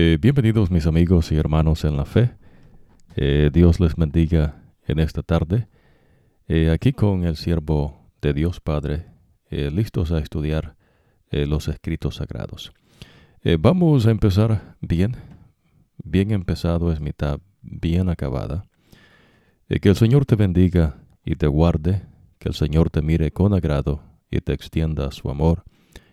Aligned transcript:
Eh, 0.00 0.16
bienvenidos 0.20 0.70
mis 0.70 0.86
amigos 0.86 1.32
y 1.32 1.36
hermanos 1.36 1.84
en 1.84 1.96
la 1.96 2.04
fe. 2.04 2.36
Eh, 3.16 3.50
Dios 3.52 3.80
les 3.80 3.96
bendiga 3.96 4.62
en 4.86 5.00
esta 5.00 5.24
tarde. 5.24 5.66
Eh, 6.46 6.70
aquí 6.70 6.92
con 6.92 7.24
el 7.24 7.34
siervo 7.34 8.08
de 8.22 8.32
Dios 8.32 8.60
Padre, 8.60 9.06
listos 9.50 10.12
a 10.12 10.20
estudiar 10.20 10.76
los 11.32 11.66
escritos 11.66 12.14
sagrados. 12.16 12.72
vamos 13.58 14.06
a 14.06 14.12
empezar 14.12 14.76
bien. 14.80 15.16
Bien 16.04 16.30
empezado 16.30 16.92
es 16.92 17.00
mitad 17.00 17.40
bien 17.60 18.08
acabada. 18.08 18.66
que 19.68 19.88
el 19.88 19.96
Señor 19.96 20.26
te 20.26 20.36
bendiga 20.36 21.02
y 21.24 21.34
te 21.34 21.48
guarde. 21.48 22.02
Que 22.38 22.50
el 22.50 22.54
Señor 22.54 22.90
te 22.90 23.02
mire 23.02 23.32
con 23.32 23.52
agrado 23.52 24.04
y 24.30 24.42
te 24.42 24.52
extienda 24.52 25.10
su 25.10 25.28
amor. 25.28 25.64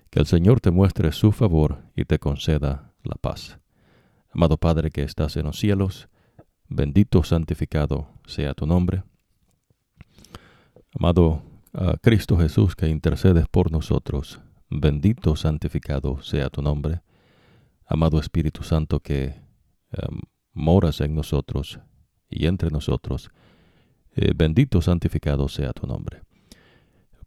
Que 0.09 0.21
el 0.21 0.25
Señor 0.25 0.59
te 0.59 0.71
muestre 0.71 1.11
su 1.11 1.31
favor 1.31 1.83
y 1.95 2.05
te 2.05 2.17
conceda 2.17 2.95
la 3.03 3.15
paz. 3.21 3.59
Amado 4.35 4.57
Padre 4.57 4.91
que 4.91 5.03
estás 5.03 5.37
en 5.37 5.45
los 5.45 5.57
cielos, 5.57 6.09
bendito, 6.67 7.23
santificado 7.23 8.09
sea 8.27 8.53
tu 8.53 8.67
nombre. 8.67 9.03
Amado 10.93 11.41
ah, 11.73 11.95
Cristo 12.01 12.37
Jesús 12.37 12.75
que 12.75 12.89
intercedes 12.89 13.47
por 13.47 13.71
nosotros, 13.71 14.41
bendito, 14.69 15.37
santificado 15.37 16.21
sea 16.21 16.49
tu 16.49 16.61
nombre. 16.61 16.99
Amado 17.87 18.19
Espíritu 18.19 18.61
Santo 18.63 18.99
que 18.99 19.35
em, 19.93 20.19
moras 20.51 20.99
en 20.99 21.15
nosotros 21.15 21.79
y 22.29 22.47
entre 22.47 22.69
nosotros, 22.71 23.29
eh, 24.17 24.33
bendito, 24.35 24.81
santificado 24.81 25.47
sea 25.47 25.71
tu 25.71 25.87
nombre. 25.87 26.23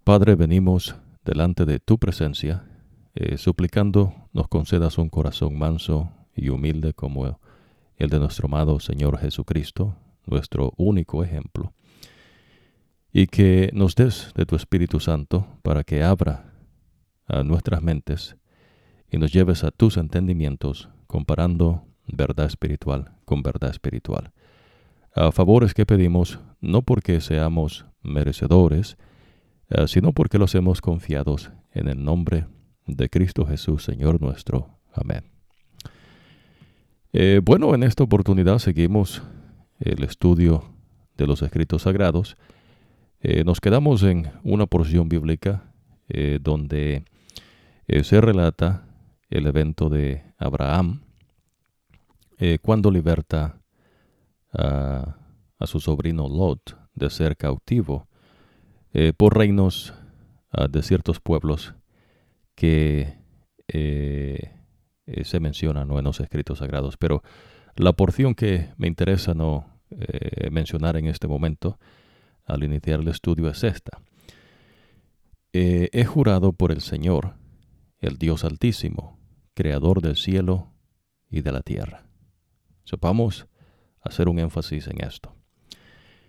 Padre, 0.05 0.35
venimos 0.35 0.95
delante 1.25 1.65
de 1.65 1.79
tu 1.79 1.97
presencia, 1.97 2.67
eh, 3.15 3.39
suplicando 3.39 4.13
nos 4.35 4.47
concedas 4.49 4.99
un 4.99 5.09
corazón 5.09 5.59
manso 5.59 6.13
y 6.39 6.49
humilde 6.49 6.95
como 6.95 7.39
el 7.97 8.11
de 8.11 8.19
nuestro 8.19 8.47
amado 8.47 8.81
Señor 8.81 9.19
Jesucristo, 9.19 9.97
nuestro 10.27 10.73
único 10.77 11.23
ejemplo, 11.23 11.73
y 13.13 13.27
que 13.27 13.71
nos 13.73 13.95
des 13.95 14.33
de 14.35 14.47
tu 14.47 14.57
Espíritu 14.57 15.01
Santo 15.01 15.47
para 15.63 15.85
que 15.85 16.03
abra 16.03 16.53
a 17.27 17.43
nuestras 17.43 17.83
mentes 17.83 18.37
y 19.11 19.19
nos 19.19 19.33
lleves 19.33 19.65
a 19.65 19.71
tus 19.71 19.97
entendimientos 19.97 20.89
comparando 21.07 21.85
verdad 22.07 22.47
espiritual 22.47 23.13
con 23.25 23.43
verdad 23.43 23.71
espiritual. 23.71 24.33
Favores 25.33 25.75
que 25.75 25.85
pedimos 25.85 26.39
no 26.61 26.83
porque 26.83 27.21
seamos 27.21 27.87
merecedores, 28.03 28.97
eh, 29.71 29.89
sino 29.89 30.13
porque 30.13 30.39
los 30.39 30.55
hemos 30.55 30.81
confiados 30.81 31.51
en 31.73 31.89
el 31.89 32.05
nombre 32.05 32.47
de 32.87 33.09
Cristo 33.09 33.45
Jesús, 33.45 33.85
Señor 33.85 34.21
nuestro. 34.21 34.79
Amén. 34.93 35.38
Eh, 37.13 37.41
bueno, 37.43 37.75
en 37.75 37.85
esta 37.85 38.05
oportunidad 38.05 38.59
seguimos 38.59 39.23
el 39.81 40.05
estudio 40.05 40.65
de 41.17 41.27
los 41.27 41.41
escritos 41.41 41.83
sagrados. 41.83 42.37
Eh, 43.21 43.45
nos 43.45 43.61
quedamos 43.61 44.03
en 44.03 44.31
una 44.43 44.67
porción 44.67 45.09
bíblica 45.09 45.73
eh, 46.09 46.39
donde 46.41 47.05
se 48.03 48.21
relata 48.21 48.87
el 49.31 49.47
evento 49.47 49.89
de 49.89 50.23
Abraham 50.37 51.01
cuando 52.61 52.91
liberta 52.91 53.63
a, 54.53 55.17
su 55.65 55.81
sobrino 55.81 56.29
Lot 56.29 56.77
de 56.95 57.09
ser 57.09 57.37
cautivo 57.37 58.09
por 59.17 59.37
reinos 59.39 59.95
de 60.71 60.83
ciertos 60.83 61.19
pueblos 61.19 61.75
que 62.55 63.17
eh, 65.09 65.25
se 65.25 65.41
menciona 65.41 65.87
¿no? 65.87 65.99
en 65.99 66.05
los 66.05 66.21
escritos 66.21 66.59
sagrados. 66.59 66.97
Pero 66.99 67.23
la 67.77 67.95
porción 67.95 68.35
que 68.35 68.69
me 68.77 68.87
interesa 68.87 69.33
no 69.33 69.67
eh, 69.91 70.51
mencionar 70.51 70.97
en 70.97 71.07
este 71.07 71.27
momento, 71.27 71.79
al 72.45 72.63
iniciar 72.63 73.01
el 73.01 73.09
estudio, 73.09 73.49
es 73.49 73.65
esta. 73.65 74.03
Eh, 75.55 75.89
he 75.93 76.05
jurado 76.05 76.53
por 76.53 76.73
el 76.73 76.83
Señor, 76.83 77.37
el 78.01 78.19
Dios 78.19 78.45
Altísimo, 78.45 79.19
Creador 79.55 80.03
del 80.03 80.17
cielo 80.17 80.73
y 81.31 81.41
de 81.41 81.53
la 81.53 81.63
tierra. 81.63 82.05
Sepamos 82.85 83.47
hacer 84.03 84.29
un 84.29 84.39
énfasis 84.39 84.89
en 84.89 85.03
esto. 85.03 85.35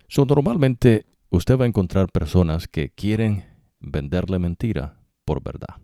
So, 0.08 0.26
normalmente 0.26 1.06
usted 1.30 1.58
va 1.60 1.66
a 1.66 1.68
encontrar 1.68 2.10
personas 2.12 2.68
que 2.68 2.92
quieren 2.92 3.46
venderle 3.80 4.40
mentira 4.40 5.02
por 5.26 5.44
verdad. 5.44 5.76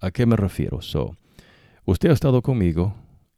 ¿A 0.00 0.10
qué 0.10 0.26
me 0.26 0.36
refiero? 0.36 0.82
So, 0.82 1.16
Usted 1.86 2.08
ha 2.08 2.14
estado 2.14 2.40
conmigo 2.40 2.94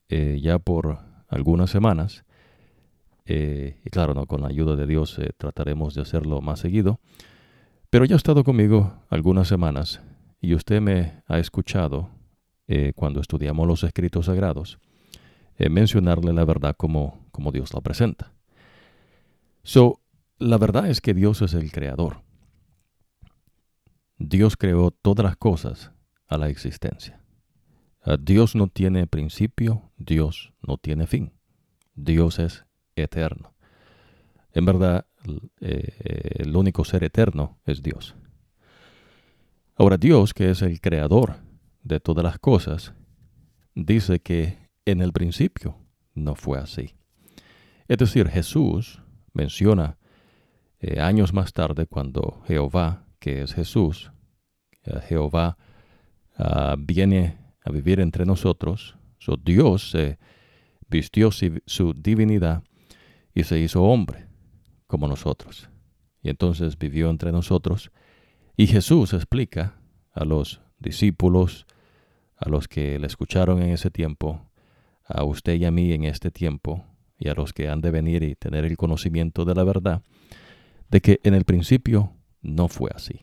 eh, 0.08 0.38
ya 0.40 0.60
por 0.60 1.00
algunas 1.28 1.68
semanas. 1.68 2.24
Eh, 3.24 3.80
y 3.84 3.90
claro, 3.90 4.14
¿no? 4.14 4.26
con 4.26 4.42
la 4.42 4.48
ayuda 4.48 4.76
de 4.76 4.86
Dios 4.86 5.18
eh, 5.18 5.30
trataremos 5.36 5.94
de 5.94 6.02
hacerlo 6.02 6.40
más 6.40 6.60
seguido. 6.60 7.00
Pero 7.90 8.04
ya 8.04 8.14
ha 8.14 8.16
estado 8.16 8.44
conmigo 8.44 9.02
algunas 9.10 9.48
semanas 9.48 10.00
y 10.40 10.54
usted 10.54 10.80
me 10.80 11.22
ha 11.26 11.38
escuchado 11.38 12.10
cuando 12.96 13.20
estudiamos 13.20 13.64
los 13.68 13.84
escritos 13.84 14.26
sagrados 14.26 14.80
mencionarle 15.70 16.32
la 16.32 16.44
verdad 16.44 16.74
como, 16.76 17.28
como 17.30 17.52
Dios 17.52 17.72
la 17.72 17.80
presenta. 17.80 18.32
So, 19.62 20.00
la 20.38 20.58
verdad 20.58 20.88
es 20.88 21.00
que 21.00 21.14
Dios 21.14 21.42
es 21.42 21.54
el 21.54 21.70
creador. 21.70 22.22
Dios 24.18 24.56
creó 24.56 24.90
todas 24.90 25.24
las 25.24 25.36
cosas 25.36 25.92
a 26.26 26.38
la 26.38 26.48
existencia. 26.48 27.20
Ah, 28.06 28.16
Dios 28.18 28.54
no 28.54 28.68
tiene 28.68 29.08
principio, 29.08 29.90
Dios 29.96 30.52
no 30.62 30.78
tiene 30.78 31.08
fin. 31.08 31.32
Dios 31.96 32.38
es 32.38 32.64
eterno. 32.94 33.54
En 34.52 34.64
verdad, 34.64 35.06
eh, 35.60 36.36
el 36.38 36.56
único 36.56 36.84
ser 36.84 37.02
eterno 37.02 37.58
es 37.66 37.82
Dios. 37.82 38.14
Ahora 39.74 39.96
Dios, 39.98 40.32
que 40.32 40.50
es 40.50 40.62
el 40.62 40.80
creador 40.80 41.34
de 41.82 41.98
todas 41.98 42.22
las 42.22 42.38
cosas, 42.38 42.94
dice 43.74 44.20
que 44.20 44.56
en 44.84 45.02
el 45.02 45.12
principio 45.12 45.76
no 46.14 46.36
fue 46.36 46.58
así. 46.58 46.94
Es 47.88 47.98
decir, 47.98 48.28
Jesús 48.28 49.02
menciona 49.32 49.98
eh, 50.78 51.00
años 51.00 51.32
más 51.32 51.52
tarde 51.52 51.86
cuando 51.86 52.42
Jehová, 52.46 53.04
que 53.18 53.42
es 53.42 53.52
Jesús, 53.52 54.12
eh, 54.84 55.00
Jehová 55.08 55.58
ah, 56.36 56.76
viene 56.78 57.45
a 57.66 57.72
vivir 57.72 58.00
entre 58.00 58.24
nosotros. 58.24 58.96
So, 59.18 59.36
Dios 59.36 59.90
se 59.90 60.18
vistió 60.88 61.30
su 61.32 61.94
divinidad 61.94 62.62
y 63.34 63.42
se 63.42 63.58
hizo 63.58 63.82
hombre 63.82 64.28
como 64.86 65.08
nosotros. 65.08 65.68
Y 66.22 66.30
entonces 66.30 66.78
vivió 66.78 67.10
entre 67.10 67.32
nosotros. 67.32 67.90
Y 68.56 68.68
Jesús 68.68 69.12
explica 69.12 69.80
a 70.12 70.24
los 70.24 70.60
discípulos, 70.78 71.66
a 72.36 72.48
los 72.48 72.68
que 72.68 73.00
le 73.00 73.08
escucharon 73.08 73.60
en 73.60 73.70
ese 73.70 73.90
tiempo, 73.90 74.48
a 75.04 75.24
usted 75.24 75.54
y 75.54 75.64
a 75.64 75.72
mí 75.72 75.92
en 75.92 76.04
este 76.04 76.30
tiempo, 76.30 76.84
y 77.18 77.28
a 77.28 77.34
los 77.34 77.52
que 77.52 77.68
han 77.68 77.80
de 77.80 77.90
venir 77.90 78.22
y 78.22 78.36
tener 78.36 78.64
el 78.64 78.76
conocimiento 78.76 79.44
de 79.44 79.54
la 79.56 79.64
verdad, 79.64 80.02
de 80.88 81.00
que 81.00 81.20
en 81.24 81.34
el 81.34 81.44
principio 81.44 82.12
no 82.42 82.68
fue 82.68 82.90
así. 82.94 83.22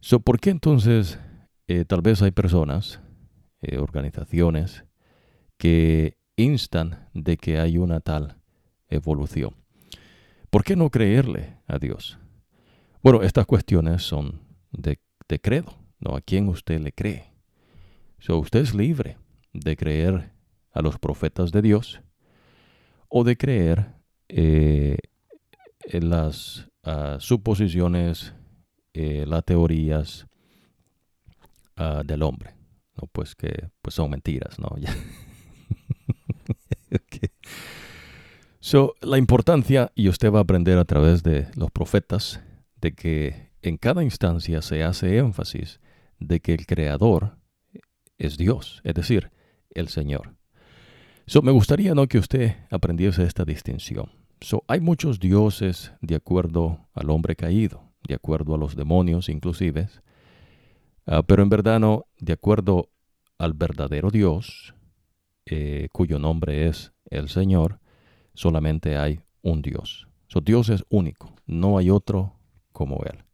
So, 0.00 0.20
¿Por 0.20 0.38
qué 0.38 0.50
entonces 0.50 1.18
eh, 1.66 1.86
tal 1.86 2.02
vez 2.02 2.20
hay 2.20 2.30
personas 2.30 3.00
eh, 3.68 3.78
organizaciones 3.78 4.84
que 5.56 6.16
instan 6.36 7.08
de 7.14 7.36
que 7.36 7.58
hay 7.58 7.78
una 7.78 7.98
tal 7.98 8.36
evolución. 8.88 9.56
¿Por 10.50 10.62
qué 10.62 10.76
no 10.76 10.88
creerle 10.88 11.56
a 11.66 11.80
Dios? 11.80 12.16
Bueno, 13.02 13.24
estas 13.24 13.44
cuestiones 13.44 14.04
son 14.04 14.40
de, 14.70 15.00
credo, 15.40 15.76
¿no? 15.98 16.14
¿A 16.14 16.20
quién 16.20 16.48
usted 16.48 16.78
le 16.78 16.92
cree? 16.92 17.32
So, 18.20 18.38
usted 18.38 18.60
es 18.60 18.72
libre 18.72 19.18
de 19.52 19.76
creer 19.76 20.30
a 20.70 20.80
los 20.80 21.00
profetas 21.00 21.50
de 21.50 21.62
Dios 21.62 22.00
o 23.08 23.24
de 23.24 23.36
creer 23.36 23.94
eh, 24.28 24.96
en 25.80 26.08
las 26.08 26.70
ah, 26.84 27.16
suposiciones, 27.18 28.32
eh, 28.94 29.24
las 29.26 29.44
teorías 29.44 30.28
ah, 31.74 32.02
del 32.04 32.22
hombre. 32.22 32.55
¿No? 33.00 33.08
Pues 33.12 33.34
que 33.34 33.68
pues 33.82 33.94
son 33.94 34.10
mentiras, 34.10 34.58
¿no? 34.58 34.68
so, 38.60 38.94
la 39.00 39.18
importancia, 39.18 39.92
y 39.94 40.08
usted 40.08 40.32
va 40.32 40.38
a 40.38 40.42
aprender 40.42 40.78
a 40.78 40.84
través 40.84 41.22
de 41.22 41.48
los 41.56 41.70
profetas, 41.70 42.40
de 42.80 42.92
que 42.92 43.50
en 43.62 43.76
cada 43.78 44.02
instancia 44.04 44.62
se 44.62 44.82
hace 44.84 45.18
énfasis 45.18 45.80
de 46.18 46.40
que 46.40 46.54
el 46.54 46.66
creador 46.66 47.38
es 48.18 48.36
Dios, 48.36 48.80
es 48.84 48.94
decir, 48.94 49.30
el 49.70 49.88
Señor. 49.88 50.36
So, 51.26 51.42
me 51.42 51.52
gustaría 51.52 51.94
¿no? 51.94 52.06
que 52.06 52.18
usted 52.18 52.56
aprendiese 52.70 53.24
esta 53.24 53.44
distinción. 53.44 54.12
So, 54.40 54.64
hay 54.68 54.80
muchos 54.80 55.18
dioses 55.18 55.92
de 56.00 56.14
acuerdo 56.14 56.88
al 56.94 57.10
hombre 57.10 57.36
caído, 57.36 57.82
de 58.06 58.14
acuerdo 58.14 58.54
a 58.54 58.58
los 58.58 58.76
demonios 58.76 59.28
inclusive, 59.28 59.88
Ah, 61.06 61.22
pero 61.22 61.42
en 61.42 61.48
verdad 61.48 61.78
no, 61.78 62.06
de 62.18 62.32
acuerdo 62.32 62.90
al 63.38 63.54
verdadero 63.54 64.10
Dios, 64.10 64.74
eh, 65.46 65.88
cuyo 65.92 66.18
nombre 66.18 66.66
es 66.66 66.92
el 67.10 67.28
Señor, 67.28 67.78
solamente 68.34 68.96
hay 68.96 69.20
un 69.42 69.62
Dios. 69.62 70.08
So, 70.26 70.40
Dios 70.40 70.68
es 70.68 70.84
único, 70.88 71.34
no 71.46 71.78
hay 71.78 71.90
otro 71.90 72.34
como 72.72 73.02
Él. 73.04 73.24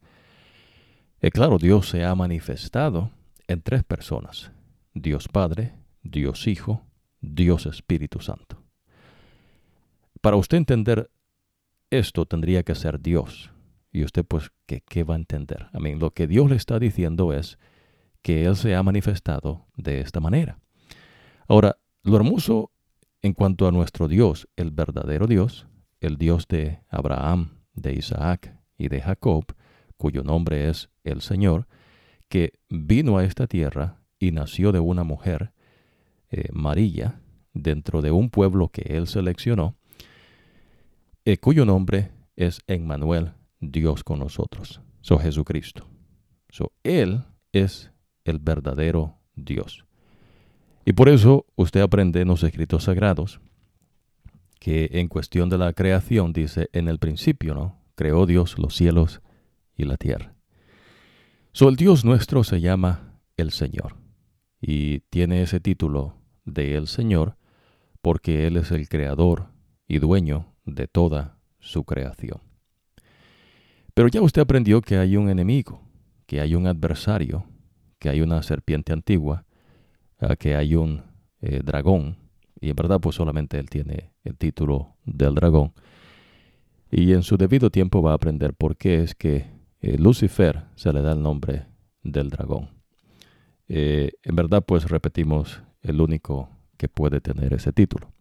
Y 1.21 1.31
claro, 1.31 1.57
Dios 1.57 1.89
se 1.89 2.05
ha 2.05 2.13
manifestado 2.13 3.09
en 3.47 3.61
tres 3.61 3.83
personas, 3.83 4.51
Dios 4.93 5.27
Padre, 5.27 5.73
Dios 6.03 6.47
Hijo, 6.47 6.83
Dios 7.21 7.65
Espíritu 7.65 8.19
Santo. 8.19 8.61
Para 10.21 10.35
usted 10.35 10.57
entender 10.57 11.09
esto 11.89 12.25
tendría 12.25 12.63
que 12.63 12.75
ser 12.75 12.99
Dios. 12.99 13.52
Y 13.93 14.03
usted 14.03 14.25
pues, 14.25 14.51
¿qué, 14.65 14.81
qué 14.81 15.03
va 15.03 15.13
a 15.13 15.17
entender? 15.17 15.67
Mí, 15.79 15.95
lo 15.95 16.11
que 16.11 16.27
Dios 16.27 16.49
le 16.49 16.57
está 16.57 16.79
diciendo 16.79 17.31
es 17.31 17.59
que 18.23 18.45
Él 18.45 18.55
se 18.55 18.75
ha 18.75 18.81
manifestado 18.83 19.67
de 19.77 20.01
esta 20.01 20.19
manera. 20.19 20.59
Ahora, 21.47 21.77
lo 22.01 22.15
hermoso 22.15 22.71
en 23.21 23.33
cuanto 23.33 23.67
a 23.67 23.71
nuestro 23.71 24.07
Dios, 24.07 24.49
el 24.55 24.71
verdadero 24.71 25.27
Dios, 25.27 25.67
el 26.01 26.17
Dios 26.17 26.47
de 26.47 26.79
Abraham, 26.89 27.59
de 27.73 27.93
Isaac 27.93 28.57
y 28.77 28.89
de 28.89 28.99
Jacob, 28.99 29.45
cuyo 29.95 30.23
nombre 30.23 30.69
es 30.69 30.89
el 31.03 31.21
Señor, 31.21 31.67
que 32.27 32.53
vino 32.69 33.17
a 33.17 33.23
esta 33.23 33.47
tierra 33.47 34.01
y 34.19 34.31
nació 34.31 34.71
de 34.71 34.79
una 34.79 35.03
mujer, 35.03 35.53
eh, 36.31 36.49
María, 36.51 37.21
dentro 37.53 38.01
de 38.01 38.11
un 38.11 38.29
pueblo 38.29 38.69
que 38.69 38.81
él 38.97 39.07
seleccionó, 39.07 39.75
eh, 41.25 41.37
cuyo 41.37 41.65
nombre 41.65 42.11
es 42.35 42.61
Emmanuel, 42.67 43.33
Dios 43.71 44.03
con 44.03 44.19
nosotros, 44.19 44.81
so 45.01 45.17
Jesucristo. 45.17 45.87
So, 46.49 46.71
él 46.83 47.23
es 47.51 47.91
el 48.25 48.39
verdadero 48.39 49.17
Dios. 49.35 49.85
Y 50.85 50.93
por 50.93 51.09
eso 51.09 51.45
usted 51.55 51.81
aprende 51.81 52.21
en 52.21 52.27
los 52.27 52.43
escritos 52.43 52.83
sagrados 52.83 53.39
que 54.59 54.89
en 54.93 55.07
cuestión 55.07 55.49
de 55.49 55.57
la 55.57 55.73
creación 55.73 56.31
dice 56.31 56.69
en 56.73 56.87
el 56.87 56.99
principio, 56.99 57.53
¿no? 57.53 57.81
Creó 57.95 58.25
Dios 58.25 58.57
los 58.57 58.75
cielos 58.75 59.21
y 59.75 59.85
la 59.85 59.97
tierra. 59.97 60.35
So, 61.51 61.69
el 61.69 61.75
Dios 61.75 62.05
nuestro 62.05 62.43
se 62.43 62.61
llama 62.61 63.19
el 63.37 63.51
Señor 63.51 63.95
y 64.61 64.99
tiene 65.09 65.41
ese 65.41 65.59
título 65.59 66.15
de 66.45 66.75
el 66.75 66.87
Señor 66.87 67.37
porque 68.01 68.47
Él 68.47 68.57
es 68.57 68.71
el 68.71 68.87
creador 68.89 69.47
y 69.87 69.99
dueño 69.99 70.53
de 70.65 70.87
toda 70.87 71.37
su 71.59 71.83
creación. 71.83 72.41
Pero 73.93 74.07
ya 74.07 74.21
usted 74.21 74.41
aprendió 74.41 74.81
que 74.81 74.97
hay 74.97 75.17
un 75.17 75.29
enemigo, 75.29 75.81
que 76.25 76.41
hay 76.41 76.55
un 76.55 76.65
adversario, 76.65 77.45
que 77.99 78.09
hay 78.09 78.21
una 78.21 78.41
serpiente 78.41 78.91
antigua, 78.91 79.45
ah, 80.19 80.35
que 80.35 80.55
hay 80.55 80.75
un 80.75 81.03
eh, 81.41 81.61
dragón, 81.63 82.17
y 82.59 82.69
en 82.69 82.75
verdad 82.75 82.99
pues 82.99 83.15
solamente 83.15 83.59
él 83.59 83.69
tiene 83.69 84.11
el 84.23 84.35
título 84.35 84.95
del 85.05 85.35
dragón. 85.35 85.73
Y 86.89 87.13
en 87.13 87.23
su 87.23 87.37
debido 87.37 87.69
tiempo 87.69 88.01
va 88.01 88.11
a 88.11 88.15
aprender 88.15 88.53
por 88.53 88.77
qué 88.77 89.03
es 89.03 89.13
que 89.15 89.45
eh, 89.81 89.97
Lucifer 89.97 90.63
se 90.75 90.91
le 90.91 91.01
da 91.01 91.11
el 91.11 91.21
nombre 91.21 91.67
del 92.03 92.29
dragón. 92.29 92.69
Eh, 93.67 94.11
en 94.23 94.35
verdad 94.35 94.63
pues 94.65 94.89
repetimos 94.89 95.61
el 95.81 96.01
único 96.01 96.49
que 96.77 96.89
puede 96.89 97.21
tener 97.21 97.53
ese 97.53 97.71
título. 97.73 98.11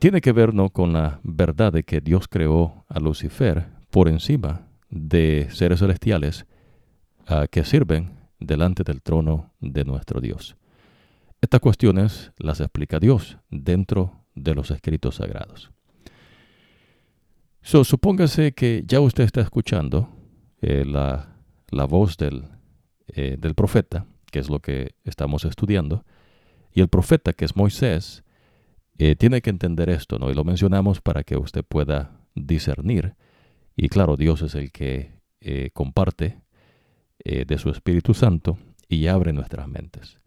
tiene 0.00 0.20
que 0.20 0.32
ver 0.32 0.52
¿no? 0.52 0.70
con 0.70 0.92
la 0.92 1.20
verdad 1.22 1.72
de 1.72 1.84
que 1.84 2.00
Dios 2.00 2.28
creó 2.28 2.84
a 2.88 2.98
Lucifer 3.00 3.77
por 3.90 4.08
encima 4.08 4.68
de 4.90 5.48
seres 5.50 5.80
celestiales 5.80 6.46
ah, 7.26 7.46
que 7.50 7.64
sirven 7.64 8.18
delante 8.38 8.84
del 8.84 9.02
trono 9.02 9.52
de 9.60 9.84
nuestro 9.84 10.20
Dios. 10.20 10.56
Estas 11.40 11.60
cuestiones 11.60 12.32
las 12.38 12.60
explica 12.60 12.98
Dios 12.98 13.38
dentro 13.50 14.24
de 14.34 14.54
los 14.54 14.70
escritos 14.70 15.16
sagrados. 15.16 15.70
So, 17.62 17.84
supóngase 17.84 18.52
que 18.52 18.82
ya 18.86 19.00
usted 19.00 19.24
está 19.24 19.40
escuchando 19.40 20.08
eh, 20.62 20.84
la, 20.84 21.34
voz 21.84 22.16
del, 22.16 22.44
eh, 23.08 23.36
del 23.38 23.54
profeta, 23.54 24.06
que 24.30 24.38
es 24.38 24.48
lo 24.48 24.60
que 24.60 24.94
estamos 25.04 25.44
estudiando, 25.44 26.04
y 26.72 26.80
el 26.80 26.88
profeta, 26.88 27.32
que 27.32 27.44
es 27.44 27.56
Moisés, 27.56 28.24
eh, 28.98 29.16
tiene 29.16 29.42
que 29.42 29.50
entender 29.50 29.90
esto, 29.90 30.18
¿no? 30.18 30.30
Y 30.30 30.34
lo 30.34 30.44
mencionamos 30.44 31.00
para 31.00 31.22
que 31.24 31.36
usted 31.36 31.64
pueda 31.64 32.18
discernir. 32.34 33.14
Y 33.78 33.88
claro, 33.88 34.18
Dios 34.18 34.42
es 34.42 34.54
el 34.54 34.72
que 34.72 35.12
comparte 35.72 36.42
eh, 37.24 37.44
de 37.44 37.58
su 37.58 37.68
Espíritu 37.68 38.14
Santo 38.14 38.58
y 38.88 39.08
abre 39.08 39.32
nuestras 39.32 39.66
mentes. 39.66 40.20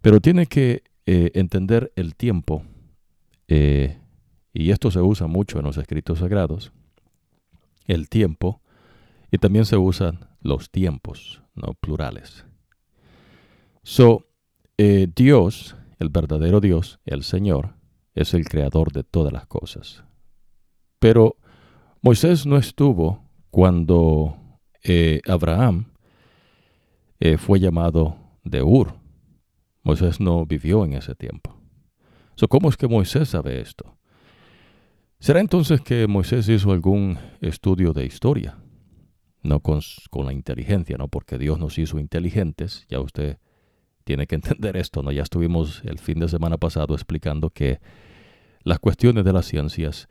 Pero 0.00 0.20
tiene 0.20 0.46
que 0.46 0.82
eh, 1.06 1.30
entender 1.34 1.92
el 1.94 2.16
tiempo, 2.16 2.64
eh, 3.46 4.00
y 4.52 4.72
esto 4.72 4.90
se 4.90 5.00
usa 5.00 5.28
mucho 5.28 5.58
en 5.58 5.64
los 5.64 5.76
escritos 5.76 6.18
sagrados, 6.18 6.72
el 7.86 8.08
tiempo, 8.08 8.60
y 9.30 9.38
también 9.38 9.64
se 9.64 9.76
usan 9.76 10.26
los 10.40 10.70
tiempos, 10.70 11.42
no 11.54 11.74
plurales. 11.74 12.44
So, 13.84 14.26
Dios, 14.76 15.76
el 15.98 16.08
verdadero 16.08 16.60
Dios, 16.60 16.98
el 17.04 17.22
Señor, 17.22 17.74
es 18.14 18.34
el 18.34 18.44
creador 18.44 18.92
de 18.92 19.04
todas 19.04 19.32
las 19.32 19.46
cosas. 19.46 20.04
Pero 20.98 21.36
Moisés 22.08 22.46
no 22.46 22.56
estuvo 22.56 23.22
cuando 23.50 24.34
Abraham 25.26 25.92
eh, 27.20 27.36
fue 27.36 27.60
llamado 27.60 28.16
de 28.44 28.62
Ur. 28.62 28.94
Moisés 29.82 30.18
no 30.18 30.46
vivió 30.46 30.86
en 30.86 30.94
ese 30.94 31.14
tiempo. 31.14 31.54
¿Cómo 32.48 32.70
es 32.70 32.78
que 32.78 32.88
Moisés 32.88 33.28
sabe 33.28 33.60
esto? 33.60 33.98
¿Será 35.20 35.40
entonces 35.40 35.82
que 35.82 36.06
Moisés 36.06 36.48
hizo 36.48 36.72
algún 36.72 37.18
estudio 37.42 37.92
de 37.92 38.06
historia? 38.06 38.56
No 39.42 39.60
con, 39.60 39.82
con, 40.08 40.24
la 40.24 40.32
inteligencia, 40.32 40.96
¿no? 40.96 41.08
Porque 41.08 41.36
Dios 41.36 41.58
nos 41.58 41.78
hizo 41.78 41.98
inteligentes. 41.98 42.86
Ya 42.88 43.00
usted 43.00 43.36
tiene 44.04 44.26
que 44.26 44.34
entender 44.36 44.78
esto, 44.78 45.02
¿no? 45.02 45.12
Ya 45.12 45.24
estuvimos 45.24 45.82
el 45.84 45.98
fin 45.98 46.20
de 46.20 46.28
semana 46.28 46.56
pasado 46.56 46.94
explicando 46.94 47.50
que 47.50 47.80
las 48.62 48.78
cuestiones 48.78 49.26
de 49.26 49.34
las 49.34 49.44
ciencias 49.44 50.08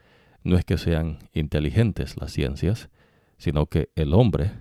no 0.47 0.57
es 0.57 0.63
que 0.63 0.77
sean 0.77 1.19
inteligentes 1.33 2.15
las 2.15 2.31
ciencias, 2.31 2.89
sino 3.38 3.65
que 3.65 3.89
el 3.95 4.13
hombre 4.13 4.51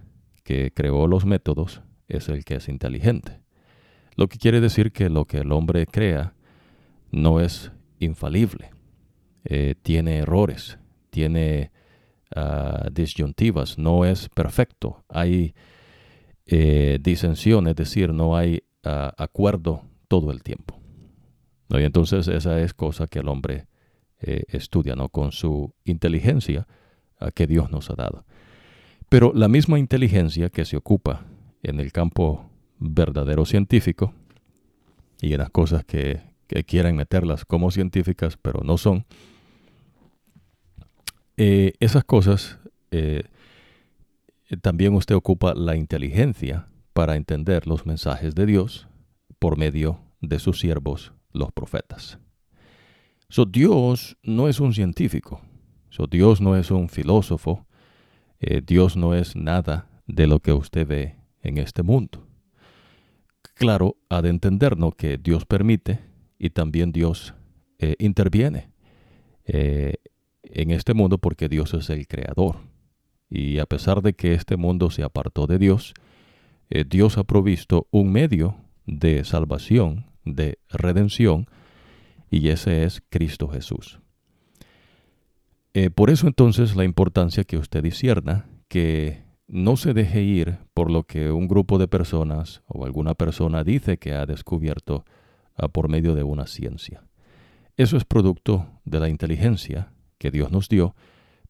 que 0.42 0.72
creó 0.74 1.06
los 1.06 1.24
métodos 1.24 1.80
es 2.08 2.28
el 2.28 2.44
que 2.44 2.56
es 2.56 2.68
inteligente. 2.68 3.40
Lo 4.16 4.26
que 4.26 4.38
quiere 4.38 4.60
decir 4.60 4.90
que 4.90 5.08
lo 5.08 5.26
que 5.26 5.38
el 5.38 5.52
hombre 5.52 5.86
crea 5.86 6.34
no 7.12 7.40
es 7.40 7.70
infalible. 8.00 8.70
Eh, 9.44 9.76
tiene 9.80 10.18
errores, 10.18 10.76
tiene 11.10 11.70
ah, 12.34 12.88
disyuntivas, 12.90 13.78
no 13.78 14.04
es 14.04 14.28
perfecto. 14.28 15.04
Hay 15.08 15.54
eh, 16.46 16.98
disensión, 17.00 17.68
es 17.68 17.76
decir, 17.76 18.12
no 18.12 18.36
hay 18.36 18.64
ah, 18.82 19.14
acuerdo 19.16 19.82
todo 20.08 20.32
el 20.32 20.42
tiempo. 20.42 20.80
Y 21.68 21.82
entonces 21.82 22.26
esa 22.26 22.60
es 22.60 22.74
cosa 22.74 23.06
que 23.06 23.20
el 23.20 23.28
hombre 23.28 23.66
eh, 24.20 24.44
estudia, 24.48 24.94
¿no? 24.94 25.08
Con 25.08 25.32
su 25.32 25.74
inteligencia 25.84 26.66
ah, 27.18 27.30
que 27.30 27.46
Dios 27.46 27.70
nos 27.70 27.90
ha 27.90 27.94
dado. 27.94 28.24
Pero 29.08 29.32
la 29.34 29.48
misma 29.48 29.78
inteligencia 29.78 30.50
que 30.50 30.64
se 30.64 30.76
ocupa 30.76 31.26
en 31.62 31.80
el 31.80 31.92
campo 31.92 32.50
verdadero 32.78 33.44
científico 33.44 34.12
y 35.20 35.32
en 35.32 35.38
las 35.38 35.50
cosas 35.50 35.84
que, 35.84 36.34
quieren 36.66 36.94
meterlas 36.94 37.44
como 37.44 37.72
científicas, 37.72 38.36
pero 38.36 38.60
no 38.62 38.78
son, 38.78 39.04
eh, 41.36 41.72
esas 41.80 42.04
cosas 42.04 42.60
eh, 42.92 43.24
también 44.62 44.94
usted 44.94 45.16
ocupa 45.16 45.54
la 45.54 45.74
inteligencia 45.74 46.68
para 46.92 47.16
entender 47.16 47.66
los 47.66 47.84
mensajes 47.84 48.34
de 48.34 48.46
Dios 48.46 48.86
por 49.40 49.58
medio 49.58 50.00
de 50.20 50.38
sus 50.38 50.60
siervos, 50.60 51.12
los 51.32 51.52
profetas. 51.52 52.18
So, 53.28 53.44
Dios 53.44 54.16
no 54.22 54.48
es 54.48 54.60
un 54.60 54.72
científico, 54.72 55.40
so, 55.90 56.06
Dios 56.06 56.40
no 56.40 56.56
es 56.56 56.70
un 56.70 56.88
filósofo, 56.88 57.66
eh, 58.38 58.62
Dios 58.64 58.96
no 58.96 59.14
es 59.14 59.34
nada 59.34 59.88
de 60.06 60.28
lo 60.28 60.40
que 60.40 60.52
usted 60.52 60.86
ve 60.86 61.16
en 61.42 61.58
este 61.58 61.82
mundo. 61.82 62.24
Claro, 63.54 63.96
ha 64.10 64.22
de 64.22 64.28
entendernos 64.28 64.94
que 64.94 65.18
Dios 65.18 65.44
permite 65.44 66.00
y 66.38 66.50
también 66.50 66.92
Dios 66.92 67.34
eh, 67.78 67.96
interviene 67.98 68.70
eh, 69.44 69.94
en 70.42 70.70
este 70.70 70.94
mundo 70.94 71.18
porque 71.18 71.48
Dios 71.48 71.74
es 71.74 71.90
el 71.90 72.06
creador. 72.06 72.58
Y 73.28 73.58
a 73.58 73.66
pesar 73.66 74.02
de 74.02 74.12
que 74.12 74.34
este 74.34 74.56
mundo 74.56 74.90
se 74.90 75.02
apartó 75.02 75.48
de 75.48 75.58
Dios, 75.58 75.94
Dios 76.88 77.16
ha 77.16 77.24
provisto 77.24 77.86
un 77.90 78.12
medio 78.12 78.56
de 78.86 79.24
salvación, 79.24 80.06
de 80.24 80.58
redención, 80.68 81.48
y 82.30 82.48
ese 82.48 82.84
es 82.84 83.02
Cristo 83.08 83.48
Jesús. 83.48 84.00
por 85.94 86.10
eso 86.10 86.26
entonces 86.26 86.74
la 86.74 86.84
importancia 86.84 87.44
que 87.44 87.58
usted 87.58 87.82
discierna 87.82 88.46
que 88.68 89.26
no 89.48 89.76
se 89.76 89.94
deje 89.94 90.22
ir 90.22 90.58
por 90.74 90.90
lo 90.90 91.04
que 91.04 91.30
un 91.30 91.46
grupo 91.46 91.78
de 91.78 91.88
personas 91.88 92.62
o 92.66 92.84
alguna 92.84 93.14
persona 93.14 93.62
dice 93.64 93.98
que 93.98 94.12
ha 94.12 94.26
descubierto 94.26 95.04
ah, 95.54 95.68
por 95.68 95.88
medio 95.88 96.14
de 96.14 96.24
una 96.24 96.46
ciencia. 96.46 97.04
Eso 97.76 97.96
es 97.96 98.04
producto 98.04 98.66
de 98.84 99.00
la 99.00 99.08
inteligencia 99.08 99.92
que 100.18 100.30
Dios 100.30 100.50
nos 100.50 100.68
dio, 100.68 100.94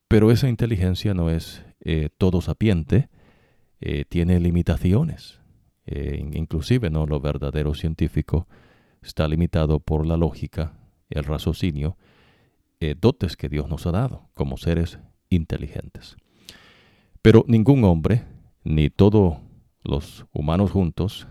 pero 0.09 0.31
esa 0.31 0.49
inteligencia 0.49 1.15
no 1.15 1.31
es 1.31 1.65
eh, 1.81 2.11
todo 2.19 2.41
sapiente, 2.41 3.09
eh, 3.81 4.05
tiene 4.09 4.41
limitaciones. 4.41 5.41
Eh, 5.87 6.21
inclusive 6.35 6.91
no 6.91 7.07
lo 7.07 7.21
verdadero 7.21 7.75
científico 7.75 8.49
está 9.03 9.29
limitado 9.29 9.81
por 9.81 10.07
la 10.07 10.17
lógica, 10.17 10.75
el 11.11 11.25
raciocinio, 11.25 11.97
dotes 13.01 13.37
que 13.37 13.49
Dios 13.49 13.69
nos 13.69 13.87
ha 13.87 13.93
dado 13.93 14.29
como 14.35 14.57
seres 14.57 14.99
inteligentes. 15.31 16.17
Pero 17.23 17.45
ningún 17.49 17.85
hombre, 17.85 18.25
ni 18.65 18.91
todos 18.91 19.39
los 19.83 20.27
humanos 20.33 20.71
juntos, 20.71 21.27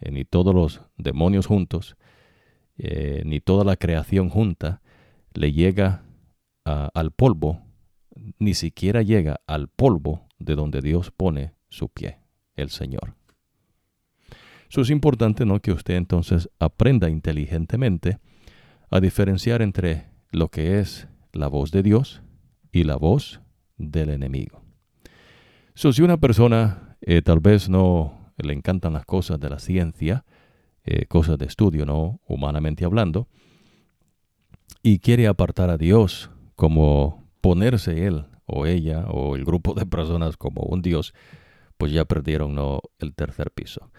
ni 0.00 0.24
todos 0.24 0.54
los 0.54 0.80
demonios 0.96 1.46
juntos, 1.46 1.96
ni 2.76 3.40
toda 3.40 3.64
la 3.64 3.76
creación 3.76 4.28
junta, 4.28 4.82
le 5.34 5.52
llega 5.52 6.04
al 6.64 7.12
polvo, 7.12 7.62
ni 8.38 8.54
siquiera 8.54 9.02
llega 9.02 9.40
al 9.46 9.68
polvo 9.68 10.26
de 10.38 10.54
donde 10.54 10.80
Dios 10.80 11.10
pone 11.10 11.54
su 11.68 11.88
pie, 11.88 12.20
el 12.54 12.70
Señor. 12.70 13.14
Eso 14.70 14.80
es 14.80 14.90
importante, 14.90 15.44
¿no? 15.44 15.60
Que 15.60 15.72
usted 15.72 15.94
entonces 15.94 16.48
aprenda 16.58 17.08
inteligentemente 17.08 18.18
a 18.90 19.00
diferenciar 19.00 19.62
entre 19.62 20.06
lo 20.30 20.48
que 20.48 20.80
es 20.80 21.08
la 21.32 21.48
voz 21.48 21.70
de 21.70 21.82
Dios 21.82 22.22
y 22.72 22.84
la 22.84 22.96
voz 22.96 23.40
del 23.76 24.10
enemigo. 24.10 24.62
So, 25.74 25.92
si 25.92 26.02
una 26.02 26.16
persona 26.16 26.96
eh, 27.00 27.22
tal 27.22 27.40
vez 27.40 27.68
no 27.68 28.32
le 28.38 28.52
encantan 28.52 28.94
las 28.94 29.04
cosas 29.04 29.38
de 29.40 29.50
la 29.50 29.58
ciencia, 29.58 30.24
eh, 30.84 31.06
cosas 31.06 31.38
de 31.38 31.46
estudio, 31.46 31.84
¿no? 31.84 32.20
Humanamente 32.26 32.84
hablando, 32.84 33.28
y 34.82 35.00
quiere 35.00 35.26
apartar 35.26 35.70
a 35.70 35.76
Dios 35.76 36.30
como 36.54 37.28
ponerse 37.40 38.06
él 38.06 38.26
o 38.46 38.66
ella 38.66 39.06
o 39.08 39.36
el 39.36 39.44
grupo 39.44 39.74
de 39.74 39.86
personas 39.86 40.36
como 40.36 40.62
un 40.62 40.82
Dios, 40.82 41.12
pues 41.76 41.92
ya 41.92 42.04
perdieron 42.04 42.54
¿no? 42.54 42.80
el 42.98 43.14
tercer 43.14 43.50
piso. 43.50 43.90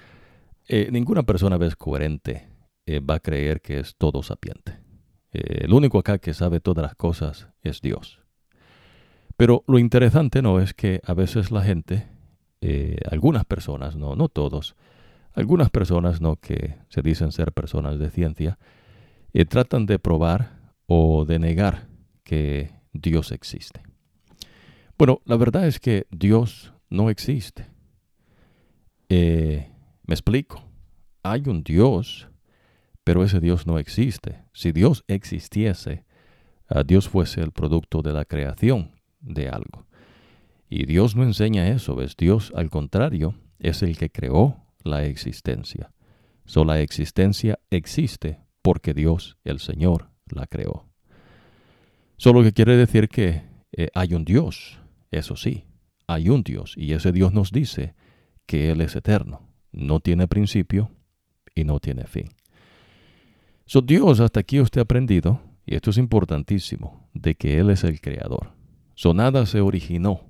Eh, 0.67 0.89
ninguna 0.91 1.23
persona 1.23 1.57
vez 1.57 1.75
coherente 1.75 2.47
eh, 2.85 2.99
va 2.99 3.15
a 3.15 3.19
creer 3.19 3.61
que 3.61 3.79
es 3.79 3.95
todo 3.95 4.23
sapiente. 4.23 4.79
Eh, 5.31 5.65
el 5.65 5.73
único 5.73 5.99
acá 5.99 6.19
que 6.19 6.33
sabe 6.33 6.59
todas 6.59 6.83
las 6.83 6.95
cosas 6.95 7.49
es 7.61 7.81
Dios. 7.81 8.21
Pero 9.37 9.63
lo 9.67 9.79
interesante 9.79 10.41
no 10.41 10.59
es 10.59 10.73
que 10.73 11.01
a 11.05 11.13
veces 11.13 11.51
la 11.51 11.61
gente, 11.61 12.07
algunas 13.11 13.45
personas, 13.45 13.95
no, 13.95 14.15
no 14.15 14.29
todos, 14.29 14.75
algunas 15.33 15.69
personas 15.69 16.21
no 16.21 16.37
que 16.37 16.75
se 16.89 17.03
dicen 17.03 17.31
ser 17.31 17.51
personas 17.51 17.99
de 17.99 18.09
ciencia, 18.09 18.57
tratan 19.47 19.85
de 19.85 19.99
probar 19.99 20.73
o 20.87 21.23
de 21.23 21.37
negar 21.37 21.87
que 22.23 22.71
Dios 22.93 23.31
existe. 23.31 23.83
Bueno, 24.97 25.21
la 25.25 25.37
verdad 25.37 25.67
es 25.67 25.79
que 25.79 26.07
Dios 26.09 26.73
no 26.89 27.11
existe. 27.11 27.67
Eh, 29.09 29.71
me 30.07 30.13
explico. 30.13 30.63
Hay 31.21 31.43
un 31.47 31.63
Dios, 31.63 32.29
pero 33.03 33.23
ese 33.23 33.39
Dios 33.39 33.67
no 33.67 33.77
existe. 33.77 34.43
Si 34.53 34.71
Dios 34.71 35.03
existiese, 35.07 36.05
ah, 36.69 36.83
Dios 36.83 37.09
fuese 37.09 37.41
el 37.41 37.51
producto 37.51 38.01
de 38.01 38.13
la 38.13 38.25
creación 38.25 38.95
de 39.19 39.49
algo. 39.49 39.85
Y 40.69 40.85
Dios 40.85 41.15
no 41.15 41.23
enseña 41.23 41.69
eso, 41.69 41.95
¿ves? 41.95 42.15
Dios, 42.17 42.51
al 42.55 42.69
contrario, 42.69 43.35
es 43.59 43.83
el 43.83 43.97
que 43.97 44.09
creó 44.09 44.65
la 44.83 45.05
existencia. 45.05 45.91
Solo 46.45 46.73
la 46.73 46.81
existencia 46.81 47.59
existe 47.69 48.39
porque 48.61 48.93
Dios, 48.93 49.37
el 49.43 49.59
Señor, 49.59 50.09
la 50.29 50.47
creó. 50.47 50.89
Solo 52.17 52.43
que 52.43 52.53
quiere 52.53 52.75
decir 52.77 53.09
que 53.09 53.43
eh, 53.73 53.89
hay 53.93 54.13
un 54.13 54.23
Dios, 54.25 54.79
eso 55.11 55.35
sí, 55.35 55.65
hay 56.07 56.29
un 56.29 56.43
Dios, 56.43 56.73
y 56.77 56.93
ese 56.93 57.11
Dios 57.11 57.33
nos 57.33 57.51
dice 57.51 57.95
que 58.45 58.71
Él 58.71 58.81
es 58.81 58.95
eterno, 58.95 59.46
no 59.77 59.99
tiene 59.99 60.27
principio 60.27 60.91
y 61.55 61.63
no 61.63 61.79
tiene 61.79 62.05
fin. 62.05 62.29
So, 63.65 63.81
Dios, 63.81 64.19
hasta 64.19 64.39
aquí 64.39 64.59
usted 64.59 64.79
ha 64.79 64.83
aprendido, 64.83 65.41
y 65.65 65.75
esto 65.75 65.89
es 65.89 65.97
importantísimo, 65.97 67.09
de 67.13 67.35
que 67.35 67.59
Él 67.59 67.69
es 67.69 67.83
el 67.83 67.99
creador. 67.99 68.53
So, 68.95 69.13
nada 69.13 69.45
se 69.45 69.61
originó, 69.61 70.21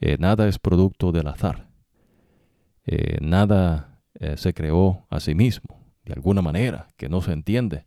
eh, 0.00 0.16
nada 0.18 0.48
es 0.48 0.58
producto 0.58 1.12
del 1.12 1.28
azar, 1.28 1.70
eh, 2.86 3.18
nada 3.20 3.90
se 4.36 4.54
creó 4.54 5.08
a 5.10 5.18
sí 5.18 5.34
mismo, 5.34 5.80
de 6.04 6.12
alguna 6.12 6.40
manera, 6.40 6.86
que 6.96 7.08
no 7.08 7.20
se 7.20 7.32
entiende. 7.32 7.86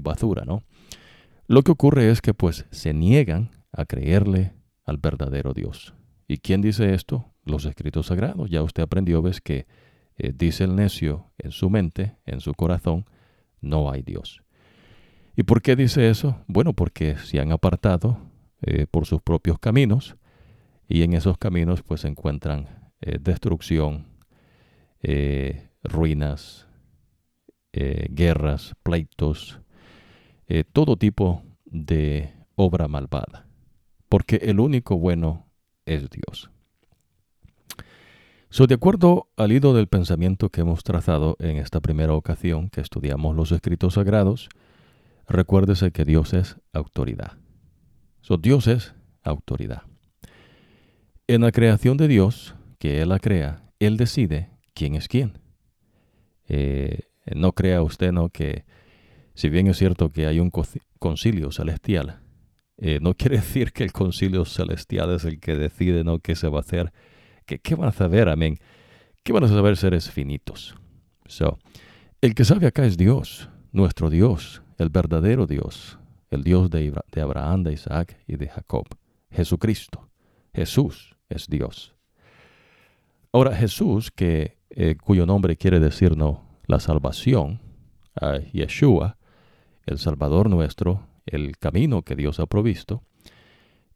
basura, 0.00 0.44
¿no? 0.44 0.64
Lo 1.46 1.62
que 1.62 1.72
ocurre 1.72 2.10
es 2.10 2.20
que 2.20 2.34
pues 2.34 2.66
se 2.70 2.92
niegan 2.92 3.50
a 3.72 3.86
creerle 3.86 4.52
al 4.84 4.98
verdadero 4.98 5.54
Dios. 5.54 5.94
¿Y 6.26 6.38
quién 6.38 6.60
dice 6.60 6.92
esto? 6.92 7.32
Los 7.48 7.64
escritos 7.64 8.06
sagrados. 8.06 8.50
Ya 8.50 8.62
usted 8.62 8.82
aprendió, 8.82 9.22
ves 9.22 9.40
que 9.40 9.66
eh, 10.18 10.32
dice 10.36 10.64
el 10.64 10.76
necio 10.76 11.30
en 11.38 11.52
su 11.52 11.70
mente, 11.70 12.16
en 12.26 12.40
su 12.40 12.52
corazón, 12.52 13.06
no 13.60 13.90
hay 13.90 14.02
Dios. 14.02 14.42
¿Y 15.36 15.44
por 15.44 15.62
qué 15.62 15.76
dice 15.76 16.10
eso? 16.10 16.44
Bueno, 16.48 16.72
porque 16.72 17.16
se 17.16 17.40
han 17.40 17.52
apartado 17.52 18.18
eh, 18.60 18.86
por 18.90 19.06
sus 19.06 19.22
propios 19.22 19.58
caminos 19.58 20.16
y 20.88 21.02
en 21.02 21.12
esos 21.12 21.38
caminos 21.38 21.82
pues 21.82 22.02
se 22.02 22.08
encuentran 22.08 22.90
eh, 23.00 23.18
destrucción, 23.20 24.06
ruinas, 25.84 26.66
guerras, 27.72 28.74
pleitos, 28.82 29.60
todo 30.72 30.96
tipo 30.96 31.44
de 31.64 32.32
obra 32.56 32.88
malvada, 32.88 33.46
porque 34.08 34.36
el 34.42 34.58
único 34.58 34.98
bueno 34.98 35.46
es 35.86 36.10
Dios. 36.10 36.50
So, 38.50 38.66
de 38.66 38.76
acuerdo 38.76 39.28
al 39.36 39.52
hilo 39.52 39.74
del 39.74 39.88
pensamiento 39.88 40.48
que 40.48 40.62
hemos 40.62 40.82
trazado 40.82 41.36
en 41.38 41.56
esta 41.58 41.80
primera 41.80 42.14
ocasión 42.14 42.70
que 42.70 42.80
estudiamos 42.80 43.36
los 43.36 43.52
escritos 43.52 43.94
sagrados, 43.94 44.48
recuérdese 45.26 45.90
que 45.90 46.06
Dios 46.06 46.32
es 46.32 46.56
autoridad. 46.72 47.32
So, 48.22 48.38
Dios 48.38 48.66
es 48.66 48.94
autoridad. 49.22 49.82
En 51.26 51.42
la 51.42 51.52
creación 51.52 51.98
de 51.98 52.08
Dios, 52.08 52.54
que 52.78 53.02
Él 53.02 53.10
la 53.10 53.18
crea, 53.18 53.62
Él 53.80 53.98
decide 53.98 54.48
quién 54.72 54.94
es 54.94 55.08
quién. 55.08 55.38
Eh, 56.46 57.00
no 57.34 57.52
crea 57.52 57.82
usted 57.82 58.12
no 58.12 58.30
que 58.30 58.64
si 59.34 59.50
bien 59.50 59.66
es 59.66 59.76
cierto 59.76 60.08
que 60.08 60.26
hay 60.26 60.40
un 60.40 60.50
concilio 60.98 61.52
celestial, 61.52 62.20
eh, 62.78 62.98
no 63.02 63.14
quiere 63.18 63.36
decir 63.36 63.72
que 63.72 63.84
el 63.84 63.92
concilio 63.92 64.46
celestial 64.46 65.14
es 65.14 65.24
el 65.26 65.38
que 65.38 65.54
decide 65.54 66.02
¿no? 66.02 66.20
qué 66.20 66.34
se 66.34 66.48
va 66.48 66.58
a 66.58 66.62
hacer. 66.62 66.92
¿Qué, 67.56 67.74
van 67.74 67.88
a 67.88 67.92
saber, 67.92 68.28
amén? 68.28 68.58
¿Qué 69.22 69.32
van 69.32 69.44
a 69.44 69.48
saber 69.48 69.78
seres 69.78 70.10
finitos? 70.10 70.74
So, 71.26 71.58
el 72.20 72.34
que 72.34 72.44
sabe 72.44 72.66
acá 72.66 72.84
es 72.84 72.98
Dios, 72.98 73.48
nuestro 73.72 74.10
Dios, 74.10 74.62
el 74.76 74.90
verdadero 74.90 75.46
Dios, 75.46 75.98
el 76.30 76.44
Dios 76.44 76.68
de, 76.68 76.92
Abraham, 77.22 77.62
de 77.62 77.72
Isaac 77.72 78.18
y 78.26 78.36
de 78.36 78.48
Jacob, 78.48 78.86
Jesucristo. 79.30 80.10
Jesús 80.52 81.16
es 81.30 81.46
Dios. 81.48 81.94
Ahora 83.32 83.54
Jesús, 83.54 84.10
que, 84.10 84.58
eh, 84.70 84.96
cuyo 84.96 85.24
nombre 85.24 85.56
quiere 85.56 85.80
decir 85.80 86.16
no, 86.16 86.44
la 86.66 86.80
salvación, 86.80 87.60
Yeshua, 88.52 89.16
el 89.86 89.98
Salvador 89.98 90.50
nuestro, 90.50 91.06
el 91.24 91.56
camino 91.56 92.02
que 92.02 92.16
Dios 92.16 92.40
ha 92.40 92.46
provisto, 92.46 93.02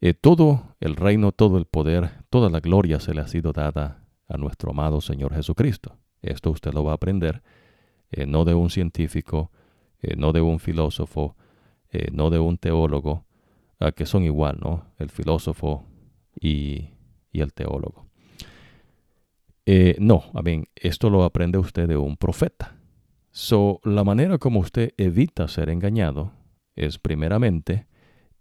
eh, 0.03 0.15
todo 0.15 0.75
el 0.81 0.97
reino, 0.97 1.31
todo 1.31 1.59
el 1.59 1.65
poder, 1.65 2.11
toda 2.29 2.51
la 2.51 2.59
gloria 2.59 2.99
se 2.99 3.15
le 3.15 3.21
ha 3.21 3.29
sido 3.29 3.53
dada 3.53 4.05
a 4.27 4.37
nuestro 4.37 4.73
amado 4.73 5.01
Señor 5.01 5.33
Jesucristo. 5.33 5.97
Esto 6.23 6.51
usted 6.51 6.75
lo 6.75 6.83
va 6.83 6.91
a 6.91 6.95
aprender 6.97 7.41
eh, 8.11 8.27
no 8.27 8.45
de 8.45 8.53
un 8.53 8.69
científico, 8.69 9.53
eh, 10.01 10.17
no 10.17 10.33
de 10.33 10.41
un 10.41 10.59
filósofo, 10.59 11.37
no 12.11 12.31
de 12.31 12.39
un 12.39 12.57
teólogo, 12.57 13.27
que 13.95 14.07
son 14.07 14.25
igual, 14.25 14.59
¿no? 14.63 14.87
El 14.99 15.11
filósofo 15.11 15.85
y, 16.41 16.89
el 17.35 17.53
teólogo. 17.53 18.07
no, 19.99 20.25
a 20.33 20.43
esto 20.75 21.11
lo 21.11 21.23
aprende 21.23 21.59
usted 21.59 21.87
de 21.87 21.99
un 21.99 22.17
profeta. 22.17 22.77
So, 23.31 23.79
la 23.85 24.05
manera 24.05 24.39
como 24.39 24.61
usted 24.61 24.95
evita 24.97 25.49
ser 25.49 25.69
engañado 25.69 26.33
es 26.75 26.99
primeramente 26.99 27.87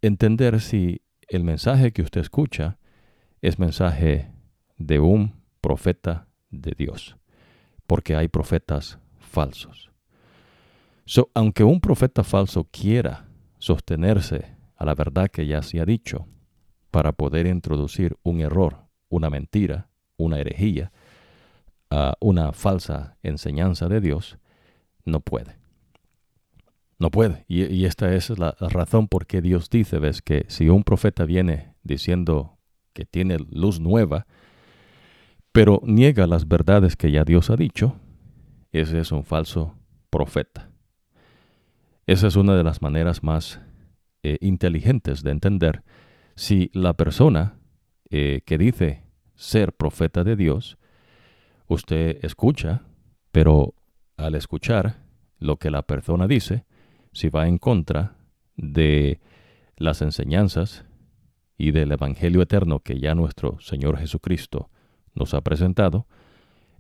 entender 0.01 0.61
si 0.61 1.01
el 1.31 1.45
mensaje 1.45 1.93
que 1.93 2.01
usted 2.01 2.19
escucha 2.19 2.77
es 3.41 3.57
mensaje 3.57 4.33
de 4.77 4.99
un 4.99 5.41
profeta 5.61 6.27
de 6.49 6.73
Dios, 6.77 7.15
porque 7.87 8.17
hay 8.17 8.27
profetas 8.27 8.99
falsos. 9.17 9.91
So, 11.05 11.29
aunque 11.33 11.63
un 11.63 11.79
profeta 11.79 12.25
falso 12.25 12.67
quiera 12.69 13.29
sostenerse 13.59 14.57
a 14.75 14.83
la 14.83 14.93
verdad 14.93 15.29
que 15.29 15.47
ya 15.47 15.61
se 15.61 15.79
ha 15.79 15.85
dicho, 15.85 16.27
para 16.91 17.13
poder 17.13 17.47
introducir 17.47 18.17
un 18.23 18.41
error, 18.41 18.87
una 19.07 19.29
mentira, 19.29 19.87
una 20.17 20.37
herejía, 20.37 20.91
una 22.19 22.51
falsa 22.51 23.15
enseñanza 23.23 23.87
de 23.87 24.01
Dios, 24.01 24.37
no 25.05 25.21
puede. 25.21 25.60
No 27.01 27.09
puede. 27.09 27.45
Y, 27.47 27.85
esta 27.85 28.13
es 28.13 28.29
la 28.37 28.55
razón 28.59 29.07
por 29.07 29.25
qué 29.25 29.41
Dios 29.41 29.71
dice, 29.71 29.97
ves, 29.97 30.21
que 30.21 30.45
si 30.49 30.69
un 30.69 30.83
profeta 30.83 31.25
viene 31.25 31.73
diciendo 31.81 32.59
que 32.93 33.05
tiene 33.05 33.39
luz 33.49 33.79
nueva, 33.79 34.27
pero 35.51 35.81
niega 35.83 36.27
las 36.27 36.47
verdades 36.47 36.95
que 36.95 37.09
ya 37.11 37.23
Dios 37.23 37.49
ha 37.49 37.55
dicho, 37.55 37.95
ese 38.71 38.99
es 38.99 39.11
un 39.11 39.23
falso 39.23 39.75
profeta. 40.11 40.69
Esa 42.05 42.27
es 42.27 42.35
una 42.35 42.55
de 42.55 42.63
las 42.63 42.83
maneras 42.83 43.23
más 43.23 43.59
eh, 44.21 44.37
inteligentes 44.39 45.23
de 45.23 45.31
entender 45.31 45.83
si 46.35 46.69
la 46.71 46.93
persona 46.93 47.57
eh, 48.11 48.41
que 48.45 48.59
dice 48.59 49.05
ser 49.33 49.73
profeta 49.73 50.23
de 50.23 50.35
Dios, 50.35 50.77
usted 51.65 52.23
escucha, 52.23 52.83
pero 53.31 53.73
al 54.17 54.35
escuchar 54.35 54.97
lo 55.39 55.57
que 55.57 55.71
la 55.71 55.81
persona 55.81 56.27
dice, 56.27 56.63
si 57.11 57.29
va 57.29 57.47
en 57.47 57.57
contra 57.57 58.15
de 58.55 59.19
las 59.77 60.01
enseñanzas 60.01 60.85
y 61.57 61.71
del 61.71 61.91
Evangelio 61.91 62.41
eterno 62.41 62.79
que 62.79 62.99
ya 62.99 63.15
nuestro 63.15 63.59
Señor 63.59 63.97
Jesucristo 63.97 64.69
nos 65.13 65.33
ha 65.33 65.41
presentado, 65.41 66.07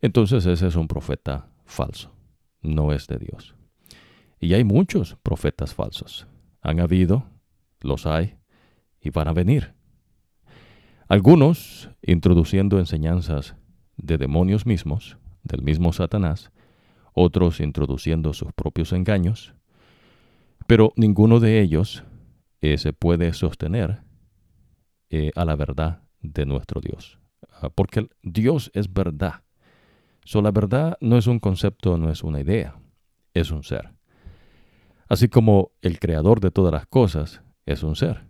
entonces 0.01 0.45
ese 0.45 0.67
es 0.67 0.75
un 0.75 0.87
profeta 0.87 1.47
falso, 1.65 2.13
no 2.61 2.93
es 2.93 3.07
de 3.07 3.17
Dios. 3.17 3.55
Y 4.39 4.55
hay 4.55 4.63
muchos 4.63 5.17
profetas 5.21 5.75
falsos. 5.75 6.27
Han 6.61 6.79
habido, 6.79 7.25
los 7.79 8.07
hay 8.07 8.37
y 8.99 9.11
van 9.11 9.27
a 9.27 9.33
venir. 9.33 9.73
Algunos 11.07 11.89
introduciendo 12.01 12.79
enseñanzas 12.79 13.55
de 13.97 14.17
demonios 14.17 14.65
mismos, 14.65 15.17
del 15.43 15.61
mismo 15.61 15.93
Satanás, 15.93 16.51
otros 17.13 17.59
introduciendo 17.59 18.33
sus 18.33 18.53
propios 18.53 18.93
engaños, 18.93 19.53
pero 20.71 20.93
ninguno 20.95 21.41
de 21.41 21.59
ellos 21.59 22.05
eh, 22.61 22.77
se 22.77 22.93
puede 22.93 23.33
sostener 23.33 24.03
eh, 25.09 25.31
a 25.35 25.43
la 25.43 25.57
verdad 25.57 26.03
de 26.21 26.45
nuestro 26.45 26.79
Dios. 26.79 27.19
Ah, 27.49 27.69
porque 27.69 28.07
Dios 28.23 28.71
es 28.73 28.93
verdad. 28.93 29.43
So, 30.23 30.41
la 30.41 30.51
verdad 30.51 30.97
no 31.01 31.17
es 31.17 31.27
un 31.27 31.39
concepto, 31.39 31.97
no 31.97 32.09
es 32.09 32.23
una 32.23 32.39
idea, 32.39 32.79
es 33.33 33.51
un 33.51 33.63
ser. 33.63 33.91
Así 35.09 35.27
como 35.27 35.73
el 35.81 35.99
creador 35.99 36.39
de 36.39 36.51
todas 36.51 36.71
las 36.71 36.85
cosas 36.85 37.41
es 37.65 37.83
un 37.83 37.97
ser, 37.97 38.23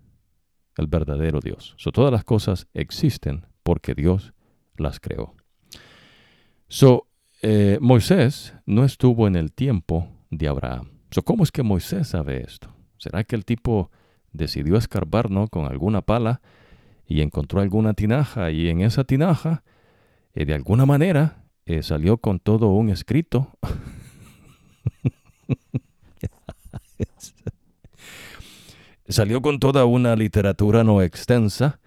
el 0.77 0.87
verdadero 0.87 1.41
Dios. 1.41 1.75
So, 1.77 1.91
todas 1.91 2.11
las 2.11 2.23
cosas 2.23 2.67
existen 2.73 3.45
porque 3.61 3.93
Dios 3.93 4.33
las 4.77 4.99
creó. 4.99 5.35
So, 6.69 7.07
eh, 7.43 7.77
Moisés 7.79 8.55
no 8.65 8.83
estuvo 8.83 9.27
en 9.27 9.35
el 9.35 9.53
tiempo 9.53 10.07
de 10.31 10.47
Abraham. 10.47 11.00
¿Cómo 11.25 11.43
es 11.43 11.51
que 11.51 11.63
Moisés 11.63 12.07
sabe 12.07 12.41
esto? 12.41 12.73
¿Será 12.97 13.25
que 13.25 13.35
el 13.35 13.43
tipo 13.43 13.91
decidió 14.31 14.77
escarbar 14.77 15.29
¿no? 15.29 15.49
con 15.49 15.65
alguna 15.65 16.01
pala 16.01 16.39
y 17.05 17.19
encontró 17.19 17.59
alguna 17.59 17.93
tinaja 17.93 18.51
y 18.51 18.69
en 18.69 18.79
esa 18.79 19.03
tinaja, 19.03 19.63
eh, 20.33 20.45
de 20.45 20.53
alguna 20.53 20.85
manera, 20.85 21.43
eh, 21.65 21.83
salió 21.83 22.17
con 22.17 22.39
todo 22.39 22.67
un 22.67 22.89
escrito? 22.89 23.49
salió 29.09 29.41
con 29.41 29.59
toda 29.59 29.83
una 29.83 30.15
literatura 30.15 30.85
no 30.85 31.01
extensa 31.01 31.81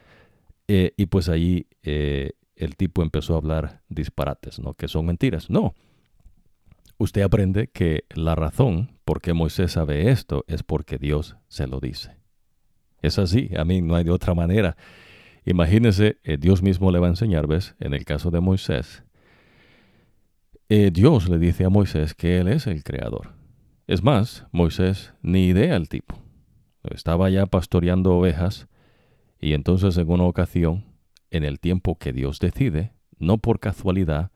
y 0.66 1.06
pues 1.06 1.28
allí 1.28 1.66
el 1.82 2.76
tipo 2.76 3.02
empezó 3.02 3.34
a 3.34 3.38
hablar 3.38 3.82
disparates, 3.88 4.58
¿no? 4.58 4.74
Que 4.74 4.88
son 4.88 5.06
mentiras. 5.06 5.50
No. 5.50 5.74
Usted 6.98 7.22
aprende 7.22 7.68
que 7.68 8.04
la 8.14 8.34
razón 8.34 8.98
por 9.04 9.20
qué 9.20 9.32
Moisés 9.32 9.72
sabe 9.72 10.10
esto 10.10 10.44
es 10.46 10.62
porque 10.62 10.98
Dios 10.98 11.36
se 11.48 11.66
lo 11.66 11.80
dice. 11.80 12.16
Es 13.02 13.18
así, 13.18 13.50
a 13.56 13.64
mí 13.64 13.82
no 13.82 13.96
hay 13.96 14.04
de 14.04 14.12
otra 14.12 14.34
manera. 14.34 14.76
Imagínese, 15.44 16.18
eh, 16.22 16.38
Dios 16.38 16.62
mismo 16.62 16.90
le 16.90 17.00
va 17.00 17.06
a 17.06 17.10
enseñar, 17.10 17.46
¿ves? 17.46 17.74
En 17.80 17.92
el 17.92 18.04
caso 18.04 18.30
de 18.30 18.40
Moisés, 18.40 19.04
eh, 20.68 20.90
Dios 20.92 21.28
le 21.28 21.38
dice 21.38 21.64
a 21.64 21.68
Moisés 21.68 22.14
que 22.14 22.38
Él 22.38 22.48
es 22.48 22.66
el 22.66 22.82
creador. 22.82 23.34
Es 23.86 24.02
más, 24.02 24.46
Moisés 24.52 25.12
ni 25.20 25.46
idea 25.46 25.76
el 25.76 25.88
tipo. 25.88 26.18
Estaba 26.84 27.28
ya 27.28 27.46
pastoreando 27.46 28.14
ovejas 28.14 28.68
y 29.38 29.52
entonces 29.52 29.98
en 29.98 30.10
una 30.10 30.24
ocasión 30.24 30.86
en 31.30 31.44
el 31.44 31.60
tiempo 31.60 31.98
que 31.98 32.12
Dios 32.12 32.38
decide, 32.38 32.92
no 33.18 33.38
por 33.38 33.60
casualidad, 33.60 34.30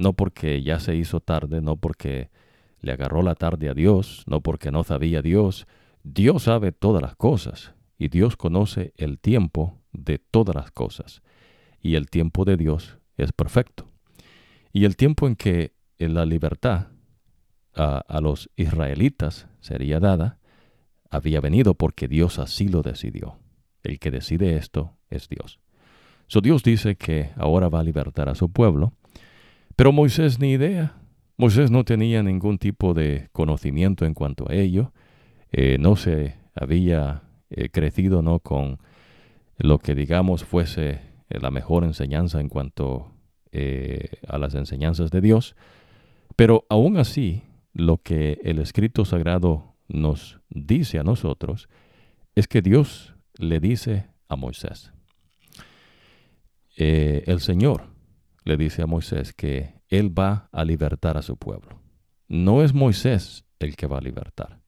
no 0.00 0.14
porque 0.14 0.62
ya 0.62 0.80
se 0.80 0.96
hizo 0.96 1.20
tarde, 1.20 1.60
no 1.60 1.76
porque 1.76 2.30
le 2.80 2.92
agarró 2.92 3.22
la 3.22 3.34
tarde 3.34 3.68
a 3.68 3.74
Dios, 3.74 4.24
no 4.26 4.40
porque 4.40 4.70
no 4.70 4.82
sabía 4.82 5.20
Dios. 5.20 5.66
Dios 6.02 6.44
sabe 6.44 6.72
todas 6.72 7.02
las 7.02 7.14
cosas 7.16 7.74
y 7.98 8.08
Dios 8.08 8.36
conoce 8.36 8.94
el 8.96 9.18
tiempo 9.18 9.78
de 9.92 10.18
todas 10.18 10.56
las 10.56 10.70
cosas. 10.70 11.22
Y 11.82 11.96
el 11.96 12.08
tiempo 12.08 12.44
de 12.44 12.56
Dios 12.56 12.98
es 13.18 13.32
perfecto. 13.32 13.86
Y 14.72 14.86
el 14.86 14.96
tiempo 14.96 15.26
en 15.26 15.36
que 15.36 15.74
la 15.98 16.24
libertad 16.24 16.88
a, 17.74 18.20
los 18.22 18.50
israelitas 18.56 19.48
sería 19.60 20.00
dada, 20.00 20.38
había 21.10 21.40
venido 21.40 21.74
porque 21.74 22.08
Dios 22.08 22.38
así 22.38 22.68
lo 22.68 22.82
decidió. 22.82 23.38
El 23.82 23.98
que 23.98 24.10
decide 24.10 24.56
esto 24.56 24.96
es 25.10 25.28
Dios. 25.28 25.60
So 26.26 26.40
Dios 26.40 26.62
dice 26.62 26.96
que 26.96 27.30
ahora 27.36 27.68
va 27.68 27.80
a 27.80 27.84
libertar 27.84 28.28
a 28.28 28.34
su 28.34 28.50
pueblo, 28.50 28.94
pero 29.80 29.92
Moisés 29.92 30.38
ni 30.38 30.50
idea. 30.50 30.94
Moisés 31.38 31.70
no 31.70 31.84
tenía 31.84 32.22
ningún 32.22 32.58
tipo 32.58 32.92
de 32.92 33.30
conocimiento 33.32 34.04
en 34.04 34.12
cuanto 34.12 34.46
a 34.46 34.52
ello. 34.52 34.92
Eh, 35.52 35.78
no 35.80 35.96
se 35.96 36.36
había 36.54 37.22
eh, 37.48 37.70
crecido 37.70 38.20
no 38.20 38.40
con 38.40 38.76
lo 39.56 39.78
que 39.78 39.94
digamos 39.94 40.44
fuese 40.44 41.00
eh, 41.30 41.38
la 41.40 41.50
mejor 41.50 41.84
enseñanza 41.84 42.42
en 42.42 42.50
cuanto 42.50 43.14
a 44.28 44.36
las 44.36 44.54
enseñanzas 44.54 45.10
de 45.10 45.22
Dios. 45.22 45.56
Pero 46.36 46.66
aún 46.68 46.98
así, 46.98 47.44
lo 47.72 47.96
que 48.02 48.38
el 48.44 48.58
escrito 48.58 49.06
sagrado 49.06 49.76
nos 49.88 50.40
dice 50.50 50.98
a 50.98 51.04
nosotros 51.04 51.70
es 52.34 52.48
que 52.48 52.60
Dios 52.60 53.14
le 53.38 53.60
dice 53.60 54.08
a 54.28 54.36
Moisés, 54.36 54.92
el 56.76 57.40
Señor 57.40 57.89
le 58.44 58.56
dice 58.56 58.82
a 58.82 58.86
Moisés 58.86 59.32
que 59.32 59.74
Él 59.88 60.16
va 60.16 60.48
a 60.52 60.64
libertar 60.64 61.16
a 61.16 61.22
su 61.22 61.36
pueblo. 61.36 61.80
No 62.28 62.62
es 62.62 62.74
Moisés 62.74 63.44
el 63.58 63.76
que 63.76 63.86
va 63.86 63.98
a 63.98 64.02
libertar. 64.02 64.60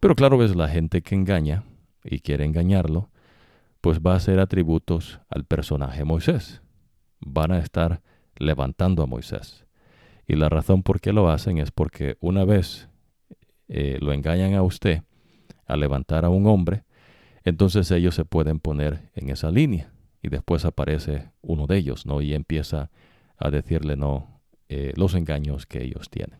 Pero 0.00 0.14
claro, 0.14 0.42
es 0.44 0.56
la 0.56 0.68
gente 0.68 1.02
que 1.02 1.14
engaña 1.14 1.64
y 2.04 2.20
quiere 2.20 2.44
engañarlo, 2.44 3.10
pues 3.80 4.00
va 4.00 4.14
a 4.14 4.16
hacer 4.16 4.40
atributos 4.40 5.20
al 5.28 5.44
personaje 5.44 6.04
Moisés. 6.04 6.62
Van 7.20 7.52
a 7.52 7.58
estar 7.58 8.02
levantando 8.36 9.02
a 9.02 9.06
Moisés. 9.06 9.64
Y 10.26 10.36
la 10.36 10.48
razón 10.48 10.82
por 10.82 11.00
qué 11.00 11.12
lo 11.12 11.28
hacen 11.28 11.58
es 11.58 11.70
porque 11.70 12.16
una 12.20 12.44
vez 12.44 12.88
eh, 13.68 13.98
lo 14.00 14.12
engañan 14.12 14.54
a 14.54 14.62
usted 14.62 15.02
a 15.66 15.76
levantar 15.76 16.24
a 16.24 16.30
un 16.30 16.46
hombre, 16.46 16.84
entonces 17.44 17.90
ellos 17.90 18.14
se 18.14 18.24
pueden 18.24 18.60
poner 18.60 19.10
en 19.14 19.30
esa 19.30 19.50
línea 19.50 19.91
y 20.22 20.28
después 20.28 20.64
aparece 20.64 21.30
uno 21.40 21.66
de 21.66 21.76
ellos, 21.76 22.06
¿no? 22.06 22.22
Y 22.22 22.34
empieza 22.34 22.90
a 23.36 23.50
decirle, 23.50 23.96
no, 23.96 24.40
eh, 24.68 24.92
los 24.96 25.14
engaños 25.14 25.66
que 25.66 25.82
ellos 25.82 26.08
tienen. 26.08 26.38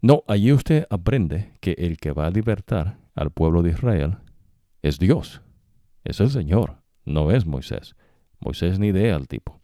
No, 0.00 0.22
allí 0.28 0.52
usted 0.52 0.86
aprende 0.90 1.52
que 1.60 1.72
el 1.72 1.96
que 1.96 2.12
va 2.12 2.26
a 2.26 2.30
libertar 2.30 2.98
al 3.14 3.30
pueblo 3.30 3.62
de 3.62 3.70
Israel 3.70 4.18
es 4.82 4.98
Dios, 4.98 5.40
es 6.04 6.20
el 6.20 6.30
Señor, 6.30 6.76
no 7.04 7.32
es 7.32 7.46
Moisés. 7.46 7.96
Moisés 8.38 8.78
ni 8.78 8.88
idea 8.88 9.16
al 9.16 9.26
tipo. 9.26 9.60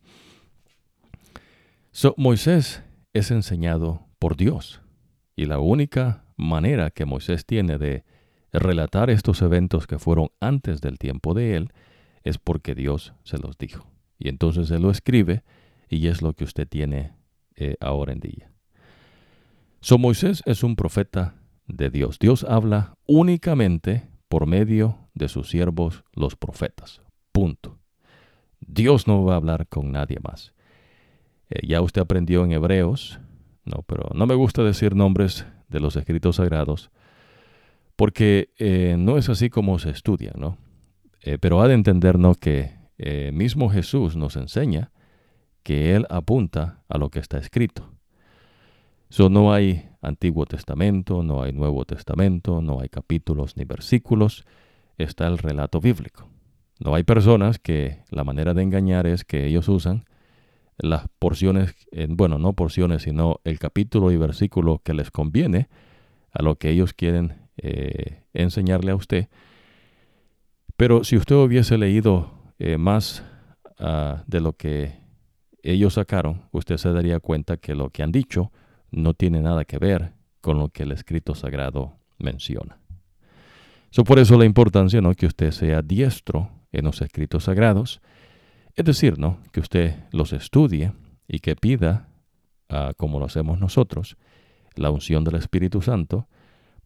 So, 1.92 2.14
Moisés 2.16 2.82
es 3.12 3.30
enseñado 3.30 4.08
por 4.18 4.36
Dios 4.36 4.80
y 5.36 5.44
la 5.44 5.60
única 5.60 6.24
manera 6.36 6.90
que 6.90 7.04
Moisés 7.04 7.46
tiene 7.46 7.78
de 7.78 8.04
relatar 8.52 9.10
estos 9.10 9.42
eventos 9.42 9.86
que 9.86 9.98
fueron 9.98 10.30
antes 10.40 10.80
del 10.80 10.98
tiempo 10.98 11.34
de 11.34 11.56
él 11.56 11.72
es 12.24 12.38
porque 12.38 12.74
Dios 12.74 13.14
se 13.22 13.38
los 13.38 13.56
dijo. 13.58 13.86
Y 14.18 14.28
entonces 14.28 14.70
Él 14.70 14.82
lo 14.82 14.90
escribe 14.90 15.44
y 15.88 16.08
es 16.08 16.22
lo 16.22 16.32
que 16.32 16.44
usted 16.44 16.66
tiene 16.66 17.12
eh, 17.56 17.76
ahora 17.80 18.12
en 18.12 18.20
día. 18.20 18.50
So 19.80 19.98
Moisés 19.98 20.42
es 20.46 20.62
un 20.62 20.76
profeta 20.76 21.34
de 21.66 21.90
Dios. 21.90 22.18
Dios 22.18 22.44
habla 22.44 22.96
únicamente 23.06 24.08
por 24.28 24.46
medio 24.46 24.98
de 25.14 25.28
sus 25.28 25.50
siervos 25.50 26.04
los 26.14 26.36
profetas. 26.36 27.02
Punto. 27.32 27.78
Dios 28.60 29.06
no 29.06 29.24
va 29.24 29.34
a 29.34 29.36
hablar 29.36 29.68
con 29.68 29.92
nadie 29.92 30.18
más. 30.22 30.54
Eh, 31.50 31.66
ya 31.66 31.82
usted 31.82 32.00
aprendió 32.00 32.44
en 32.44 32.52
Hebreos, 32.52 33.20
no, 33.64 33.82
pero 33.86 34.10
no 34.14 34.26
me 34.26 34.34
gusta 34.34 34.62
decir 34.62 34.96
nombres 34.96 35.46
de 35.68 35.80
los 35.80 35.96
escritos 35.96 36.36
sagrados, 36.36 36.90
porque 37.96 38.50
eh, 38.58 38.96
no 38.98 39.18
es 39.18 39.28
así 39.28 39.50
como 39.50 39.78
se 39.78 39.90
estudia, 39.90 40.32
¿no? 40.36 40.56
Eh, 41.26 41.38
pero 41.38 41.62
ha 41.62 41.68
de 41.68 41.74
entendernos 41.74 42.36
que 42.36 42.72
eh, 42.98 43.30
mismo 43.32 43.70
Jesús 43.70 44.14
nos 44.14 44.36
enseña 44.36 44.92
que 45.62 45.96
Él 45.96 46.06
apunta 46.10 46.82
a 46.86 46.98
lo 46.98 47.08
que 47.08 47.18
está 47.18 47.38
escrito. 47.38 47.94
So, 49.08 49.30
no 49.30 49.54
hay 49.54 49.88
Antiguo 50.02 50.44
Testamento, 50.44 51.22
no 51.22 51.42
hay 51.42 51.54
Nuevo 51.54 51.86
Testamento, 51.86 52.60
no 52.60 52.80
hay 52.80 52.90
capítulos 52.90 53.56
ni 53.56 53.64
versículos, 53.64 54.44
está 54.98 55.26
el 55.26 55.38
relato 55.38 55.80
bíblico. 55.80 56.28
No 56.78 56.94
hay 56.94 57.04
personas 57.04 57.58
que 57.58 58.02
la 58.10 58.22
manera 58.22 58.52
de 58.52 58.62
engañar 58.62 59.06
es 59.06 59.24
que 59.24 59.46
ellos 59.46 59.68
usan 59.68 60.04
las 60.76 61.06
porciones, 61.18 61.74
bueno, 62.08 62.36
no 62.38 62.52
porciones, 62.52 63.02
sino 63.02 63.40
el 63.44 63.58
capítulo 63.58 64.10
y 64.10 64.18
versículo 64.18 64.82
que 64.84 64.92
les 64.92 65.10
conviene 65.10 65.68
a 66.32 66.42
lo 66.42 66.56
que 66.56 66.68
ellos 66.68 66.92
quieren 66.92 67.36
eh, 67.56 68.24
enseñarle 68.34 68.90
a 68.90 68.96
usted. 68.96 69.28
Pero 70.76 71.04
si 71.04 71.16
usted 71.16 71.36
hubiese 71.36 71.78
leído 71.78 72.32
eh, 72.58 72.78
más 72.78 73.24
ah, 73.78 74.24
de 74.26 74.40
lo 74.40 74.54
que 74.54 74.98
ellos 75.62 75.94
sacaron, 75.94 76.42
usted 76.52 76.76
se 76.76 76.92
daría 76.92 77.20
cuenta 77.20 77.56
que 77.56 77.74
lo 77.74 77.90
que 77.90 78.02
han 78.02 78.12
dicho 78.12 78.52
no 78.90 79.14
tiene 79.14 79.40
nada 79.40 79.64
que 79.64 79.78
ver 79.78 80.12
con 80.40 80.58
lo 80.58 80.68
que 80.68 80.82
el 80.82 80.92
escrito 80.92 81.34
sagrado 81.34 81.96
menciona. 82.18 82.78
So, 83.90 84.04
por 84.04 84.18
eso 84.18 84.36
la 84.36 84.44
importancia 84.44 85.00
¿no? 85.00 85.14
que 85.14 85.26
usted 85.26 85.52
sea 85.52 85.80
diestro 85.80 86.50
en 86.72 86.84
los 86.84 87.00
escritos 87.00 87.44
sagrados, 87.44 88.00
es 88.74 88.84
decir, 88.84 89.18
¿no? 89.18 89.38
que 89.52 89.60
usted 89.60 89.94
los 90.10 90.32
estudie 90.32 90.92
y 91.28 91.38
que 91.38 91.54
pida, 91.54 92.08
ah, 92.68 92.92
como 92.96 93.20
lo 93.20 93.26
hacemos 93.26 93.60
nosotros, 93.60 94.16
la 94.74 94.90
unción 94.90 95.22
del 95.22 95.36
Espíritu 95.36 95.80
Santo, 95.80 96.26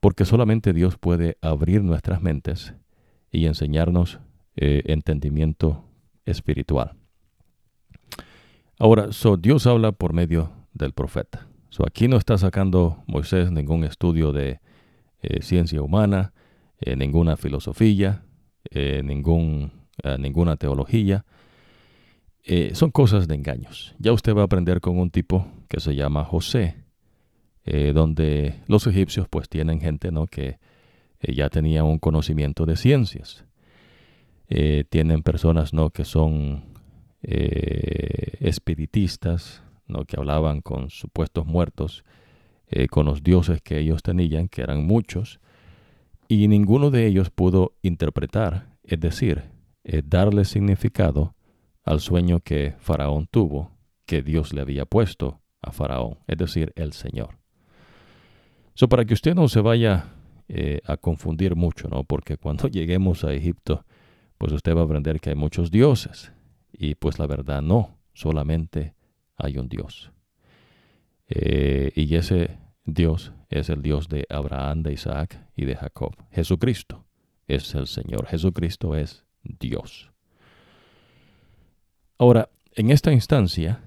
porque 0.01 0.27
solamente 0.27 0.75
Dios 0.75 0.99
puede 0.99 1.39
abrir 1.41 1.83
nuestras 1.83 2.21
mentes 2.21 2.75
y 3.31 3.47
enseñarnos 3.47 4.21
eh, 4.57 4.83
entendimiento 4.87 5.85
espiritual. 6.25 6.95
Ahora, 8.79 9.13
so 9.13 9.37
Dios 9.37 9.67
habla 9.67 9.93
por 9.93 10.13
medio 10.13 10.51
del 10.73 10.93
profeta. 10.93 11.47
So 11.69 11.85
aquí 11.87 12.09
no 12.09 12.17
está 12.17 12.39
sacando 12.39 13.03
Moisés 13.07 13.51
ningún 13.51 13.85
estudio 13.85 14.33
de 14.33 14.61
eh, 15.21 15.43
ciencia 15.43 15.83
humana, 15.83 16.33
eh, 16.81 16.97
ninguna 16.97 17.37
filosofía, 17.37 18.25
ningún, 18.73 19.73
ninguna 20.19 20.57
teología. 20.57 21.25
son 22.75 22.91
cosas 22.91 23.27
de 23.27 23.35
engaños. 23.35 23.95
Ya 23.99 24.13
usted 24.13 24.35
va 24.35 24.43
a 24.43 24.45
aprender 24.45 24.81
con 24.81 24.99
un 24.99 25.11
tipo 25.11 25.47
que 25.69 25.81
se 25.81 25.95
llama 25.95 26.25
José, 26.25 26.85
donde 27.65 28.61
los 28.67 28.87
egipcios 28.87 29.27
pues 29.29 29.49
tienen 29.49 29.81
gente 29.81 30.13
¿no? 30.13 30.27
que 30.27 30.59
eh, 31.21 31.35
ya 31.35 31.49
tenía 31.49 31.85
un 31.85 31.99
conocimiento 31.99 32.67
de 32.67 32.77
ciencias. 32.77 33.45
Eh, 34.49 34.85
tienen 34.89 35.23
personas 35.23 35.73
¿no? 35.75 35.91
que 35.91 36.05
son 36.05 36.65
espiritistas, 38.41 39.65
¿no? 39.87 40.05
que 40.05 40.17
hablaban 40.17 40.61
con 40.61 40.89
supuestos 40.89 41.47
muertos, 41.47 42.05
con 42.91 43.07
los 43.07 43.25
dioses 43.25 43.61
que 43.61 43.79
ellos 43.79 44.05
tenían, 44.05 44.49
que 44.49 44.63
eran 44.63 44.87
muchos, 44.87 45.41
y 46.29 46.47
ninguno 46.47 46.93
de 46.93 47.07
ellos 47.07 47.31
pudo 47.31 47.73
interpretar, 47.83 48.69
es 48.85 49.01
decir, 49.01 49.51
darle 50.05 50.45
significado 50.45 51.35
al 51.83 51.99
sueño 52.01 52.39
que 52.39 52.77
Faraón 52.79 53.27
tuvo, 53.29 53.73
que 54.07 54.23
Dios 54.23 54.53
le 54.53 54.61
había 54.61 54.87
puesto 54.87 55.41
a 55.61 55.73
Faraón, 55.73 56.19
es 56.27 56.39
decir, 56.39 56.73
el 56.77 56.93
Señor. 56.93 57.39
So, 58.75 58.89
para 58.89 59.05
que 59.05 59.15
usted 59.15 59.35
no 59.35 59.49
se 59.49 59.61
vaya 59.61 60.13
eh, 60.49 60.81
a 60.87 60.97
confundir 60.97 61.57
mucho, 61.57 61.89
¿no? 61.89 62.05
Porque 62.05 62.37
cuando 62.37 62.69
lleguemos 62.69 63.25
a 63.25 63.33
Egipto, 63.33 63.85
pues 64.39 64.53
usted 64.53 64.75
va 64.75 64.83
a 64.83 64.85
aprender 64.85 65.21
que 65.21 65.31
hay 65.31 65.37
muchos 65.37 65.71
dioses. 65.71 66.33
Y 66.73 66.95
pues 66.95 67.19
la 67.19 67.27
verdad 67.27 67.63
no, 67.63 67.99
solamente 68.15 68.95
hay 69.37 69.59
un 69.59 69.69
Dios. 69.69 70.13
Eh, 71.29 71.93
y 71.95 72.15
ese 72.15 72.59
Dios 72.85 73.33
es 73.51 73.69
el 73.69 73.83
Dios 73.83 74.09
de 74.09 74.27
Abraham, 74.31 74.83
de 74.83 74.93
Isaac 74.93 75.39
y 75.55 75.65
de 75.65 75.77
Jacob. 75.77 76.15
Jesucristo 76.31 77.05
es 77.47 77.75
el 77.75 77.87
Señor. 77.87 78.27
Jesucristo 78.27 78.95
es 78.95 79.25
Dios. 79.43 80.11
Ahora, 82.19 82.49
en 82.75 82.91
esta 82.91 83.13
instancia, 83.13 83.81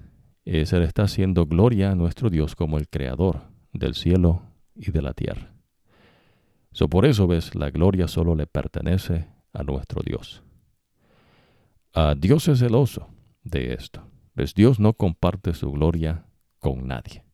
eh, 0.44 0.66
se 0.66 0.78
le 0.78 0.84
está 0.84 1.04
haciendo 1.04 1.46
gloria 1.46 1.90
a 1.90 1.94
nuestro 1.94 2.30
Dios 2.30 2.56
como 2.56 2.78
el 2.78 2.88
Creador 2.88 3.42
del 3.72 3.94
cielo 3.94 4.42
y 4.74 4.90
de 4.90 5.02
la 5.02 5.14
tierra. 5.14 5.52
So, 6.72 6.88
por 6.88 7.04
eso 7.04 7.26
ves, 7.26 7.54
la 7.54 7.70
gloria 7.70 8.08
solo 8.08 8.34
le 8.34 8.46
pertenece 8.46 9.28
a 9.52 9.62
nuestro 9.62 10.02
Dios. 10.04 10.42
A 11.92 12.14
Dios 12.14 12.48
es 12.48 12.60
celoso 12.60 13.08
de 13.44 13.74
esto. 13.74 14.08
¿Ves? 14.34 14.54
Dios 14.54 14.80
no 14.80 14.94
comparte 14.94 15.52
su 15.52 15.70
gloria 15.70 16.24
con 16.58 16.86
nadie. 16.86 17.24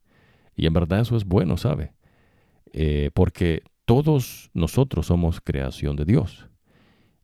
Y 0.55 0.65
en 0.65 0.73
verdad 0.73 0.99
eso 0.99 1.15
es 1.15 1.23
bueno, 1.23 1.55
¿sabe? 1.55 1.93
Eh, 2.73 3.11
porque 3.13 3.63
todos 3.85 4.51
nosotros 4.53 5.07
somos 5.07 5.39
creación 5.39 5.95
de 5.95 6.05
Dios. 6.05 6.49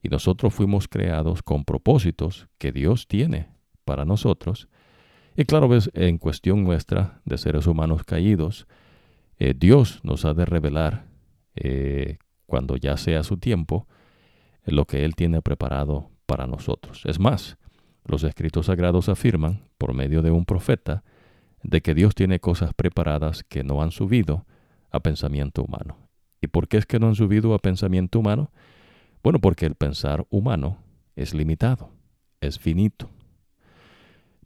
Y 0.02 0.10
nosotros 0.10 0.54
fuimos 0.54 0.88
creados 0.88 1.44
con 1.44 1.66
propósitos 1.66 2.48
que 2.58 2.72
Dios 2.72 3.08
tiene 3.08 3.50
para 3.84 4.06
nosotros. 4.06 4.70
Y 5.36 5.44
claro, 5.44 5.68
ves, 5.68 5.92
en 5.94 6.18
cuestión 6.18 6.64
nuestra 6.64 7.22
de 7.26 7.38
seres 7.38 7.68
humanos 7.68 8.04
caídos, 8.04 8.68
eh, 9.38 9.54
Dios 9.58 10.00
nos 10.04 10.24
ha 10.24 10.34
de 10.34 10.46
revelar, 10.46 11.06
eh, 11.56 12.18
cuando 12.46 12.78
ya 12.78 12.98
sea 12.98 13.24
su 13.24 13.38
tiempo, 13.38 13.88
lo 14.66 14.86
que 14.86 15.06
Él 15.06 15.16
tiene 15.16 15.42
preparado 15.42 16.10
para 16.26 16.48
nosotros. 16.48 17.04
Es 17.06 17.20
más, 17.20 17.58
los 18.06 18.24
escritos 18.24 18.68
sagrados 18.68 19.10
afirman, 19.10 19.64
por 19.78 19.94
medio 19.94 20.22
de 20.22 20.32
un 20.32 20.46
profeta, 20.46 21.04
de 21.64 21.82
que 21.82 21.96
Dios 21.96 22.14
tiene 22.14 22.40
cosas 22.40 22.74
preparadas 22.74 23.44
que 23.44 23.64
no 23.64 23.82
han 23.82 23.92
subido 23.92 24.46
a 24.92 25.00
pensamiento 25.00 25.64
humano. 25.64 25.98
¿Y 26.42 26.48
por 26.48 26.68
qué 26.68 26.78
es 26.78 26.86
que 26.86 27.00
no 27.00 27.08
han 27.08 27.16
subido 27.16 27.54
a 27.54 27.60
pensamiento 27.60 28.20
humano? 28.20 28.52
Bueno, 29.24 29.40
porque 29.40 29.66
el 29.66 29.76
pensar 29.76 30.26
humano 30.30 30.78
es 31.16 31.34
limitado, 31.34 31.90
es 32.42 32.60
finito. 32.60 33.10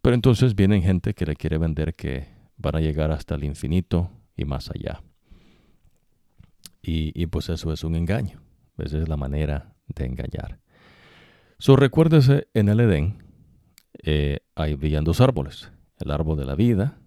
Pero 0.01 0.15
entonces 0.15 0.55
vienen 0.55 0.81
gente 0.81 1.13
que 1.13 1.25
le 1.25 1.35
quiere 1.35 1.57
vender 1.57 1.93
que 1.93 2.27
van 2.55 2.77
a 2.77 2.79
llegar 2.79 3.11
hasta 3.11 3.35
el 3.35 3.43
infinito, 3.43 4.09
y 4.37 4.45
más 4.45 4.69
allá. 4.69 5.01
Y, 6.81 7.25
pues 7.27 7.49
eso 7.49 7.71
es 7.73 7.83
un 7.83 7.95
engaño. 7.95 8.41
Esa 8.77 8.97
es 8.97 9.09
la 9.09 9.17
manera 9.17 9.75
de 9.87 10.05
engañar. 10.05 10.59
So, 11.57 11.75
recuérdese, 11.75 12.47
en 12.53 12.69
el 12.69 12.79
Edén 12.79 13.23
eh, 14.03 14.39
habían 14.55 15.03
dos 15.03 15.19
árboles, 15.19 15.71
el 15.99 16.11
árbol 16.11 16.37
de 16.37 16.45
la 16.45 16.55
vida 16.55 16.99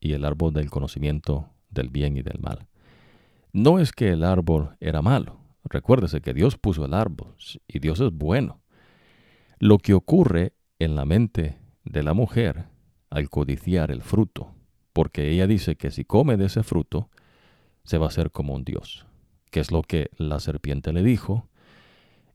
y 0.00 0.14
el 0.14 0.24
árbol 0.24 0.54
del 0.54 0.70
conocimiento 0.70 1.50
del 1.68 1.90
bien 1.90 2.16
y 2.16 2.22
del 2.22 2.40
mal. 2.40 2.66
No 3.52 3.78
es 3.78 3.92
que 3.92 4.08
el 4.08 4.24
árbol 4.24 4.76
era 4.80 5.02
malo, 5.02 5.38
recuérdese 5.64 6.22
que 6.22 6.32
Dios 6.32 6.56
puso 6.56 6.86
el 6.86 6.94
árbol 6.94 7.34
y 7.68 7.78
Dios 7.78 8.00
es 8.00 8.10
bueno. 8.10 8.62
Lo 9.58 9.76
que 9.78 9.92
ocurre 9.92 10.54
en 10.78 10.96
la 10.96 11.04
mente 11.04 11.58
de 11.84 12.02
la 12.02 12.14
mujer 12.14 12.68
al 13.10 13.28
codiciar 13.28 13.90
el 13.90 14.00
fruto 14.00 14.54
porque 14.92 15.30
ella 15.30 15.46
dice 15.46 15.76
que 15.76 15.90
si 15.90 16.04
come 16.04 16.36
de 16.36 16.46
ese 16.46 16.62
fruto, 16.62 17.10
se 17.84 17.98
va 17.98 18.06
a 18.06 18.08
hacer 18.08 18.30
como 18.30 18.54
un 18.54 18.64
dios, 18.64 19.06
que 19.50 19.60
es 19.60 19.70
lo 19.70 19.82
que 19.82 20.10
la 20.16 20.40
serpiente 20.40 20.92
le 20.92 21.02
dijo. 21.02 21.48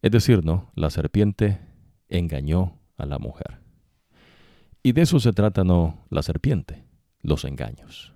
Es 0.01 0.11
decir, 0.11 0.45
no, 0.45 0.71
la 0.75 0.89
serpiente 0.89 1.59
engañó 2.09 2.79
a 2.97 3.05
la 3.05 3.19
mujer. 3.19 3.59
Y 4.83 4.91
de 4.91 5.01
eso 5.01 5.19
se 5.19 5.33
trata 5.33 5.63
no 5.63 6.05
la 6.09 6.21
serpiente, 6.21 6.83
los 7.21 7.43
engaños. 7.45 8.13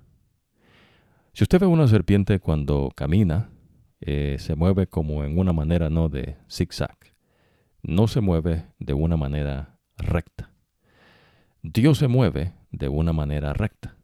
Si 1.34 1.44
usted 1.44 1.60
ve 1.60 1.66
una 1.66 1.88
serpiente 1.88 2.40
cuando 2.40 2.92
camina, 2.96 3.50
eh, 4.02 4.38
se 4.40 4.56
mueve 4.56 4.88
como 4.88 5.24
en 5.24 5.38
una 5.40 5.54
manera 5.54 5.90
no 5.90 6.10
de 6.10 6.38
zigzag, 6.50 6.98
no 7.82 8.08
se 8.08 8.22
mueve 8.22 8.66
de 8.78 8.94
una 8.94 9.18
manera 9.18 9.80
recta. 9.98 10.52
Dios 11.62 11.98
se 11.98 12.08
mueve 12.08 12.54
de 12.72 12.88
una 12.88 13.14
manera 13.14 13.54
recta. 13.54 13.96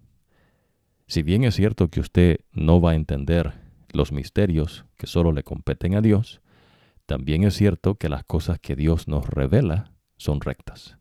Si 1.07 1.23
bien 1.23 1.43
es 1.43 1.55
cierto 1.55 1.89
que 1.89 1.99
usted 1.99 2.39
no 2.51 2.81
va 2.81 2.91
a 2.91 2.95
entender 2.95 3.64
los 3.95 4.11
misterios 4.11 4.85
que 4.97 5.07
solo 5.07 5.31
le 5.31 5.43
competen 5.43 5.95
a 5.95 6.01
Dios, 6.01 6.41
también 7.05 7.43
es 7.43 7.55
cierto 7.55 7.95
que 7.95 8.09
las 8.09 8.23
cosas 8.23 8.59
que 8.59 8.75
Dios 8.75 9.07
nos 9.07 9.27
revela 9.27 9.91
son 10.17 10.41
rectas. 10.41 10.97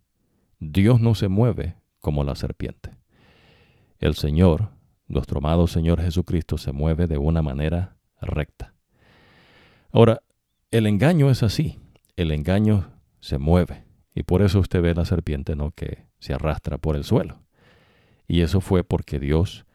Dios 0.59 1.01
no 1.01 1.15
se 1.15 1.29
mueve 1.29 1.77
como 2.01 2.25
la 2.25 2.35
serpiente. 2.35 2.91
El 3.99 4.15
Señor, 4.15 4.71
nuestro 5.07 5.39
amado 5.39 5.67
Señor 5.67 6.01
Jesucristo, 6.01 6.59
se 6.59 6.73
mueve 6.73 7.07
de 7.07 7.19
una 7.19 7.43
manera 7.43 7.97
recta. 8.21 8.75
Ahora, 9.93 10.21
el 10.71 10.87
engaño 10.87 11.31
es 11.31 11.43
así. 11.43 11.79
El 12.17 12.33
engaño 12.33 12.93
se 13.21 13.39
mueve. 13.39 13.85
Y 14.15 14.25
por 14.25 14.43
eso 14.43 14.61
usted 14.61 14.83
ve 14.83 14.95
la 14.95 15.05
serpiente, 15.05 15.57
¿no? 15.57 15.71
Que 15.71 16.07
se 16.19 16.35
arrastra 16.35 16.79
por 16.79 16.97
el 16.97 17.05
suelo. 17.05 17.41
Y 18.27 18.41
eso 18.41 18.61
fue 18.61 18.85
porque 18.85 19.19
Dios 19.19 19.67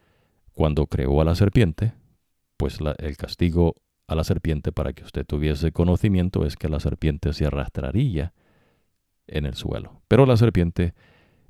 cuando 0.54 0.88
creó 0.88 1.22
a 1.22 1.24
la 1.24 1.36
serpiente, 1.36 1.94
pues 2.60 2.80
el 2.98 3.16
castigo 3.16 3.76
a 4.06 4.16
la 4.16 4.26
serpiente 4.26 4.74
para 4.74 4.92
que 4.92 5.06
usted 5.06 5.26
tuviese 5.26 5.72
conocimiento 5.72 6.46
es 6.46 6.58
que 6.58 6.68
la 6.68 6.82
serpiente 6.82 7.32
se 7.32 7.46
arrastraría 7.46 8.34
en 9.28 9.46
el 9.46 9.54
suelo. 9.54 10.02
Pero 10.10 10.26
la 10.26 10.36
serpiente, 10.36 10.94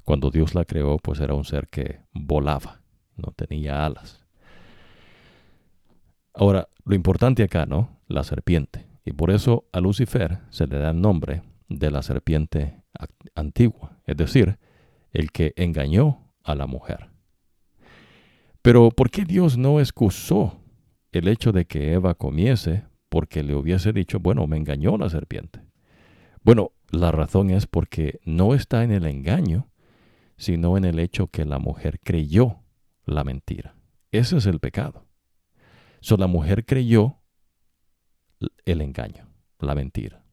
cuando 0.03 0.29
Dios 0.29 0.53
la 0.53 0.65
creó, 0.65 0.97
pues 0.99 1.19
era 1.19 1.33
un 1.33 1.45
ser 1.45 1.67
que 1.67 2.01
volaba, 2.13 2.81
no 3.15 3.31
tenía 3.31 3.87
alas. 3.87 4.23
Ahora, 6.35 6.69
lo 6.85 6.93
importante 6.93 7.41
acá, 7.41 7.65
¿no? 7.65 7.97
La 8.07 8.23
serpiente. 8.23 8.85
Y 9.03 9.13
por 9.13 9.31
eso 9.31 9.65
a 9.71 9.79
Lucifer 9.79 10.41
se 10.51 10.67
le 10.67 10.77
da 10.77 10.91
el 10.91 11.01
nombre 11.01 11.41
de 11.69 11.89
la 11.89 12.03
serpiente 12.03 12.83
antigua, 13.33 13.97
es 14.05 14.15
decir, 14.15 14.59
el 15.11 15.31
que 15.31 15.53
engañó 15.55 16.29
a 16.43 16.53
la 16.53 16.67
mujer. 16.67 17.09
Pero 18.61 18.91
¿por 18.91 19.09
qué 19.09 19.25
Dios 19.25 19.57
no 19.57 19.79
excusó 19.79 20.59
el 21.11 21.27
hecho 21.27 21.51
de 21.51 21.65
que 21.65 21.93
Eva 21.93 22.15
comiese 22.15 22.85
porque 23.09 23.43
le 23.43 23.55
hubiese 23.55 23.91
dicho, 23.93 24.19
bueno, 24.19 24.45
me 24.47 24.57
engañó 24.57 24.97
la 24.97 25.09
serpiente? 25.09 25.61
Bueno, 26.43 26.71
la 26.91 27.11
razón 27.11 27.49
es 27.49 27.67
porque 27.67 28.19
no 28.23 28.53
está 28.53 28.83
en 28.83 28.91
el 28.91 29.05
engaño, 29.05 29.69
sino 30.37 30.77
en 30.77 30.85
el 30.85 30.99
hecho 30.99 31.27
que 31.27 31.45
la 31.45 31.59
mujer 31.59 31.99
creyó 31.99 32.63
la 33.05 33.23
mentira. 33.23 33.75
Ese 34.11 34.37
es 34.37 34.45
el 34.45 34.59
pecado. 34.59 35.05
So, 36.01 36.17
la 36.17 36.27
mujer 36.27 36.65
creyó 36.65 37.17
el 38.65 38.81
engaño, 38.81 39.27
la 39.59 39.75
mentira. 39.75 40.23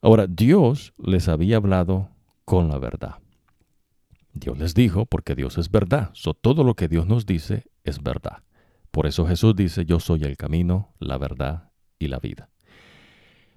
Ahora, 0.00 0.26
Dios 0.26 0.94
les 0.96 1.28
había 1.28 1.56
hablado 1.56 2.10
con 2.44 2.68
la 2.68 2.78
verdad. 2.78 3.16
Dios 4.32 4.58
les 4.58 4.74
dijo, 4.74 5.04
porque 5.04 5.34
Dios 5.34 5.58
es 5.58 5.70
verdad. 5.70 6.10
So, 6.14 6.34
todo 6.34 6.64
lo 6.64 6.74
que 6.74 6.88
Dios 6.88 7.06
nos 7.06 7.26
dice 7.26 7.64
es 7.84 8.02
verdad. 8.02 8.42
Por 8.90 9.06
eso 9.06 9.26
Jesús 9.26 9.54
dice, 9.54 9.84
yo 9.84 10.00
soy 10.00 10.24
el 10.24 10.36
camino, 10.36 10.94
la 10.98 11.18
verdad 11.18 11.70
y 11.98 12.08
la 12.08 12.18
vida. 12.18 12.48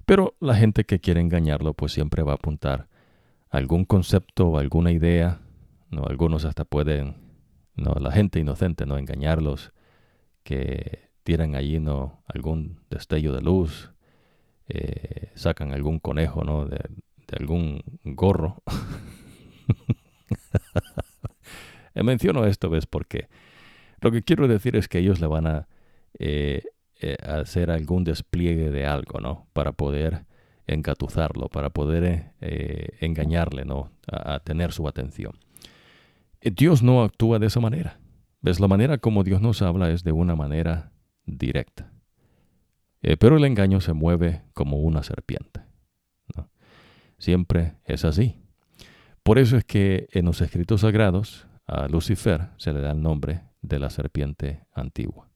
Pero 0.06 0.36
la 0.39 0.56
gente 0.56 0.84
que 0.84 1.00
quiere 1.00 1.22
engañarlo, 1.22 1.74
pues 1.74 1.94
siempre 1.94 2.24
va 2.24 2.34
a 2.34 2.36
apuntar 2.36 2.88
algún 3.50 3.86
concepto 3.86 4.48
o 4.48 4.58
alguna 4.58 4.91
idea. 4.91 5.39
No, 5.89 6.06
algunos 6.06 6.46
hasta 6.46 6.65
pueden, 6.65 7.15
no, 7.76 7.94
la 7.94 8.12
gente 8.12 8.39
inocente, 8.39 8.86
no 8.86 8.98
engañarlos, 8.98 9.74
que 10.44 11.12
tiran 11.24 11.56
allí 11.56 11.80
no 11.80 12.24
algún 12.28 12.80
destello 12.89 13.34
de 13.34 13.41
luz, 13.41 13.91
eh, 14.67 15.32
sacan 15.36 15.74
algún 15.74 16.00
conejo, 16.00 16.44
¿no? 16.44 16.65
De, 16.65 16.80
algún 17.39 17.82
gorro. 18.04 18.62
Menciono 21.96 22.46
esto, 22.46 22.70
¿ves? 22.70 22.86
Porque 22.86 23.30
lo 24.02 24.12
que 24.12 24.24
quiero 24.24 24.48
decir 24.48 24.76
es 24.76 24.88
que 24.88 25.00
ellos 25.00 25.20
le 25.22 25.28
van 25.28 25.48
a 25.48 25.68
eh, 26.18 26.64
eh, 27.00 27.18
hacer 27.24 27.72
algún 27.72 28.04
despliegue 28.04 28.72
de 28.72 28.86
algo, 28.86 29.20
¿no? 29.20 29.48
Para 29.54 29.72
poder 29.72 30.26
engatuzarlo, 30.68 31.50
para 31.50 31.70
poder 31.70 32.34
eh, 32.42 32.98
engañarle, 33.00 33.64
¿no? 33.64 33.92
A, 34.12 34.40
tener 34.40 34.72
su 34.72 34.88
atención. 34.88 35.34
Dios 36.42 36.82
no 36.82 37.04
actúa 37.04 37.38
de 37.38 37.48
esa 37.48 37.60
manera. 37.60 38.00
¿Ves? 38.42 38.60
La 38.60 38.68
manera 38.68 38.98
como 38.98 39.24
Dios 39.24 39.42
nos 39.42 39.62
habla 39.62 39.92
es 39.92 40.04
de 40.04 40.12
una 40.12 40.36
manera 40.36 40.92
directa. 41.26 41.92
pero 43.20 43.38
el 43.38 43.46
engaño 43.46 43.82
se 43.82 43.94
mueve 43.94 44.42
como 44.54 44.80
una 44.80 45.04
serpiente. 45.04 45.62
Siempre 47.18 47.76
es 47.86 48.04
así. 48.04 48.42
Por 49.22 49.38
eso 49.38 49.58
es 49.58 49.64
que 49.64 50.08
en 50.12 50.26
los 50.26 50.42
escritos 50.42 50.82
sagrados 50.82 51.48
a 51.68 51.88
Lucifer 51.88 52.50
se 52.58 52.74
le 52.74 52.82
da 52.82 52.92
el 52.92 53.02
nombre 53.02 53.51
de 53.62 53.80
la 53.80 53.89
serpiente 53.89 54.65
antigua. 54.74 55.32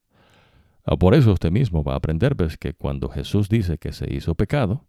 Ah, 0.86 0.98
por 0.98 1.16
eso 1.16 1.32
usted 1.32 1.52
mismo 1.52 1.84
va 1.84 1.94
a 1.94 1.98
aprender, 1.98 2.36
que 2.58 2.74
cuando 2.74 3.10
Jesús 3.10 3.50
dice 3.50 3.78
que 3.78 3.92
se 3.92 4.14
hizo 4.14 4.36
pecado, 4.36 4.86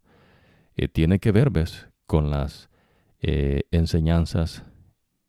eh, 0.77 0.89
tiene 0.89 1.19
que 1.19 1.33
ver, 1.33 1.51
con 2.07 2.31
las 2.31 2.69
eh, 3.21 3.63
enseñanzas 3.71 4.63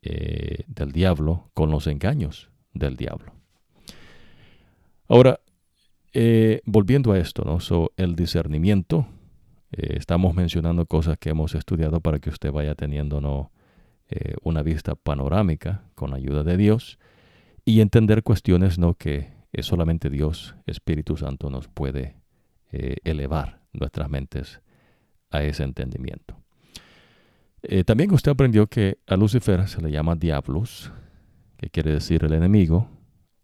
eh, 0.01 0.63
del 0.67 0.91
diablo, 0.91 1.49
con 1.53 1.71
los 1.71 1.87
engaños 1.87 2.49
del 2.73 2.97
diablo. 2.97 3.33
Ahora, 5.07 5.39
volviendo 6.65 7.11
a 7.11 7.19
esto, 7.19 7.43
¿no? 7.45 7.59
el 7.95 8.15
discernimiento, 8.15 9.07
estamos 9.71 10.33
mencionando 10.33 10.85
cosas 10.87 11.17
que 11.19 11.29
hemos 11.29 11.53
estudiado 11.53 12.01
para 12.01 12.19
que 12.19 12.31
usted 12.31 12.51
vaya 12.51 12.73
teniendo 12.73 13.51
una 14.41 14.61
vista 14.63 14.95
panorámica 14.95 15.83
con 15.93 16.09
la 16.09 16.17
ayuda 16.17 16.43
de 16.43 16.57
Dios 16.57 16.97
y 17.67 17.81
entender 17.81 18.23
cuestiones 18.23 18.79
¿no? 18.79 18.93
que 18.93 19.27
solamente 19.59 20.09
Dios, 20.09 20.55
Espíritu 20.65 21.17
Santo, 21.17 21.49
nos 21.49 21.67
puede 21.67 22.15
eh, 22.71 22.95
elevar 23.03 23.59
nuestras 23.73 24.09
mentes 24.09 24.61
a 25.31 25.43
ese 25.43 25.65
entendimiento. 25.65 26.41
Eh, 27.63 27.83
también 27.83 28.13
usted 28.13 28.31
aprendió 28.31 28.67
que 28.67 28.99
a 29.05 29.17
Lucifer 29.17 29.67
se 29.67 29.81
le 29.81 29.91
llama 29.91 30.15
diablos, 30.15 30.93
que 31.57 31.69
quiere 31.69 31.91
decir 31.91 32.23
el 32.23 32.31
enemigo, 32.31 32.89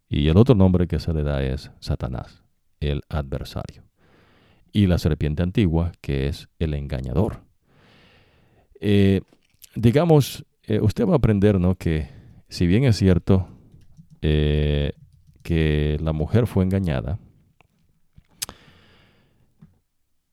y 0.07 0.29
el 0.29 0.37
otro 0.37 0.55
nombre 0.55 0.87
que 0.87 1.01
se 1.01 1.13
le 1.13 1.23
da 1.23 1.43
es 1.43 1.71
Satanás, 1.81 2.45
el 2.79 3.01
adversario. 3.09 3.83
Y 4.71 4.87
la 4.87 4.99
serpiente 4.99 5.43
antigua, 5.43 5.91
que 5.99 6.27
es 6.29 6.47
el 6.59 6.75
engañador. 6.75 7.41
Eh, 8.79 9.19
digamos, 9.75 10.45
usted 10.81 11.05
va 11.05 11.11
a 11.11 11.17
aprender 11.17 11.59
¿no? 11.59 11.75
que 11.75 12.07
si 12.47 12.67
bien 12.67 12.85
es 12.85 12.95
cierto, 12.95 13.49
que 14.23 15.97
la 16.01 16.13
mujer 16.13 16.47
fue 16.47 16.63
engañada, 16.63 17.19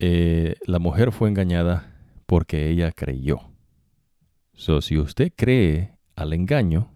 eh, 0.03 0.57
la 0.65 0.79
mujer 0.79 1.13
fue 1.13 1.29
engañada 1.29 1.95
porque 2.27 2.71
ella 2.71 2.91
creyó. 2.91 3.41
So, 4.55 4.81
si 4.81 4.99
usted 4.99 5.33
cree 5.37 5.99
al 6.17 6.33
engaño, 6.33 6.91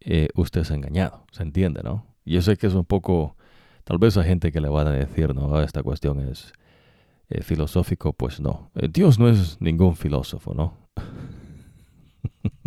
eh, 0.00 0.28
usted 0.36 0.60
es 0.60 0.70
engañado, 0.70 1.26
¿se 1.32 1.42
entiende, 1.42 1.82
no? 1.82 2.06
Yo 2.24 2.42
sé 2.42 2.56
que 2.56 2.68
es 2.68 2.74
un 2.74 2.84
poco, 2.84 3.36
tal 3.82 3.98
vez 3.98 4.16
a 4.16 4.22
gente 4.24 4.52
que 4.52 4.60
le 4.60 4.68
van 4.68 4.86
a 4.86 4.92
decir, 4.92 5.34
no, 5.34 5.60
esta 5.60 5.82
cuestión 5.82 6.20
es 6.20 6.52
eh, 7.28 7.42
filosófico, 7.42 8.12
pues 8.12 8.40
no. 8.40 8.70
Dios 8.92 9.18
no 9.18 9.28
es 9.28 9.60
ningún 9.60 9.96
filósofo, 9.96 10.54
¿no? 10.54 10.78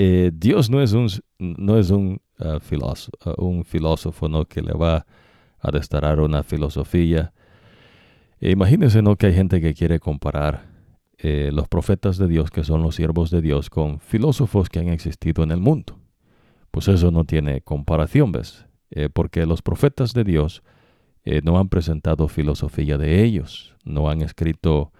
Eh, 0.00 0.30
Dios 0.32 0.70
no 0.70 0.80
es 0.80 0.92
un, 0.92 1.08
no 1.40 1.76
es 1.76 1.90
un, 1.90 2.20
uh, 2.38 2.60
filósofo, 2.60 3.34
uh, 3.36 3.44
un 3.44 3.64
filósofo 3.64 4.28
¿no? 4.28 4.44
que 4.44 4.62
le 4.62 4.72
va 4.72 5.04
a 5.58 5.72
destarar 5.72 6.20
una 6.20 6.44
filosofía. 6.44 7.32
E 8.40 8.52
imagínense 8.52 9.02
¿no? 9.02 9.16
que 9.16 9.26
hay 9.26 9.34
gente 9.34 9.60
que 9.60 9.74
quiere 9.74 9.98
comparar 9.98 10.68
eh, 11.18 11.50
los 11.52 11.66
profetas 11.66 12.16
de 12.16 12.28
Dios, 12.28 12.52
que 12.52 12.62
son 12.62 12.80
los 12.80 12.94
siervos 12.94 13.32
de 13.32 13.42
Dios, 13.42 13.70
con 13.70 13.98
filósofos 13.98 14.68
que 14.68 14.78
han 14.78 14.86
existido 14.86 15.42
en 15.42 15.50
el 15.50 15.58
mundo. 15.58 15.98
Pues 16.70 16.86
eso 16.86 17.10
no 17.10 17.24
tiene 17.24 17.62
comparación, 17.62 18.30
¿ves? 18.30 18.66
Eh, 18.92 19.08
porque 19.12 19.46
los 19.46 19.62
profetas 19.62 20.14
de 20.14 20.22
Dios 20.22 20.62
no 21.42 21.58
han 21.58 21.68
presentado 21.68 22.26
filosofía 22.28 22.96
de 22.96 23.22
ellos, 23.22 23.74
no 23.84 24.08
han 24.08 24.22
escrito 24.22 24.92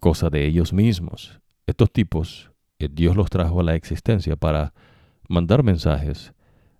cosa 0.00 0.30
de 0.30 0.46
ellos 0.46 0.72
mismos. 0.72 1.38
Estos 1.66 1.92
tipos 1.92 2.50
Dios 2.78 3.16
los 3.16 3.30
trajo 3.30 3.60
a 3.60 3.64
la 3.64 3.74
existencia 3.74 4.36
para 4.36 4.72
mandar 5.28 5.62
mensajes 5.62 6.32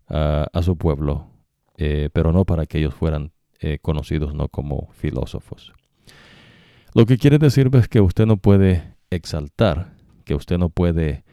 a, 0.09 0.63
su 0.63 0.77
pueblo, 0.77 1.29
eh, 1.77 2.11
pero 2.13 2.33
no 2.33 2.45
para 2.45 2.67
que 2.67 2.79
ellos 2.79 2.95
fueran 2.95 3.33
eh, 3.61 3.79
conocidos 3.81 4.35
no 4.35 4.49
como 4.49 4.91
filósofos. 4.93 5.73
Lo 6.95 7.07
que 7.07 7.19
quiere 7.19 7.39
decir 7.39 7.71
es 7.75 7.89
que 7.89 8.01
usted 8.01 8.27
no 8.27 8.37
puede 8.37 8.95
exaltar, 9.11 9.95
que 10.25 10.35
usted 10.35 10.59
no 10.59 10.71
puede 10.71 11.25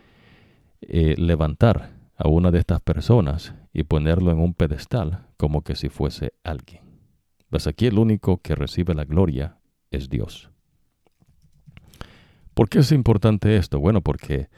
eh, 0.81 1.15
levantar 1.17 1.91
a 2.17 2.27
una 2.27 2.51
de 2.51 2.59
estas 2.59 2.81
personas 2.81 3.53
y 3.73 3.83
ponerlo 3.83 4.31
en 4.31 4.39
un 4.39 4.53
pedestal 4.53 5.27
como 5.37 5.61
que 5.61 5.75
si 5.75 5.89
fuese 5.89 6.33
alguien. 6.43 6.81
Pues 7.49 7.67
aquí 7.67 7.85
el 7.85 7.99
único 7.99 8.37
que 8.37 8.55
recibe 8.55 8.93
la 8.93 9.05
gloria 9.05 9.57
es 9.91 10.09
Dios. 10.09 10.52
¿Por 12.53 12.69
qué 12.69 12.79
es 12.79 12.91
importante 12.91 13.55
esto? 13.55 13.79
Bueno, 13.79 14.01
porque 14.01 14.49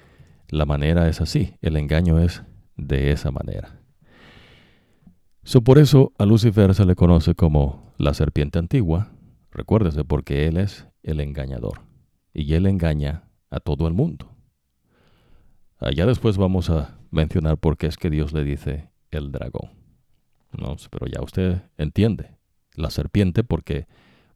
la 0.49 0.65
manera 0.65 1.07
es 1.07 1.21
así, 1.21 1.55
el 1.61 1.77
engaño 1.77 2.19
es 2.19 2.43
de 2.75 3.11
esa 3.11 3.31
manera. 3.31 3.79
So, 5.43 5.61
por 5.61 5.77
eso 5.77 6.11
a 6.17 6.25
Lucifer 6.25 6.73
se 6.73 6.85
le 6.85 6.95
conoce 6.95 7.35
como 7.35 7.93
la 7.97 8.13
serpiente 8.13 8.59
antigua, 8.59 9.11
recuérdese, 9.51 10.03
porque 10.03 10.47
él 10.47 10.57
es 10.57 10.87
el 11.03 11.19
engañador 11.19 11.81
y 12.33 12.53
él 12.55 12.65
engaña 12.65 13.29
a 13.49 13.59
todo 13.59 13.87
el 13.87 13.93
mundo. 13.93 14.31
Allá 15.79 16.05
después 16.05 16.37
vamos 16.37 16.69
a 16.69 16.97
mencionar 17.11 17.57
por 17.57 17.77
qué 17.77 17.87
es 17.87 17.97
que 17.97 18.09
Dios 18.09 18.33
le 18.33 18.43
dice 18.43 18.89
el 19.11 19.31
dragón. 19.31 19.69
No, 20.51 20.75
pero 20.89 21.05
ya 21.07 21.21
usted 21.21 21.61
entiende, 21.77 22.37
la 22.73 22.89
serpiente, 22.89 23.43
porque 23.43 23.87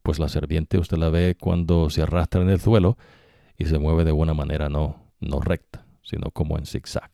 pues 0.02 0.18
la 0.18 0.28
serpiente 0.28 0.78
usted 0.78 0.96
la 0.96 1.10
ve 1.10 1.36
cuando 1.38 1.90
se 1.90 2.02
arrastra 2.02 2.42
en 2.42 2.50
el 2.50 2.60
suelo 2.60 2.96
y 3.60 3.66
se 3.66 3.78
mueve 3.78 4.04
de 4.04 4.12
una 4.12 4.32
manera 4.32 4.70
no, 4.70 5.12
no 5.20 5.38
recta, 5.38 5.86
sino 6.02 6.30
como 6.30 6.56
en 6.56 6.64
zigzag. 6.64 7.10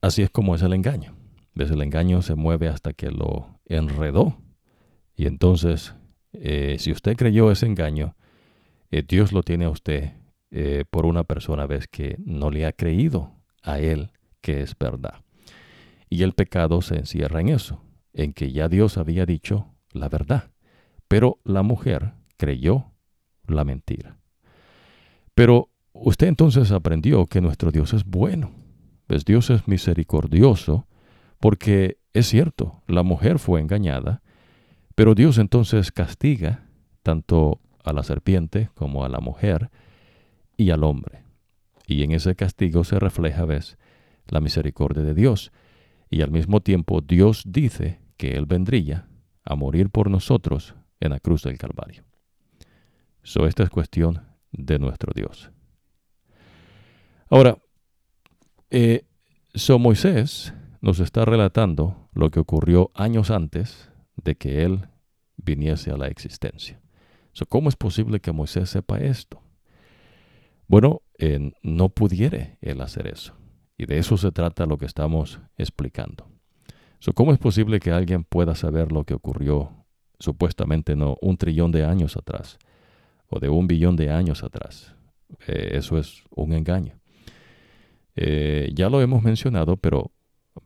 Así 0.00 0.22
es 0.22 0.30
como 0.30 0.54
es 0.54 0.62
el 0.62 0.72
engaño. 0.72 1.16
Desde 1.52 1.74
el 1.74 1.82
engaño 1.82 2.22
se 2.22 2.36
mueve 2.36 2.68
hasta 2.68 2.92
que 2.92 3.10
lo 3.10 3.58
enredó. 3.64 4.38
Y 5.16 5.26
entonces, 5.26 5.96
eh, 6.32 6.76
si 6.78 6.92
usted 6.92 7.16
creyó 7.16 7.50
ese 7.50 7.66
engaño, 7.66 8.14
eh, 8.92 9.02
Dios 9.02 9.32
lo 9.32 9.42
tiene 9.42 9.64
a 9.64 9.70
usted 9.70 10.12
eh, 10.52 10.84
por 10.88 11.06
una 11.06 11.24
persona, 11.24 11.66
vez 11.66 11.88
que 11.88 12.16
no 12.24 12.50
le 12.50 12.64
ha 12.64 12.72
creído 12.72 13.32
a 13.64 13.80
Él 13.80 14.12
que 14.40 14.60
es 14.60 14.78
verdad. 14.78 15.24
Y 16.08 16.22
el 16.22 16.34
pecado 16.34 16.82
se 16.82 16.98
encierra 16.98 17.40
en 17.40 17.48
eso, 17.48 17.82
en 18.12 18.32
que 18.32 18.52
ya 18.52 18.68
Dios 18.68 18.96
había 18.96 19.26
dicho 19.26 19.74
la 19.90 20.08
verdad, 20.08 20.52
pero 21.08 21.40
la 21.42 21.64
mujer 21.64 22.12
creyó 22.36 22.92
la 23.48 23.64
mentira. 23.64 24.18
Pero 25.36 25.68
usted 25.92 26.28
entonces 26.28 26.72
aprendió 26.72 27.26
que 27.26 27.42
nuestro 27.42 27.70
Dios 27.70 27.92
es 27.92 28.06
bueno, 28.06 28.52
pues 29.06 29.26
Dios 29.26 29.50
es 29.50 29.68
misericordioso, 29.68 30.86
porque 31.40 31.98
es 32.14 32.26
cierto, 32.26 32.82
la 32.86 33.02
mujer 33.02 33.38
fue 33.38 33.60
engañada, 33.60 34.22
pero 34.94 35.14
Dios 35.14 35.36
entonces 35.36 35.92
castiga 35.92 36.64
tanto 37.02 37.60
a 37.84 37.92
la 37.92 38.02
serpiente 38.02 38.70
como 38.74 39.04
a 39.04 39.10
la 39.10 39.20
mujer 39.20 39.70
y 40.56 40.70
al 40.70 40.84
hombre. 40.84 41.22
Y 41.86 42.02
en 42.02 42.12
ese 42.12 42.34
castigo 42.34 42.82
se 42.82 42.98
refleja, 42.98 43.44
ves, 43.44 43.76
la 44.28 44.40
misericordia 44.40 45.02
de 45.02 45.12
Dios. 45.12 45.52
Y 46.08 46.22
al 46.22 46.30
mismo 46.30 46.62
tiempo 46.62 47.02
Dios 47.02 47.42
dice 47.46 48.00
que 48.16 48.38
Él 48.38 48.46
vendría 48.46 49.06
a 49.44 49.54
morir 49.54 49.90
por 49.90 50.10
nosotros 50.10 50.74
en 50.98 51.10
la 51.10 51.20
cruz 51.20 51.42
del 51.42 51.58
Calvario. 51.58 52.04
So, 53.22 53.46
esta 53.46 53.64
es 53.64 53.68
cuestión 53.68 54.25
de 54.56 54.78
nuestro 54.78 55.12
Dios. 55.14 55.50
Ahora, 57.28 57.58
eh, 58.70 59.04
so 59.54 59.78
Moisés 59.78 60.52
nos 60.80 61.00
está 61.00 61.24
relatando 61.24 62.08
lo 62.12 62.30
que 62.30 62.40
ocurrió 62.40 62.90
años 62.94 63.30
antes 63.30 63.90
de 64.16 64.36
que 64.36 64.64
Él 64.64 64.88
viniese 65.36 65.90
a 65.90 65.96
la 65.96 66.08
existencia. 66.08 66.80
So, 67.32 67.46
¿Cómo 67.46 67.68
es 67.68 67.76
posible 67.76 68.20
que 68.20 68.32
Moisés 68.32 68.70
sepa 68.70 68.98
esto? 68.98 69.42
Bueno, 70.68 71.02
eh, 71.18 71.52
no 71.62 71.90
pudiere 71.90 72.58
él 72.60 72.80
hacer 72.80 73.06
eso. 73.06 73.34
Y 73.76 73.84
de 73.84 73.98
eso 73.98 74.16
se 74.16 74.32
trata 74.32 74.64
lo 74.64 74.78
que 74.78 74.86
estamos 74.86 75.38
explicando. 75.58 76.28
So, 76.98 77.12
¿Cómo 77.12 77.32
es 77.32 77.38
posible 77.38 77.78
que 77.78 77.90
alguien 77.90 78.24
pueda 78.24 78.54
saber 78.54 78.90
lo 78.90 79.04
que 79.04 79.14
ocurrió 79.14 79.84
supuestamente 80.18 80.96
no 80.96 81.16
un 81.20 81.36
trillón 81.36 81.72
de 81.72 81.84
años 81.84 82.16
atrás 82.16 82.58
o 83.28 83.40
de 83.40 83.48
un 83.48 83.66
billón 83.66 83.96
de 83.96 84.10
años 84.10 84.42
atrás? 84.42 84.96
Eh, 85.46 85.70
eso 85.72 85.98
es 85.98 86.22
un 86.30 86.52
engaño. 86.52 86.98
Eh, 88.14 88.70
ya 88.74 88.88
lo 88.88 89.00
hemos 89.00 89.22
mencionado, 89.22 89.76
pero 89.76 90.12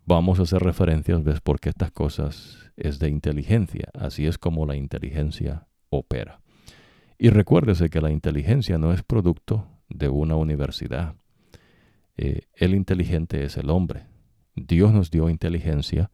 vamos 0.05 0.39
a 0.39 0.43
hacer 0.43 0.63
referencias, 0.63 1.25
¿ves? 1.25 1.41
Porque 1.41 1.69
estas 1.69 1.91
cosas 1.91 2.73
es 2.77 2.99
de 2.99 3.09
inteligencia. 3.09 3.89
Así 3.95 4.27
es 4.27 4.39
como 4.39 4.67
la 4.67 4.77
inteligencia 4.77 5.67
opera. 5.89 6.41
Y 7.19 7.31
recuérdese 7.31 7.91
que 7.91 8.01
la 8.01 8.11
inteligencia 8.11 8.79
no 8.79 8.93
es 8.93 9.03
producto 9.03 9.67
de 9.89 10.09
una 10.09 10.37
universidad. 10.37 11.17
Eh, 12.17 12.43
el 12.55 12.75
inteligente 12.75 13.45
es 13.45 13.57
el 13.57 13.71
hombre. 13.71 14.07
Dios 14.55 14.93
nos 14.93 15.11
dio 15.11 15.29
inteligencia 15.29 16.11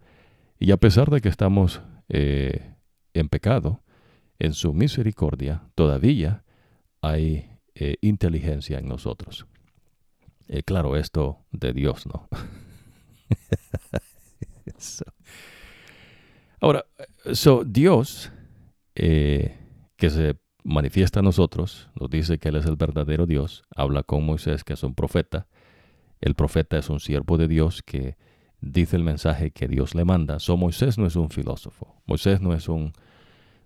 y 0.58 0.70
a 0.70 0.76
pesar 0.76 1.10
de 1.10 1.20
que 1.20 1.28
estamos 1.28 1.82
en 2.08 3.28
pecado, 3.28 3.82
en 4.38 4.54
su 4.54 4.72
misericordia 4.72 5.68
todavía 5.74 6.44
hay 7.00 7.50
eh, 7.74 7.96
inteligencia 8.00 8.78
en 8.78 8.88
nosotros. 8.88 9.46
claro, 10.64 10.96
esto 10.96 11.44
de 11.50 11.72
Dios, 11.72 12.06
¿no? 12.06 12.28
Ahora, 16.60 16.84
so, 17.32 17.64
Dios, 17.64 18.30
que 18.94 20.10
se 20.10 20.36
manifiesta 20.66 21.20
a 21.20 21.22
nosotros, 21.22 21.88
nos 21.98 22.10
dice 22.10 22.38
que 22.38 22.48
Él 22.48 22.56
es 22.56 22.66
el 22.66 22.76
verdadero 22.76 23.26
Dios, 23.26 23.62
habla 23.74 24.02
con 24.02 24.24
Moisés, 24.24 24.64
que 24.64 24.72
es 24.72 24.82
un 24.82 24.94
profeta. 24.94 25.46
El 26.20 26.34
profeta 26.34 26.76
es 26.76 26.90
un 26.90 26.98
siervo 26.98 27.38
de 27.38 27.46
Dios 27.46 27.82
que 27.82 28.16
dice 28.60 28.96
el 28.96 29.04
mensaje 29.04 29.52
que 29.52 29.68
Dios 29.68 29.94
le 29.94 30.04
manda. 30.04 30.40
So 30.40 30.56
Moisés 30.56 30.98
no 30.98 31.06
es 31.06 31.14
un 31.14 31.30
filósofo, 31.30 32.02
Moisés 32.06 32.40
no 32.40 32.52
es 32.52 32.68
un 32.68 32.92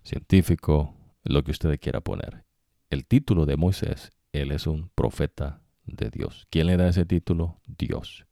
científico, 0.02 0.94
lo 1.24 1.42
que 1.42 1.50
usted 1.50 1.78
quiera 1.80 2.00
poner. 2.00 2.44
El 2.88 3.06
título 3.06 3.46
de 3.46 3.56
Moisés, 3.56 4.10
él 4.32 4.52
es 4.52 4.66
un 4.66 4.90
profeta 4.94 5.62
de 5.84 6.10
Dios. 6.10 6.46
¿Quién 6.50 6.66
le 6.66 6.76
da 6.76 6.88
ese 6.88 7.04
título? 7.04 7.60
Dios. 7.66 8.26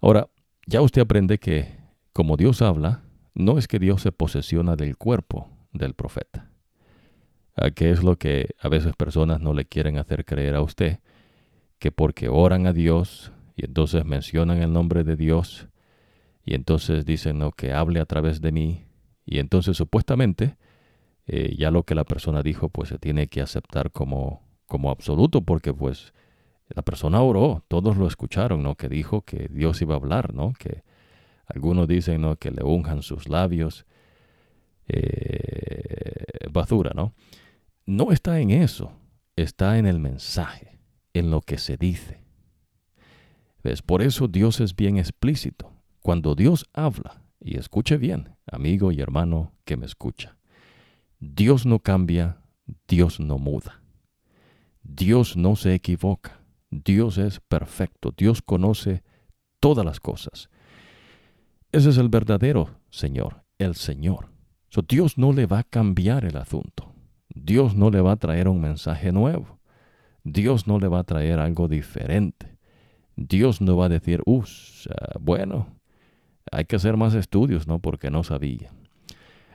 Ahora, 0.00 0.28
ya 0.66 0.80
usted 0.80 1.02
aprende 1.02 1.38
que 1.38 1.78
como 2.12 2.36
Dios 2.36 2.62
habla, 2.62 3.04
no 3.34 3.58
es 3.58 3.68
que 3.68 3.78
Dios 3.78 4.02
se 4.02 4.12
posesiona 4.12 4.76
del 4.76 4.96
cuerpo 4.96 5.48
del 5.72 5.94
profeta 5.94 6.52
qué 7.74 7.90
es 7.90 8.02
lo 8.02 8.16
que 8.16 8.54
a 8.60 8.68
veces 8.68 8.94
personas 8.96 9.40
no 9.40 9.52
le 9.54 9.64
quieren 9.64 9.98
hacer 9.98 10.24
creer 10.24 10.54
a 10.54 10.62
usted, 10.62 11.00
que 11.78 11.92
porque 11.92 12.28
oran 12.28 12.66
a 12.66 12.72
Dios 12.72 13.32
y 13.56 13.64
entonces 13.66 14.04
mencionan 14.04 14.62
el 14.62 14.72
nombre 14.72 15.04
de 15.04 15.16
Dios 15.16 15.68
y 16.44 16.54
entonces 16.54 17.04
dicen 17.04 17.38
no, 17.38 17.52
que 17.52 17.72
hable 17.72 18.00
a 18.00 18.06
través 18.06 18.40
de 18.40 18.52
mí 18.52 18.86
y 19.24 19.38
entonces 19.38 19.76
supuestamente 19.76 20.56
eh, 21.26 21.54
ya 21.58 21.70
lo 21.70 21.84
que 21.84 21.94
la 21.94 22.04
persona 22.04 22.42
dijo 22.42 22.68
pues 22.68 22.88
se 22.88 22.98
tiene 22.98 23.28
que 23.28 23.40
aceptar 23.40 23.90
como, 23.92 24.42
como 24.66 24.90
absoluto 24.90 25.42
porque 25.42 25.72
pues 25.72 26.12
la 26.68 26.82
persona 26.82 27.20
oró, 27.20 27.64
todos 27.68 27.96
lo 27.96 28.06
escucharon, 28.06 28.62
¿no? 28.62 28.76
Que 28.76 28.88
dijo 28.88 29.22
que 29.22 29.48
Dios 29.48 29.82
iba 29.82 29.94
a 29.94 29.98
hablar, 29.98 30.32
¿no? 30.32 30.54
Que 30.54 30.82
algunos 31.46 31.86
dicen, 31.86 32.22
¿no? 32.22 32.36
Que 32.36 32.50
le 32.50 32.64
unjan 32.64 33.02
sus 33.02 33.28
labios. 33.28 33.84
Eh, 34.88 36.48
basura, 36.50 36.92
¿no? 36.94 37.14
no 37.86 38.12
está 38.12 38.40
en 38.40 38.50
eso, 38.50 38.92
está 39.36 39.78
en 39.78 39.86
el 39.86 39.98
mensaje, 39.98 40.78
en 41.14 41.30
lo 41.30 41.40
que 41.40 41.58
se 41.58 41.76
dice. 41.76 42.22
¿Ves? 43.62 43.82
Por 43.82 44.02
eso 44.02 44.28
Dios 44.28 44.60
es 44.60 44.74
bien 44.74 44.98
explícito. 44.98 45.72
Cuando 46.00 46.34
Dios 46.34 46.66
habla, 46.72 47.21
y 47.44 47.58
escuche 47.58 47.96
bien, 47.96 48.36
amigo 48.46 48.92
y 48.92 49.00
hermano 49.00 49.52
que 49.64 49.76
me 49.76 49.86
escucha, 49.86 50.36
Dios 51.18 51.66
no 51.66 51.80
cambia, 51.80 52.42
Dios 52.88 53.20
no 53.20 53.38
muda. 53.38 53.82
Dios 54.82 55.36
no 55.36 55.56
se 55.56 55.74
equivoca. 55.74 56.40
Dios 56.70 57.18
es 57.18 57.40
perfecto. 57.40 58.12
Dios 58.16 58.42
conoce 58.42 59.02
todas 59.60 59.84
las 59.84 60.00
cosas. 60.00 60.48
Ese 61.70 61.90
es 61.90 61.98
el 61.98 62.08
verdadero 62.08 62.80
Señor, 62.90 63.44
el 63.58 63.74
Señor. 63.74 64.30
Dios 64.88 65.18
no 65.18 65.32
le 65.32 65.46
va 65.46 65.60
a 65.60 65.64
cambiar 65.64 66.24
el 66.24 66.36
asunto. 66.36 66.92
Dios 67.28 67.76
no 67.76 67.90
le 67.90 68.00
va 68.00 68.12
a 68.12 68.16
traer 68.16 68.48
un 68.48 68.60
mensaje 68.60 69.12
nuevo. 69.12 69.60
Dios 70.24 70.66
no 70.66 70.78
le 70.78 70.88
va 70.88 71.00
a 71.00 71.04
traer 71.04 71.38
algo 71.38 71.68
diferente. 71.68 72.58
Dios 73.16 73.60
no 73.60 73.76
va 73.76 73.86
a 73.86 73.90
decir, 73.90 74.22
uff, 74.24 74.48
bueno, 75.20 75.81
hay 76.50 76.64
que 76.64 76.76
hacer 76.76 76.96
más 76.96 77.14
estudios, 77.14 77.66
¿no? 77.66 77.78
Porque 77.78 78.10
no 78.10 78.24
sabía. 78.24 78.70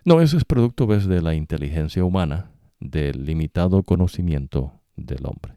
No, 0.05 0.21
eso 0.21 0.37
es 0.37 0.45
producto 0.45 0.87
¿ves? 0.87 1.05
de 1.05 1.21
la 1.21 1.33
inteligencia 1.35 2.03
humana, 2.03 2.51
del 2.79 3.25
limitado 3.25 3.83
conocimiento 3.83 4.73
del 4.95 5.25
hombre. 5.25 5.55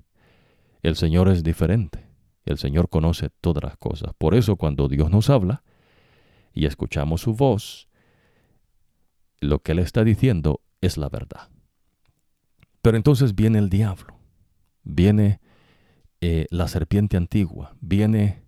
El 0.83 0.97
Señor 0.97 1.29
es 1.29 1.43
diferente. 1.43 2.07
El 2.45 2.59
Señor 2.59 2.89
conoce 2.89 3.31
todas 3.41 3.63
las 3.63 3.77
cosas. 3.77 4.13
Por 4.19 4.35
eso 4.35 4.57
cuando 4.57 4.89
Dios 4.89 5.11
nos 5.11 5.31
habla 5.31 5.63
y 6.53 6.67
escuchamos 6.67 7.21
su 7.21 7.35
voz, 7.35 7.89
lo 9.41 9.61
que 9.61 9.73
Él 9.73 9.79
está 9.79 10.05
diciendo 10.05 10.63
es 10.81 10.97
la 10.97 11.09
verdad. 11.09 11.49
Pero 12.83 12.97
entonces 12.97 13.35
viene 13.35 13.59
el 13.59 13.69
diablo, 13.69 14.17
viene 14.83 15.41
eh, 16.21 16.47
la 16.51 16.67
serpiente 16.67 17.17
antigua, 17.17 17.77
viene 17.81 18.43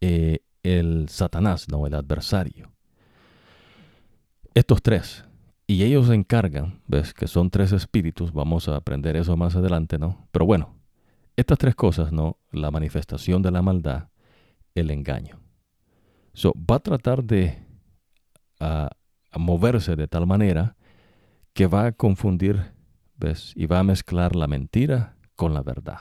eh, 0.00 0.40
el 0.66 1.08
Satanás, 1.08 1.68
no 1.68 1.86
el 1.86 1.94
adversario. 1.94 2.72
Estos 4.54 4.82
tres. 4.82 5.24
Y 5.66 5.82
ellos 5.82 6.06
se 6.06 6.14
encargan, 6.14 6.80
ves 6.86 7.12
que 7.12 7.26
son 7.26 7.50
tres 7.50 7.72
espíritus, 7.72 8.32
vamos 8.32 8.68
a 8.68 8.76
aprender 8.76 9.16
eso 9.16 9.36
más 9.36 9.56
adelante, 9.56 9.98
¿no? 9.98 10.28
Pero 10.30 10.46
bueno, 10.46 10.76
estas 11.36 11.58
tres 11.58 11.74
cosas, 11.74 12.12
¿no? 12.12 12.38
La 12.52 12.70
manifestación 12.70 13.42
de 13.42 13.50
la 13.50 13.62
maldad, 13.62 14.08
el 14.74 14.90
engaño. 14.90 15.40
So, 16.32 16.52
va 16.54 16.76
a 16.76 16.80
tratar 16.80 17.24
de 17.24 17.66
moverse 19.36 19.96
de 19.96 20.08
tal 20.08 20.26
manera 20.26 20.76
que 21.52 21.66
va 21.66 21.86
a 21.86 21.92
confundir 21.92 22.76
¿ves? 23.16 23.52
Y 23.56 23.66
va 23.66 23.80
a 23.80 23.84
mezclar 23.84 24.36
la 24.36 24.46
mentira 24.46 25.16
con 25.34 25.54
la 25.54 25.62
verdad. 25.62 26.00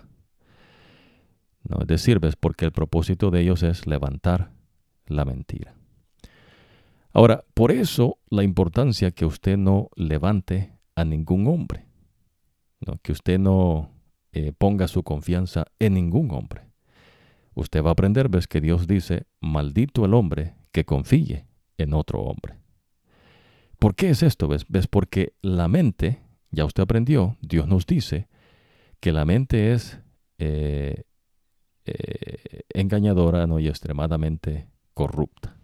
¿No? 1.63 1.81
Es 1.81 1.87
decir, 1.87 2.19
¿ves? 2.19 2.35
Porque 2.35 2.65
el 2.65 2.71
propósito 2.71 3.31
de 3.31 3.41
ellos 3.41 3.63
es 3.63 3.87
levantar 3.87 4.51
la 5.07 5.25
mentira. 5.25 5.75
Ahora, 7.13 7.45
por 7.53 7.71
eso 7.71 8.17
la 8.29 8.43
importancia 8.43 9.11
que 9.11 9.25
usted 9.25 9.57
no 9.57 9.89
levante 9.95 10.73
a 10.95 11.05
ningún 11.05 11.47
hombre, 11.47 11.85
¿no? 12.81 12.97
que 13.01 13.11
usted 13.11 13.39
no 13.39 13.91
eh, 14.33 14.51
ponga 14.57 14.87
su 14.87 15.03
confianza 15.03 15.65
en 15.79 15.93
ningún 15.93 16.31
hombre. 16.31 16.63
Usted 17.53 17.81
va 17.83 17.89
a 17.89 17.93
aprender, 17.93 18.27
ves 18.27 18.47
que 18.47 18.59
Dios 18.59 18.85
dice, 18.85 19.27
maldito 19.39 20.03
el 20.03 20.13
hombre 20.13 20.55
que 20.73 20.83
confíe 20.83 21.45
en 21.77 21.93
otro 21.93 22.19
hombre. 22.21 22.59
¿Por 23.79 23.95
qué 23.95 24.09
es 24.09 24.23
esto? 24.23 24.49
¿Ves? 24.49 24.65
¿Ves? 24.67 24.87
Porque 24.87 25.33
la 25.41 25.69
mente 25.69 26.21
ya 26.51 26.65
usted 26.65 26.83
aprendió, 26.83 27.37
Dios 27.41 27.67
nos 27.67 27.85
dice 27.85 28.27
que 28.99 29.11
la 29.11 29.25
mente 29.25 29.73
es 29.73 29.99
eh, 30.37 31.03
eh, 31.85 32.63
engañadora 32.73 33.45
¿no? 33.47 33.59
y 33.59 33.67
extremadamente 33.67 34.67
corrupta. 34.95 35.55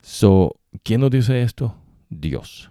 So, 0.00 0.56
¿quién 0.82 1.02
nos 1.02 1.10
dice 1.10 1.42
esto? 1.42 1.76
Dios. 2.08 2.70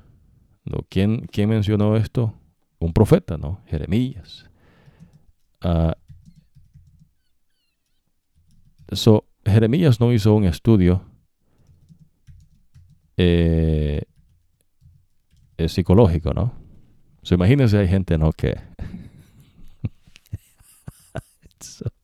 ¿No? 0.65 0.79
¿Quién, 0.89 1.27
¿Quién 1.31 1.49
mencionó 1.49 1.95
esto? 1.95 2.33
Un 2.79 2.93
profeta, 2.93 3.37
¿no? 3.37 3.61
Jeremías. 3.67 4.49
Uh, 5.63 5.91
so, 8.95 9.25
Jeremías 9.45 9.99
no 9.99 10.11
hizo 10.11 10.33
un 10.33 10.45
estudio 10.45 11.03
eh, 13.17 14.03
psicológico, 15.67 16.33
¿no? 16.33 16.53
So, 17.21 17.35
imagínense, 17.35 17.77
hay 17.77 17.87
gente, 17.87 18.17
¿no? 18.17 18.31
Que. 18.31 18.57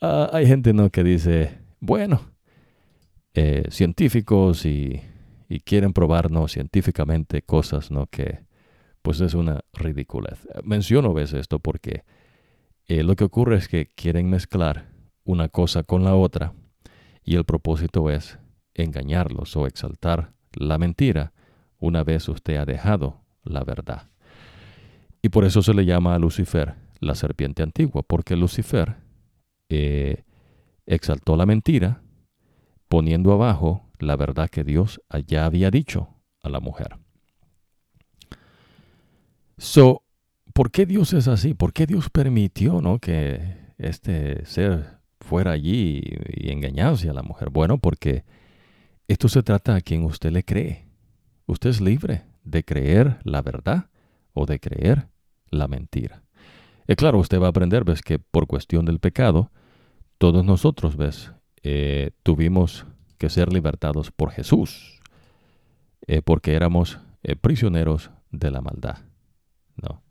uh, 0.00 0.28
hay 0.32 0.46
gente, 0.46 0.72
¿no? 0.72 0.90
Que 0.90 1.04
dice, 1.04 1.58
bueno, 1.80 2.20
eh, 3.34 3.64
científicos 3.70 4.66
y, 4.66 5.02
quieren 5.64 5.92
probarnos 5.92 6.52
científicamente 6.52 7.42
cosas, 7.42 7.90
¿no? 7.90 8.06
Que 8.06 8.44
pues 9.02 9.20
es 9.20 9.34
una 9.34 9.60
ridiculez. 9.72 10.46
Menciono 10.62 11.12
veces 11.12 11.40
esto 11.40 11.58
porque 11.58 12.04
eh, 12.86 13.02
lo 13.02 13.16
que 13.16 13.24
ocurre 13.24 13.56
es 13.56 13.66
que 13.66 13.86
quieren 13.86 14.30
mezclar 14.30 14.90
una 15.24 15.48
cosa 15.48 15.82
con 15.82 16.04
la 16.04 16.14
otra 16.14 16.52
y 17.24 17.34
el 17.34 17.44
propósito 17.44 18.10
es 18.10 18.38
engañarlos 18.74 19.56
o 19.56 19.66
exaltar 19.66 20.32
la 20.52 20.78
mentira 20.78 21.32
una 21.78 22.04
vez 22.04 22.28
usted 22.28 22.56
ha 22.56 22.64
dejado 22.64 23.22
la 23.42 23.64
verdad. 23.64 24.08
Y 25.22 25.30
por 25.30 25.44
eso 25.44 25.62
se 25.62 25.74
le 25.74 25.84
llama 25.84 26.14
a 26.14 26.18
Lucifer 26.18 26.74
la 27.00 27.14
serpiente 27.14 27.62
antigua, 27.62 28.02
porque 28.02 28.36
Lucifer 28.36 28.96
eh, 29.70 30.24
exaltó 30.86 31.36
la 31.36 31.46
mentira 31.46 32.02
poniendo 32.88 33.32
abajo 33.32 33.88
la 34.00 34.16
verdad 34.16 34.50
que 34.50 34.64
Dios 34.64 35.00
ya 35.26 35.44
había 35.44 35.70
dicho 35.70 36.08
a 36.42 36.48
la 36.48 36.60
mujer. 36.60 36.96
So, 39.58 40.02
¿por 40.54 40.70
qué 40.70 40.86
Dios 40.86 41.12
es 41.12 41.28
así? 41.28 41.54
¿Por 41.54 41.72
qué 41.72 41.86
Dios 41.86 42.10
permitió 42.10 42.80
¿no? 42.80 42.98
que 42.98 43.56
este 43.78 44.44
ser 44.46 44.98
fuera 45.20 45.52
allí 45.52 46.02
y 46.34 46.50
engañase 46.50 47.10
a 47.10 47.12
la 47.12 47.22
mujer? 47.22 47.50
Bueno, 47.50 47.78
porque 47.78 48.24
esto 49.06 49.28
se 49.28 49.42
trata 49.42 49.76
a 49.76 49.80
quien 49.80 50.04
usted 50.04 50.32
le 50.32 50.44
cree. 50.44 50.86
Usted 51.46 51.70
es 51.70 51.80
libre 51.80 52.24
de 52.42 52.64
creer 52.64 53.18
la 53.22 53.42
verdad 53.42 53.90
o 54.32 54.46
de 54.46 54.58
creer 54.58 55.08
la 55.50 55.68
mentira. 55.68 56.22
Y 56.88 56.94
claro, 56.96 57.18
usted 57.18 57.40
va 57.40 57.46
a 57.46 57.50
aprender, 57.50 57.84
ves, 57.84 58.02
que 58.02 58.18
por 58.18 58.46
cuestión 58.46 58.84
del 58.84 58.98
pecado, 58.98 59.52
todos 60.20 60.44
nosotros, 60.44 60.98
ves, 60.98 61.32
eh, 61.62 62.10
tuvimos 62.22 62.84
que 63.16 63.30
ser 63.30 63.50
libertados 63.50 64.10
por 64.10 64.30
Jesús, 64.30 65.00
eh, 66.06 66.20
porque 66.20 66.52
éramos 66.52 66.98
eh, 67.22 67.36
prisioneros 67.36 68.10
de 68.30 68.50
la 68.50 68.60
maldad. 68.60 68.98
¿no? 69.76 70.02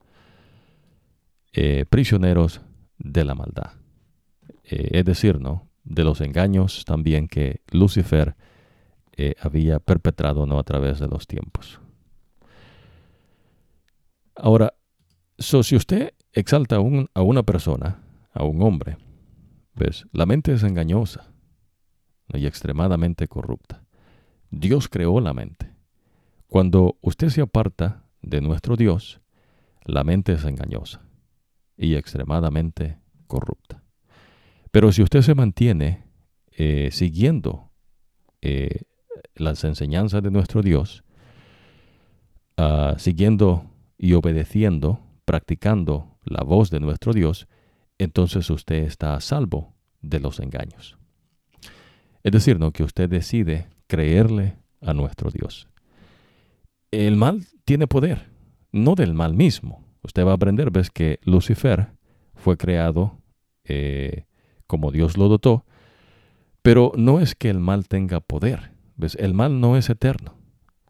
prisioneros 1.91 2.61
de 2.97 3.23
la 3.23 3.35
maldad. 3.35 3.73
es 4.63 5.05
decir, 5.05 5.39
¿no? 5.39 5.67
de 5.83 6.03
los 6.03 6.21
engaños 6.21 6.85
también 6.85 7.27
que 7.27 7.61
Lucifer 7.71 8.35
había 9.39 9.79
perpetrado 9.79 10.47
¿no? 10.47 10.57
a 10.57 10.63
través 10.63 10.99
de 10.99 11.07
los 11.07 11.27
tiempos. 11.27 11.79
Ahora, 14.35 14.73
si 15.37 15.75
usted 15.75 16.13
exalta 16.33 16.77
a, 16.77 16.79
a 17.13 17.21
una 17.21 17.43
persona, 17.43 18.01
a 18.33 18.43
un 18.43 18.63
hombre, 18.63 18.97
¿ves? 19.79 20.05
la 20.11 20.25
mente 20.25 20.53
es 20.53 20.63
engañosa 20.63 21.31
y 22.33 22.45
extremadamente 22.45 23.27
corrupta. 23.27 23.81
Dios 24.51 24.87
creó 24.89 25.19
la 25.19 25.33
mente. 25.33 25.73
Cuando 26.47 26.97
usted 27.01 27.29
se 27.29 27.41
aparta 27.41 28.03
de 28.21 28.41
nuestro 28.41 28.75
Dios, 28.75 29.21
la 29.85 30.03
mente 30.03 30.33
es 30.33 30.43
engañosa 30.43 31.01
y 31.77 31.95
extremadamente 31.95 32.99
corrupta. 33.27 33.81
Pero 34.71 34.91
si 34.91 35.01
usted 35.01 35.21
se 35.21 35.33
mantiene 35.33 36.03
eh, 36.51 36.89
siguiendo 36.91 37.71
eh, 38.41 38.83
las 39.35 39.63
enseñanzas 39.63 40.21
de 40.21 40.31
nuestro 40.31 40.61
Dios, 40.61 41.03
ah, 42.57 42.95
siguiendo 42.97 43.65
y 43.97 44.13
obedeciendo, 44.13 44.99
practicando 45.25 46.17
la 46.25 46.43
voz 46.43 46.69
de 46.69 46.79
nuestro 46.79 47.13
Dios, 47.13 47.47
entonces 47.99 48.49
usted 48.49 48.83
está 48.83 49.13
a 49.13 49.21
salvo 49.21 49.75
de 50.01 50.19
los 50.19 50.39
engaños. 50.39 50.97
Es 52.23 52.31
decir, 52.31 52.59
¿no? 52.59 52.71
que 52.71 52.83
usted 52.83 53.09
decide 53.09 53.67
creerle 53.87 54.57
a 54.81 54.93
nuestro 54.93 55.29
Dios. 55.29 55.67
El 56.91 57.15
mal 57.15 57.45
tiene 57.65 57.87
poder, 57.87 58.29
no 58.71 58.95
del 58.95 59.13
mal 59.13 59.35
mismo. 59.35 59.85
Usted 60.01 60.25
va 60.25 60.31
a 60.31 60.35
aprender, 60.35 60.71
ves 60.71 60.89
que 60.89 61.19
Lucifer 61.23 61.89
fue 62.35 62.57
creado 62.57 63.19
eh, 63.65 64.25
como 64.65 64.91
Dios 64.91 65.17
lo 65.17 65.27
dotó, 65.27 65.65
pero 66.61 66.91
no 66.95 67.19
es 67.19 67.35
que 67.35 67.49
el 67.49 67.59
mal 67.59 67.87
tenga 67.87 68.19
poder. 68.19 68.71
¿Ves? 68.95 69.15
El 69.15 69.33
mal 69.33 69.59
no 69.59 69.77
es 69.77 69.89
eterno. 69.89 70.35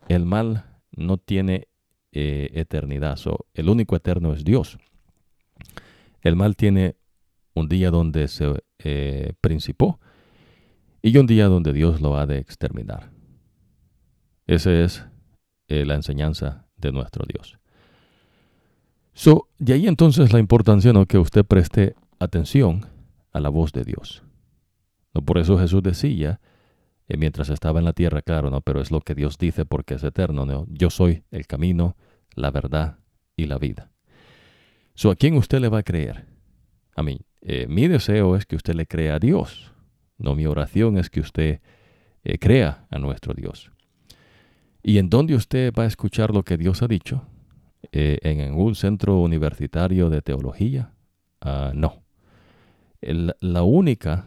El 0.08 0.26
mal 0.26 0.66
no 0.92 1.18
tiene 1.18 1.68
eh, 2.12 2.50
eternidad. 2.54 3.20
el 3.54 3.70
único 3.70 3.96
eterno 3.96 4.34
es 4.34 4.44
Dios. 4.44 4.78
El 6.22 6.36
mal 6.36 6.56
tiene 6.56 6.96
un 7.60 7.70
día 7.70 7.92
donde 7.92 8.28
se 8.28 8.64
eh, 8.80 9.34
principó 9.42 10.00
y 11.02 11.18
un 11.18 11.28
día 11.28 11.48
donde 11.48 11.74
Dios 11.74 12.02
lo 12.02 12.18
ha 12.18 12.26
de 12.26 12.38
exterminar. 12.38 13.12
Esa 14.48 14.72
es 14.74 15.06
eh, 15.68 15.86
la 15.86 15.96
enseñanza 15.96 16.66
de 16.78 16.92
nuestro 16.92 17.26
Dios. 17.28 17.60
So, 19.14 19.48
de 19.58 19.74
ahí 19.74 19.88
entonces 19.88 20.34
la 20.34 20.40
importancia 20.40 20.94
¿no? 20.94 21.06
que 21.06 21.18
usted 21.18 21.46
preste 21.46 21.96
atención 22.20 22.86
a 23.32 23.40
la 23.40 23.50
voz 23.50 23.72
de 23.72 23.84
Dios. 23.84 24.24
¿No? 25.14 25.22
Por 25.22 25.38
eso 25.38 25.58
Jesús 25.58 25.84
decía, 25.84 26.40
eh, 27.08 27.18
mientras 27.18 27.50
estaba 27.50 27.80
en 27.80 27.86
la 27.86 27.94
tierra, 27.94 28.22
claro, 28.22 28.50
¿no? 28.50 28.62
pero 28.62 28.82
es 28.82 28.92
lo 28.92 29.02
que 29.02 29.16
Dios 29.16 29.38
dice 29.38 29.66
porque 29.66 29.96
es 29.96 30.04
eterno. 30.04 30.46
¿no? 30.46 30.66
Yo 30.70 30.90
soy 30.90 31.24
el 31.32 31.48
camino, 31.48 31.96
la 32.34 32.50
verdad 32.50 33.00
y 33.36 33.46
la 33.46 33.58
vida. 33.58 33.92
So, 34.96 35.12
¿A 35.12 35.16
quién 35.16 35.36
usted 35.36 35.60
le 35.60 35.70
va 35.70 35.80
a 35.80 35.84
creer? 35.84 36.26
A 36.96 37.04
mí. 37.04 37.20
Eh, 37.42 37.68
mi 37.68 37.88
deseo 37.88 38.36
es 38.36 38.46
que 38.46 38.56
usted 38.56 38.76
le 38.76 38.86
crea 38.86 39.16
a 39.16 39.20
Dios. 39.20 39.74
No, 40.18 40.36
mi 40.36 40.46
oración 40.46 40.98
es 40.98 41.10
que 41.10 41.22
usted 41.22 41.62
eh, 42.24 42.38
crea 42.38 42.86
a 42.90 43.00
nuestro 43.00 43.34
Dios. 43.34 43.72
¿Y 44.84 44.98
en 44.98 45.10
dónde 45.10 45.36
usted 45.36 45.74
va 45.74 45.84
a 45.84 45.88
escuchar 45.88 46.34
lo 46.34 46.44
que 46.44 46.58
Dios 46.58 46.82
ha 46.82 46.88
dicho? 46.88 47.24
Eh, 47.92 48.20
¿En 48.22 48.54
un 48.54 48.76
centro 48.76 49.20
universitario 49.20 50.10
de 50.10 50.22
teología? 50.22 50.94
Ah, 51.42 51.72
no. 51.74 52.04
la 53.02 53.64
única 53.64 54.26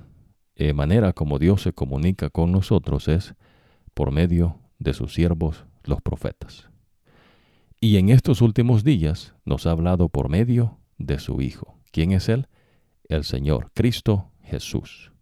manera 0.75 1.13
como 1.13 1.39
Dios 1.39 1.63
se 1.63 1.73
comunica 1.73 2.31
con 2.31 2.53
nosotros 2.53 3.09
es 3.09 3.35
por 3.95 4.13
medio 4.13 4.59
de 4.79 4.95
sus 4.95 5.13
siervos, 5.13 5.67
los 5.85 6.01
profetas. 6.01 6.71
Y 7.81 7.97
en 7.97 8.11
estos 8.11 8.41
últimos 8.41 8.85
días 8.85 9.35
nos 9.45 9.67
ha 9.67 9.73
hablado 9.73 10.09
por 10.09 10.29
medio 10.29 10.79
de 10.99 11.19
su 11.19 11.41
Hijo. 11.43 11.77
¿Quién 11.91 12.13
es 12.13 12.29
Él? 12.29 12.47
El 13.13 13.25
Señor, 13.25 13.71
Cristo 13.75 14.31
Jesús. 14.43 15.13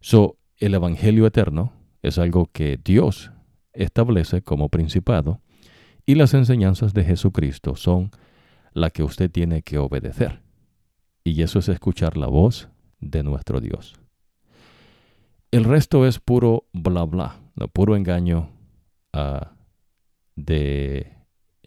So, 0.00 0.38
el 0.58 0.74
Evangelio 0.74 1.26
eterno 1.26 1.72
es 2.02 2.18
algo 2.18 2.50
que 2.52 2.78
Dios 2.82 3.32
establece 3.72 4.42
como 4.42 4.68
principado 4.68 5.40
y 6.06 6.14
las 6.14 6.34
enseñanzas 6.34 6.94
de 6.94 7.04
Jesucristo 7.04 7.74
son 7.76 8.10
la 8.72 8.90
que 8.90 9.02
usted 9.02 9.30
tiene 9.30 9.62
que 9.62 9.78
obedecer. 9.78 10.42
Y 11.24 11.42
eso 11.42 11.58
es 11.58 11.68
escuchar 11.68 12.16
la 12.16 12.26
voz 12.26 12.68
de 13.00 13.22
nuestro 13.22 13.60
Dios. 13.60 13.94
El 15.50 15.64
resto 15.64 16.06
es 16.06 16.18
puro 16.18 16.66
bla 16.72 17.04
bla, 17.04 17.40
no 17.56 17.68
puro 17.68 17.96
engaño 17.96 18.50
uh, 19.14 19.46
de 20.36 21.12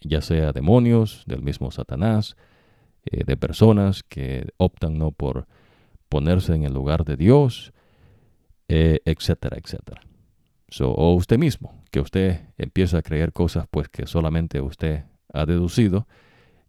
ya 0.01 0.21
sea 0.21 0.53
demonios, 0.53 1.23
del 1.25 1.41
mismo 1.41 1.71
Satanás, 1.71 2.37
eh, 3.11 3.23
de 3.25 3.37
personas 3.37 4.03
que 4.03 4.49
optan 4.57 4.97
no 4.97 5.11
por 5.11 5.47
ponerse 6.09 6.55
en 6.55 6.63
el 6.63 6.73
lugar 6.73 7.03
de 7.03 7.17
Dios, 7.17 7.73
eh, 8.67 8.99
etcétera, 9.05 9.57
etcétera. 9.57 10.01
o 10.81 11.13
usted 11.13 11.37
mismo, 11.37 11.83
que 11.91 11.99
usted 11.99 12.41
empieza 12.57 12.99
a 12.99 13.01
creer 13.01 13.33
cosas 13.33 13.67
pues 13.69 13.89
que 13.89 14.07
solamente 14.07 14.61
usted 14.61 15.03
ha 15.33 15.45
deducido, 15.45 16.07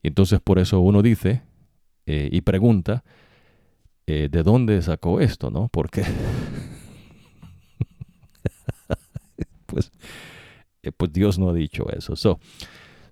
y 0.02 0.08
entonces 0.08 0.40
por 0.40 0.58
eso 0.58 0.80
uno 0.80 1.02
dice 1.02 1.42
eh, 2.10 2.30
y 2.32 2.40
pregunta, 2.40 3.04
eh, 4.06 4.30
¿de 4.30 4.42
dónde 4.42 4.80
sacó 4.80 5.20
esto, 5.20 5.50
no? 5.50 5.68
Porque, 5.68 6.02
pues, 9.66 9.92
pues 10.96 11.12
Dios 11.12 11.38
no 11.38 11.50
ha 11.50 11.52
dicho 11.52 11.86
eso. 11.90 12.16
So, 12.16 12.40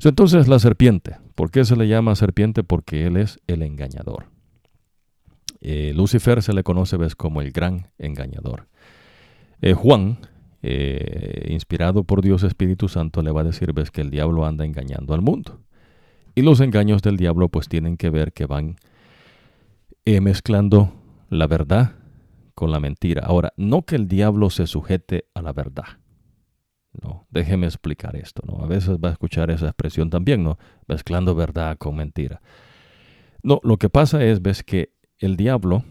entonces 0.02 0.48
la 0.48 0.58
serpiente, 0.58 1.18
¿por 1.36 1.52
qué 1.52 1.64
se 1.64 1.76
le 1.76 1.86
llama 1.86 2.16
serpiente? 2.16 2.64
Porque 2.64 3.06
él 3.06 3.16
es 3.16 3.38
el 3.46 3.62
engañador. 3.62 4.26
Lucifer 5.60 6.42
se 6.42 6.52
le 6.52 6.62
conoce 6.62 6.96
ves 6.96 7.16
como 7.16 7.40
el 7.40 7.50
gran 7.50 7.88
engañador. 7.98 8.68
Eh, 9.60 9.74
Juan 9.74 10.18
eh, 10.62 11.46
inspirado 11.50 12.04
por 12.04 12.22
Dios 12.22 12.42
Espíritu 12.42 12.88
Santo, 12.88 13.22
le 13.22 13.30
va 13.30 13.42
a 13.42 13.44
decir, 13.44 13.72
ves 13.72 13.90
que 13.90 14.00
el 14.00 14.10
diablo 14.10 14.46
anda 14.46 14.64
engañando 14.64 15.14
al 15.14 15.22
mundo. 15.22 15.60
Y 16.34 16.42
los 16.42 16.60
engaños 16.60 17.02
del 17.02 17.16
diablo 17.16 17.48
pues 17.48 17.68
tienen 17.68 17.96
que 17.96 18.10
ver 18.10 18.32
que 18.32 18.46
van 18.46 18.76
eh, 20.04 20.20
mezclando 20.20 20.92
la 21.30 21.46
verdad 21.46 21.92
con 22.54 22.70
la 22.70 22.80
mentira. 22.80 23.22
Ahora, 23.24 23.52
no 23.56 23.82
que 23.82 23.96
el 23.96 24.08
diablo 24.08 24.50
se 24.50 24.66
sujete 24.66 25.26
a 25.34 25.42
la 25.42 25.52
verdad. 25.52 25.84
No, 27.02 27.26
déjeme 27.30 27.66
explicar 27.66 28.16
esto, 28.16 28.42
¿no? 28.46 28.62
A 28.62 28.66
veces 28.66 28.96
va 29.02 29.08
a 29.08 29.12
escuchar 29.12 29.50
esa 29.50 29.66
expresión 29.66 30.10
también, 30.10 30.42
¿no? 30.42 30.58
Mezclando 30.86 31.34
verdad 31.34 31.76
con 31.78 31.96
mentira. 31.96 32.40
No, 33.42 33.60
lo 33.62 33.76
que 33.76 33.88
pasa 33.88 34.24
es, 34.24 34.42
ves 34.42 34.62
que 34.62 34.92
el 35.18 35.36
diablo 35.36 35.84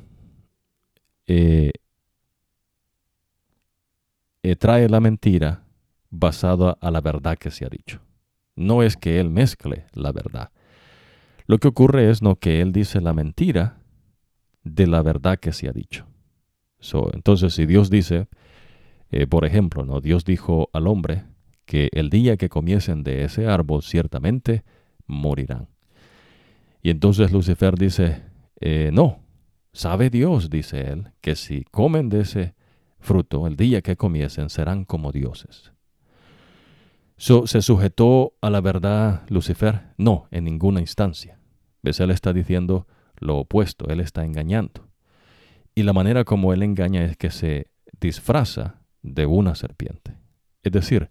eh, 1.28 1.72
eh, 4.44 4.56
trae 4.56 4.90
la 4.90 5.00
mentira 5.00 5.64
basada 6.10 6.78
a 6.82 6.92
la 6.92 7.02
verdad 7.02 7.38
que 7.38 7.52
se 7.52 7.66
ha 7.66 7.70
dicho. 7.70 8.02
No 8.56 8.84
es 8.84 8.96
que 8.98 9.20
él 9.20 9.30
mezcle 9.30 9.86
la 9.94 10.12
verdad. 10.12 10.52
Lo 11.48 11.58
que 11.58 11.68
ocurre 11.68 12.10
es 12.10 12.22
no 12.22 12.38
que 12.38 12.62
él 12.62 12.72
dice 12.72 13.02
la 13.02 13.14
mentira 13.14 13.78
de 14.64 14.88
la 14.88 15.02
verdad 15.02 15.40
que 15.40 15.52
se 15.52 15.68
ha 15.68 15.72
dicho. 15.72 16.06
entonces, 17.14 17.54
si 17.54 17.66
Dios 17.66 17.90
dice, 17.90 18.28
eh, 19.18 19.28
por 19.28 19.46
ejemplo, 19.46 19.86
no 19.86 20.02
Dios 20.02 20.26
dijo 20.26 20.70
al 20.74 20.88
hombre 20.88 21.24
que 21.64 21.88
el 21.94 22.10
día 22.10 22.36
que 22.36 22.50
comiesen 22.50 23.02
de 23.02 23.24
ese 23.24 23.48
árbol 23.48 23.82
ciertamente 23.82 24.66
morirán. 25.08 25.70
Y 26.84 26.90
entonces 26.90 27.32
Lucifer 27.32 27.78
dice, 27.78 28.24
eh, 28.60 28.90
no, 28.92 29.20
sabe 29.72 30.10
Dios, 30.10 30.50
dice 30.50 30.92
él, 30.92 31.12
que 31.22 31.38
si 31.38 31.64
comen 31.72 32.10
de 32.10 32.20
ese 32.20 32.56
fruto, 33.00 33.48
el 33.48 33.56
día 33.56 33.82
que 33.82 33.96
comiesen 33.96 34.50
serán 34.50 34.84
como 34.84 35.14
dioses. 35.14 35.72
¿Se 37.16 37.62
sujetó 37.62 38.34
a 38.42 38.50
la 38.50 38.60
verdad 38.60 39.24
Lucifer? 39.30 39.94
No, 39.98 40.28
en 40.30 40.44
ninguna 40.44 40.82
instancia. 40.82 41.40
¿Ves? 41.82 42.02
Él 42.02 42.12
está 42.12 42.34
diciendo 42.34 42.86
lo 43.16 43.38
opuesto, 43.38 43.88
él 43.88 44.02
está 44.02 44.26
engañando. 44.26 44.90
Y 45.74 45.84
la 45.84 45.94
manera 45.94 46.26
como 46.26 46.52
él 46.52 46.64
engaña 46.64 47.06
es 47.06 47.16
que 47.16 47.32
se 47.32 47.72
disfraza 48.02 48.82
de 49.06 49.26
una 49.26 49.56
serpiente. 49.56 50.18
Es 50.64 50.72
decir, 50.72 51.10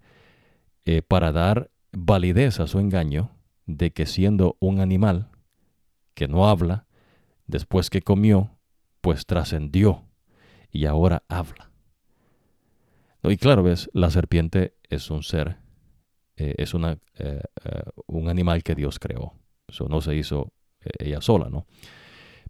eh, 0.84 1.02
para 1.02 1.32
dar 1.32 1.70
validez 1.92 2.60
a 2.60 2.66
su 2.66 2.80
engaño 2.80 3.30
de 3.66 3.92
que 3.92 4.06
siendo 4.06 4.56
un 4.60 4.80
animal 4.80 5.30
que 6.14 6.28
no 6.28 6.48
habla, 6.48 6.86
después 7.46 7.90
que 7.90 8.02
comió, 8.02 8.50
pues 9.00 9.26
trascendió 9.26 10.04
y 10.70 10.86
ahora 10.86 11.22
habla. 11.28 11.70
Y 13.22 13.36
claro, 13.36 13.62
ves, 13.62 13.88
la 13.94 14.10
serpiente 14.10 14.74
es 14.90 15.10
un 15.10 15.22
ser, 15.22 15.56
eh, 16.36 16.54
es 16.58 16.74
una, 16.74 16.98
eh, 17.18 17.40
un 18.06 18.28
animal 18.28 18.62
que 18.62 18.74
Dios 18.74 18.98
creó. 18.98 19.34
Eso 19.68 19.86
no 19.88 20.00
se 20.00 20.14
hizo 20.14 20.52
ella 20.98 21.22
sola, 21.22 21.48
¿no? 21.48 21.66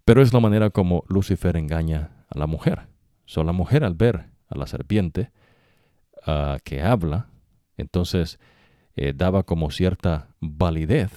Pero 0.03 0.21
es 0.21 0.33
la 0.33 0.39
manera 0.39 0.69
como 0.69 1.05
Lucifer 1.07 1.55
engaña 1.55 2.25
a 2.27 2.37
la 2.37 2.45
mujer. 2.45 2.87
So, 3.25 3.43
la 3.43 3.53
mujer 3.53 3.83
al 3.83 3.95
ver 3.95 4.34
a 4.47 4.57
la 4.57 4.67
serpiente 4.67 5.31
ah, 6.25 6.57
que 6.63 6.81
habla, 6.81 7.29
entonces 7.77 8.39
eh, 8.95 9.13
daba 9.15 9.43
como 9.43 9.71
cierta 9.71 10.29
validez 10.39 11.11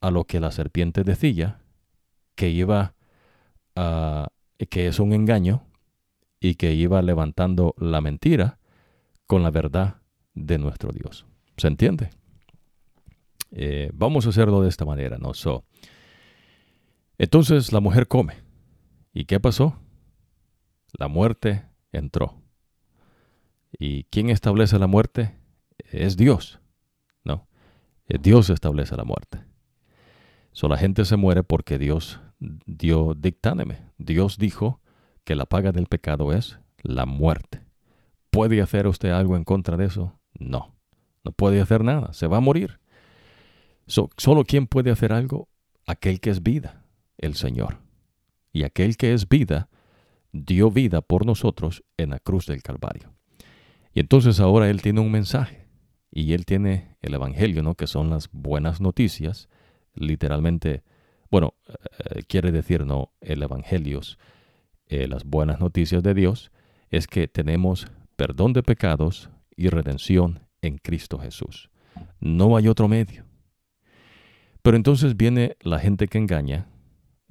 a 0.00 0.10
lo 0.10 0.24
que 0.24 0.40
la 0.40 0.50
serpiente 0.50 1.02
decía, 1.02 1.60
que 2.34 2.50
iba 2.50 2.94
a, 3.74 4.28
que 4.70 4.86
es 4.86 4.98
un 4.98 5.12
engaño 5.12 5.66
y 6.40 6.56
que 6.56 6.74
iba 6.74 7.00
levantando 7.00 7.74
la 7.78 8.00
mentira 8.00 8.58
con 9.26 9.42
la 9.42 9.50
verdad 9.50 10.02
de 10.34 10.58
nuestro 10.58 10.90
Dios. 10.92 11.26
¿Se 11.56 11.68
entiende? 11.68 12.10
Eh, 13.50 13.90
vamos 13.94 14.26
a 14.26 14.30
hacerlo 14.30 14.60
de 14.60 14.68
esta 14.68 14.84
manera, 14.84 15.16
¿no? 15.16 15.32
So, 15.32 15.64
entonces 17.16 17.72
la 17.72 17.80
mujer 17.80 18.08
come. 18.08 18.34
¿Y 19.12 19.24
qué 19.24 19.38
pasó? 19.40 19.78
La 20.98 21.08
muerte 21.08 21.64
entró. 21.96 22.42
¿Y 23.78 24.04
quién 24.04 24.30
establece 24.30 24.78
la 24.78 24.86
muerte? 24.86 25.34
Es 25.90 26.16
Dios. 26.16 26.60
No, 27.24 27.48
Dios 28.08 28.50
establece 28.50 28.96
la 28.96 29.04
muerte. 29.04 29.44
So, 30.52 30.68
la 30.68 30.76
gente 30.76 31.04
se 31.04 31.16
muere 31.16 31.42
porque 31.42 31.78
Dios 31.78 32.20
dio 32.38 33.14
dictáneme. 33.14 33.80
Dios 33.98 34.38
dijo 34.38 34.80
que 35.24 35.34
la 35.34 35.46
paga 35.46 35.72
del 35.72 35.86
pecado 35.86 36.32
es 36.32 36.58
la 36.82 37.06
muerte. 37.06 37.64
¿Puede 38.30 38.60
hacer 38.62 38.86
usted 38.86 39.10
algo 39.10 39.36
en 39.36 39.44
contra 39.44 39.76
de 39.76 39.86
eso? 39.86 40.18
No, 40.38 40.74
no 41.24 41.32
puede 41.32 41.60
hacer 41.60 41.82
nada, 41.82 42.12
se 42.12 42.26
va 42.26 42.38
a 42.38 42.40
morir. 42.40 42.78
solo 43.86 44.44
quien 44.44 44.66
puede 44.66 44.90
hacer 44.90 45.12
algo, 45.12 45.48
aquel 45.86 46.20
que 46.20 46.30
es 46.30 46.42
vida, 46.42 46.84
el 47.18 47.34
Señor. 47.34 47.78
Y 48.52 48.62
aquel 48.62 48.96
que 48.96 49.12
es 49.12 49.28
vida, 49.28 49.68
dio 50.34 50.70
vida 50.70 51.00
por 51.00 51.24
nosotros 51.24 51.84
en 51.96 52.10
la 52.10 52.18
cruz 52.18 52.46
del 52.46 52.62
Calvario. 52.62 53.14
Y 53.94 54.00
entonces 54.00 54.40
ahora 54.40 54.68
Él 54.68 54.82
tiene 54.82 55.00
un 55.00 55.10
mensaje. 55.10 55.68
Y 56.10 56.32
Él 56.32 56.44
tiene 56.44 56.96
el 57.00 57.14
Evangelio, 57.14 57.62
¿no? 57.62 57.76
Que 57.76 57.86
son 57.86 58.10
las 58.10 58.28
buenas 58.32 58.80
noticias. 58.80 59.48
Literalmente, 59.94 60.82
bueno, 61.30 61.54
eh, 61.68 62.22
quiere 62.26 62.52
decir, 62.52 62.84
¿no? 62.84 63.12
El 63.20 63.42
Evangelio, 63.42 64.00
eh, 64.86 65.06
las 65.08 65.24
buenas 65.24 65.60
noticias 65.60 66.02
de 66.02 66.14
Dios, 66.14 66.50
es 66.90 67.06
que 67.06 67.28
tenemos 67.28 67.86
perdón 68.16 68.52
de 68.52 68.62
pecados 68.62 69.30
y 69.56 69.68
redención 69.68 70.40
en 70.62 70.78
Cristo 70.78 71.18
Jesús. 71.18 71.70
No 72.18 72.56
hay 72.56 72.66
otro 72.68 72.88
medio. 72.88 73.24
Pero 74.62 74.76
entonces 74.76 75.16
viene 75.16 75.56
la 75.60 75.78
gente 75.78 76.08
que 76.08 76.18
engaña 76.18 76.68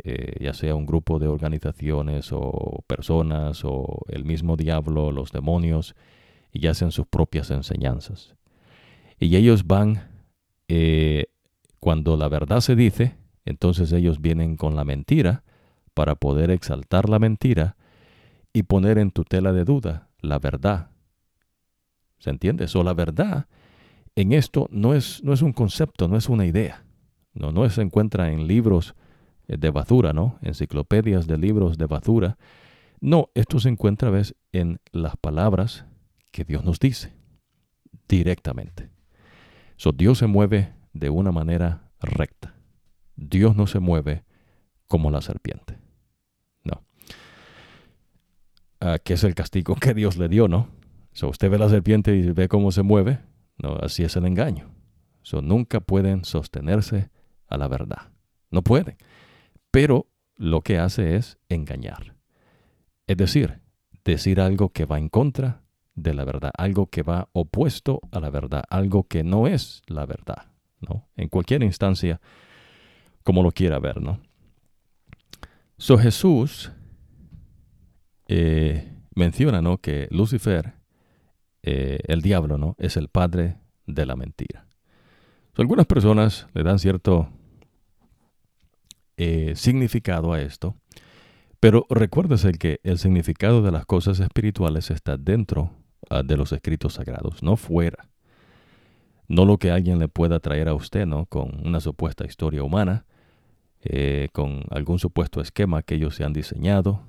eh, 0.03 0.37
ya 0.39 0.53
sea 0.53 0.75
un 0.75 0.85
grupo 0.85 1.19
de 1.19 1.27
organizaciones 1.27 2.29
o 2.31 2.83
personas 2.87 3.63
o 3.63 4.03
el 4.07 4.25
mismo 4.25 4.55
diablo, 4.55 5.11
los 5.11 5.31
demonios, 5.31 5.95
y 6.51 6.67
hacen 6.67 6.91
sus 6.91 7.07
propias 7.07 7.51
enseñanzas. 7.51 8.35
Y 9.19 9.35
ellos 9.35 9.67
van, 9.67 10.09
eh, 10.67 11.25
cuando 11.79 12.17
la 12.17 12.29
verdad 12.29 12.61
se 12.61 12.75
dice, 12.75 13.15
entonces 13.45 13.91
ellos 13.91 14.21
vienen 14.21 14.55
con 14.55 14.75
la 14.75 14.83
mentira 14.83 15.43
para 15.93 16.15
poder 16.15 16.49
exaltar 16.51 17.09
la 17.09 17.19
mentira 17.19 17.75
y 18.53 18.63
poner 18.63 18.97
en 18.97 19.11
tutela 19.11 19.51
de 19.51 19.65
duda 19.65 20.09
la 20.21 20.39
verdad. 20.39 20.89
¿Se 22.19 22.29
entiende? 22.29 22.65
eso 22.65 22.83
la 22.83 22.93
verdad 22.93 23.47
en 24.15 24.31
esto 24.33 24.67
no 24.71 24.93
es, 24.93 25.23
no 25.23 25.33
es 25.33 25.41
un 25.41 25.53
concepto, 25.53 26.07
no 26.07 26.17
es 26.17 26.29
una 26.29 26.45
idea. 26.45 26.85
No, 27.33 27.51
no 27.51 27.67
se 27.69 27.81
encuentra 27.81 28.31
en 28.31 28.47
libros 28.47 28.95
de 29.47 29.69
basura, 29.69 30.13
¿no? 30.13 30.37
Enciclopedias 30.41 31.27
de 31.27 31.37
libros 31.37 31.77
de 31.77 31.85
basura. 31.85 32.37
No, 32.99 33.29
esto 33.33 33.59
se 33.59 33.69
encuentra, 33.69 34.09
¿ves?, 34.09 34.35
en 34.51 34.79
las 34.91 35.17
palabras 35.17 35.85
que 36.31 36.43
Dios 36.43 36.63
nos 36.63 36.79
dice 36.79 37.13
directamente. 38.07 38.89
So, 39.75 39.91
Dios 39.91 40.19
se 40.19 40.27
mueve 40.27 40.73
de 40.93 41.09
una 41.09 41.31
manera 41.31 41.91
recta. 41.99 42.55
Dios 43.15 43.55
no 43.55 43.67
se 43.67 43.79
mueve 43.79 44.23
como 44.87 45.11
la 45.11 45.21
serpiente. 45.21 45.77
No. 46.63 46.83
Ah, 48.79 48.99
¿Qué 49.03 49.13
es 49.13 49.23
el 49.23 49.35
castigo 49.35 49.75
que 49.75 49.93
Dios 49.93 50.17
le 50.17 50.29
dio, 50.29 50.47
no? 50.47 50.69
So, 51.11 51.29
usted 51.29 51.49
ve 51.49 51.57
la 51.57 51.69
serpiente 51.69 52.15
y 52.15 52.31
ve 52.31 52.47
cómo 52.47 52.71
se 52.71 52.83
mueve. 52.83 53.19
No, 53.57 53.75
así 53.75 54.03
es 54.03 54.15
el 54.15 54.25
engaño. 54.25 54.71
So, 55.21 55.41
nunca 55.41 55.79
pueden 55.79 56.25
sostenerse 56.25 57.09
a 57.47 57.57
la 57.57 57.67
verdad. 57.67 58.11
No 58.49 58.61
pueden 58.61 58.97
pero 59.73 60.05
lo 60.35 60.61
que 60.61 60.77
hace 60.77 61.15
es 61.15 61.39
engañar. 61.49 62.15
Es 63.07 63.17
decir, 63.17 63.59
decir 64.05 64.39
algo 64.39 64.69
que 64.69 64.85
va 64.85 64.99
en 64.99 65.09
contra 65.09 65.63
de 65.95 66.13
la 66.13 66.25
verdad, 66.25 66.51
algo 66.55 66.85
que 66.91 67.01
va 67.01 67.29
opuesto 67.33 67.99
a 68.11 68.19
la 68.19 68.29
verdad, 68.29 68.63
algo 68.69 69.07
que 69.07 69.23
no 69.23 69.47
es 69.47 69.81
la 69.87 70.05
verdad, 70.05 70.51
¿no? 70.79 71.07
En 71.15 71.27
cualquier 71.27 71.63
instancia, 71.63 72.21
como 73.23 73.41
lo 73.41 73.51
quiera 73.51 73.79
ver, 73.79 73.99
¿no? 73.99 74.19
So 75.79 75.97
Jesús 75.97 76.71
eh, 78.27 78.93
menciona, 79.15 79.63
¿no? 79.63 79.79
Que 79.79 80.07
Lucifer, 80.11 80.73
eh, 81.63 81.97
el 82.03 82.21
diablo, 82.21 82.59
¿no? 82.59 82.75
Es 82.77 82.95
el 82.95 83.07
padre 83.07 83.57
de 83.87 84.05
la 84.05 84.15
mentira. 84.15 84.67
algunas 85.57 85.87
personas 85.87 86.47
le 86.53 86.61
dan 86.61 86.77
cierto 86.77 87.27
eh, 89.17 89.53
significado 89.55 90.33
a 90.33 90.41
esto. 90.41 90.75
Pero 91.59 91.85
recuérdese 91.89 92.51
que 92.53 92.79
el 92.83 92.97
significado 92.97 93.61
de 93.61 93.71
las 93.71 93.85
cosas 93.85 94.19
espirituales 94.19 94.91
está 94.91 95.17
dentro 95.17 95.71
ah, 96.09 96.21
de 96.23 96.35
los 96.35 96.51
escritos 96.51 96.95
sagrados, 96.95 97.41
no 97.41 97.55
fuera. 97.55 98.09
No 99.29 99.45
lo 99.45 99.57
que 99.57 99.71
alguien 99.71 99.99
le 99.99 100.09
pueda 100.09 100.39
traer 100.39 100.67
a 100.67 100.73
usted, 100.73 101.05
¿no? 101.05 101.25
Con 101.25 101.65
una 101.65 101.79
supuesta 101.79 102.25
historia 102.25 102.63
humana, 102.63 103.05
eh, 103.81 104.27
con 104.33 104.63
algún 104.71 104.99
supuesto 104.99 105.39
esquema 105.39 105.83
que 105.83 105.95
ellos 105.95 106.15
se 106.15 106.25
han 106.25 106.33
diseñado, 106.33 107.03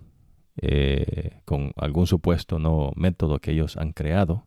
eh, 0.61 1.41
con 1.45 1.73
algún 1.77 2.07
supuesto 2.07 2.59
no 2.59 2.93
método 2.95 3.41
que 3.41 3.51
ellos 3.51 3.77
han 3.77 3.93
creado. 3.93 4.47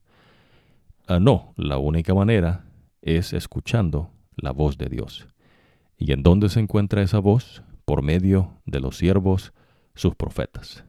Ah, 1.08 1.20
no, 1.20 1.54
la 1.58 1.78
única 1.78 2.14
manera 2.14 2.66
es 3.02 3.34
escuchando 3.34 4.12
la 4.36 4.52
voz 4.52 4.78
de 4.78 4.88
Dios. 4.88 5.28
¿Y 5.98 6.12
en 6.12 6.24
dónde 6.24 6.50
se 6.50 6.60
encuentra 6.60 7.02
esa 7.02 7.20
voz? 7.20 7.64
Por 7.86 8.04
medio 8.04 8.62
de 8.66 8.80
los 8.80 8.98
siervos, 8.98 9.54
sus 9.96 10.16
profetas. 10.16 10.84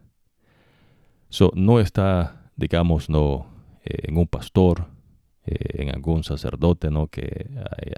So, 1.30 1.50
no 1.54 1.80
está, 1.80 2.50
digamos, 2.56 3.08
no 3.08 3.46
eh, 3.84 4.08
en 4.08 4.18
un 4.18 4.26
pastor, 4.26 4.88
eh, 5.46 5.82
en 5.82 5.94
algún 5.94 6.24
sacerdote, 6.24 6.90
¿no? 6.90 7.06
Que 7.08 7.48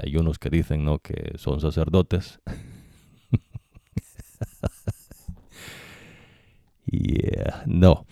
hay, 0.02 0.16
unos 0.16 0.38
que 0.38 0.50
dicen, 0.50 0.84
¿no? 0.84 1.00
Que 1.00 1.32
son 1.36 1.60
sacerdotes. 1.60 2.40
yeah, 6.86 7.64
no. 7.66 8.06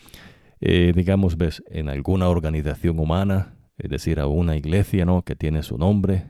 Eh, 0.60 0.92
digamos, 0.94 1.36
ves, 1.36 1.62
en 1.68 1.88
alguna 1.88 2.28
organización 2.28 2.98
humana, 2.98 3.54
es 3.78 3.90
decir, 3.90 4.18
a 4.18 4.26
una 4.26 4.56
iglesia, 4.56 5.04
¿no? 5.04 5.22
Que 5.22 5.36
tiene 5.36 5.62
su 5.62 5.78
nombre, 5.78 6.26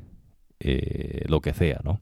lo 1.28 1.40
que 1.40 1.54
sea, 1.54 1.80
¿no? 1.84 2.00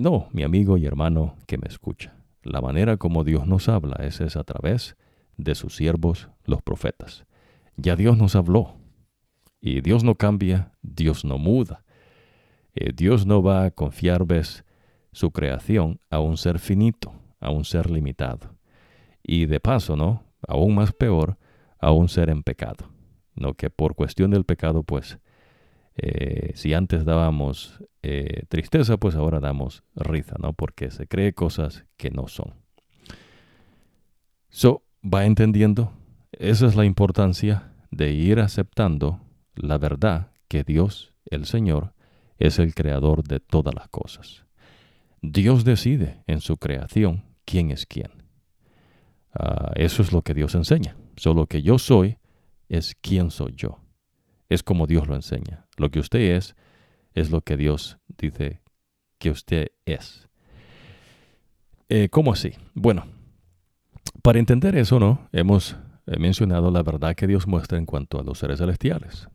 No, 0.00 0.28
mi 0.32 0.42
amigo 0.42 0.78
y 0.78 0.86
hermano 0.86 1.36
que 1.46 1.58
me 1.58 1.68
escucha. 1.68 2.14
La 2.42 2.60
manera 2.60 2.96
como 2.96 3.24
Dios 3.24 3.46
nos 3.46 3.68
habla 3.68 3.96
es, 4.04 4.20
es 4.20 4.36
a 4.36 4.44
través 4.44 4.96
de 5.36 5.54
sus 5.54 5.76
siervos, 5.76 6.28
los 6.44 6.62
profetas. 6.62 7.26
Ya 7.76 7.96
Dios 7.96 8.16
nos 8.16 8.36
habló. 8.36 8.76
Y 9.60 9.80
Dios 9.80 10.04
no 10.04 10.14
cambia, 10.14 10.72
Dios 10.82 11.24
no 11.24 11.38
muda. 11.38 11.84
Eh, 12.74 12.92
Dios 12.94 13.26
no 13.26 13.42
va 13.42 13.64
a 13.64 13.70
confiar, 13.70 14.26
ves, 14.26 14.64
su 15.12 15.30
creación 15.30 15.98
a 16.10 16.20
un 16.20 16.36
ser 16.36 16.58
finito, 16.58 17.12
a 17.40 17.50
un 17.50 17.64
ser 17.64 17.90
limitado. 17.90 18.54
Y 19.22 19.46
de 19.46 19.60
paso, 19.60 19.96
¿no? 19.96 20.24
Aún 20.46 20.74
más 20.74 20.92
peor, 20.92 21.38
a 21.78 21.90
un 21.90 22.08
ser 22.08 22.30
en 22.30 22.42
pecado. 22.42 22.90
No 23.34 23.54
que 23.54 23.70
por 23.70 23.94
cuestión 23.94 24.30
del 24.30 24.44
pecado, 24.44 24.82
pues, 24.82 25.18
eh, 25.96 26.52
si 26.54 26.74
antes 26.74 27.04
dábamos 27.04 27.82
eh, 28.02 28.44
tristeza, 28.48 28.98
pues 28.98 29.14
ahora 29.14 29.40
damos 29.40 29.82
risa, 29.94 30.36
¿no? 30.38 30.52
Porque 30.52 30.90
se 30.90 31.06
cree 31.06 31.32
cosas 31.32 31.84
que 31.96 32.10
no 32.10 32.28
son. 32.28 32.54
So, 34.50 34.82
¿va 35.02 35.24
entendiendo? 35.24 35.92
Esa 36.32 36.66
es 36.66 36.76
la 36.76 36.84
importancia 36.84 37.72
de 37.90 38.12
ir 38.12 38.40
aceptando 38.40 39.20
la 39.54 39.78
verdad 39.78 40.32
que 40.48 40.64
Dios, 40.64 41.14
el 41.30 41.46
Señor, 41.46 41.94
es 42.38 42.58
el 42.58 42.74
creador 42.74 43.24
de 43.24 43.40
todas 43.40 43.74
las 43.74 43.88
cosas. 43.88 44.44
Dios 45.22 45.64
decide 45.64 46.22
en 46.26 46.40
su 46.40 46.58
creación 46.58 47.24
quién 47.44 47.70
es 47.70 47.86
quién. 47.86 48.10
Ah, 49.32 49.72
eso 49.74 50.02
es 50.02 50.12
lo 50.12 50.22
que 50.22 50.34
Dios 50.34 50.54
enseña. 50.54 50.96
Solo 51.16 51.46
que 51.46 51.62
yo 51.62 51.78
soy 51.78 52.18
es 52.68 52.94
quién 53.00 53.30
soy 53.30 53.54
yo. 53.56 53.80
Es 54.48 54.62
como 54.62 54.86
Dios 54.86 55.08
lo 55.08 55.14
enseña. 55.14 55.66
Lo 55.76 55.90
que 55.90 56.00
usted 56.00 56.36
es 56.36 56.54
es 57.14 57.30
lo 57.30 57.40
que 57.40 57.56
Dios 57.56 57.98
dice 58.18 58.60
que 59.18 59.30
usted 59.30 59.72
es. 59.84 60.28
Eh, 61.88 62.08
¿Cómo 62.10 62.32
así? 62.32 62.52
Bueno, 62.74 63.06
para 64.22 64.38
entender 64.38 64.76
eso, 64.76 65.00
¿no? 65.00 65.28
Hemos 65.32 65.76
mencionado 66.18 66.70
la 66.70 66.82
verdad 66.82 67.14
que 67.14 67.26
Dios 67.26 67.46
muestra 67.46 67.78
en 67.78 67.86
cuanto 67.86 68.20
a 68.20 68.22
los 68.22 68.38
seres 68.38 68.58
celestiales. 68.58 69.28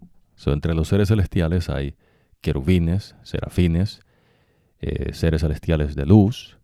entre 0.45 0.73
los 0.73 0.87
seres 0.87 1.09
celestiales 1.09 1.69
hay 1.69 1.95
querubines, 2.41 3.15
serafines, 3.23 4.01
eh, 4.79 5.13
seres 5.13 5.41
celestiales 5.41 5.95
de 5.95 6.05
luz. 6.05 6.57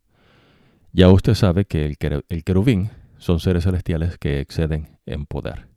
Ya 0.91 1.09
usted 1.09 1.35
sabe 1.35 1.65
que 1.65 1.95
el 2.29 2.43
querubín 2.43 2.89
son 3.17 3.39
seres 3.39 3.63
celestiales 3.63 4.17
que 4.17 4.39
exceden 4.39 4.97
en 5.05 5.25
poder. 5.25 5.67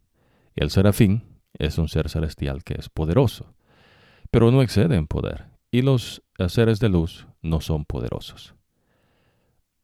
El 0.55 0.71
serafín 0.71 1.23
es 1.61 1.79
un 1.79 1.89
ser 1.89 2.09
celestial 2.09 2.65
que 2.65 2.75
es 2.79 2.89
poderoso, 2.89 3.55
pero 4.31 4.51
no 4.51 4.63
excede 4.63 4.97
en 4.97 5.07
poder. 5.07 5.47
Y 5.71 5.83
los 5.83 6.23
seres 6.49 6.81
de 6.81 6.89
luz 6.89 7.27
no 7.43 7.61
son 7.61 7.85
poderosos, 7.85 8.55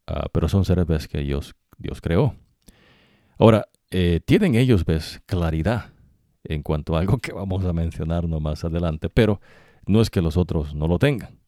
ah, 0.07 0.27
pero 0.33 0.49
son 0.49 0.65
seres 0.65 1.07
que 1.07 1.19
Dios, 1.19 1.55
Dios 1.77 2.01
creó. 2.01 2.35
Ahora, 3.37 3.69
eh, 3.91 4.19
tienen 4.25 4.55
ellos, 4.55 4.83
ves, 4.83 5.21
claridad 5.25 5.91
en 6.43 6.63
cuanto 6.63 6.95
a 6.95 6.99
algo 6.99 7.19
que 7.19 7.31
vamos 7.31 7.63
a 7.63 7.73
mencionar 7.73 8.27
más 8.27 8.65
adelante, 8.65 9.09
pero 9.09 9.39
no 9.85 10.01
es 10.01 10.09
que 10.09 10.21
los 10.21 10.35
otros 10.35 10.73
no 10.73 10.87
lo 10.87 10.97
tengan. 10.97 11.39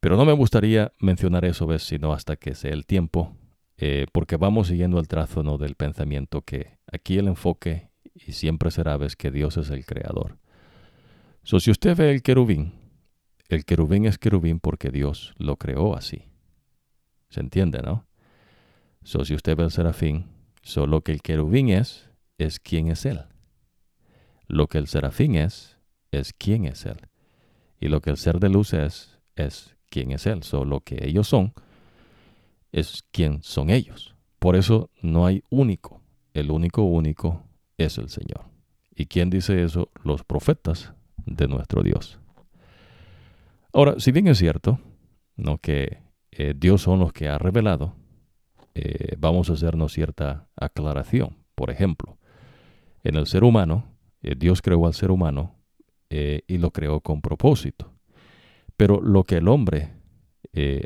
Pero 0.00 0.16
no 0.16 0.24
me 0.24 0.32
gustaría 0.32 0.92
mencionar 0.98 1.44
eso, 1.44 1.66
ves, 1.66 1.82
sino 1.82 2.12
hasta 2.12 2.36
que 2.36 2.54
sea 2.54 2.72
el 2.72 2.86
tiempo, 2.86 3.36
eh, 3.76 4.06
porque 4.12 4.36
vamos 4.36 4.68
siguiendo 4.68 4.98
el 4.98 5.08
trazo 5.08 5.42
¿no? 5.42 5.58
del 5.58 5.74
pensamiento 5.74 6.42
que 6.42 6.78
aquí 6.90 7.18
el 7.18 7.28
enfoque 7.28 7.89
y 8.26 8.32
siempre 8.32 8.70
será, 8.70 8.96
ves, 8.96 9.16
que 9.16 9.30
Dios 9.30 9.56
es 9.56 9.70
el 9.70 9.84
creador. 9.84 10.38
So, 11.42 11.60
si 11.60 11.70
usted 11.70 11.96
ve 11.96 12.10
el 12.10 12.22
querubín, 12.22 12.72
el 13.48 13.64
querubín 13.64 14.04
es 14.04 14.18
querubín 14.18 14.60
porque 14.60 14.90
Dios 14.90 15.34
lo 15.38 15.56
creó 15.56 15.96
así. 15.96 16.24
¿Se 17.30 17.40
entiende, 17.40 17.80
no? 17.82 18.06
So, 19.02 19.24
si 19.24 19.34
usted 19.34 19.56
ve 19.56 19.64
el 19.64 19.70
serafín, 19.70 20.26
solo 20.62 21.00
que 21.02 21.12
el 21.12 21.22
querubín 21.22 21.70
es, 21.70 22.10
es 22.38 22.60
quién 22.60 22.88
es 22.88 23.06
él. 23.06 23.20
Lo 24.46 24.66
que 24.66 24.78
el 24.78 24.86
serafín 24.86 25.36
es, 25.36 25.78
es 26.10 26.32
quién 26.32 26.66
es 26.66 26.84
él. 26.84 27.08
Y 27.80 27.88
lo 27.88 28.00
que 28.00 28.10
el 28.10 28.16
ser 28.16 28.40
de 28.40 28.48
luz 28.50 28.74
es, 28.74 29.18
es 29.36 29.76
quién 29.88 30.12
es 30.12 30.26
él. 30.26 30.42
Solo 30.42 30.64
lo 30.66 30.80
que 30.80 31.06
ellos 31.06 31.28
son, 31.28 31.54
es 32.72 33.04
quién 33.10 33.42
son 33.42 33.70
ellos. 33.70 34.14
Por 34.38 34.56
eso 34.56 34.90
no 35.02 35.26
hay 35.26 35.42
único. 35.50 36.02
El 36.34 36.50
único 36.50 36.82
único 36.82 37.44
es 37.84 37.98
el 37.98 38.08
Señor. 38.08 38.44
¿Y 38.94 39.06
quién 39.06 39.30
dice 39.30 39.62
eso? 39.62 39.90
Los 40.04 40.24
profetas 40.24 40.92
de 41.26 41.48
nuestro 41.48 41.82
Dios. 41.82 42.18
Ahora, 43.72 43.94
si 43.98 44.12
bien 44.12 44.26
es 44.26 44.38
cierto, 44.38 44.80
¿no? 45.36 45.58
que 45.58 46.02
eh, 46.32 46.54
Dios 46.56 46.82
son 46.82 46.98
los 46.98 47.12
que 47.12 47.28
ha 47.28 47.38
revelado, 47.38 47.94
eh, 48.74 49.14
vamos 49.18 49.50
a 49.50 49.54
hacernos 49.54 49.92
cierta 49.92 50.48
aclaración. 50.56 51.36
Por 51.54 51.70
ejemplo, 51.70 52.18
en 53.04 53.16
el 53.16 53.26
ser 53.26 53.44
humano, 53.44 53.84
eh, 54.22 54.34
Dios 54.36 54.62
creó 54.62 54.86
al 54.86 54.94
ser 54.94 55.10
humano 55.10 55.56
y 56.12 56.58
lo 56.58 56.72
creó 56.72 56.98
con 56.98 57.20
propósito. 57.20 57.92
Pero 58.76 59.00
lo 59.00 59.22
que 59.22 59.36
el 59.36 59.46
hombre 59.46 59.92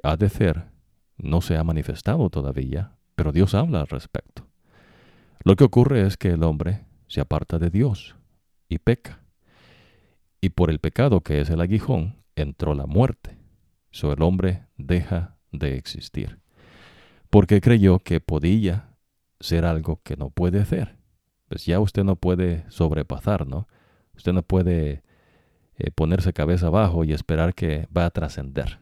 ha 0.03 0.17
de 0.19 0.29
ser 0.29 0.67
no 1.17 1.41
se 1.41 1.57
ha 1.57 1.65
manifestado 1.65 2.29
todavía, 2.29 2.93
pero 3.15 3.33
Dios 3.33 3.55
habla 3.55 3.81
al 3.81 3.87
respecto. 3.87 4.34
Lo 5.43 5.57
que 5.57 5.65
ocurre 5.65 6.07
es 6.07 6.17
que 6.17 6.29
el 6.29 6.43
hombre 6.45 6.85
se 7.09 7.21
aparta 7.21 7.59
de 7.59 7.71
Dios 7.71 8.15
y 8.69 8.79
peca. 8.79 9.21
Y 10.41 10.51
por 10.51 10.71
el 10.71 10.79
pecado 10.79 11.23
que 11.23 11.41
es 11.41 11.51
el 11.51 11.61
aguijón, 11.61 12.23
entró 12.37 12.75
la 12.75 12.87
muerte. 12.87 13.39
So 13.91 14.13
el 14.13 14.23
hombre 14.23 14.65
deja 14.77 15.37
de 15.51 15.77
existir 15.77 16.39
porque 17.35 17.61
creyó 17.61 17.99
que 17.99 18.21
podía 18.21 18.91
ser 19.41 19.65
algo 19.65 20.01
que 20.05 20.17
no 20.17 20.31
puede 20.31 20.65
ser. 20.67 20.99
Pues 21.49 21.67
ya 21.67 21.81
usted 21.81 22.05
no 22.05 22.15
puede 22.15 22.65
sobrepasar, 22.71 23.45
¿no? 23.45 23.67
Usted 24.15 24.33
no 24.33 24.45
puede 24.45 25.03
eh, 25.77 25.91
ponerse 25.93 26.33
cabeza 26.33 26.69
abajo 26.69 27.03
y 27.03 27.13
esperar 27.13 27.53
que 27.53 27.89
va 27.89 28.07
a 28.07 28.11
trascender, 28.11 28.79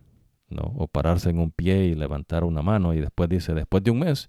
¿no? 0.50 0.64
O 0.76 0.86
pararse 0.86 1.30
en 1.30 1.38
un 1.38 1.50
pie 1.50 1.86
y 1.86 1.94
levantar 1.94 2.44
una 2.44 2.60
mano 2.60 2.92
y 2.92 3.00
después 3.00 3.30
dice, 3.30 3.54
después 3.54 3.82
de 3.84 3.90
un 3.90 4.00
mes, 4.00 4.28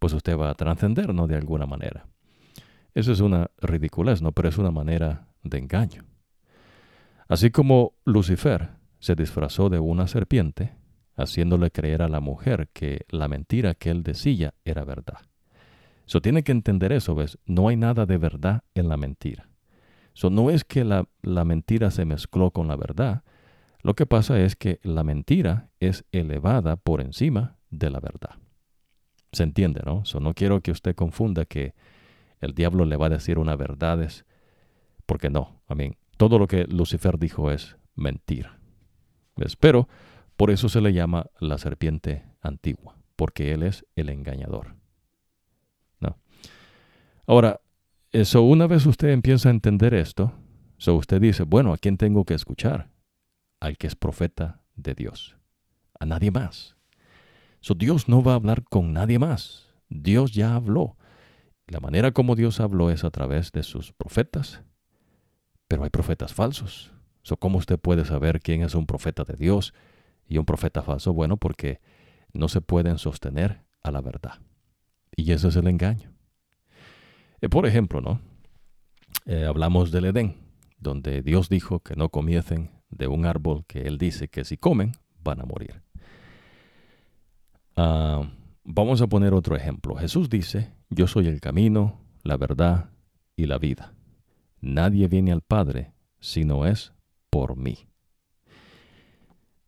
pues 0.00 0.14
usted 0.14 0.36
va 0.36 0.50
a 0.50 0.54
trascender, 0.54 1.14
¿no? 1.14 1.28
De 1.28 1.36
alguna 1.36 1.66
manera. 1.66 2.06
Eso 2.94 3.12
es 3.12 3.20
una 3.20 3.50
ridiculez, 3.58 4.20
¿no? 4.20 4.32
Pero 4.32 4.48
es 4.48 4.58
una 4.58 4.72
manera 4.72 5.28
de 5.44 5.58
engaño. 5.58 6.04
Así 7.28 7.50
como 7.50 7.92
Lucifer 8.04 8.70
se 8.98 9.14
disfrazó 9.14 9.68
de 9.68 9.78
una 9.78 10.08
serpiente, 10.08 10.72
haciéndole 11.16 11.70
creer 11.70 12.02
a 12.02 12.08
la 12.08 12.18
mujer 12.18 12.68
que 12.72 13.06
la 13.08 13.28
mentira 13.28 13.74
que 13.74 13.90
él 13.90 14.02
decía 14.02 14.54
era 14.64 14.84
verdad. 14.84 15.20
So 16.06 16.20
tiene 16.20 16.42
que 16.42 16.52
entender 16.52 16.92
eso, 16.92 17.14
¿ves? 17.14 17.38
No 17.44 17.68
hay 17.68 17.76
nada 17.76 18.06
de 18.06 18.18
verdad 18.18 18.64
en 18.74 18.88
la 18.88 18.96
mentira. 18.96 19.48
So 20.14 20.30
no 20.30 20.50
es 20.50 20.64
que 20.64 20.82
la, 20.82 21.06
la 21.22 21.44
mentira 21.44 21.90
se 21.90 22.04
mezcló 22.04 22.50
con 22.50 22.66
la 22.66 22.76
verdad. 22.76 23.22
Lo 23.82 23.94
que 23.94 24.06
pasa 24.06 24.40
es 24.40 24.56
que 24.56 24.80
la 24.82 25.04
mentira 25.04 25.68
es 25.78 26.04
elevada 26.10 26.76
por 26.76 27.00
encima 27.00 27.58
de 27.70 27.90
la 27.90 28.00
verdad. 28.00 28.36
¿Se 29.32 29.42
entiende, 29.42 29.82
no? 29.84 30.04
So 30.04 30.20
no 30.20 30.34
quiero 30.34 30.60
que 30.60 30.70
usted 30.70 30.94
confunda 30.94 31.44
que 31.44 31.74
el 32.40 32.54
diablo 32.54 32.84
le 32.84 32.96
va 32.96 33.06
a 33.06 33.10
decir 33.10 33.38
una 33.38 33.56
verdad, 33.56 34.02
es 34.02 34.24
porque 35.06 35.30
no. 35.30 35.62
I 35.68 35.96
todo 36.16 36.38
lo 36.38 36.46
que 36.46 36.64
Lucifer 36.64 37.18
dijo 37.18 37.50
es 37.50 37.76
mentira. 37.94 38.58
¿Ves? 39.36 39.56
Pero 39.56 39.88
por 40.36 40.50
eso 40.50 40.68
se 40.68 40.80
le 40.80 40.92
llama 40.92 41.26
la 41.38 41.58
serpiente 41.58 42.24
antigua, 42.40 42.96
porque 43.16 43.52
él 43.52 43.62
es 43.62 43.86
el 43.94 44.08
engañador. 44.08 44.76
¿No? 46.00 46.18
Ahora, 47.26 47.60
eso 48.12 48.42
una 48.42 48.66
vez 48.66 48.86
usted 48.86 49.08
empieza 49.08 49.48
a 49.48 49.52
entender 49.52 49.94
esto, 49.94 50.32
so 50.78 50.94
usted 50.94 51.20
dice, 51.20 51.44
bueno, 51.44 51.72
¿a 51.72 51.78
quién 51.78 51.96
tengo 51.96 52.24
que 52.24 52.34
escuchar? 52.34 52.90
Al 53.60 53.76
que 53.76 53.86
es 53.86 53.94
profeta 53.94 54.62
de 54.74 54.94
Dios. 54.94 55.36
A 55.98 56.06
nadie 56.06 56.30
más. 56.30 56.76
So 57.60 57.74
Dios 57.74 58.08
no 58.08 58.22
va 58.22 58.32
a 58.32 58.36
hablar 58.36 58.64
con 58.64 58.92
nadie 58.92 59.18
más. 59.18 59.68
Dios 59.88 60.32
ya 60.32 60.54
habló. 60.54 60.96
La 61.66 61.80
manera 61.80 62.12
como 62.12 62.34
Dios 62.34 62.60
habló 62.60 62.90
es 62.90 63.04
a 63.04 63.10
través 63.10 63.52
de 63.52 63.62
sus 63.62 63.92
profetas, 63.92 64.62
pero 65.68 65.84
hay 65.84 65.90
profetas 65.90 66.34
falsos. 66.34 66.92
¿Cómo 67.38 67.58
usted 67.58 67.78
puede 67.78 68.04
saber 68.04 68.40
quién 68.40 68.62
es 68.62 68.74
un 68.74 68.86
profeta 68.86 69.24
de 69.24 69.34
Dios 69.34 69.72
y 70.26 70.38
un 70.38 70.44
profeta 70.44 70.82
falso? 70.82 71.12
Bueno, 71.12 71.36
porque 71.36 71.80
no 72.32 72.48
se 72.48 72.60
pueden 72.60 72.98
sostener 72.98 73.64
a 73.82 73.90
la 73.90 74.00
verdad. 74.00 74.40
Y 75.14 75.30
ese 75.32 75.48
es 75.48 75.56
el 75.56 75.68
engaño. 75.68 76.12
Eh, 77.40 77.48
por 77.48 77.66
ejemplo, 77.66 78.00
¿no? 78.00 78.20
Eh, 79.26 79.44
hablamos 79.44 79.90
del 79.90 80.06
Edén, 80.06 80.36
donde 80.78 81.22
Dios 81.22 81.48
dijo 81.48 81.80
que 81.80 81.94
no 81.94 82.08
comiesen 82.08 82.70
de 82.90 83.06
un 83.06 83.26
árbol 83.26 83.64
que 83.66 83.82
Él 83.82 83.98
dice 83.98 84.28
que 84.28 84.44
si 84.44 84.56
comen 84.56 84.92
van 85.22 85.40
a 85.40 85.44
morir. 85.44 85.82
Ah, 87.82 88.30
vamos 88.62 89.00
a 89.00 89.06
poner 89.06 89.32
otro 89.32 89.56
ejemplo. 89.56 89.94
Jesús 89.94 90.28
dice, 90.28 90.74
yo 90.90 91.06
soy 91.06 91.28
el 91.28 91.40
camino, 91.40 91.98
la 92.22 92.36
verdad 92.36 92.90
y 93.36 93.46
la 93.46 93.56
vida. 93.56 93.94
Nadie 94.60 95.08
viene 95.08 95.32
al 95.32 95.40
Padre 95.40 95.94
si 96.18 96.44
no 96.44 96.66
es 96.66 96.92
por 97.30 97.56
mí. 97.56 97.78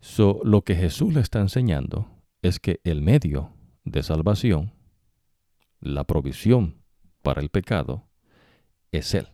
So, 0.00 0.40
lo 0.44 0.60
que 0.60 0.74
Jesús 0.74 1.14
le 1.14 1.20
está 1.20 1.40
enseñando 1.40 2.06
es 2.42 2.60
que 2.60 2.80
el 2.84 3.00
medio 3.00 3.54
de 3.84 4.02
salvación, 4.02 4.74
la 5.80 6.04
provisión 6.04 6.82
para 7.22 7.40
el 7.40 7.48
pecado, 7.48 8.10
es 8.90 9.14
Él, 9.14 9.28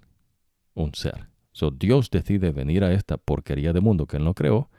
un 0.74 0.94
ser. 0.94 1.30
So, 1.50 1.72
Dios 1.72 2.10
decide 2.10 2.52
venir 2.52 2.84
a 2.84 2.92
esta 2.92 3.16
porquería 3.16 3.72
de 3.72 3.80
mundo 3.80 4.06
que 4.06 4.18
Él 4.18 4.24
no 4.24 4.34
creó 4.34 4.70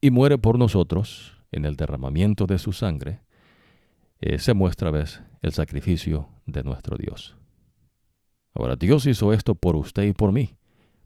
y 0.00 0.12
muere 0.12 0.38
por 0.38 0.60
nosotros 0.60 1.39
en 1.52 1.64
el 1.64 1.76
derramamiento 1.76 2.46
de 2.46 2.58
su 2.58 2.72
sangre. 2.72 3.20
Eh, 4.20 4.38
se 4.38 4.54
muestra, 4.54 4.90
vez, 4.90 5.22
el 5.42 5.52
sacrificio 5.52 6.28
de 6.46 6.62
nuestro 6.62 6.96
Dios. 6.96 7.36
Ahora, 8.54 8.76
Dios 8.76 9.06
hizo 9.06 9.32
esto 9.32 9.54
por 9.54 9.76
usted 9.76 10.04
y 10.04 10.12
por 10.12 10.32
mí, 10.32 10.56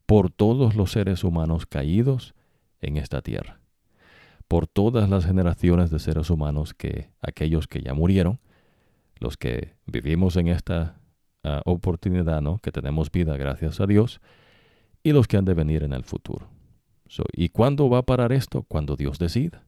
por 0.06 0.30
todos 0.30 0.74
los 0.74 0.92
seres 0.92 1.24
humanos 1.24 1.66
caídos 1.66 2.34
en 2.80 2.96
esta 2.96 3.22
tierra, 3.22 3.60
por 4.48 4.66
todas 4.66 5.08
las 5.10 5.26
generaciones 5.26 5.90
de 5.90 5.98
seres 5.98 6.30
humanos 6.30 6.74
que 6.74 7.10
aquellos 7.20 7.68
que 7.68 7.82
ya 7.82 7.94
murieron, 7.94 8.40
los 9.20 9.36
que 9.36 9.74
vivimos 9.86 10.36
en 10.36 10.48
esta 10.48 10.98
ah, 11.42 11.62
oportunidad, 11.64 12.40
¿no? 12.40 12.58
que 12.58 12.72
tenemos 12.72 13.10
vida 13.10 13.36
gracias 13.36 13.80
a 13.80 13.86
Dios, 13.86 14.20
y 15.02 15.12
los 15.12 15.28
que 15.28 15.36
han 15.36 15.44
de 15.44 15.54
venir 15.54 15.82
en 15.82 15.92
el 15.92 16.04
futuro. 16.04 16.48
¿Y 17.32 17.50
cuándo 17.50 17.88
va 17.88 17.98
a 17.98 18.02
parar 18.02 18.32
esto? 18.32 18.64
Cuando 18.64 18.96
Dios 18.96 19.18
decida. 19.18 19.66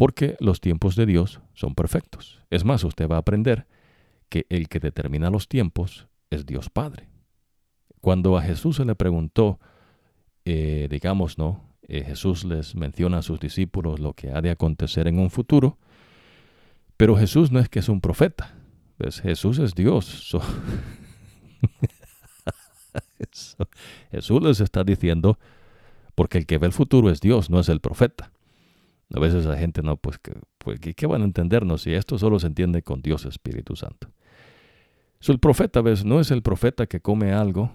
Porque 0.00 0.36
los 0.40 0.62
tiempos 0.62 0.96
de 0.96 1.04
Dios 1.04 1.42
son 1.52 1.74
perfectos. 1.74 2.40
Es 2.48 2.64
más, 2.64 2.84
usted 2.84 3.06
va 3.06 3.16
a 3.16 3.18
aprender 3.18 3.66
que 4.30 4.46
el 4.48 4.70
que 4.70 4.80
determina 4.80 5.28
los 5.28 5.46
tiempos 5.46 6.08
es 6.30 6.46
Dios 6.46 6.70
Padre. 6.70 7.10
Cuando 8.00 8.38
a 8.38 8.40
Jesús 8.40 8.76
se 8.76 8.86
le 8.86 8.94
preguntó, 8.94 9.60
eh, 10.46 10.88
digamos, 10.90 11.36
¿no? 11.36 11.68
Eh, 11.82 12.02
Jesús 12.02 12.46
les 12.46 12.74
menciona 12.74 13.18
a 13.18 13.22
sus 13.22 13.38
discípulos 13.40 14.00
lo 14.00 14.14
que 14.14 14.30
ha 14.30 14.40
de 14.40 14.48
acontecer 14.48 15.06
en 15.06 15.18
un 15.18 15.28
futuro, 15.28 15.76
pero 16.96 17.14
Jesús 17.14 17.52
no 17.52 17.60
es 17.60 17.68
que 17.68 17.80
es 17.80 17.90
un 17.90 18.00
profeta, 18.00 18.54
pues 18.96 19.20
Jesús 19.20 19.58
es 19.58 19.74
Dios. 19.74 20.34
Jesús 24.10 24.42
les 24.42 24.60
está 24.60 24.82
diciendo, 24.82 25.38
porque 26.14 26.38
el 26.38 26.46
que 26.46 26.56
ve 26.56 26.68
el 26.68 26.72
futuro 26.72 27.10
es 27.10 27.20
Dios, 27.20 27.50
no 27.50 27.60
es 27.60 27.68
el 27.68 27.80
profeta. 27.80 28.32
A 29.14 29.18
veces 29.18 29.44
la 29.44 29.56
gente 29.56 29.82
no, 29.82 29.96
pues, 29.96 30.20
pues 30.58 30.78
¿qué 30.78 31.06
van 31.06 31.22
a 31.22 31.24
entendernos 31.24 31.82
si 31.82 31.94
esto 31.94 32.18
solo 32.18 32.38
se 32.38 32.46
entiende 32.46 32.82
con 32.82 33.02
Dios 33.02 33.24
Espíritu 33.24 33.76
Santo? 33.76 34.08
el 35.28 35.38
profeta, 35.38 35.82
¿ves? 35.82 36.04
No 36.04 36.20
es 36.20 36.30
el 36.30 36.42
profeta 36.42 36.86
que 36.86 37.00
come 37.00 37.32
algo 37.32 37.70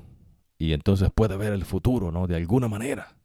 y 0.57 0.73
entonces 0.73 1.09
puede 1.13 1.37
ver 1.37 1.53
el 1.53 1.65
futuro, 1.65 2.11
¿no? 2.11 2.27
De 2.27 2.35
alguna 2.35 2.67
manera. 2.67 3.15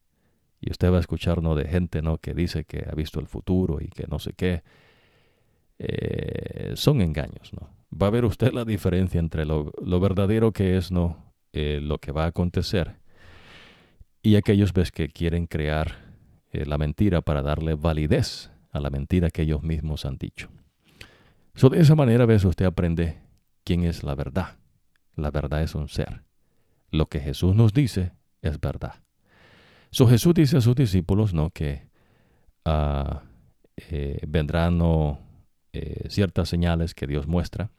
Y 0.61 0.71
usted 0.71 0.93
va 0.93 0.99
a 0.99 1.01
escuchar, 1.01 1.43
¿no? 1.43 1.55
De 1.55 1.67
gente, 1.67 2.03
¿no? 2.03 2.19
Que 2.19 2.35
dice 2.35 2.65
que 2.65 2.87
ha 2.91 2.95
visto 2.95 3.19
el 3.19 3.27
futuro 3.27 3.81
y 3.81 3.89
que 3.89 4.07
no 4.09 4.19
sé 4.19 4.35
qué. 4.35 4.63
Eh, 5.79 6.73
son 6.75 7.01
engaños, 7.01 7.53
¿no? 7.59 7.71
Va 7.91 8.09
a 8.09 8.11
ver 8.11 8.25
usted 8.27 8.53
la 8.53 8.65
diferencia 8.65 9.19
entre 9.19 9.47
lo, 9.47 9.73
lo 9.83 10.01
verdadero 10.01 10.53
que 10.53 10.77
es, 10.77 10.93
¿no? 10.93 11.33
Eh, 11.53 11.81
lo 11.83 11.99
que 11.99 12.13
va 12.13 12.25
a 12.25 12.29
acontecer. 12.29 12.97
Y 14.23 14.37
aquellos 14.37 14.75
ves 14.75 14.93
que 14.93 15.09
quieren 15.09 15.47
crear 15.47 16.10
eh, 16.53 16.67
la 16.67 16.79
mentira 16.79 17.21
para 17.21 17.43
darle 17.43 17.75
validez 17.75 18.51
a 18.71 18.81
la 18.81 18.91
mentira 18.91 19.31
que 19.31 19.43
ellos 19.43 19.63
mismos 19.63 20.05
han 20.05 20.17
dicho. 20.17 20.49
So, 21.55 21.69
de 21.69 21.81
esa 21.81 21.95
manera, 21.95 22.27
ves, 22.27 22.45
usted 22.45 22.65
aprende 22.65 23.19
quién 23.65 23.85
es 23.85 24.03
la 24.03 24.15
verdad. 24.15 24.57
La 25.17 25.31
verdad 25.31 25.63
es 25.63 25.75
un 25.75 25.89
ser. 25.89 26.23
Lo 26.91 27.07
que 27.07 27.21
Jesús 27.21 27.55
nos 27.55 27.73
dice 27.73 28.13
es 28.43 28.61
verdad. 28.61 28.95
So, 29.91 30.07
Jesús 30.07 30.35
dice 30.35 30.57
a 30.57 30.61
sus 30.61 30.77
discípulos 30.77 31.35
¿no? 31.35 31.51
que 31.51 31.89
uh, 32.65 33.19
vendrán 34.27 34.79
¿no? 34.79 35.21
ciertas 36.09 36.49
señales 36.49 36.95
que 36.95 37.07
Dios 37.07 37.27
muestra 37.27 37.71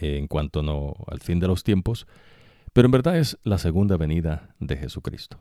en 0.00 0.26
cuanto 0.26 0.62
¿no? 0.62 0.94
al 1.08 1.20
fin 1.20 1.40
de 1.40 1.46
los 1.46 1.62
tiempos 1.62 2.06
pero 2.72 2.86
en 2.86 2.92
verdad 2.92 3.18
es 3.18 3.36
la 3.42 3.58
segunda 3.58 3.96
venida 3.96 4.54
de 4.60 4.76
Jesucristo. 4.76 5.38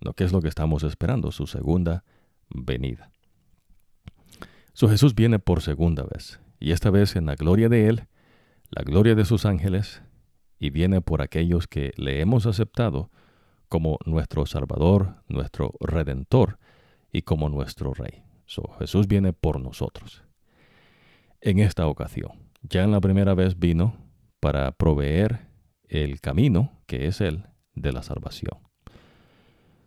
¿No? 0.00 0.12
¿Qué 0.12 0.24
es 0.24 0.32
lo 0.32 0.40
que 0.40 0.48
estamos 0.48 0.82
esperando? 0.82 1.32
Su 1.32 1.46
segunda 1.46 2.04
venida. 2.50 3.10
Su 4.72 4.88
Jesús 4.88 5.14
viene 5.14 5.38
por 5.38 5.62
segunda 5.62 6.04
vez, 6.04 6.40
y 6.60 6.72
esta 6.72 6.90
vez 6.90 7.16
en 7.16 7.26
la 7.26 7.34
gloria 7.34 7.68
de 7.68 7.88
Él, 7.88 8.06
la 8.70 8.82
gloria 8.82 9.14
de 9.14 9.24
sus 9.24 9.44
ángeles, 9.44 10.02
y 10.58 10.70
viene 10.70 11.00
por 11.00 11.22
aquellos 11.22 11.66
que 11.66 11.92
le 11.96 12.20
hemos 12.20 12.46
aceptado 12.46 13.10
como 13.68 13.98
nuestro 14.04 14.46
Salvador, 14.46 15.22
nuestro 15.28 15.72
Redentor 15.80 16.58
y 17.12 17.22
como 17.22 17.48
nuestro 17.48 17.92
Rey. 17.94 18.22
Jesús 18.78 19.06
viene 19.06 19.32
por 19.32 19.60
nosotros. 19.60 20.24
En 21.40 21.58
esta 21.58 21.86
ocasión, 21.86 22.50
ya 22.62 22.82
en 22.82 22.90
la 22.90 23.00
primera 23.00 23.34
vez 23.34 23.58
vino 23.58 23.96
para 24.40 24.72
proveer 24.72 25.48
el 25.88 26.20
camino, 26.20 26.72
que 26.86 27.06
es 27.06 27.20
el 27.20 27.44
de 27.74 27.92
la 27.92 28.02
salvación. 28.02 28.67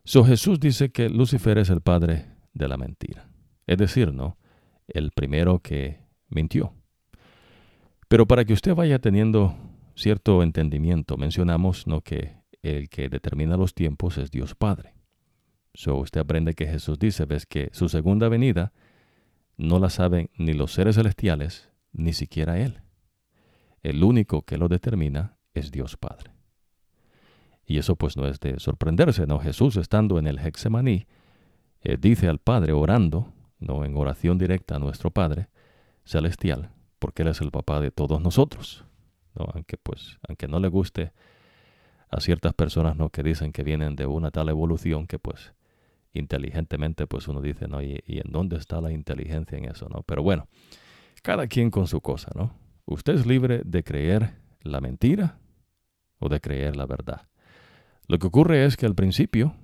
So 0.03 0.23
Jesús 0.23 0.59
dice 0.59 0.91
que 0.91 1.09
Lucifer 1.09 1.57
es 1.57 1.69
el 1.69 1.81
padre 1.81 2.25
de 2.53 2.67
la 2.67 2.77
mentira, 2.77 3.29
es 3.67 3.77
decir, 3.77 4.13
¿no? 4.13 4.37
El 4.87 5.11
primero 5.11 5.59
que 5.59 5.99
mintió. 6.29 6.73
Pero 8.07 8.27
para 8.27 8.43
que 8.43 8.53
usted 8.53 8.75
vaya 8.75 8.99
teniendo 8.99 9.55
cierto 9.95 10.43
entendimiento, 10.43 11.17
mencionamos 11.17 11.87
¿no? 11.87 12.01
que 12.01 12.35
el 12.61 12.89
que 12.89 13.09
determina 13.09 13.57
los 13.57 13.73
tiempos 13.73 14.17
es 14.17 14.31
Dios 14.31 14.55
Padre. 14.55 14.95
So 15.73 15.97
usted 15.97 16.19
aprende 16.19 16.53
que 16.53 16.67
Jesús 16.67 16.99
dice, 16.99 17.25
ves 17.25 17.45
que 17.45 17.69
su 17.71 17.87
segunda 17.87 18.27
venida 18.27 18.73
no 19.55 19.79
la 19.79 19.89
saben 19.89 20.29
ni 20.37 20.53
los 20.53 20.73
seres 20.73 20.95
celestiales, 20.95 21.69
ni 21.93 22.13
siquiera 22.13 22.59
Él. 22.59 22.81
El 23.83 24.03
único 24.03 24.41
que 24.41 24.57
lo 24.57 24.67
determina 24.67 25.37
es 25.53 25.71
Dios 25.71 25.95
Padre. 25.95 26.31
Y 27.65 27.77
eso 27.77 27.95
pues 27.95 28.17
no 28.17 28.27
es 28.27 28.39
de 28.39 28.59
sorprenderse, 28.59 29.25
¿no? 29.27 29.39
Jesús 29.39 29.77
estando 29.77 30.19
en 30.19 30.27
el 30.27 30.39
Hexemaní, 30.39 31.05
eh, 31.83 31.97
dice 31.99 32.27
al 32.27 32.39
Padre 32.39 32.73
orando, 32.73 33.33
no 33.59 33.85
en 33.85 33.95
oración 33.95 34.37
directa 34.37 34.75
a 34.75 34.79
nuestro 34.79 35.11
Padre 35.11 35.47
celestial, 36.03 36.71
porque 36.99 37.21
Él 37.21 37.29
es 37.29 37.41
el 37.41 37.51
papá 37.51 37.79
de 37.79 37.91
todos 37.91 38.21
nosotros, 38.21 38.85
¿no? 39.35 39.45
Aunque 39.53 39.77
pues, 39.77 40.19
aunque 40.27 40.47
no 40.47 40.59
le 40.59 40.67
guste 40.67 41.13
a 42.09 42.19
ciertas 42.19 42.53
personas, 42.53 42.95
¿no? 42.97 43.09
Que 43.09 43.23
dicen 43.23 43.51
que 43.51 43.63
vienen 43.63 43.95
de 43.95 44.05
una 44.05 44.31
tal 44.31 44.49
evolución 44.49 45.07
que 45.07 45.17
pues 45.17 45.53
inteligentemente 46.13 47.07
pues 47.07 47.27
uno 47.27 47.41
dice, 47.41 47.67
¿no? 47.67 47.81
¿Y, 47.81 48.03
¿Y, 48.05 48.17
en 48.17 48.31
dónde 48.31 48.57
está 48.57 48.81
la 48.81 48.91
inteligencia 48.91 49.57
en 49.57 49.65
eso, 49.65 49.87
no? 49.87 50.03
Pero 50.03 50.23
bueno, 50.23 50.47
cada 51.23 51.47
quien 51.47 51.71
con 51.71 51.87
su 51.87 52.01
cosa, 52.01 52.31
¿no? 52.35 52.53
Usted 52.85 53.13
es 53.13 53.25
libre 53.25 53.61
de 53.63 53.83
creer 53.83 54.33
la 54.61 54.81
mentira 54.81 55.37
o 56.19 56.29
de 56.29 56.41
creer 56.41 56.75
la 56.75 56.85
verdad. 56.85 57.27
Lo 58.07 58.19
que 58.19 58.27
ocurre 58.27 58.65
es 58.65 58.77
que 58.77 58.85
al 58.85 58.95
principio 58.95 59.55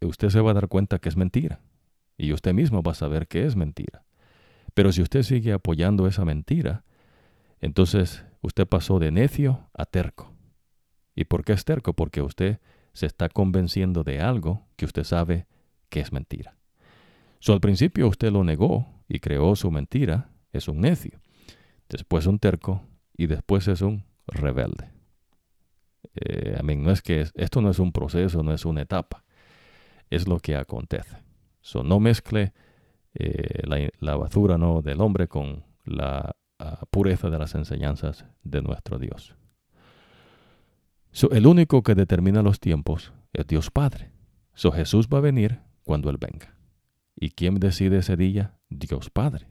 usted 0.00 0.30
se 0.30 0.40
va 0.40 0.50
a 0.50 0.54
dar 0.54 0.68
cuenta 0.68 0.98
que 0.98 1.08
es 1.08 1.16
mentira 1.16 1.60
y 2.16 2.32
usted 2.32 2.54
mismo 2.54 2.82
va 2.82 2.92
a 2.92 2.96
saber 2.96 3.28
que 3.28 3.46
es 3.46 3.56
mentira. 3.56 4.04
Pero 4.74 4.92
si 4.92 5.02
usted 5.02 5.22
sigue 5.22 5.52
apoyando 5.52 6.06
esa 6.06 6.24
mentira, 6.24 6.84
entonces 7.60 8.24
usted 8.40 8.66
pasó 8.66 8.98
de 8.98 9.10
necio 9.10 9.68
a 9.72 9.86
terco. 9.86 10.32
¿Y 11.14 11.24
por 11.24 11.44
qué 11.44 11.52
es 11.52 11.64
terco? 11.64 11.94
Porque 11.94 12.22
usted 12.22 12.60
se 12.92 13.06
está 13.06 13.28
convenciendo 13.28 14.04
de 14.04 14.20
algo 14.20 14.66
que 14.76 14.84
usted 14.84 15.04
sabe 15.04 15.46
que 15.88 16.00
es 16.00 16.12
mentira. 16.12 16.56
So, 17.38 17.52
al 17.52 17.60
principio 17.60 18.08
usted 18.08 18.32
lo 18.32 18.42
negó 18.42 18.86
y 19.08 19.20
creó 19.20 19.54
su 19.54 19.70
mentira, 19.70 20.30
es 20.52 20.68
un 20.68 20.80
necio. 20.80 21.20
Después 21.88 22.26
un 22.26 22.38
terco 22.38 22.82
y 23.16 23.26
después 23.26 23.68
es 23.68 23.82
un 23.82 24.04
rebelde. 24.26 24.93
Eh, 26.14 26.60
no 26.62 26.90
es 26.90 27.02
que 27.02 27.26
esto 27.34 27.60
no 27.60 27.70
es 27.70 27.78
un 27.78 27.92
proceso, 27.92 28.42
no 28.42 28.52
es 28.52 28.64
una 28.64 28.82
etapa, 28.82 29.24
es 30.10 30.28
lo 30.28 30.38
que 30.38 30.56
acontece. 30.56 31.22
So, 31.60 31.82
no 31.82 31.98
mezcle 31.98 32.52
eh, 33.14 33.90
la, 34.00 34.16
basura 34.16 34.58
¿no? 34.58 34.82
del 34.82 35.00
hombre 35.00 35.28
con 35.28 35.64
la 35.84 36.36
ah, 36.58 36.84
pureza 36.90 37.30
de 37.30 37.38
las 37.38 37.54
enseñanzas 37.54 38.26
de 38.42 38.62
nuestro 38.62 38.98
Dios. 38.98 39.34
el 41.30 41.46
único 41.46 41.82
que 41.82 41.94
determina 41.94 42.42
los 42.42 42.60
tiempos 42.60 43.12
es 43.32 43.46
Dios 43.46 43.70
Padre. 43.70 44.10
So, 44.54 44.72
Jesús 44.72 45.08
va 45.12 45.18
a 45.18 45.22
venir 45.22 45.60
cuando 45.84 46.10
Él 46.10 46.18
venga. 46.18 46.54
¿Y 47.16 47.30
quién 47.30 47.56
decide 47.56 47.98
ese 47.98 48.16
día? 48.16 48.58
Dios 48.68 49.10
Padre. 49.10 49.48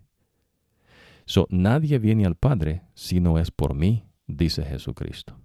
So, 1.25 1.47
nadie 1.49 1.99
viene 1.99 2.25
al 2.25 2.35
Padre 2.35 2.83
si 2.93 3.19
no 3.19 3.39
es 3.39 3.51
por 3.51 3.73
mí, 3.73 4.05
dice 4.27 4.63
Jesucristo. 4.63 5.42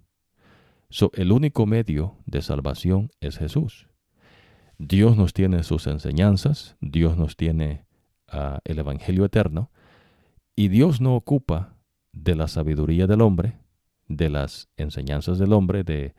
El 1.13 1.31
único 1.31 1.67
medio 1.67 2.15
de 2.25 2.41
salvación 2.41 3.11
es 3.21 3.37
Jesús. 3.37 3.87
Dios 4.79 5.15
nos 5.17 5.33
tiene 5.33 5.63
sus 5.63 5.85
enseñanzas, 5.85 6.77
Dios 6.81 7.15
nos 7.15 7.35
tiene 7.35 7.85
ah, 8.27 8.59
el 8.63 8.79
Evangelio 8.79 9.23
eterno, 9.23 9.69
y 10.55 10.69
Dios 10.69 10.99
no 10.99 11.15
ocupa 11.15 11.75
de 12.11 12.35
la 12.35 12.47
sabiduría 12.47 13.05
del 13.05 13.21
hombre, 13.21 13.59
de 14.07 14.29
las 14.29 14.67
enseñanzas 14.77 15.37
del 15.37 15.53
hombre, 15.53 15.83
de 15.83 16.15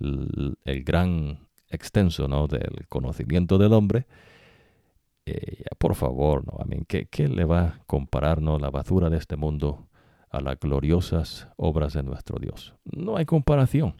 el, 0.00 0.56
gran 0.84 1.46
extenso 1.68 2.26
¿no? 2.26 2.48
del 2.48 2.88
conocimiento 2.88 3.56
del 3.56 3.72
hombre. 3.72 4.06
Eh, 5.26 5.62
por 5.78 5.94
favor, 5.94 6.44
¿no? 6.44 6.58
¿qué, 6.88 7.06
¿qué, 7.06 7.28
le 7.28 7.44
va 7.44 7.60
a 7.60 7.78
comparar 7.86 8.42
la 8.42 8.70
basura 8.70 9.10
de 9.10 9.18
este 9.18 9.36
mundo 9.36 9.88
a 10.30 10.40
las 10.40 10.58
gloriosas 10.58 11.48
obras 11.56 11.94
de 11.94 12.02
nuestro 12.02 12.38
Dios? 12.38 12.74
No 12.84 13.16
hay 13.16 13.24
comparación. 13.24 13.94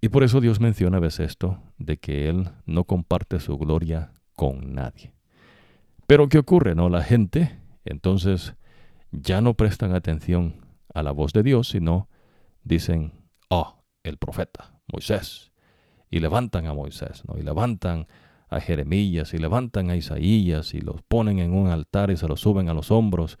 Y 0.00 0.10
por 0.10 0.22
eso 0.22 0.40
Dios 0.40 0.60
menciona 0.60 0.98
a 0.98 1.00
veces 1.00 1.30
esto, 1.30 1.58
de 1.78 1.96
que 1.96 2.28
Él 2.28 2.50
no 2.66 2.84
comparte 2.84 3.40
su 3.40 3.58
gloria 3.58 4.12
con 4.36 4.74
nadie. 4.74 5.12
Pero 6.06 6.28
¿qué 6.28 6.38
ocurre? 6.38 6.74
No? 6.74 6.88
La 6.88 7.02
gente 7.02 7.58
entonces 7.84 8.54
ya 9.10 9.40
no 9.40 9.54
prestan 9.54 9.94
atención 9.94 10.54
a 10.94 11.02
la 11.02 11.12
voz 11.12 11.32
de 11.32 11.42
Dios, 11.42 11.68
sino 11.68 12.08
dicen, 12.62 13.12
oh, 13.48 13.82
el 14.02 14.18
profeta, 14.18 14.80
Moisés. 14.92 15.52
Y 16.10 16.20
levantan 16.20 16.66
a 16.66 16.74
Moisés, 16.74 17.22
¿no? 17.26 17.38
Y 17.38 17.42
levantan 17.42 18.06
a 18.48 18.60
Jeremías, 18.60 19.34
y 19.34 19.38
levantan 19.38 19.90
a 19.90 19.96
Isaías, 19.96 20.74
y 20.74 20.80
los 20.80 21.02
ponen 21.02 21.38
en 21.38 21.52
un 21.52 21.68
altar 21.68 22.10
y 22.10 22.16
se 22.16 22.28
los 22.28 22.40
suben 22.40 22.68
a 22.68 22.74
los 22.74 22.90
hombros. 22.90 23.38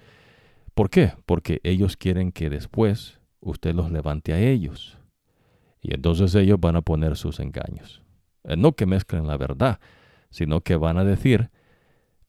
¿Por 0.78 0.90
qué? 0.90 1.14
Porque 1.26 1.60
ellos 1.64 1.96
quieren 1.96 2.30
que 2.30 2.50
después 2.50 3.18
usted 3.40 3.74
los 3.74 3.90
levante 3.90 4.32
a 4.32 4.38
ellos. 4.38 4.96
Y 5.80 5.92
entonces 5.92 6.32
ellos 6.36 6.60
van 6.60 6.76
a 6.76 6.82
poner 6.82 7.16
sus 7.16 7.40
engaños. 7.40 8.00
Eh, 8.44 8.56
no 8.56 8.76
que 8.76 8.86
mezclen 8.86 9.26
la 9.26 9.36
verdad, 9.36 9.80
sino 10.30 10.60
que 10.60 10.76
van 10.76 10.96
a 10.96 11.02
decir 11.02 11.50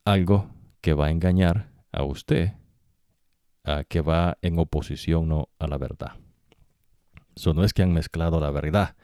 algo 0.04 0.50
que 0.82 0.96
va 0.96 1.06
a 1.06 1.12
engañar 1.12 1.70
a 1.92 2.02
usted, 2.04 2.54
que 3.88 4.02
va 4.02 4.40
en 4.42 4.58
oposición 4.58 5.28
¿no? 5.28 5.50
a 5.60 5.68
la 5.68 5.78
verdad. 5.78 6.14
Eso 7.36 7.54
no 7.54 7.64
es 7.64 7.72
que 7.72 7.84
han 7.84 7.94
mezclado 7.94 8.40
la 8.40 8.50
verdad, 8.50 8.96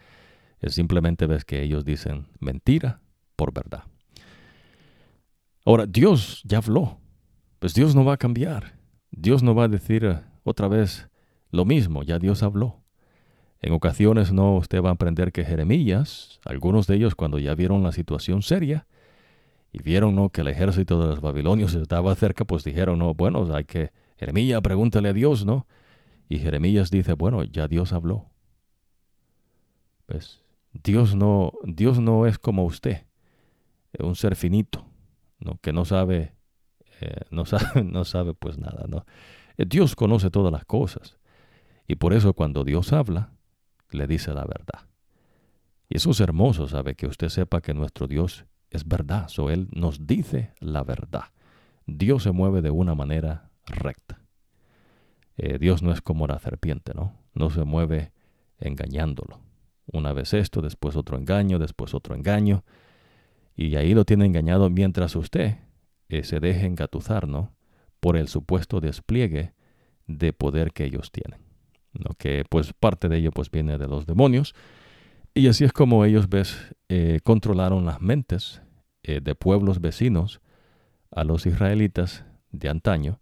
es 0.60 0.74
simplemente 0.74 1.28
ves 1.28 1.46
que 1.46 1.62
ellos 1.62 1.86
dicen 1.86 2.30
mentira 2.40 3.00
por 3.36 3.54
verdad. 3.54 3.84
Ahora, 5.66 5.86
Dios 5.86 6.42
ya 6.46 6.58
habló, 6.58 7.00
pues 7.60 7.76
Dios 7.76 7.94
no 7.94 8.04
va 8.04 8.14
a 8.14 8.18
cambiar. 8.18 8.75
Dios 9.18 9.44
no 9.44 9.56
va 9.56 9.64
a 9.64 9.68
decir 9.70 10.04
eh, 10.04 10.20
otra 10.44 10.68
vez 10.68 11.10
lo 11.50 11.64
mismo, 11.64 12.04
ya 12.04 12.20
Dios 12.20 12.44
habló. 12.44 12.82
En 13.62 13.72
ocasiones 13.72 14.34
no 14.34 14.56
usted 14.58 14.82
va 14.82 14.90
a 14.90 14.94
aprender 14.94 15.32
que 15.32 15.46
Jeremías, 15.46 16.40
algunos 16.44 16.86
de 16.86 16.96
ellos 16.96 17.16
cuando 17.16 17.40
ya 17.40 17.56
vieron 17.56 17.82
la 17.82 17.94
situación 17.94 18.42
seria 18.42 18.88
y 19.72 19.82
vieron 19.82 20.16
¿no? 20.16 20.30
que 20.30 20.42
el 20.42 20.50
ejército 20.50 21.02
de 21.02 21.08
los 21.08 21.22
babilonios 21.22 21.74
estaba 21.74 22.14
cerca, 22.16 22.46
pues 22.46 22.64
dijeron, 22.64 23.00
no, 23.00 23.14
bueno, 23.14 23.56
hay 23.56 23.64
que, 23.64 23.92
Jeremías, 24.18 24.62
pregúntale 24.62 25.10
a 25.10 25.14
Dios, 25.14 25.46
¿no? 25.46 25.66
Y 26.28 26.40
Jeremías 26.40 26.92
dice, 26.92 27.14
bueno, 27.14 27.44
ya 27.44 27.68
Dios 27.68 27.94
habló. 27.94 28.30
Pues 30.06 30.44
Dios 30.84 31.16
no, 31.16 31.54
Dios 31.64 32.00
no 32.00 32.26
es 32.26 32.38
como 32.38 32.66
usted, 32.66 33.06
un 33.98 34.16
ser 34.16 34.36
finito, 34.36 34.86
¿no? 35.40 35.58
que 35.62 35.72
no 35.72 35.86
sabe, 35.86 36.35
eh, 37.02 37.22
no 37.30 37.46
sabe, 37.46 37.84
no 37.84 38.06
sabe 38.06 38.34
pues 38.34 38.58
nada, 38.58 38.86
¿no? 38.88 39.06
Dios 39.58 39.96
conoce 39.96 40.30
todas 40.30 40.52
las 40.52 40.66
cosas. 40.66 41.18
Y 41.88 41.96
por 41.96 42.14
eso 42.14 42.34
cuando 42.34 42.64
Dios 42.64 42.94
habla, 42.94 43.32
le 43.92 44.08
dice 44.08 44.34
la 44.34 44.46
verdad. 44.46 44.88
Y 45.88 45.98
eso 45.98 46.12
es 46.12 46.20
hermoso, 46.20 46.68
¿sabe? 46.68 46.96
Que 46.96 47.08
usted 47.08 47.30
sepa 47.30 47.62
que 47.62 47.74
nuestro 47.74 48.08
Dios 48.08 48.46
es 48.72 48.88
verdad, 48.88 49.30
o 49.38 49.50
Él 49.50 49.68
nos 49.72 50.08
dice 50.08 50.52
la 50.60 50.84
verdad. 50.84 51.26
Dios 51.86 52.24
se 52.24 52.32
mueve 52.32 52.62
de 52.62 52.72
una 52.72 52.96
manera 52.96 53.52
recta. 53.66 54.20
Eh, 55.38 55.60
Dios 55.60 55.84
no 55.84 55.92
es 55.92 56.02
como 56.02 56.28
la 56.28 56.40
serpiente, 56.40 56.94
¿no? 56.96 57.14
No 57.34 57.50
se 57.50 57.64
mueve 57.64 58.12
engañándolo. 58.60 59.40
Una 59.92 60.14
vez 60.14 60.34
esto, 60.34 60.62
después 60.62 60.96
otro 60.96 61.18
engaño, 61.18 61.60
después 61.60 61.94
otro 61.94 62.16
engaño. 62.16 62.64
Y 63.56 63.76
ahí 63.76 63.94
lo 63.94 64.06
tiene 64.06 64.26
engañado 64.26 64.70
mientras 64.70 65.16
usted 65.16 65.58
eh, 66.10 66.24
se 66.24 66.40
deje 66.40 66.66
engatuzar, 66.66 67.28
¿no? 67.28 67.56
Por 68.00 68.18
el 68.18 68.28
supuesto 68.28 68.80
despliegue 68.82 69.54
de 70.08 70.34
poder 70.34 70.72
que 70.72 70.86
ellos 70.86 71.12
tienen 71.12 71.46
que 72.18 72.44
pues 72.50 72.74
parte 72.74 73.10
de 73.10 73.18
ello 73.18 73.32
pues 73.32 73.50
viene 73.52 73.78
de 73.78 73.88
los 73.88 74.06
demonios. 74.06 74.54
Y 75.34 75.48
así 75.48 75.64
es 75.64 75.74
como 75.74 76.06
ellos 76.06 76.30
ves, 76.30 76.76
eh, 76.90 77.20
controlaron 77.24 77.86
las 77.86 78.02
mentes 78.02 78.62
eh, 79.04 79.20
de 79.22 79.36
pueblos 79.36 79.82
vecinos 79.82 80.42
a 81.12 81.24
los 81.24 81.46
israelitas 81.46 82.26
de 82.52 82.70
antaño, 82.70 83.20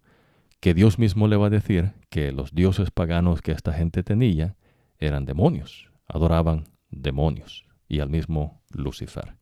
que 0.60 0.74
Dios 0.74 0.98
mismo 0.98 1.28
le 1.28 1.36
va 1.36 1.48
a 1.48 1.50
decir 1.50 1.92
que 2.08 2.32
los 2.32 2.54
dioses 2.54 2.90
paganos 2.90 3.42
que 3.42 3.52
esta 3.52 3.72
gente 3.72 4.02
tenía 4.02 4.56
eran 4.98 5.24
demonios, 5.24 5.90
adoraban 6.06 6.64
demonios 6.90 7.66
y 7.88 8.00
al 8.00 8.10
mismo 8.10 8.62
Lucifer. 8.70 9.36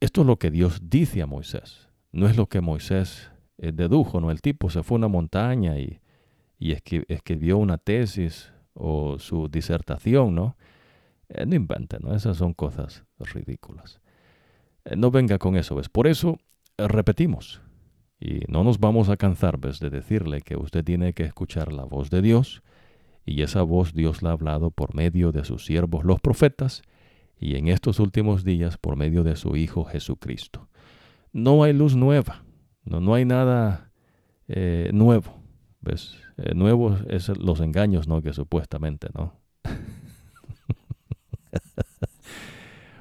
Esto 0.00 0.22
es 0.22 0.26
lo 0.26 0.38
que 0.38 0.50
Dios 0.50 0.80
dice 0.88 1.20
a 1.20 1.26
Moisés, 1.26 1.89
no 2.12 2.28
es 2.28 2.36
lo 2.36 2.46
que 2.46 2.60
Moisés 2.60 3.30
eh, 3.58 3.72
dedujo, 3.72 4.20
no 4.20 4.30
el 4.30 4.40
tipo 4.40 4.70
se 4.70 4.82
fue 4.82 4.96
a 4.96 4.98
una 4.98 5.08
montaña 5.08 5.78
y 5.78 6.00
y 6.60 6.72
escribió 7.08 7.56
una 7.56 7.78
tesis 7.78 8.52
o 8.74 9.18
su 9.18 9.48
disertación, 9.48 10.34
¿no? 10.34 10.56
Eh, 11.30 11.46
no 11.46 11.54
invente, 11.54 11.96
¿no? 12.00 12.14
Esas 12.14 12.36
son 12.36 12.52
cosas 12.52 13.04
ridículas. 13.18 14.00
Eh, 14.84 14.94
no 14.94 15.10
venga 15.10 15.38
con 15.38 15.56
eso, 15.56 15.74
¿ves? 15.74 15.88
Por 15.88 16.06
eso 16.06 16.38
repetimos. 16.76 17.62
Y 18.20 18.40
no 18.48 18.62
nos 18.62 18.78
vamos 18.78 19.08
a 19.08 19.16
cansar, 19.16 19.58
¿ves? 19.58 19.80
De 19.80 19.88
decirle 19.88 20.42
que 20.42 20.56
usted 20.56 20.84
tiene 20.84 21.14
que 21.14 21.24
escuchar 21.24 21.72
la 21.72 21.84
voz 21.84 22.10
de 22.10 22.20
Dios. 22.20 22.62
Y 23.24 23.40
esa 23.40 23.62
voz 23.62 23.94
Dios 23.94 24.22
la 24.22 24.30
ha 24.30 24.32
hablado 24.34 24.70
por 24.70 24.94
medio 24.94 25.32
de 25.32 25.44
sus 25.44 25.64
siervos 25.64 26.04
los 26.04 26.20
profetas 26.20 26.82
y 27.38 27.56
en 27.56 27.68
estos 27.68 28.00
últimos 28.00 28.44
días 28.44 28.76
por 28.76 28.96
medio 28.96 29.22
de 29.24 29.36
su 29.36 29.56
Hijo 29.56 29.84
Jesucristo. 29.84 30.68
No 31.32 31.62
hay 31.62 31.72
luz 31.72 31.94
nueva, 31.96 32.44
no, 32.84 33.00
no 33.00 33.14
hay 33.14 33.24
nada 33.24 33.92
nuevo. 34.92 35.40
¿Ves? 35.80 36.16
Eh, 36.36 36.54
nuevos 36.54 37.00
es 37.08 37.28
los 37.38 37.60
engaños, 37.60 38.06
¿no? 38.06 38.22
Que 38.22 38.32
supuestamente, 38.32 39.08
¿no? 39.14 39.34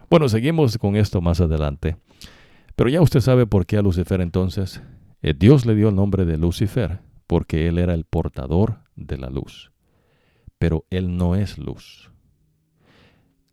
bueno, 0.09 0.27
seguimos 0.29 0.77
con 0.77 0.95
esto 0.95 1.21
más 1.21 1.41
adelante. 1.41 1.97
Pero 2.75 2.89
ya 2.89 3.01
usted 3.01 3.19
sabe 3.19 3.45
por 3.45 3.65
qué 3.65 3.77
a 3.77 3.81
Lucifer 3.81 4.21
entonces. 4.21 4.81
Eh, 5.21 5.33
Dios 5.37 5.65
le 5.65 5.75
dio 5.75 5.89
el 5.89 5.95
nombre 5.95 6.25
de 6.25 6.37
Lucifer 6.37 6.99
porque 7.27 7.67
él 7.67 7.77
era 7.77 7.93
el 7.93 8.05
portador 8.05 8.79
de 8.95 9.17
la 9.17 9.29
luz. 9.29 9.71
Pero 10.57 10.85
él 10.89 11.15
no 11.17 11.35
es 11.35 11.57
luz. 11.57 12.11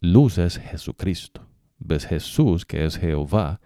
Luz 0.00 0.38
es 0.38 0.58
Jesucristo. 0.58 1.42
¿Ves? 1.78 2.06
Jesús, 2.06 2.64
que 2.64 2.84
es 2.84 2.96
Jehová, 2.96 3.60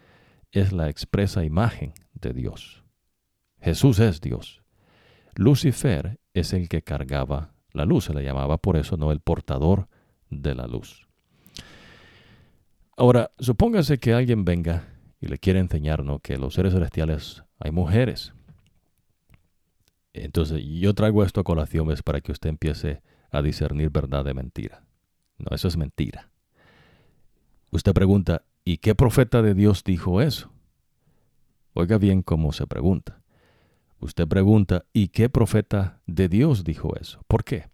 es 0.52 0.72
la 0.72 0.88
expresa 0.88 1.44
imagen 1.44 1.92
de 2.14 2.32
Dios. 2.32 2.84
Jesús 3.60 3.98
es 3.98 4.20
Dios. 4.20 4.62
Lucifer 5.34 6.18
es 6.34 6.52
el 6.52 6.68
que 6.68 6.82
cargaba 6.82 7.52
la 7.72 7.84
luz, 7.84 8.06
se 8.06 8.14
le 8.14 8.24
llamaba 8.24 8.58
por 8.58 8.76
eso 8.76 8.96
no 8.96 9.12
el 9.12 9.20
portador 9.20 9.88
de 10.28 10.54
la 10.54 10.66
luz. 10.66 11.06
Ahora, 12.96 13.30
supóngase 13.38 13.98
que 13.98 14.12
alguien 14.12 14.44
venga 14.44 14.88
y 15.20 15.28
le 15.28 15.38
quiere 15.38 15.60
enseñarnos 15.60 16.20
que 16.20 16.36
los 16.36 16.54
seres 16.54 16.72
celestiales 16.72 17.42
hay 17.58 17.70
mujeres. 17.70 18.32
Entonces, 20.12 20.62
yo 20.64 20.94
traigo 20.94 21.24
esto 21.24 21.40
a 21.40 21.44
colación 21.44 21.90
es 21.92 22.02
para 22.02 22.20
que 22.20 22.32
usted 22.32 22.50
empiece 22.50 23.02
a 23.30 23.42
discernir 23.42 23.90
verdad 23.90 24.24
de 24.24 24.34
mentira. 24.34 24.84
No, 25.38 25.54
eso 25.54 25.68
es 25.68 25.76
mentira. 25.76 26.30
Usted 27.70 27.92
pregunta, 27.94 28.42
¿y 28.64 28.78
qué 28.78 28.94
profeta 28.94 29.42
de 29.42 29.54
Dios 29.54 29.84
dijo 29.84 30.20
eso? 30.20 30.52
Oiga 31.72 31.98
bien 31.98 32.22
cómo 32.22 32.52
se 32.52 32.66
pregunta. 32.66 33.22
Usted 34.00 34.26
pregunta, 34.26 34.84
¿y 34.92 35.08
qué 35.08 35.28
profeta 35.28 36.00
de 36.06 36.28
Dios 36.28 36.64
dijo 36.64 36.96
eso? 36.96 37.22
¿Por 37.28 37.44
qué? 37.44 37.68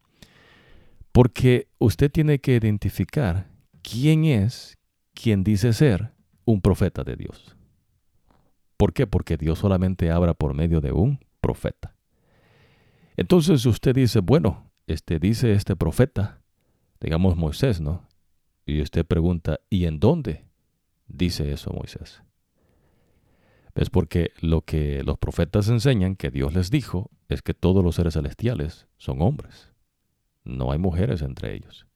Porque 1.13 1.69
usted 1.79 2.11
tiene 2.11 2.41
que 2.41 2.57
identificar 2.57 3.49
quién 3.83 4.25
es 4.25 4.77
quien 5.15 5.45
dice 5.45 5.73
ser 5.73 6.13
un 6.45 6.61
profeta 6.61 7.05
de 7.05 7.17
Dios. 7.17 7.57
¿Por 8.77 8.93
qué? 8.93 9.07
Porque 9.07 9.37
Dios 9.37 9.61
solamente 9.61 10.11
habla 10.11 10.35
por 10.35 10.53
medio 10.55 10.81
de 10.81 10.93
un 10.93 11.21
profeta. 11.41 11.95
Entonces 13.17 13.65
usted 13.65 13.95
dice, 13.95 14.21
bueno, 14.21 14.71
este 14.87 15.19
dice 15.19 15.53
este 15.53 15.75
profeta, 15.75 16.43
digamos 17.01 17.37
Moisés, 17.37 17.81
¿no? 17.81 18.07
Y 18.67 18.83
usted 18.83 19.07
pregunta, 19.07 19.61
¿y 19.71 19.87
en 19.87 19.99
dónde 20.01 20.46
dice 21.07 21.53
eso 21.53 21.73
Moisés? 21.73 22.23
Es 23.77 23.91
porque 23.91 24.33
lo 24.41 24.63
que 24.63 25.03
los 25.05 25.19
profetas 25.19 25.69
enseñan 25.69 26.17
que 26.17 26.31
Dios 26.31 26.55
les 26.55 26.71
dijo 26.71 27.11
es 27.29 27.43
que 27.43 27.53
todos 27.53 27.85
los 27.85 27.95
seres 27.95 28.15
celestiales 28.15 28.89
son 28.97 29.21
hombres. 29.21 29.73
No 30.45 30.73
hay 30.73 30.79
mujeres 30.79 31.21
entre 31.21 31.55
ellos. 31.55 31.87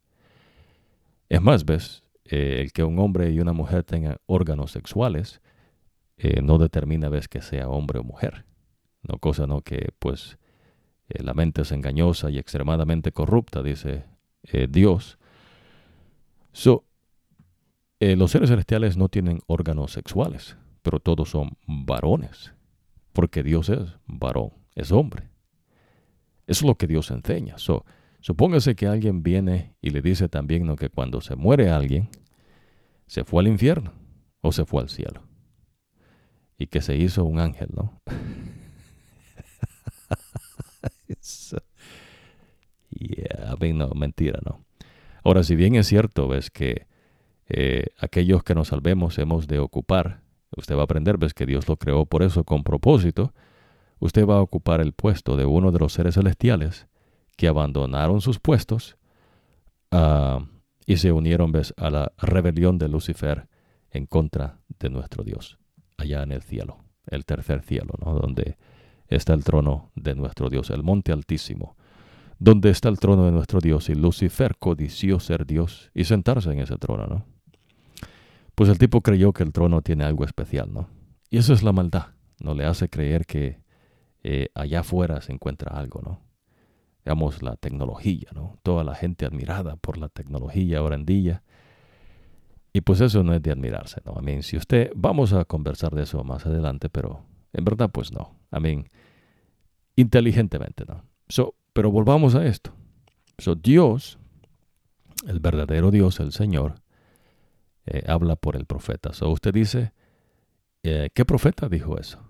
Es 1.30 1.40
más, 1.40 1.64
ves, 1.64 2.02
eh, 2.24 2.60
el 2.60 2.72
que 2.72 2.84
un 2.84 2.98
hombre 2.98 3.30
y 3.30 3.40
una 3.40 3.54
mujer 3.54 3.84
tengan 3.84 4.18
órganos 4.26 4.72
sexuales 4.72 5.40
eh, 6.18 6.42
no 6.42 6.58
determina, 6.58 7.08
ves, 7.08 7.28
que 7.28 7.40
sea 7.40 7.68
hombre 7.68 8.00
o 8.00 8.04
mujer. 8.04 8.44
No 9.02 9.18
cosa, 9.18 9.46
no 9.46 9.62
que, 9.62 9.94
pues, 9.98 10.38
eh, 11.08 11.22
la 11.22 11.32
mente 11.32 11.62
es 11.62 11.72
engañosa 11.72 12.30
y 12.30 12.38
extremadamente 12.38 13.12
corrupta, 13.12 13.62
dice 13.62 14.04
Dios. 14.68 15.18
So, 16.52 16.84
los 18.00 18.30
seres 18.30 18.48
celestiales 18.48 18.96
no 18.96 19.08
tienen 19.08 19.40
órganos 19.46 19.92
sexuales, 19.92 20.56
pero 20.82 21.00
todos 21.00 21.28
son 21.28 21.58
varones, 21.66 22.54
porque 23.12 23.42
Dios 23.42 23.68
es 23.68 23.96
varón, 24.06 24.52
es 24.74 24.90
hombre. 24.90 25.28
Eso 26.46 26.64
es 26.64 26.68
lo 26.68 26.76
que 26.76 26.86
Dios 26.86 27.10
enseña. 27.10 27.58
So, 27.58 27.84
supóngase 28.20 28.74
que 28.74 28.86
alguien 28.86 29.22
viene 29.22 29.74
y 29.82 29.90
le 29.90 30.00
dice 30.00 30.28
también 30.28 30.74
que 30.76 30.88
cuando 30.88 31.20
se 31.20 31.36
muere 31.36 31.70
alguien, 31.70 32.08
se 33.06 33.24
fue 33.24 33.42
al 33.42 33.48
infierno 33.48 33.92
o 34.40 34.50
se 34.50 34.64
fue 34.64 34.82
al 34.82 34.88
cielo. 34.88 35.22
Y 36.56 36.68
que 36.68 36.80
se 36.80 36.96
hizo 36.96 37.24
un 37.24 37.38
ángel, 37.38 37.68
¿no? 37.74 38.00
yeah, 42.90 43.52
a 43.52 43.72
no, 43.72 43.88
mentira, 43.94 44.40
¿no? 44.44 44.64
Ahora, 45.22 45.42
si 45.42 45.54
bien 45.54 45.74
es 45.74 45.86
cierto, 45.86 46.28
ves 46.28 46.50
que 46.50 46.86
eh, 47.50 47.86
aquellos 47.98 48.42
que 48.42 48.54
nos 48.54 48.68
salvemos 48.68 49.18
hemos 49.18 49.46
de 49.46 49.58
ocupar, 49.58 50.22
usted 50.56 50.76
va 50.76 50.82
a 50.82 50.84
aprender, 50.84 51.18
ves 51.18 51.34
que 51.34 51.46
Dios 51.46 51.68
lo 51.68 51.76
creó 51.76 52.06
por 52.06 52.22
eso, 52.22 52.44
con 52.44 52.62
propósito, 52.62 53.34
usted 53.98 54.26
va 54.26 54.36
a 54.36 54.40
ocupar 54.40 54.80
el 54.80 54.92
puesto 54.92 55.36
de 55.36 55.44
uno 55.44 55.72
de 55.72 55.78
los 55.78 55.92
seres 55.92 56.14
celestiales 56.14 56.86
que 57.36 57.48
abandonaron 57.48 58.20
sus 58.20 58.38
puestos, 58.38 58.96
uh, 59.92 60.44
y 60.86 60.96
se 60.96 61.12
unieron 61.12 61.52
¿ves? 61.52 61.72
a 61.76 61.90
la 61.90 62.12
rebelión 62.18 62.78
de 62.78 62.88
Lucifer 62.88 63.48
en 63.90 64.06
contra 64.06 64.58
de 64.78 64.90
nuestro 64.90 65.22
Dios, 65.22 65.58
allá 65.96 66.22
en 66.22 66.32
el 66.32 66.42
cielo, 66.42 66.84
el 67.06 67.24
tercer 67.24 67.62
cielo, 67.62 67.94
¿no? 68.04 68.14
donde 68.14 68.56
está 69.06 69.34
el 69.34 69.44
trono 69.44 69.90
de 69.94 70.14
nuestro 70.14 70.50
Dios, 70.50 70.70
el 70.70 70.82
monte 70.82 71.12
altísimo, 71.12 71.76
donde 72.38 72.70
está 72.70 72.88
el 72.88 72.98
trono 72.98 73.24
de 73.24 73.32
nuestro 73.32 73.60
Dios, 73.60 73.88
y 73.88 73.94
Lucifer 73.94 74.56
codició 74.58 75.20
ser 75.20 75.46
Dios 75.46 75.90
y 75.94 76.04
sentarse 76.04 76.50
en 76.50 76.60
ese 76.60 76.76
trono, 76.76 77.06
¿no? 77.06 77.24
Pues 78.60 78.68
el 78.68 78.76
tipo 78.76 79.00
creyó 79.00 79.32
que 79.32 79.42
el 79.42 79.54
trono 79.54 79.80
tiene 79.80 80.04
algo 80.04 80.22
especial, 80.22 80.70
¿no? 80.70 80.86
Y 81.30 81.38
eso 81.38 81.54
es 81.54 81.62
la 81.62 81.72
maldad, 81.72 82.08
no 82.40 82.52
le 82.52 82.66
hace 82.66 82.90
creer 82.90 83.24
que 83.24 83.62
eh, 84.22 84.50
allá 84.54 84.80
afuera 84.80 85.22
se 85.22 85.32
encuentra 85.32 85.74
algo, 85.78 86.02
¿no? 86.02 86.20
digamos, 87.02 87.42
la 87.42 87.56
tecnología, 87.56 88.28
¿no? 88.34 88.58
Toda 88.62 88.84
la 88.84 88.94
gente 88.94 89.24
admirada 89.24 89.76
por 89.76 89.96
la 89.96 90.10
tecnología 90.10 90.80
ahora 90.80 90.96
en 90.96 91.06
día. 91.06 91.42
Y 92.74 92.82
pues 92.82 93.00
eso 93.00 93.22
no 93.22 93.32
es 93.32 93.40
de 93.40 93.50
admirarse, 93.50 94.02
¿no? 94.04 94.12
A 94.12 94.20
mí, 94.20 94.42
si 94.42 94.58
usted, 94.58 94.92
vamos 94.94 95.32
a 95.32 95.46
conversar 95.46 95.94
de 95.94 96.02
eso 96.02 96.22
más 96.22 96.44
adelante, 96.44 96.90
pero 96.90 97.24
en 97.54 97.64
verdad 97.64 97.88
pues 97.90 98.12
no. 98.12 98.36
A 98.50 98.60
mí, 98.60 98.84
inteligentemente, 99.96 100.84
¿no? 100.86 101.02
So, 101.30 101.54
pero 101.72 101.90
volvamos 101.90 102.34
a 102.34 102.44
esto. 102.44 102.74
So, 103.38 103.54
Dios, 103.54 104.18
el 105.26 105.40
verdadero 105.40 105.90
Dios, 105.90 106.20
el 106.20 106.32
Señor, 106.32 106.79
eh, 107.86 108.02
habla 108.06 108.36
por 108.36 108.56
el 108.56 108.66
profeta. 108.66 109.12
So, 109.12 109.30
usted 109.30 109.52
dice, 109.52 109.92
eh, 110.82 111.10
¿qué 111.14 111.24
profeta 111.24 111.68
dijo 111.68 111.98
eso? 111.98 112.20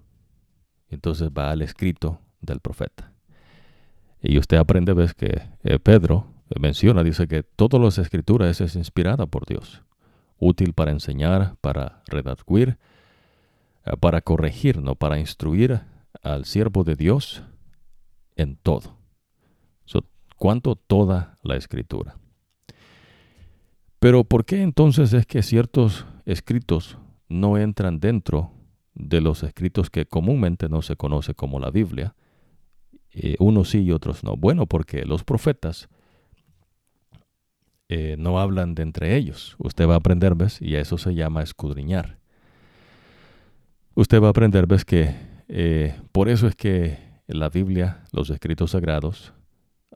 Entonces 0.88 1.30
va 1.30 1.50
al 1.50 1.62
escrito 1.62 2.20
del 2.40 2.60
profeta. 2.60 3.12
Y 4.22 4.38
usted 4.38 4.56
aprende, 4.56 4.92
ves 4.92 5.14
que 5.14 5.42
eh, 5.62 5.78
Pedro 5.78 6.26
menciona, 6.58 7.02
dice 7.02 7.28
que 7.28 7.42
todas 7.42 7.80
las 7.80 7.98
escrituras 7.98 8.60
es 8.60 8.76
inspirada 8.76 9.26
por 9.26 9.46
Dios, 9.46 9.82
útil 10.38 10.72
para 10.72 10.90
enseñar, 10.90 11.56
para 11.60 12.02
redactar, 12.06 12.78
eh, 13.84 13.96
para 14.00 14.20
corregir, 14.20 14.82
no 14.82 14.94
para 14.94 15.18
instruir 15.18 15.82
al 16.22 16.44
siervo 16.44 16.84
de 16.84 16.96
Dios 16.96 17.42
en 18.36 18.56
todo. 18.56 19.00
¿Cuánto 20.40 20.74
toda 20.74 21.36
la 21.42 21.56
escritura? 21.56 22.16
Pero 24.00 24.24
¿por 24.24 24.46
qué 24.46 24.62
entonces 24.62 25.12
es 25.12 25.26
que 25.26 25.42
ciertos 25.42 26.06
escritos 26.24 26.96
no 27.28 27.58
entran 27.58 28.00
dentro 28.00 28.50
de 28.94 29.20
los 29.20 29.42
escritos 29.42 29.90
que 29.90 30.06
comúnmente 30.06 30.70
no 30.70 30.80
se 30.80 30.96
conoce 30.96 31.34
como 31.34 31.60
la 31.60 31.70
Biblia? 31.70 32.14
Eh, 33.12 33.36
unos 33.38 33.68
sí 33.68 33.82
y 33.82 33.92
otros 33.92 34.24
no. 34.24 34.36
Bueno, 34.36 34.66
porque 34.66 35.04
los 35.04 35.22
profetas 35.22 35.90
eh, 37.90 38.16
no 38.18 38.40
hablan 38.40 38.74
de 38.74 38.84
entre 38.84 39.16
ellos. 39.16 39.54
Usted 39.58 39.86
va 39.86 39.94
a 39.94 39.98
aprender, 39.98 40.34
¿ves? 40.34 40.62
Y 40.62 40.76
eso 40.76 40.96
se 40.96 41.14
llama 41.14 41.42
escudriñar. 41.42 42.18
Usted 43.94 44.22
va 44.22 44.28
a 44.28 44.30
aprender, 44.30 44.66
¿ves? 44.66 44.86
Que 44.86 45.14
eh, 45.48 46.00
por 46.12 46.30
eso 46.30 46.46
es 46.46 46.54
que 46.56 46.98
la 47.26 47.50
Biblia, 47.50 48.04
los 48.12 48.30
escritos 48.30 48.70
sagrados, 48.70 49.34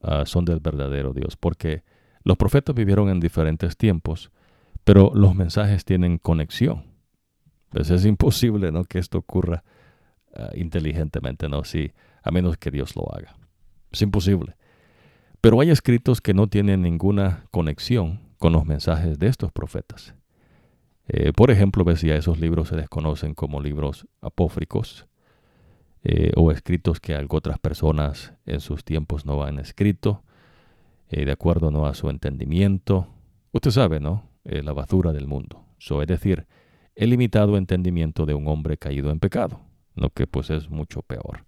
ah, 0.02 0.24
son 0.26 0.44
del 0.44 0.61
verdadero 0.61 1.14
Dios. 1.14 1.36
Porque 1.36 1.84
los 2.24 2.36
profetas 2.36 2.74
vivieron 2.74 3.08
en 3.10 3.20
diferentes 3.20 3.76
tiempos, 3.76 4.32
pero 4.82 5.12
los 5.14 5.34
mensajes 5.34 5.84
tienen 5.84 6.18
conexión. 6.18 6.84
Pues 7.70 7.90
es 7.90 8.04
imposible, 8.04 8.72
¿no? 8.72 8.84
Que 8.84 8.98
esto 8.98 9.18
ocurra 9.18 9.62
ah, 10.34 10.50
inteligentemente, 10.54 11.48
¿no? 11.48 11.64
Si 11.64 11.92
a 12.22 12.30
menos 12.30 12.56
que 12.56 12.70
Dios 12.70 12.96
lo 12.96 13.14
haga. 13.14 13.36
Es 13.92 14.02
imposible. 14.02 14.56
Pero 15.40 15.60
hay 15.60 15.70
escritos 15.70 16.20
que 16.20 16.34
no 16.34 16.48
tienen 16.48 16.82
ninguna 16.82 17.44
conexión 17.50 18.20
con 18.38 18.52
los 18.52 18.64
mensajes 18.64 19.18
de 19.18 19.26
estos 19.26 19.52
profetas. 19.52 20.14
Eh, 21.06 21.32
por 21.32 21.50
ejemplo, 21.50 21.84
ves 21.84 22.00
si 22.00 22.10
a 22.10 22.16
esos 22.16 22.40
libros 22.40 22.68
se 22.68 22.76
desconocen 22.76 23.34
como 23.34 23.60
libros 23.60 24.06
apófricos 24.22 25.06
eh, 26.02 26.32
o 26.36 26.50
escritos 26.50 27.00
que 27.00 27.14
algo 27.14 27.36
otras 27.36 27.58
personas 27.58 28.32
en 28.46 28.60
sus 28.60 28.84
tiempos 28.84 29.26
no 29.26 29.42
han 29.42 29.58
escrito, 29.58 30.24
eh, 31.09 31.24
de 31.24 31.32
acuerdo 31.32 31.70
¿no? 31.70 31.86
a 31.86 31.94
su 31.94 32.11
entendimiento. 32.11 33.09
Usted 33.52 33.70
sabe, 33.70 34.00
¿no? 34.00 34.30
la 34.44 34.74
basura 34.74 35.12
del 35.12 35.26
mundo. 35.26 35.64
So, 35.78 36.02
es 36.02 36.09
decir, 36.09 36.46
el 36.94 37.11
limitado 37.11 37.57
entendimiento 37.57 38.26
de 38.26 38.34
un 38.34 38.46
hombre 38.46 38.76
caído 38.76 39.11
en 39.11 39.18
pecado, 39.18 39.61
lo 39.94 40.11
que 40.11 40.26
pues 40.26 40.50
es 40.50 40.68
mucho 40.68 41.00
peor. 41.00 41.46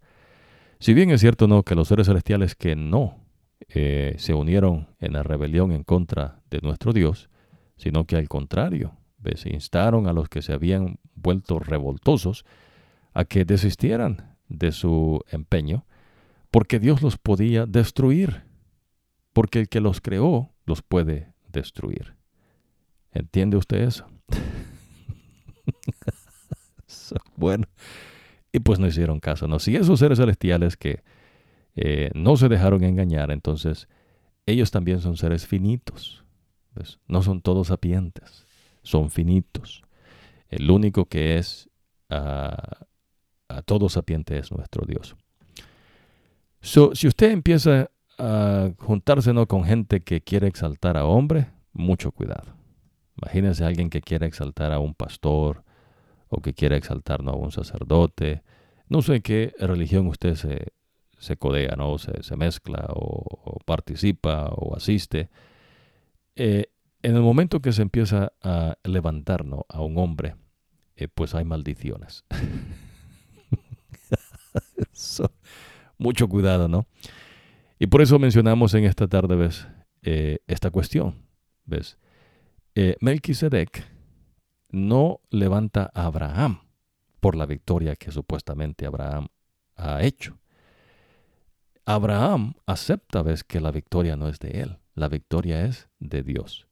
Si 0.79 0.95
bien 0.95 1.11
es 1.11 1.21
cierto 1.21 1.47
no 1.47 1.63
que 1.63 1.75
los 1.75 1.89
seres 1.89 2.07
celestiales 2.07 2.55
que 2.55 2.75
no 2.75 3.19
eh, 3.69 4.15
se 4.19 4.35
unieron 4.35 4.89
en 4.99 5.13
la 5.13 5.23
rebelión 5.23 5.73
en 5.73 5.85
contra 5.85 6.41
de 6.51 6.61
nuestro 6.63 6.93
Dios, 6.93 7.29
sino 7.77 8.07
que 8.07 8.17
al 8.17 8.29
contrario, 8.29 8.97
se 9.35 9.53
instaron 9.53 10.07
a 10.07 10.13
los 10.13 10.29
que 10.29 10.43
se 10.43 10.53
habían 10.53 11.01
vuelto 11.15 11.59
revoltosos 11.59 12.45
a 13.13 13.25
que 13.25 13.45
desistieran 13.45 14.37
de 14.49 14.71
su 14.71 15.21
empeño, 15.31 15.85
porque 16.53 16.79
Dios 16.79 17.03
los 17.03 17.19
podía 17.19 17.67
destruir, 17.67 18.45
porque 19.37 19.61
el 19.61 19.69
que 19.69 19.83
los 19.83 20.01
creó 20.01 20.55
los 20.65 20.81
puede 20.81 21.35
destruir. 21.53 22.15
¿Entiende 23.13 23.59
usted 23.59 23.83
eso? 23.83 24.07
bueno, 27.37 27.67
y 28.51 28.61
pues 28.61 28.79
no 28.79 28.87
hicieron 28.87 29.21
caso. 29.21 29.47
¿no? 29.47 29.59
Si 29.59 29.77
esos 29.77 29.99
seres 29.99 30.17
celestiales 30.17 30.79
que 30.79 31.03
eh, 31.75 32.11
no 32.15 32.39
se 32.39 32.49
dejaron 32.49 32.83
engañar, 32.83 33.31
entonces 33.31 33.89
ellos 34.47 34.71
también 34.71 35.03
son 35.03 35.19
seres 35.19 35.47
finitos. 35.47 36.25
No 37.07 37.23
son 37.23 37.43
todos 37.43 37.67
sapientes, 37.67 38.47
son 38.83 39.11
finitos. 39.11 39.83
El 40.49 40.71
único 40.71 41.05
que 41.05 41.37
es 41.37 41.69
a 42.09 42.87
todo 43.67 43.91
sapiente 43.91 44.39
es 44.39 44.51
nuestro 44.51 44.87
Dios. 44.87 45.15
si 46.63 47.07
usted 47.07 47.33
empieza 47.33 47.91
a 48.19 48.71
juntarse 48.79 49.33
¿no? 49.33 49.47
con 49.47 49.65
gente 49.65 50.01
que 50.01 50.21
quiere 50.23 50.47
exaltar 50.47 50.97
a 50.97 51.05
hombre, 51.05 51.49
mucho 51.73 52.13
cuidado. 52.13 52.55
Imagínense 53.23 53.65
alguien 53.65 53.91
que 53.91 54.03
quiere 54.03 54.27
exaltar 54.27 54.73
a 54.73 54.79
un 54.79 54.95
pastor, 54.95 55.65
o 56.29 56.41
que 56.41 56.55
quiera 56.55 56.77
exaltar 56.77 57.21
a 57.27 57.33
un 57.33 57.53
sacerdote. 57.53 58.43
No 58.89 59.03
sé 59.03 59.17
en 59.17 59.23
qué 59.23 59.55
religión 59.59 60.07
usted 60.07 60.35
se, 60.35 60.73
se 61.19 61.37
codea, 61.37 61.77
¿no? 61.77 61.99
se, 61.99 62.37
mezcla 62.37 62.87
o, 62.91 63.59
participa 63.65 64.49
o 64.51 64.77
asiste. 64.77 65.31
Eh, 66.35 66.67
en 67.03 67.17
el 67.17 67.23
momento 67.23 67.61
que 67.61 67.73
se 67.73 67.83
empieza 67.83 68.33
a 68.43 68.77
levantar 68.85 69.45
a 69.69 69.81
un 69.81 69.99
hombre, 69.99 70.37
eh, 70.97 71.09
pues 71.09 71.35
hay 71.35 71.45
maldiciones. 71.45 72.25
mucho 75.99 76.29
cuidado, 76.29 76.69
¿no? 76.69 76.87
Y 77.79 77.89
por 77.89 78.03
eso 78.03 78.19
mencionamos 78.19 78.75
en 78.75 78.85
esta 78.85 79.07
tarde, 79.07 79.37
¿ves? 79.37 79.67
Eh, 80.03 80.39
esta 80.47 80.71
cuestión, 80.71 81.27
¿ves? 81.65 81.99
Eh, 82.75 82.97
Melquisedec 83.01 83.85
no 84.71 85.21
levanta 85.31 85.91
a 85.95 86.07
Abraham 86.07 86.61
por 87.21 87.37
la 87.37 87.47
victoria 87.47 87.97
que 87.97 88.11
supuestamente 88.11 88.87
Abraham 88.87 89.29
ha 89.77 90.03
hecho. 90.03 90.39
Abraham 91.85 92.55
acepta, 92.67 93.23
ves, 93.23 93.45
que 93.45 93.61
la 93.61 93.71
victoria 93.71 94.17
no 94.17 94.29
es 94.29 94.39
de 94.39 94.63
él, 94.63 94.79
la 94.95 95.09
victoria 95.09 95.65
es 95.65 95.89
de 95.99 96.23
Dios. 96.23 96.67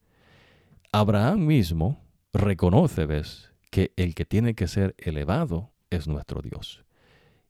Abraham 0.92 1.46
mismo 1.46 2.04
reconoce, 2.32 3.06
ves, 3.06 3.52
que 3.70 3.92
el 3.96 4.14
que 4.14 4.24
tiene 4.24 4.54
que 4.54 4.68
ser 4.68 4.94
elevado 4.98 5.72
es 5.90 6.08
nuestro 6.08 6.40
Dios. 6.40 6.84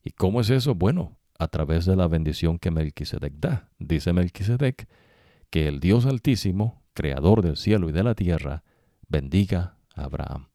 ¿Y 0.02 0.11
cómo 0.11 0.40
es 0.40 0.50
eso? 0.50 0.74
Bueno, 0.74 1.18
a 1.39 1.49
través 1.49 1.85
de 1.85 1.97
la 1.97 2.07
bendición 2.07 2.59
que 2.59 2.70
Melquisedec 2.70 3.35
da. 3.35 3.68
Dice 3.78 4.12
Melquisedec 4.12 4.89
que 5.51 5.68
el 5.68 5.80
Dios 5.80 6.07
Altísimo, 6.07 6.82
creador 6.95 7.43
del 7.43 7.57
cielo 7.57 7.89
y 7.89 7.93
de 7.93 8.03
la 8.03 8.14
tierra, 8.14 8.62
bendiga 9.09 9.76
a 9.95 10.05
Abraham. 10.05 10.49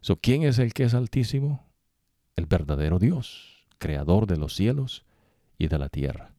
So, 0.00 0.16
¿Quién 0.16 0.42
es 0.42 0.58
el 0.58 0.72
que 0.72 0.84
es 0.84 0.94
altísimo? 0.94 1.66
El 2.36 2.46
verdadero 2.46 2.98
Dios, 2.98 3.66
creador 3.78 4.26
de 4.26 4.38
los 4.38 4.54
cielos 4.54 5.04
y 5.58 5.68
de 5.68 5.78
la 5.78 5.90
tierra. 5.90 6.32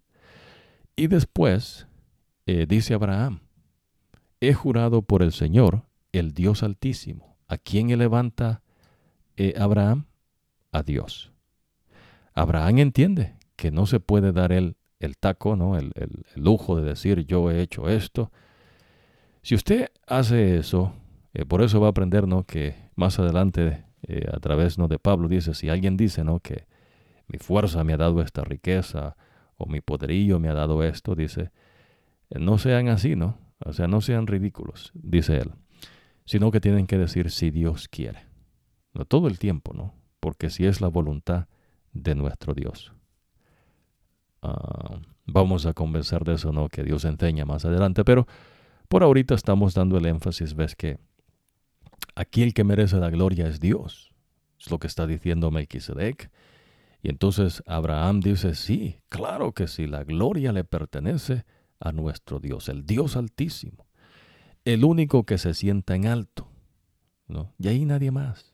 Y 0.95 1.07
después 1.07 1.87
eh, 2.47 2.65
dice 2.67 2.95
Abraham, 2.95 3.41
he 4.39 4.53
jurado 4.53 5.03
por 5.03 5.21
el 5.21 5.31
Señor, 5.31 5.83
el 6.11 6.33
Dios 6.33 6.63
Altísimo. 6.63 7.37
¿A 7.47 7.57
quién 7.57 7.95
levanta 7.97 8.63
eh, 9.37 9.53
Abraham? 9.59 10.05
A 10.71 10.83
Dios. 10.83 11.31
Abraham 12.33 12.79
entiende 12.79 13.35
que 13.61 13.69
no 13.69 13.85
se 13.85 13.99
puede 13.99 14.31
dar 14.31 14.51
el, 14.51 14.75
el 14.97 15.19
taco, 15.19 15.55
¿no? 15.55 15.77
El, 15.77 15.93
lujo 16.35 16.75
de 16.77 16.81
decir 16.81 17.27
yo 17.27 17.51
he 17.51 17.61
hecho 17.61 17.89
esto. 17.89 18.31
Si 19.43 19.53
usted 19.53 19.89
hace 20.07 20.57
eso, 20.57 20.95
eh, 21.35 21.45
por 21.45 21.61
eso 21.61 21.79
va 21.79 21.85
a 21.85 21.91
aprender 21.91 22.27
¿no? 22.27 22.43
que 22.43 22.73
más 22.95 23.19
adelante 23.19 23.85
eh, 24.07 24.25
a 24.33 24.39
través 24.39 24.79
¿no? 24.79 24.87
de 24.87 24.97
Pablo 24.97 25.27
dice, 25.27 25.53
si 25.53 25.69
alguien 25.69 25.95
dice 25.95 26.23
¿no? 26.23 26.39
que 26.39 26.65
mi 27.27 27.37
fuerza 27.37 27.83
me 27.83 27.93
ha 27.93 27.97
dado 27.97 28.23
esta 28.23 28.43
riqueza 28.43 29.15
o 29.57 29.67
mi 29.67 29.79
poderío 29.79 30.39
me 30.39 30.49
ha 30.49 30.55
dado 30.55 30.81
esto, 30.81 31.13
dice, 31.13 31.51
eh, 32.31 32.39
no 32.39 32.57
sean 32.57 32.87
así, 32.87 33.15
¿no? 33.15 33.37
O 33.63 33.73
sea, 33.73 33.85
no 33.85 34.01
sean 34.01 34.25
ridículos, 34.25 34.91
dice 34.95 35.37
él, 35.37 35.51
sino 36.25 36.49
que 36.49 36.61
tienen 36.61 36.87
que 36.87 36.97
decir 36.97 37.29
si 37.29 37.51
Dios 37.51 37.87
quiere. 37.87 38.25
No 38.95 39.05
todo 39.05 39.27
el 39.27 39.37
tiempo, 39.37 39.71
¿no? 39.75 39.93
Porque 40.19 40.49
si 40.49 40.65
es 40.65 40.81
la 40.81 40.87
voluntad 40.87 41.47
de 41.93 42.15
nuestro 42.15 42.55
Dios. 42.55 42.95
Ah, 44.41 44.99
vamos 45.25 45.65
a 45.65 45.73
conversar 45.73 46.23
de 46.23 46.33
eso, 46.33 46.51
¿no? 46.51 46.69
Que 46.69 46.83
Dios 46.83 47.05
enseña 47.05 47.45
más 47.45 47.65
adelante, 47.65 48.03
pero 48.03 48.27
por 48.87 49.03
ahorita 49.03 49.35
estamos 49.35 49.73
dando 49.73 49.97
el 49.97 50.05
énfasis, 50.05 50.55
ves 50.55 50.75
que 50.75 50.97
aquí 52.15 52.43
el 52.43 52.53
que 52.53 52.63
merece 52.63 52.97
la 52.97 53.09
gloria 53.09 53.47
es 53.47 53.59
Dios. 53.59 54.11
Es 54.59 54.69
lo 54.69 54.79
que 54.79 54.87
está 54.87 55.07
diciendo 55.07 55.49
Melquisedec. 55.49 56.31
Y 57.01 57.09
entonces 57.09 57.63
Abraham 57.65 58.19
dice, 58.19 58.53
sí, 58.53 58.99
claro 59.09 59.53
que 59.53 59.67
sí, 59.67 59.87
la 59.87 60.03
gloria 60.03 60.51
le 60.51 60.63
pertenece 60.63 61.45
a 61.79 61.91
nuestro 61.91 62.39
Dios, 62.39 62.69
el 62.69 62.85
Dios 62.85 63.15
altísimo, 63.15 63.87
el 64.65 64.83
único 64.83 65.23
que 65.25 65.39
se 65.39 65.55
sienta 65.55 65.95
en 65.95 66.05
alto, 66.05 66.47
¿no? 67.27 67.53
Y 67.57 67.69
ahí 67.69 67.85
nadie 67.85 68.11
más. 68.11 68.53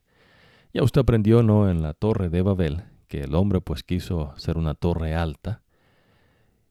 Ya 0.73 0.83
usted 0.83 1.01
aprendió, 1.01 1.43
¿no? 1.43 1.69
En 1.69 1.81
la 1.81 1.93
torre 1.93 2.29
de 2.29 2.41
Babel, 2.41 2.83
que 3.09 3.21
el 3.21 3.35
hombre 3.35 3.59
pues 3.59 3.83
quiso 3.83 4.33
ser 4.37 4.57
una 4.57 4.75
torre 4.75 5.13
alta, 5.13 5.61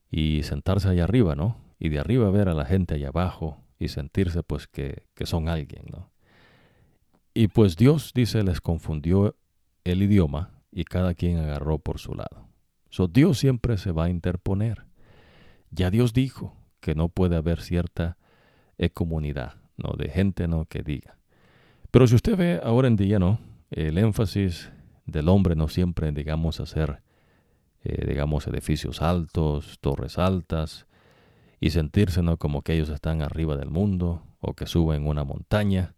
y 0.09 0.43
sentarse 0.43 0.89
allá 0.89 1.03
arriba, 1.03 1.35
¿no? 1.35 1.57
Y 1.79 1.89
de 1.89 1.99
arriba 1.99 2.29
ver 2.31 2.49
a 2.49 2.53
la 2.53 2.65
gente 2.65 2.95
allá 2.95 3.09
abajo 3.09 3.63
y 3.79 3.89
sentirse 3.89 4.43
pues 4.43 4.67
que, 4.67 5.03
que 5.13 5.25
son 5.25 5.49
alguien, 5.49 5.83
¿no? 5.91 6.11
Y 7.33 7.49
pues 7.49 7.75
Dios, 7.75 8.13
dice, 8.15 8.43
les 8.43 8.61
confundió 8.61 9.35
el 9.83 10.01
idioma 10.01 10.61
y 10.71 10.85
cada 10.85 11.13
quien 11.13 11.37
agarró 11.37 11.77
por 11.77 11.99
su 11.99 12.15
lado. 12.15 12.47
So, 12.89 13.07
Dios 13.07 13.37
siempre 13.37 13.77
se 13.77 13.91
va 13.91 14.05
a 14.05 14.09
interponer. 14.09 14.85
Ya 15.69 15.91
Dios 15.91 16.13
dijo 16.13 16.55
que 16.79 16.95
no 16.95 17.09
puede 17.09 17.35
haber 17.35 17.61
cierta 17.61 18.17
comunidad, 18.93 19.55
¿no? 19.75 19.93
De 19.97 20.09
gente, 20.09 20.47
¿no? 20.47 20.65
Que 20.65 20.81
diga. 20.81 21.17
Pero 21.91 22.07
si 22.07 22.15
usted 22.15 22.37
ve 22.37 22.61
ahora 22.63 22.87
en 22.87 22.95
día, 22.95 23.19
¿no? 23.19 23.39
El 23.71 23.97
énfasis 23.97 24.71
del 25.05 25.29
hombre 25.29 25.55
no 25.55 25.67
siempre, 25.67 26.11
digamos, 26.11 26.59
hacer 26.59 27.01
eh, 27.83 28.05
digamos, 28.07 28.47
edificios 28.47 29.01
altos, 29.01 29.77
torres 29.79 30.17
altas, 30.17 30.87
y 31.59 31.71
sentirse 31.71 32.21
¿no? 32.21 32.37
como 32.37 32.61
que 32.61 32.73
ellos 32.73 32.89
están 32.89 33.21
arriba 33.21 33.55
del 33.55 33.69
mundo 33.69 34.23
o 34.39 34.53
que 34.53 34.67
suben 34.67 35.07
una 35.07 35.23
montaña, 35.23 35.95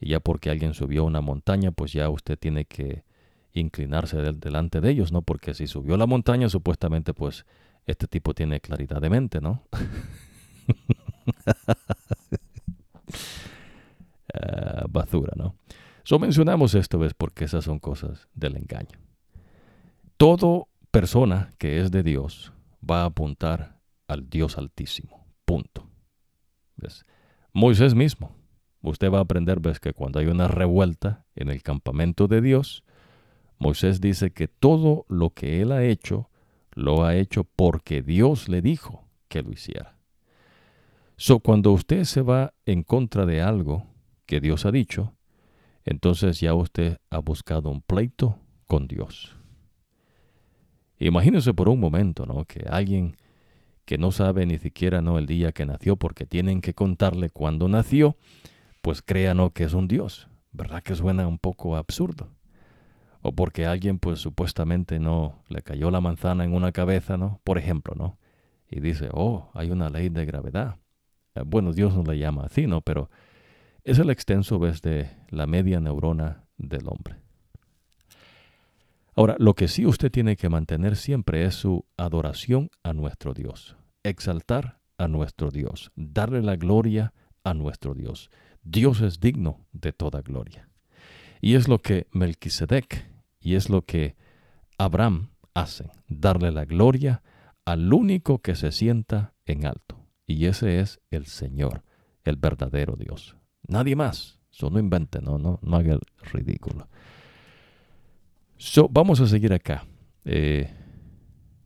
y 0.00 0.10
ya 0.10 0.20
porque 0.20 0.50
alguien 0.50 0.74
subió 0.74 1.04
una 1.04 1.20
montaña, 1.20 1.72
pues 1.72 1.92
ya 1.92 2.08
usted 2.08 2.38
tiene 2.38 2.64
que 2.64 3.04
inclinarse 3.52 4.18
delante 4.18 4.80
de 4.80 4.90
ellos, 4.90 5.10
¿no? 5.10 5.22
Porque 5.22 5.54
si 5.54 5.66
subió 5.66 5.96
la 5.96 6.06
montaña, 6.06 6.48
supuestamente, 6.48 7.14
pues 7.14 7.46
este 7.86 8.06
tipo 8.06 8.34
tiene 8.34 8.60
claridad 8.60 9.00
de 9.00 9.10
mente, 9.10 9.40
¿no? 9.40 9.62
Ah, 14.34 14.84
basura, 14.90 15.32
¿no? 15.36 15.54
So 16.04 16.18
mencionamos 16.18 16.74
esto, 16.74 16.98
¿ves? 16.98 17.14
Porque 17.14 17.46
esas 17.46 17.64
son 17.64 17.78
cosas 17.78 18.28
del 18.34 18.56
engaño. 18.56 18.98
Todo 20.18 20.68
persona 20.90 21.54
que 21.58 21.80
es 21.80 21.90
de 21.90 22.02
Dios 22.02 22.52
va 22.88 23.02
a 23.02 23.06
apuntar 23.06 23.80
al 24.06 24.28
Dios 24.28 24.58
Altísimo. 24.58 25.26
Punto. 25.44 25.88
Moisés 27.52 27.94
mismo. 27.94 28.36
Usted 28.82 29.10
va 29.10 29.18
a 29.18 29.22
aprender, 29.22 29.60
ves, 29.60 29.80
que 29.80 29.92
cuando 29.92 30.20
hay 30.20 30.26
una 30.26 30.48
revuelta 30.48 31.26
en 31.34 31.48
el 31.50 31.62
campamento 31.62 32.28
de 32.28 32.40
Dios, 32.40 32.84
Moisés 33.58 34.00
dice 34.00 34.30
que 34.30 34.46
todo 34.46 35.04
lo 35.08 35.30
que 35.30 35.60
él 35.60 35.72
ha 35.72 35.84
hecho, 35.84 36.30
lo 36.74 37.04
ha 37.04 37.16
hecho 37.16 37.44
porque 37.44 38.02
Dios 38.02 38.48
le 38.48 38.62
dijo 38.62 39.08
que 39.28 39.42
lo 39.42 39.50
hiciera. 39.50 39.98
So, 41.16 41.40
cuando 41.40 41.72
usted 41.72 42.04
se 42.04 42.22
va 42.22 42.54
en 42.64 42.84
contra 42.84 43.26
de 43.26 43.42
algo 43.42 43.86
que 44.26 44.40
Dios 44.40 44.64
ha 44.64 44.70
dicho, 44.70 45.14
entonces 45.84 46.40
ya 46.40 46.54
usted 46.54 46.98
ha 47.10 47.18
buscado 47.18 47.70
un 47.70 47.82
pleito 47.82 48.38
con 48.68 48.86
Dios. 48.86 49.37
Imagínese 50.98 51.54
por 51.54 51.68
un 51.68 51.80
momento, 51.80 52.26
¿no? 52.26 52.44
Que 52.44 52.66
alguien 52.68 53.16
que 53.84 53.98
no 53.98 54.12
sabe 54.12 54.44
ni 54.44 54.58
siquiera 54.58 55.00
no 55.00 55.18
el 55.18 55.26
día 55.26 55.52
que 55.52 55.64
nació 55.64 55.96
porque 55.96 56.26
tienen 56.26 56.60
que 56.60 56.74
contarle 56.74 57.30
cuándo 57.30 57.68
nació, 57.68 58.16
pues 58.82 59.00
crea 59.00 59.34
que 59.54 59.64
es 59.64 59.72
un 59.72 59.88
dios. 59.88 60.28
¿Verdad 60.52 60.82
que 60.82 60.94
suena 60.94 61.26
un 61.26 61.38
poco 61.38 61.76
absurdo? 61.76 62.28
O 63.22 63.32
porque 63.32 63.66
alguien 63.66 63.98
pues 63.98 64.18
supuestamente 64.18 64.98
no 64.98 65.42
le 65.48 65.62
cayó 65.62 65.90
la 65.90 66.00
manzana 66.00 66.44
en 66.44 66.52
una 66.52 66.72
cabeza, 66.72 67.16
¿no? 67.16 67.40
Por 67.44 67.58
ejemplo, 67.58 67.94
¿no? 67.96 68.18
Y 68.70 68.80
dice, 68.80 69.08
"Oh, 69.12 69.50
hay 69.54 69.70
una 69.70 69.88
ley 69.88 70.08
de 70.08 70.26
gravedad." 70.26 70.76
Eh, 71.34 71.42
bueno, 71.46 71.72
Dios 71.72 71.94
no 71.94 72.02
le 72.02 72.18
llama 72.18 72.44
así, 72.44 72.66
¿no? 72.66 72.80
Pero 72.82 73.10
es 73.84 73.98
el 73.98 74.10
extenso 74.10 74.58
vez 74.58 74.82
de 74.82 75.08
la 75.30 75.46
media 75.46 75.80
neurona 75.80 76.44
del 76.58 76.86
hombre. 76.88 77.16
Ahora, 79.18 79.34
lo 79.40 79.54
que 79.54 79.66
sí 79.66 79.84
usted 79.84 80.12
tiene 80.12 80.36
que 80.36 80.48
mantener 80.48 80.94
siempre 80.94 81.44
es 81.44 81.56
su 81.56 81.84
adoración 81.96 82.70
a 82.84 82.92
nuestro 82.92 83.34
Dios, 83.34 83.74
exaltar 84.04 84.78
a 84.96 85.08
nuestro 85.08 85.50
Dios, 85.50 85.90
darle 85.96 86.40
la 86.40 86.54
gloria 86.54 87.12
a 87.42 87.52
nuestro 87.52 87.94
Dios. 87.94 88.30
Dios 88.62 89.00
es 89.00 89.18
digno 89.18 89.66
de 89.72 89.92
toda 89.92 90.20
gloria. 90.20 90.68
Y 91.40 91.56
es 91.56 91.66
lo 91.66 91.80
que 91.80 92.06
Melquisedec 92.12 93.10
y 93.40 93.56
es 93.56 93.68
lo 93.68 93.82
que 93.82 94.14
Abraham 94.78 95.30
hacen, 95.52 95.90
darle 96.06 96.52
la 96.52 96.64
gloria 96.64 97.24
al 97.64 97.92
único 97.92 98.38
que 98.38 98.54
se 98.54 98.70
sienta 98.70 99.34
en 99.46 99.66
alto. 99.66 100.06
Y 100.28 100.46
ese 100.46 100.78
es 100.78 101.00
el 101.10 101.26
Señor, 101.26 101.82
el 102.22 102.36
verdadero 102.36 102.94
Dios. 102.94 103.36
Nadie 103.66 103.96
más. 103.96 104.38
Eso 104.52 104.70
no 104.70 104.78
invente, 104.78 105.20
no, 105.20 105.38
no, 105.38 105.58
no 105.60 105.76
haga 105.76 105.94
el 105.94 106.00
ridículo. 106.32 106.88
Vamos 108.90 109.20
a 109.20 109.26
seguir 109.26 109.52
acá. 109.52 109.86
Eh, 110.24 110.68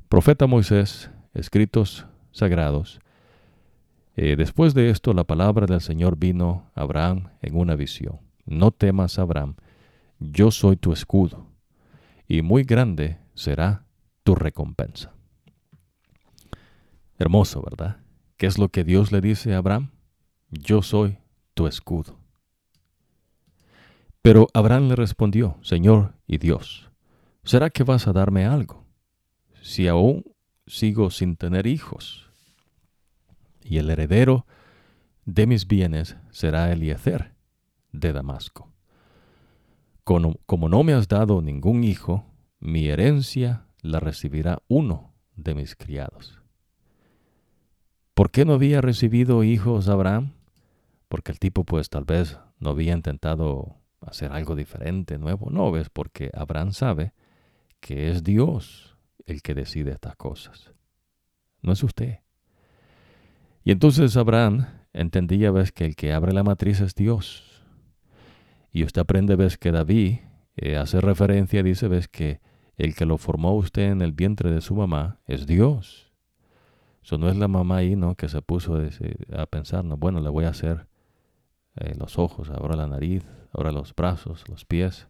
profeta 0.08 0.46
Moisés, 0.46 1.10
escritos 1.34 2.06
sagrados. 2.32 3.00
Eh, 4.14 4.36
después 4.36 4.74
de 4.74 4.90
esto, 4.90 5.14
la 5.14 5.24
palabra 5.24 5.66
del 5.66 5.80
Señor 5.80 6.18
vino 6.18 6.70
a 6.74 6.82
Abraham 6.82 7.30
en 7.40 7.56
una 7.56 7.76
visión. 7.76 8.20
No 8.44 8.70
temas, 8.72 9.18
Abraham, 9.18 9.54
yo 10.18 10.50
soy 10.50 10.76
tu 10.76 10.92
escudo, 10.92 11.46
y 12.28 12.42
muy 12.42 12.64
grande 12.64 13.18
será 13.34 13.86
tu 14.22 14.34
recompensa. 14.34 15.12
Hermoso, 17.18 17.62
¿verdad? 17.62 17.98
¿Qué 18.36 18.46
es 18.46 18.58
lo 18.58 18.68
que 18.68 18.84
Dios 18.84 19.12
le 19.12 19.20
dice 19.20 19.54
a 19.54 19.58
Abraham? 19.58 19.92
Yo 20.50 20.82
soy 20.82 21.18
tu 21.54 21.66
escudo. 21.66 22.21
Pero 24.22 24.46
Abraham 24.54 24.88
le 24.88 24.94
respondió, 24.94 25.56
Señor 25.62 26.14
y 26.28 26.38
Dios, 26.38 26.90
¿será 27.42 27.70
que 27.70 27.82
vas 27.82 28.06
a 28.06 28.12
darme 28.12 28.46
algo? 28.46 28.84
Si 29.60 29.88
aún 29.88 30.24
sigo 30.66 31.10
sin 31.10 31.36
tener 31.36 31.66
hijos. 31.66 32.30
y 33.64 33.78
el 33.78 33.90
heredero 33.90 34.44
de 35.24 35.46
mis 35.46 35.68
bienes 35.68 36.16
será 36.30 36.72
Eliezer 36.72 37.32
de 37.92 38.12
Damasco. 38.12 38.72
Como, 40.02 40.34
como 40.46 40.68
no 40.68 40.82
me 40.82 40.94
has 40.94 41.06
dado 41.06 41.40
ningún 41.42 41.84
hijo, 41.84 42.26
mi 42.58 42.88
herencia 42.88 43.66
la 43.80 44.00
recibirá 44.00 44.58
uno 44.66 45.14
de 45.36 45.54
mis 45.54 45.76
criados. 45.76 46.40
¿Por 48.14 48.30
qué 48.30 48.44
no 48.44 48.54
había 48.54 48.80
recibido 48.80 49.44
hijos 49.44 49.88
Abraham? 49.88 50.32
Porque 51.08 51.32
el 51.32 51.38
tipo 51.38 51.64
pues 51.64 51.88
tal 51.88 52.04
vez 52.04 52.38
no 52.58 52.70
había 52.70 52.94
intentado 52.94 53.81
hacer 54.06 54.32
algo 54.32 54.54
diferente, 54.54 55.18
nuevo. 55.18 55.50
No, 55.50 55.70
ves, 55.70 55.90
porque 55.90 56.30
Abraham 56.34 56.72
sabe 56.72 57.12
que 57.80 58.10
es 58.10 58.22
Dios 58.22 58.96
el 59.26 59.42
que 59.42 59.54
decide 59.54 59.92
estas 59.92 60.16
cosas. 60.16 60.72
No 61.60 61.72
es 61.72 61.82
usted. 61.82 62.20
Y 63.64 63.70
entonces 63.70 64.16
Abraham 64.16 64.66
entendía, 64.92 65.50
ves, 65.50 65.72
que 65.72 65.84
el 65.84 65.96
que 65.96 66.12
abre 66.12 66.32
la 66.32 66.42
matriz 66.42 66.80
es 66.80 66.94
Dios. 66.94 67.62
Y 68.72 68.84
usted 68.84 69.02
aprende, 69.02 69.36
ves, 69.36 69.58
que 69.58 69.70
David 69.70 70.18
eh, 70.56 70.76
hace 70.76 71.00
referencia, 71.00 71.62
dice, 71.62 71.88
ves, 71.88 72.08
que 72.08 72.40
el 72.76 72.94
que 72.94 73.06
lo 73.06 73.18
formó 73.18 73.54
usted 73.54 73.90
en 73.90 74.02
el 74.02 74.12
vientre 74.12 74.50
de 74.50 74.60
su 74.60 74.74
mamá 74.74 75.20
es 75.26 75.46
Dios. 75.46 76.12
Eso 77.02 77.18
no 77.18 77.28
es 77.28 77.36
la 77.36 77.48
mamá 77.48 77.78
ahí, 77.78 77.96
¿no? 77.96 78.14
Que 78.14 78.28
se 78.28 78.40
puso 78.42 78.80
a 79.36 79.46
pensar, 79.46 79.84
¿no? 79.84 79.96
Bueno, 79.96 80.20
le 80.20 80.28
voy 80.28 80.44
a 80.44 80.50
hacer 80.50 80.86
eh, 81.76 81.94
los 81.98 82.18
ojos, 82.18 82.50
ahora 82.50 82.76
la 82.76 82.86
nariz, 82.86 83.24
ahora 83.52 83.72
los 83.72 83.94
brazos, 83.94 84.48
los 84.48 84.64
pies. 84.64 85.08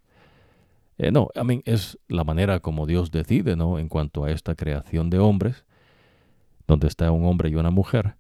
Eh, 0.98 1.10
no, 1.10 1.28
a 1.34 1.44
mí 1.44 1.62
es 1.64 1.98
la 2.08 2.24
manera 2.24 2.60
como 2.60 2.86
Dios 2.86 3.10
decide, 3.10 3.56
¿no? 3.56 3.78
En 3.78 3.88
cuanto 3.88 4.24
a 4.24 4.30
esta 4.30 4.54
creación 4.54 5.10
de 5.10 5.18
hombres, 5.18 5.64
donde 6.66 6.88
está 6.88 7.10
un 7.10 7.24
hombre 7.24 7.48
y 7.48 7.54
una 7.54 7.70
mujer, 7.70 8.16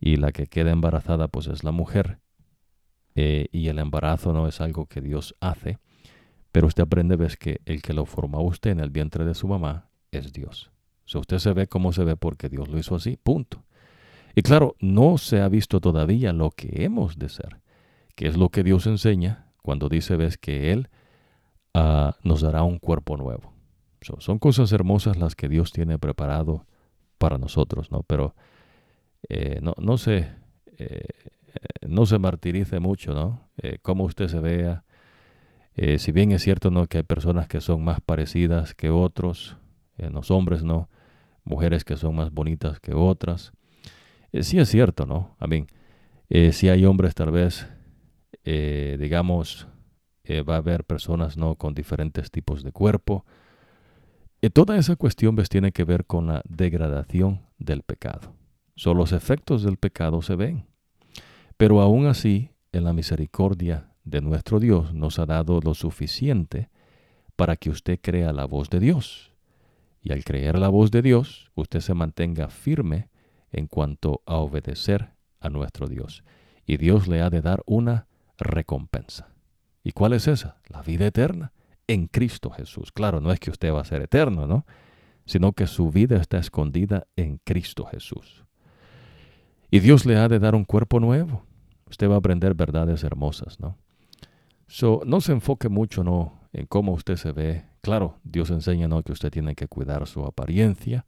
y 0.00 0.16
la 0.16 0.32
que 0.32 0.46
queda 0.46 0.70
embarazada, 0.70 1.28
pues 1.28 1.46
es 1.46 1.64
la 1.64 1.72
mujer, 1.72 2.18
eh, 3.14 3.48
y 3.52 3.68
el 3.68 3.78
embarazo 3.78 4.32
no 4.32 4.46
es 4.48 4.60
algo 4.60 4.86
que 4.86 5.00
Dios 5.00 5.36
hace, 5.40 5.78
pero 6.50 6.66
usted 6.66 6.84
aprende, 6.84 7.16
ves 7.16 7.36
que 7.36 7.60
el 7.66 7.82
que 7.82 7.92
lo 7.92 8.06
formó 8.06 8.38
a 8.38 8.42
usted 8.42 8.70
en 8.70 8.80
el 8.80 8.90
vientre 8.90 9.24
de 9.24 9.34
su 9.34 9.48
mamá 9.48 9.88
es 10.10 10.32
Dios. 10.32 10.70
O 11.14 11.18
usted 11.18 11.38
se 11.38 11.52
ve 11.52 11.66
como 11.66 11.92
se 11.92 12.04
ve 12.04 12.16
porque 12.16 12.48
Dios 12.48 12.68
lo 12.68 12.78
hizo 12.78 12.94
así, 12.94 13.16
punto. 13.16 13.64
Y 14.34 14.42
claro, 14.42 14.76
no 14.80 15.18
se 15.18 15.40
ha 15.40 15.48
visto 15.48 15.80
todavía 15.80 16.32
lo 16.32 16.50
que 16.50 16.84
hemos 16.84 17.18
de 17.18 17.28
ser, 17.28 17.60
que 18.14 18.28
es 18.28 18.36
lo 18.36 18.48
que 18.48 18.62
Dios 18.62 18.86
enseña 18.86 19.41
cuando 19.62 19.88
dice, 19.88 20.16
ves, 20.16 20.36
que 20.36 20.72
Él 20.72 20.88
ah, 21.74 22.16
nos 22.22 22.42
dará 22.42 22.62
un 22.62 22.78
cuerpo 22.78 23.16
nuevo. 23.16 23.52
son 24.00 24.38
cosas 24.38 24.72
hermosas 24.72 25.16
las 25.16 25.34
que 25.34 25.48
Dios 25.48 25.72
tiene 25.72 25.98
preparado 25.98 26.66
para 27.18 27.38
nosotros, 27.38 27.90
¿no? 27.90 28.02
Pero 28.02 28.34
eh, 29.28 29.60
no, 29.62 29.74
no, 29.78 29.96
se, 29.96 30.28
eh, 30.78 31.08
no 31.86 32.06
se 32.06 32.18
martirice 32.18 32.80
mucho, 32.80 33.14
¿no? 33.14 33.48
Eh, 33.58 33.78
como 33.80 34.04
usted 34.04 34.28
se 34.28 34.40
vea. 34.40 34.84
si 35.98 36.12
bien 36.12 36.32
es 36.32 36.42
cierto, 36.42 36.70
¿no? 36.70 36.86
Que 36.86 36.98
hay 36.98 37.04
personas 37.04 37.48
que 37.48 37.60
son 37.60 37.82
más 37.84 38.00
parecidas 38.00 38.74
que 38.74 38.90
otros, 38.90 39.56
los 39.96 40.30
hombres, 40.30 40.64
¿no? 40.64 40.88
mujeres 41.44 41.84
que 41.84 41.96
son 41.96 42.16
más 42.16 42.32
bonitas 42.32 42.80
que 42.80 42.94
otras. 42.94 43.52
Eh, 44.32 44.42
sí 44.42 44.58
es 44.58 44.68
cierto, 44.68 45.06
¿no? 45.06 45.34
A 45.38 45.46
mí, 45.46 45.66
eh, 46.28 46.52
si 46.52 46.68
hay 46.68 46.84
hombres 46.84 47.14
tal 47.14 47.30
vez, 47.30 47.68
eh, 48.44 48.96
digamos, 48.98 49.68
va 50.28 50.54
a 50.54 50.58
haber 50.58 50.84
personas, 50.84 51.36
¿no? 51.36 51.56
Con 51.56 51.74
diferentes 51.74 52.30
tipos 52.30 52.62
de 52.62 52.72
cuerpo. 52.72 53.24
toda 54.52 54.76
esa 54.76 54.96
cuestión 54.96 55.36
¿ves? 55.36 55.48
tiene 55.48 55.72
que 55.72 55.84
ver 55.84 56.06
con 56.06 56.26
la 56.26 56.42
degradación 56.48 57.42
del 57.58 57.82
pecado. 57.82 58.34
Son 58.76 58.96
los 58.96 59.12
efectos 59.12 59.62
del 59.62 59.76
pecado 59.76 60.22
se 60.22 60.36
ven. 60.36 60.64
Pero 61.56 61.80
aún 61.80 62.06
así, 62.06 62.50
en 62.72 62.84
la 62.84 62.92
misericordia 62.92 63.92
de 64.04 64.20
nuestro 64.20 64.58
Dios 64.58 64.94
nos 64.94 65.18
ha 65.18 65.26
dado 65.26 65.60
lo 65.60 65.74
suficiente 65.74 66.70
para 67.36 67.56
que 67.56 67.70
usted 67.70 68.00
crea 68.00 68.32
la 68.32 68.46
voz 68.46 68.70
de 68.70 68.80
Dios 68.80 69.32
y 70.02 70.12
al 70.12 70.24
creer 70.24 70.58
la 70.58 70.68
voz 70.68 70.90
de 70.90 71.00
Dios, 71.00 71.50
usted 71.54 71.80
se 71.80 71.94
mantenga 71.94 72.48
firme 72.48 73.08
en 73.52 73.68
cuanto 73.68 74.22
a 74.26 74.36
obedecer 74.36 75.10
a 75.40 75.48
nuestro 75.48 75.86
Dios. 75.86 76.24
Y 76.66 76.76
Dios 76.76 77.06
le 77.06 77.22
ha 77.22 77.30
de 77.30 77.40
dar 77.40 77.62
una 77.66 78.08
recompensa. 78.42 79.28
¿Y 79.84 79.92
cuál 79.92 80.12
es 80.12 80.28
esa? 80.28 80.56
La 80.68 80.82
vida 80.82 81.06
eterna 81.06 81.52
en 81.86 82.06
Cristo 82.06 82.50
Jesús. 82.50 82.92
Claro, 82.92 83.20
no 83.20 83.32
es 83.32 83.40
que 83.40 83.50
usted 83.50 83.72
va 83.72 83.80
a 83.80 83.84
ser 83.84 84.02
eterno, 84.02 84.46
¿no? 84.46 84.64
Sino 85.26 85.52
que 85.52 85.66
su 85.66 85.90
vida 85.90 86.16
está 86.16 86.38
escondida 86.38 87.06
en 87.16 87.38
Cristo 87.44 87.84
Jesús. 87.84 88.44
Y 89.70 89.80
Dios 89.80 90.06
le 90.06 90.16
ha 90.16 90.28
de 90.28 90.38
dar 90.38 90.54
un 90.54 90.64
cuerpo 90.64 91.00
nuevo. 91.00 91.44
Usted 91.88 92.08
va 92.08 92.14
a 92.14 92.18
aprender 92.18 92.54
verdades 92.54 93.04
hermosas, 93.04 93.60
¿no? 93.60 93.78
So, 94.66 95.02
no 95.04 95.20
se 95.20 95.32
enfoque 95.32 95.68
mucho, 95.68 96.04
¿no? 96.04 96.40
En 96.52 96.66
cómo 96.66 96.92
usted 96.92 97.16
se 97.16 97.32
ve 97.32 97.64
Claro, 97.82 98.20
Dios 98.22 98.50
enseña 98.50 98.86
¿no? 98.86 99.02
que 99.02 99.10
usted 99.10 99.32
tiene 99.32 99.56
que 99.56 99.66
cuidar 99.66 100.06
su 100.06 100.24
apariencia. 100.24 101.04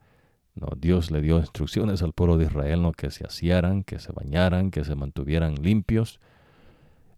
¿no? 0.57 0.67
Dios 0.77 1.13
le 1.13 1.21
dio 1.21 1.39
instrucciones 1.39 2.03
al 2.03 2.13
pueblo 2.13 2.37
de 2.37 2.47
Israel 2.47 2.83
¿no? 2.83 2.91
que 2.91 3.13
se 3.13 3.25
asearan, 3.25 3.85
que 3.85 4.01
se 4.01 4.11
bañaran, 4.11 4.73
que 4.73 4.85
se 4.85 4.97
mantuvieran 4.97 5.55
limpios. 5.55 6.19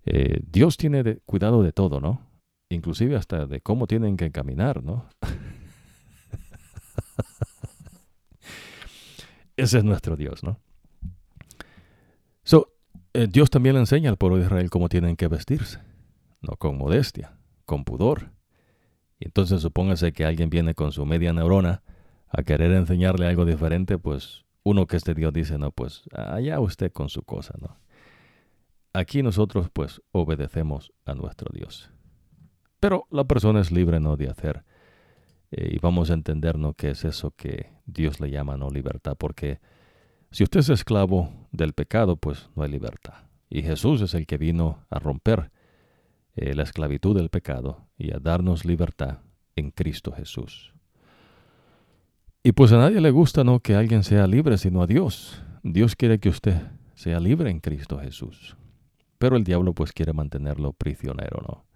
Eh, 0.06 0.40
Dios 0.46 0.76
tiene 0.76 1.18
cuidado 1.26 1.64
de 1.64 1.72
todo, 1.72 2.00
¿no? 2.00 2.22
Inclusive 2.68 3.16
hasta 3.16 3.46
de 3.46 3.60
cómo 3.60 3.88
tienen 3.88 4.16
que 4.16 4.30
caminar, 4.30 4.82
¿no? 4.84 5.08
Ese 9.56 9.78
es 9.78 9.84
nuestro 9.84 10.16
Dios, 10.16 10.44
¿no? 10.44 10.60
So, 12.44 12.72
eh, 13.14 13.26
Dios 13.28 13.50
también 13.50 13.74
le 13.74 13.80
enseña 13.80 14.08
al 14.10 14.16
pueblo 14.16 14.36
de 14.38 14.44
Israel 14.44 14.70
cómo 14.70 14.88
tienen 14.88 15.16
que 15.16 15.26
vestirse, 15.26 15.80
¿no? 16.40 16.56
Con 16.56 16.78
modestia, 16.78 17.36
con 17.64 17.84
pudor. 17.84 18.30
Y 19.18 19.24
entonces 19.24 19.60
supóngase 19.60 20.12
que 20.12 20.24
alguien 20.24 20.50
viene 20.50 20.74
con 20.74 20.92
su 20.92 21.04
media 21.04 21.32
neurona 21.32 21.82
a 22.28 22.44
querer 22.44 22.70
enseñarle 22.72 23.26
algo 23.26 23.44
diferente, 23.44 23.98
pues 23.98 24.44
uno 24.62 24.86
que 24.86 24.96
este 24.98 25.14
Dios 25.14 25.32
dice, 25.32 25.58
no, 25.58 25.72
pues 25.72 26.04
allá 26.12 26.60
usted 26.60 26.92
con 26.92 27.08
su 27.08 27.22
cosa, 27.22 27.54
¿no? 27.60 27.76
Aquí 28.97 29.23
nosotros 29.23 29.68
pues 29.70 30.01
obedecemos 30.10 30.90
a 31.05 31.14
nuestro 31.14 31.51
Dios. 31.52 31.90
Pero 32.81 33.06
la 33.10 33.24
persona 33.24 33.60
es 33.60 33.70
libre, 33.70 34.01
¿no? 34.01 34.16
De 34.16 34.31
hacer. 34.31 34.64
Eh, 35.51 35.73
y 35.74 35.78
vamos 35.81 36.09
a 36.09 36.14
entender, 36.14 36.59
¿no? 36.59 36.73
¿Qué 36.73 36.89
es 36.89 37.05
eso 37.05 37.31
que 37.32 37.74
Dios 37.85 38.20
le 38.20 38.31
llama, 38.31 38.56
¿no? 38.56 38.70
Libertad. 38.70 39.14
Porque 39.18 39.60
si 40.31 40.44
usted 40.44 40.60
es 40.60 40.70
esclavo 40.70 41.31
del 41.52 41.74
pecado, 41.74 42.16
pues 42.16 42.48
no 42.56 42.62
hay 42.62 42.70
libertad. 42.70 43.27
Y 43.51 43.62
Jesús 43.62 44.01
es 44.01 44.14
el 44.14 44.27
que 44.27 44.39
vino 44.39 44.86
a 44.89 44.98
romper 44.98 45.51
eh, 46.35 46.55
la 46.55 46.62
esclavitud 46.62 47.14
del 47.14 47.28
pecado 47.28 47.89
y 47.98 48.14
a 48.14 48.18
darnos 48.18 48.64
libertad 48.64 49.18
en 49.56 49.73
Cristo 49.73 50.12
Jesús. 50.12 50.73
Y 52.43 52.52
pues 52.52 52.73
a 52.73 52.78
nadie 52.78 53.02
le 53.02 53.10
gusta 53.10 53.44
no 53.44 53.60
que 53.60 53.74
alguien 53.74 54.05
sea 54.05 54.27
libre 54.27 54.56
sino 54.56 54.81
a 54.81 54.86
Dios. 54.86 55.43
Dios 55.62 55.97
quiere 55.97 56.18
que 56.18 56.31
usted 56.31 56.62
sea 56.94 57.20
libre 57.20 57.51
en 57.51 57.60
Cristo 57.60 57.98
Jesús. 57.98 58.56
Pero 59.18 59.36
el 59.36 59.44
diablo 59.44 59.72
pues 59.72 59.93
quiere 59.93 60.12
mantenerlo 60.12 60.72
prisionero, 60.72 61.43
¿no? 61.47 61.66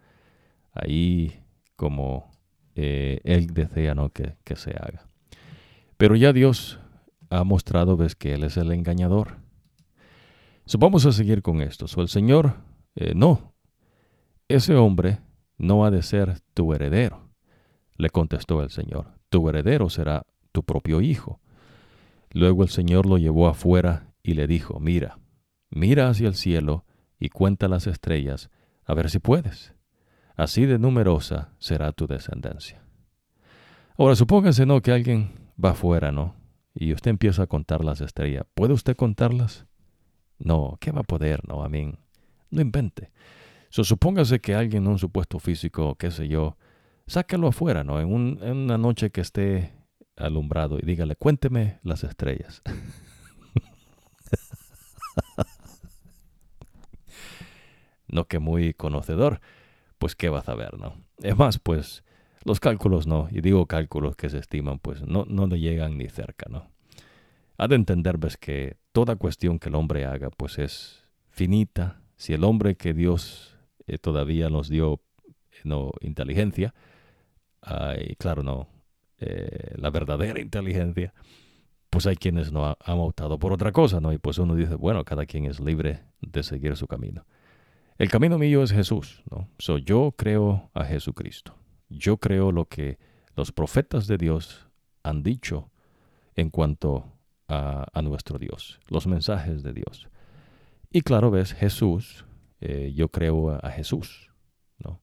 Ahí 0.72 1.40
como 1.76 2.30
eh, 2.74 3.20
él 3.24 3.48
desea 3.48 3.94
¿no? 3.94 4.10
que, 4.10 4.36
que, 4.44 4.56
se 4.56 4.70
haga. 4.70 5.06
Pero 5.96 6.14
ya 6.16 6.32
Dios 6.32 6.78
ha 7.30 7.44
mostrado 7.44 7.96
ves 7.96 8.14
que 8.14 8.34
Él 8.34 8.44
es 8.44 8.56
el 8.56 8.70
engañador. 8.72 9.38
So, 10.66 10.78
vamos 10.78 11.06
a 11.06 11.12
seguir 11.12 11.42
con 11.42 11.60
esto. 11.60 11.88
So, 11.88 12.00
el 12.02 12.08
Señor 12.08 12.54
eh, 12.94 13.14
no 13.14 13.50
ese 14.50 14.74
hombre 14.74 15.20
no 15.58 15.84
ha 15.84 15.92
de 15.92 16.02
ser 16.02 16.40
tu 16.54 16.74
heredero. 16.74 17.30
Le 17.96 18.10
contestó 18.10 18.62
el 18.62 18.70
Señor, 18.70 19.06
tu 19.28 19.48
heredero 19.48 19.88
será 19.88 20.26
tu 20.50 20.64
propio 20.64 21.00
hijo. 21.00 21.40
Luego 22.32 22.64
el 22.64 22.68
Señor 22.68 23.06
lo 23.06 23.16
llevó 23.16 23.46
afuera 23.46 24.12
y 24.24 24.34
le 24.34 24.48
dijo, 24.48 24.80
mira, 24.80 25.20
mira 25.70 26.08
hacia 26.08 26.26
el 26.26 26.34
cielo 26.34 26.84
y 27.20 27.28
cuenta 27.28 27.68
las 27.68 27.86
estrellas, 27.86 28.50
a 28.84 28.94
ver 28.94 29.10
si 29.10 29.20
puedes. 29.20 29.74
Así 30.34 30.64
de 30.64 30.78
numerosa 30.78 31.52
será 31.58 31.92
tu 31.92 32.06
descendencia. 32.06 32.82
Ahora 33.96 34.16
supóngase, 34.16 34.64
¿no? 34.64 34.80
Que 34.80 34.90
alguien 34.90 35.52
va 35.62 35.70
afuera, 35.70 36.10
¿no? 36.10 36.34
Y 36.74 36.94
usted 36.94 37.10
empieza 37.10 37.42
a 37.42 37.46
contar 37.46 37.84
las 37.84 38.00
estrellas. 38.00 38.46
¿Puede 38.54 38.72
usted 38.72 38.96
contarlas? 38.96 39.66
No, 40.38 40.78
¿qué 40.80 40.90
va 40.90 41.00
a 41.00 41.04
poder, 41.04 41.46
no? 41.46 41.62
A 41.62 41.68
mí, 41.68 41.92
no 42.50 42.60
invente. 42.62 43.12
So, 43.68 43.84
supóngase 43.84 44.40
que 44.40 44.54
alguien 44.54 44.84
en 44.84 44.88
un 44.88 44.98
supuesto 44.98 45.38
físico, 45.38 45.96
qué 45.96 46.10
sé 46.10 46.26
yo, 46.26 46.56
sáquelo 47.06 47.48
afuera, 47.48 47.84
¿no? 47.84 48.00
En, 48.00 48.10
un, 48.10 48.38
en 48.42 48.56
una 48.56 48.78
noche 48.78 49.10
que 49.10 49.20
esté 49.20 49.74
alumbrado 50.16 50.78
y 50.78 50.86
dígale, 50.86 51.16
cuénteme 51.16 51.80
las 51.82 52.02
estrellas. 52.02 52.62
no 58.12 58.26
que 58.26 58.38
muy 58.38 58.74
conocedor, 58.74 59.40
pues 59.98 60.16
qué 60.16 60.28
va 60.28 60.40
a 60.40 60.44
saber, 60.44 60.78
¿no? 60.78 60.94
Es 61.22 61.36
más, 61.36 61.58
pues 61.58 62.04
los 62.44 62.60
cálculos 62.60 63.06
no, 63.06 63.28
y 63.30 63.40
digo 63.40 63.66
cálculos 63.66 64.16
que 64.16 64.28
se 64.30 64.38
estiman, 64.38 64.78
pues 64.78 65.02
no, 65.02 65.24
no 65.28 65.46
le 65.46 65.60
llegan 65.60 65.98
ni 65.98 66.08
cerca, 66.08 66.46
¿no? 66.48 66.70
Ha 67.58 67.68
de 67.68 67.76
entender, 67.76 68.16
ves, 68.16 68.36
que 68.38 68.78
toda 68.92 69.16
cuestión 69.16 69.58
que 69.58 69.68
el 69.68 69.74
hombre 69.74 70.06
haga, 70.06 70.30
pues 70.30 70.58
es 70.58 71.06
finita. 71.28 72.00
Si 72.16 72.32
el 72.32 72.44
hombre 72.44 72.74
que 72.74 72.94
Dios 72.94 73.58
eh, 73.86 73.98
todavía 73.98 74.48
nos 74.48 74.68
dio 74.68 75.00
no 75.64 75.92
inteligencia, 76.00 76.74
y 77.98 78.16
claro, 78.16 78.42
no, 78.42 78.68
eh, 79.18 79.74
la 79.76 79.90
verdadera 79.90 80.40
inteligencia, 80.40 81.12
pues 81.90 82.06
hay 82.06 82.16
quienes 82.16 82.52
no 82.52 82.64
han 82.64 82.98
optado 82.98 83.38
por 83.38 83.52
otra 83.52 83.72
cosa, 83.72 84.00
¿no? 84.00 84.12
Y 84.12 84.18
pues 84.18 84.38
uno 84.38 84.54
dice, 84.54 84.76
bueno, 84.76 85.04
cada 85.04 85.26
quien 85.26 85.44
es 85.44 85.60
libre 85.60 86.00
de 86.20 86.42
seguir 86.42 86.76
su 86.76 86.86
camino. 86.86 87.26
El 88.00 88.08
camino 88.08 88.38
mío 88.38 88.62
es 88.62 88.72
Jesús, 88.72 89.22
¿no? 89.30 89.46
So, 89.58 89.76
yo 89.76 90.14
creo 90.16 90.70
a 90.72 90.84
Jesucristo. 90.86 91.54
Yo 91.90 92.16
creo 92.16 92.50
lo 92.50 92.64
que 92.64 92.98
los 93.36 93.52
profetas 93.52 94.06
de 94.06 94.16
Dios 94.16 94.66
han 95.02 95.22
dicho 95.22 95.70
en 96.34 96.48
cuanto 96.48 97.12
a, 97.46 98.00
nuestro 98.02 98.38
Dios, 98.38 98.80
los 98.88 99.06
mensajes 99.06 99.62
de 99.62 99.74
Dios. 99.74 100.08
Y 100.90 101.02
claro, 101.02 101.30
ves, 101.30 101.52
Jesús, 101.52 102.24
eh, 102.62 102.90
yo 102.96 103.10
creo 103.10 103.50
a, 103.50 103.68
Jesús, 103.68 104.30
¿no? 104.78 105.02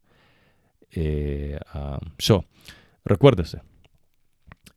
Eh, 0.89 1.59
so, 2.17 2.45
recuérdese, 3.05 3.61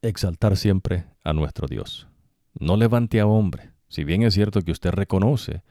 exaltar 0.03 0.59
siempre 0.59 1.07
a 1.25 1.33
nuestro 1.33 1.67
Dios. 1.67 2.07
No 2.53 2.77
levante 2.77 3.19
a 3.19 3.27
hombre. 3.27 3.71
Si 3.89 4.05
bien 4.05 4.25
es 4.25 4.35
cierto 4.35 4.61
que 4.61 4.73
usted 4.73 4.91
reconoce, 4.91 5.63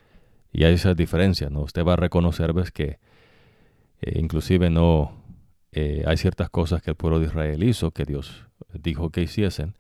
y 0.52 0.64
hay 0.64 0.74
esa 0.76 0.94
diferencia, 0.94 1.50
¿no? 1.50 1.62
Usted 1.62 1.86
va 1.86 1.94
a 1.94 1.98
reconocer, 1.98 2.54
ves, 2.54 2.72
que 2.72 3.00
eh, 4.02 4.20
inclusive 4.20 4.70
no 4.70 5.24
eh, 5.72 6.04
hay 6.06 6.18
ciertas 6.18 6.50
cosas 6.50 6.82
que 6.82 6.92
el 6.92 6.96
pueblo 6.96 7.20
de 7.20 7.28
Israel 7.28 7.64
hizo, 7.64 7.92
que 7.92 8.06
Dios 8.06 8.48
dijo 8.74 9.12
que 9.12 9.22
hiciesen. 9.22 9.76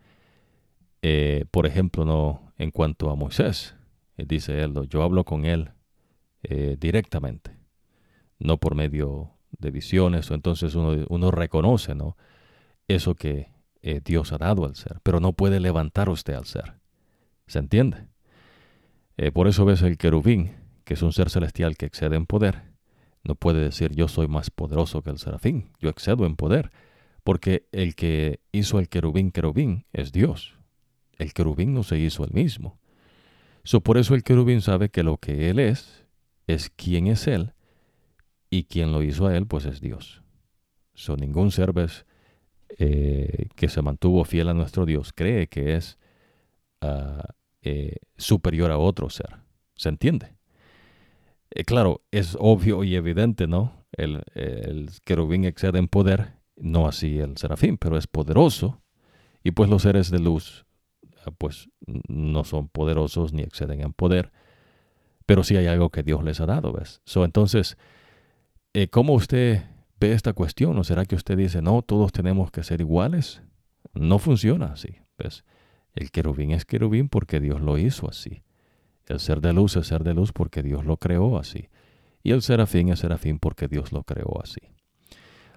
Eh, 1.01 1.45
por 1.51 1.65
ejemplo, 1.65 2.05
no 2.05 2.51
en 2.57 2.71
cuanto 2.71 3.09
a 3.09 3.15
Moisés, 3.15 3.75
dice 4.17 4.61
él, 4.61 4.73
yo 4.89 5.03
hablo 5.03 5.23
con 5.23 5.45
él 5.45 5.71
directamente, 6.77 7.51
no 8.37 8.57
por 8.57 8.73
medio 8.73 9.33
de 9.57 9.71
visiones, 9.71 10.29
o 10.29 10.35
entonces 10.35 10.75
uno, 10.75 11.31
reconoce, 11.31 11.95
¿no? 11.95 12.15
Eso 12.87 13.15
que 13.15 13.51
eh, 13.81 14.01
Dios 14.03 14.31
ha 14.31 14.37
dado 14.37 14.65
al 14.65 14.75
ser, 14.75 14.99
pero 15.03 15.19
no 15.19 15.33
puede 15.33 15.59
levantar 15.59 16.09
usted 16.09 16.33
al 16.33 16.45
ser. 16.45 16.75
¿Se 17.47 17.59
entiende? 17.59 18.07
Eh, 19.17 19.31
por 19.31 19.47
eso 19.47 19.65
ves 19.65 19.81
el 19.81 19.97
querubín, 19.97 20.51
que 20.89 20.95
es 20.95 21.03
un 21.03 21.13
ser 21.13 21.29
celestial 21.29 21.77
que 21.77 21.85
excede 21.85 22.15
en 22.15 22.25
poder, 22.25 22.63
no 23.23 23.35
puede 23.35 23.61
decir 23.61 23.93
yo 23.93 24.07
soy 24.07 24.27
más 24.27 24.49
poderoso 24.49 25.03
que 25.03 25.11
el 25.11 25.19
serafín, 25.19 25.69
yo 25.79 25.87
excedo 25.87 26.25
en 26.25 26.35
poder, 26.35 26.71
porque 27.23 27.67
el 27.71 27.93
que 27.93 28.39
hizo 28.51 28.79
el 28.79 28.89
querubín 28.89 29.29
querubín 29.29 29.85
es 29.93 30.11
Dios. 30.11 30.57
El 31.19 31.31
querubín 31.33 31.75
no 31.75 31.83
se 31.83 31.99
hizo 31.99 32.23
el 32.23 32.31
mismo. 32.31 32.79
So, 33.63 33.81
por 33.81 33.99
eso 33.99 34.15
el 34.15 34.23
querubín 34.23 34.61
sabe 34.61 34.89
que 34.89 35.03
lo 35.03 35.17
que 35.17 35.51
él 35.51 35.59
es, 35.59 36.07
es 36.47 36.71
quien 36.71 37.05
es 37.05 37.27
él, 37.27 37.53
y 38.49 38.63
quien 38.63 38.91
lo 38.91 39.03
hizo 39.03 39.27
a 39.27 39.37
él, 39.37 39.45
pues 39.45 39.65
es 39.65 39.81
Dios. 39.81 40.23
So, 40.95 41.17
ningún 41.17 41.51
ser 41.51 41.71
eh, 42.79 43.49
que 43.55 43.69
se 43.69 43.83
mantuvo 43.83 44.25
fiel 44.25 44.49
a 44.49 44.55
nuestro 44.55 44.87
Dios 44.87 45.13
cree 45.13 45.49
que 45.49 45.75
es 45.75 45.99
ah, 46.81 47.35
eh, 47.61 47.97
superior 48.17 48.71
a 48.71 48.79
otro 48.79 49.11
ser. 49.11 49.35
¿Se 49.75 49.89
entiende? 49.89 50.38
Eh, 51.51 51.63
claro, 51.63 52.01
es 52.11 52.37
obvio 52.39 52.83
y 52.83 52.95
evidente, 52.95 53.47
¿no? 53.47 53.85
El, 53.91 54.23
querubín 55.03 55.45
excede 55.45 55.79
en 55.79 55.87
poder, 55.87 56.33
no 56.55 56.87
así 56.87 57.19
el 57.19 57.37
serafín, 57.37 57.77
pero 57.77 57.97
es 57.97 58.07
poderoso. 58.07 58.81
Y 59.43 59.51
pues 59.51 59.69
los 59.69 59.83
seres 59.83 60.11
de 60.11 60.19
luz, 60.19 60.65
ah, 61.25 61.31
pues 61.37 61.69
no 62.07 62.43
son 62.43 62.67
poderosos 62.67 63.33
ni 63.33 63.41
exceden 63.41 63.81
en 63.81 63.93
poder, 63.93 64.31
pero 65.25 65.43
sí 65.43 65.57
hay 65.57 65.67
algo 65.67 65.89
que 65.89 66.03
Dios 66.03 66.23
les 66.23 66.39
ha 66.41 66.45
dado, 66.45 66.73
¿ves? 66.73 67.01
Entonces, 67.15 67.77
¿cómo 68.91 69.13
usted 69.13 69.63
ve 69.99 70.13
esta 70.13 70.33
cuestión? 70.33 70.77
¿O 70.77 70.83
será 70.83 71.05
que 71.05 71.15
usted 71.15 71.37
dice, 71.37 71.61
no, 71.61 71.81
todos 71.81 72.11
tenemos 72.11 72.51
que 72.51 72.63
ser 72.63 72.81
iguales? 72.81 73.41
No 73.93 74.19
funciona 74.19 74.67
así. 74.73 74.97
¿ves? 75.17 75.43
El 75.93 76.11
querubín 76.11 76.51
es 76.51 76.65
querubín 76.65 77.09
porque 77.09 77.39
Dios 77.39 77.61
lo 77.61 77.77
hizo 77.77 78.09
así. 78.09 78.43
El 79.09 79.19
ser 79.19 79.41
de 79.41 79.53
luz 79.53 79.75
es 79.75 79.87
ser 79.87 80.03
de 80.03 80.13
luz 80.13 80.31
porque 80.31 80.61
Dios 80.61 80.85
lo 80.85 80.97
creó 80.97 81.39
así. 81.39 81.69
Y 82.21 82.31
el 82.31 82.43
serafín 82.43 82.89
es 82.89 82.99
serafín 82.99 83.39
porque 83.39 83.67
Dios 83.67 83.91
lo 83.91 84.03
creó 84.03 84.39
así. 84.41 84.61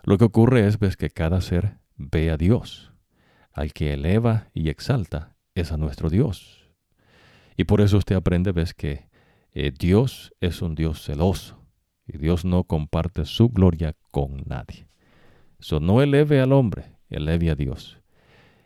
Lo 0.05 0.17
que 0.17 0.25
ocurre 0.25 0.67
es 0.67 0.79
que 0.97 1.11
cada 1.11 1.43
ser 1.43 1.79
ve 1.97 2.31
a 2.31 2.39
Dios. 2.39 2.93
Al 3.53 3.75
que 3.75 3.93
eleva 3.93 4.49
y 4.55 4.71
exalta 4.71 5.37
es 5.55 5.71
a 5.71 5.77
nuestro 5.77 6.09
Dios. 6.09 6.71
Y 7.55 7.65
por 7.65 7.83
eso 7.83 7.99
usted 7.99 8.17
aprende, 8.17 8.53
ves 8.53 8.73
que 8.73 9.11
eh, 9.53 9.71
Dios 9.71 10.33
es 10.41 10.63
un 10.63 10.75
Dios 10.75 11.05
celoso. 11.05 11.63
Y 12.07 12.17
Dios 12.17 12.47
no 12.47 12.65
comparte 12.65 13.27
su 13.27 13.51
gloria 13.51 13.95
con 14.11 14.45
nadie. 14.47 14.89
Eso 15.61 15.79
no 15.79 16.01
eleve 16.01 16.41
al 16.41 16.53
hombre, 16.53 16.97
eleve 17.11 17.51
a 17.51 17.55
Dios. 17.55 18.01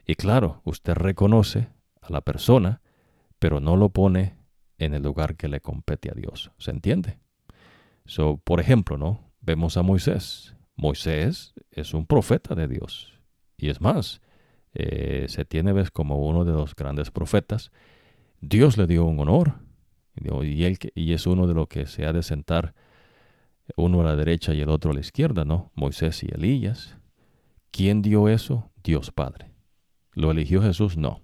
Y 0.07 0.15
claro, 0.15 0.63
usted 0.65 0.95
reconoce 0.95 1.71
a 2.01 2.13
la 2.13 2.21
persona, 2.21 2.81
pero 3.41 3.59
no 3.59 3.77
lo 3.77 3.89
pone 3.89 4.46
en 4.79 4.95
el 4.95 5.03
lugar 5.03 5.37
que 5.37 5.49
le 5.49 5.61
compete 5.61 6.11
a 6.11 6.15
Dios. 6.15 6.51
¿Se 6.59 6.71
entiende? 6.71 7.19
So, 8.05 8.39
por 8.39 8.61
ejemplo, 8.61 8.97
¿no? 8.97 9.33
Vemos 9.41 9.77
a 9.77 9.83
Moisés. 9.83 10.55
Moisés 10.77 11.55
es 11.71 11.95
un 11.95 12.07
profeta 12.07 12.55
de 12.55 12.69
Dios. 12.69 13.21
Y 13.57 13.71
es 13.71 13.81
más, 13.81 14.21
eh, 14.75 15.27
se 15.29 15.45
tiene 15.45 15.73
ves 15.73 15.91
como 15.91 16.27
uno 16.27 16.45
de 16.45 16.53
los 16.53 16.75
grandes 16.75 17.11
profetas. 17.11 17.73
Dios 18.41 18.77
le 18.77 18.87
dio 18.87 19.05
un 19.05 19.19
honor. 19.21 19.55
Y, 20.15 20.65
él, 20.65 20.79
y 20.95 21.13
es 21.13 21.27
uno 21.27 21.47
de 21.47 21.55
los 21.55 21.69
que 21.69 21.87
se 21.87 22.07
ha 22.07 22.13
de 22.13 22.23
sentar 22.23 22.75
uno 23.77 24.01
a 24.01 24.05
la 24.05 24.17
derecha 24.17 24.55
y 24.55 24.61
el 24.61 24.69
otro 24.69 24.93
a 24.93 24.95
la 24.95 25.01
izquierda, 25.01 25.45
¿no? 25.45 25.73
Moisés 25.75 26.23
y 26.23 26.29
Elías. 26.33 26.97
¿Quién 27.71 28.03
dio 28.03 28.29
eso? 28.29 28.71
Dios 28.83 29.11
Padre. 29.11 29.51
¿Lo 30.13 30.31
eligió 30.31 30.63
Jesús? 30.63 30.97
No. 30.97 31.23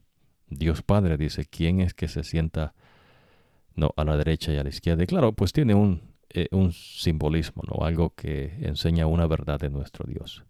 Dios 0.48 0.82
Padre 0.82 1.16
dice, 1.16 1.46
¿quién 1.46 1.80
es 1.80 1.94
que 1.94 2.08
se 2.08 2.24
sienta 2.24 2.74
no, 3.74 3.92
a 3.96 4.04
la 4.04 4.16
derecha 4.16 4.52
y 4.52 4.56
a 4.56 4.62
la 4.62 4.68
izquierda? 4.68 5.04
Y 5.04 5.06
claro, 5.06 5.32
pues 5.32 5.52
tiene 5.52 5.74
un, 5.74 6.02
eh, 6.30 6.48
un 6.50 6.72
simbolismo, 6.72 7.62
¿no? 7.66 7.84
Algo 7.84 8.14
que 8.14 8.56
enseña 8.60 9.06
una 9.06 9.26
verdad 9.26 9.60
de 9.60 9.70
nuestro 9.70 10.06
Dios. 10.06 10.44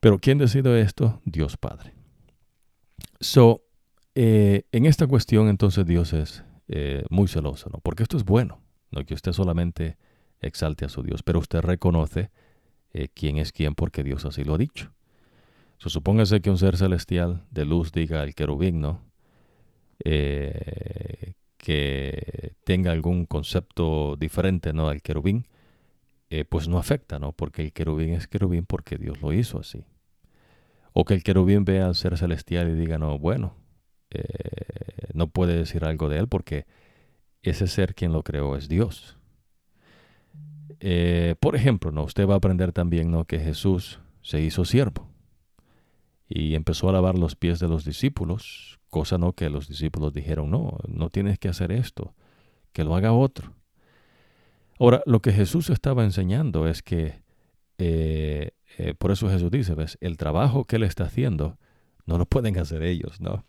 Pero 0.00 0.18
¿quién 0.18 0.38
decide 0.38 0.80
esto? 0.80 1.20
Dios 1.24 1.56
Padre. 1.56 1.94
So, 3.20 3.62
eh, 4.14 4.64
en 4.72 4.86
esta 4.86 5.06
cuestión 5.06 5.48
entonces 5.48 5.86
Dios 5.86 6.12
es 6.12 6.44
eh, 6.68 7.04
muy 7.10 7.28
celoso, 7.28 7.70
¿no? 7.70 7.80
Porque 7.80 8.02
esto 8.02 8.16
es 8.16 8.24
bueno, 8.24 8.60
no 8.90 9.04
que 9.04 9.14
usted 9.14 9.32
solamente 9.32 9.96
exalte 10.40 10.84
a 10.84 10.88
su 10.88 11.02
Dios, 11.02 11.22
pero 11.22 11.38
usted 11.38 11.60
reconoce 11.60 12.30
quién 13.14 13.38
es 13.38 13.52
quién 13.52 13.74
porque 13.74 14.02
Dios 14.02 14.24
así 14.24 14.42
lo 14.42 14.54
ha 14.54 14.58
dicho. 14.58 14.92
supóngase 15.78 16.40
que 16.40 16.50
un 16.50 16.58
ser 16.58 16.76
celestial 16.76 17.44
de 17.50 17.64
luz 17.64 17.92
diga 17.92 18.20
al 18.20 18.34
querubín, 18.34 18.80
¿no? 18.80 19.10
Eh, 20.04 21.19
que 21.60 22.54
tenga 22.64 22.90
algún 22.90 23.26
concepto 23.26 24.16
diferente, 24.16 24.72
¿no? 24.72 24.88
Al 24.88 25.02
querubín, 25.02 25.46
eh, 26.30 26.44
pues 26.44 26.68
no 26.68 26.78
afecta, 26.78 27.18
¿no? 27.18 27.32
Porque 27.32 27.62
el 27.62 27.72
querubín 27.72 28.14
es 28.14 28.26
querubín 28.26 28.64
porque 28.64 28.96
Dios 28.96 29.20
lo 29.20 29.32
hizo 29.32 29.60
así. 29.60 29.84
O 30.92 31.04
que 31.04 31.14
el 31.14 31.22
querubín 31.22 31.64
vea 31.64 31.86
al 31.86 31.94
ser 31.94 32.16
celestial 32.16 32.68
y 32.70 32.72
diga, 32.72 32.98
no, 32.98 33.18
bueno, 33.18 33.54
no 35.14 35.28
puede 35.28 35.56
decir 35.56 35.84
algo 35.84 36.08
de 36.08 36.18
él 36.18 36.28
porque 36.28 36.66
ese 37.42 37.66
ser 37.66 37.94
quien 37.94 38.12
lo 38.12 38.22
creó 38.22 38.56
es 38.56 38.68
Dios. 38.68 39.18
Eh, 40.80 41.34
por 41.40 41.56
ejemplo, 41.56 41.92
¿no? 41.92 42.04
usted 42.04 42.26
va 42.26 42.34
a 42.34 42.38
aprender 42.38 42.72
también 42.72 43.10
¿no? 43.10 43.26
que 43.26 43.38
Jesús 43.38 44.00
se 44.22 44.40
hizo 44.40 44.64
siervo 44.64 45.09
y 46.32 46.54
empezó 46.54 46.88
a 46.88 46.92
lavar 46.92 47.18
los 47.18 47.34
pies 47.34 47.58
de 47.58 47.66
los 47.66 47.84
discípulos, 47.84 48.78
cosa 48.88 49.18
no 49.18 49.32
que 49.32 49.50
los 49.50 49.66
discípulos 49.66 50.14
dijeron, 50.14 50.48
no, 50.48 50.78
no 50.86 51.10
tienes 51.10 51.40
que 51.40 51.48
hacer 51.48 51.72
esto, 51.72 52.14
que 52.72 52.84
lo 52.84 52.94
haga 52.94 53.12
otro. 53.12 53.52
Ahora, 54.78 55.02
lo 55.06 55.20
que 55.20 55.32
Jesús 55.32 55.70
estaba 55.70 56.04
enseñando 56.04 56.68
es 56.68 56.84
que, 56.84 57.20
eh, 57.78 58.52
eh, 58.78 58.94
por 58.94 59.10
eso 59.10 59.28
Jesús 59.28 59.50
dice, 59.50 59.74
¿ves? 59.74 59.98
el 60.00 60.16
trabajo 60.16 60.64
que 60.64 60.76
él 60.76 60.84
está 60.84 61.04
haciendo 61.04 61.58
no 62.06 62.16
lo 62.16 62.26
pueden 62.26 62.56
hacer 62.58 62.84
ellos, 62.84 63.20
¿no? 63.20 63.44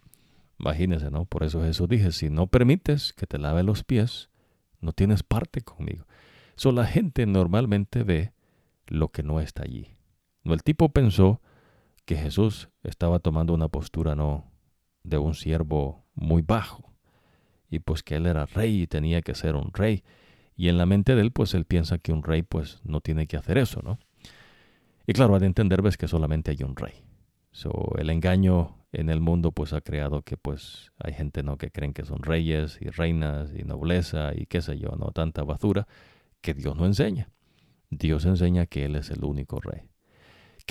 Imagínense, 0.59 1.11
¿no? 1.11 1.25
Por 1.25 1.43
eso 1.43 1.61
Jesús 1.61 1.87
dice, 1.87 2.11
si 2.11 2.31
no 2.31 2.47
permites 2.47 3.13
que 3.13 3.27
te 3.27 3.37
lave 3.37 3.61
los 3.61 3.83
pies, 3.83 4.29
no 4.79 4.91
tienes 4.91 5.21
parte 5.21 5.61
conmigo. 5.61 6.05
So, 6.55 6.71
la 6.71 6.85
gente 6.85 7.27
normalmente 7.27 8.03
ve 8.03 8.33
lo 8.87 9.09
que 9.09 9.21
no 9.21 9.39
está 9.39 9.63
allí. 9.63 9.95
El 10.43 10.63
tipo 10.63 10.89
pensó 10.89 11.41
que 12.11 12.17
Jesús 12.17 12.67
estaba 12.83 13.19
tomando 13.19 13.53
una 13.53 13.69
postura 13.69 14.15
no 14.15 14.51
de 15.01 15.17
un 15.17 15.33
siervo 15.33 16.03
muy 16.13 16.41
bajo 16.41 16.91
y 17.69 17.79
pues 17.79 18.03
que 18.03 18.15
él 18.15 18.25
era 18.25 18.45
rey 18.45 18.81
y 18.81 18.87
tenía 18.87 19.21
que 19.21 19.33
ser 19.33 19.55
un 19.55 19.71
rey 19.71 20.03
y 20.57 20.67
en 20.67 20.77
la 20.77 20.85
mente 20.85 21.15
de 21.15 21.21
él 21.21 21.31
pues 21.31 21.53
él 21.53 21.63
piensa 21.63 21.99
que 21.99 22.11
un 22.11 22.21
rey 22.21 22.41
pues 22.41 22.81
no 22.83 22.99
tiene 22.99 23.27
que 23.27 23.37
hacer 23.37 23.57
eso, 23.57 23.79
¿no? 23.81 23.97
Y 25.07 25.13
claro, 25.13 25.35
ha 25.35 25.39
de 25.39 25.45
entender 25.45 25.81
ves 25.81 25.95
que 25.95 26.09
solamente 26.09 26.51
hay 26.51 26.63
un 26.63 26.75
rey. 26.75 26.95
So, 27.53 27.93
el 27.97 28.09
engaño 28.09 28.75
en 28.91 29.09
el 29.09 29.21
mundo 29.21 29.53
pues 29.53 29.71
ha 29.71 29.79
creado 29.79 30.21
que 30.21 30.35
pues 30.35 30.91
hay 30.99 31.13
gente 31.13 31.43
no 31.43 31.57
que 31.57 31.71
creen 31.71 31.93
que 31.93 32.03
son 32.03 32.23
reyes 32.23 32.77
y 32.81 32.89
reinas 32.89 33.53
y 33.57 33.63
nobleza 33.63 34.33
y 34.35 34.47
qué 34.47 34.61
sé 34.61 34.77
yo, 34.77 34.97
no 34.97 35.13
tanta 35.13 35.43
basura 35.43 35.87
que 36.41 36.53
Dios 36.53 36.75
no 36.75 36.85
enseña. 36.85 37.29
Dios 37.89 38.25
enseña 38.25 38.65
que 38.65 38.83
Él 38.83 38.97
es 38.97 39.11
el 39.11 39.23
único 39.23 39.61
rey. 39.61 39.90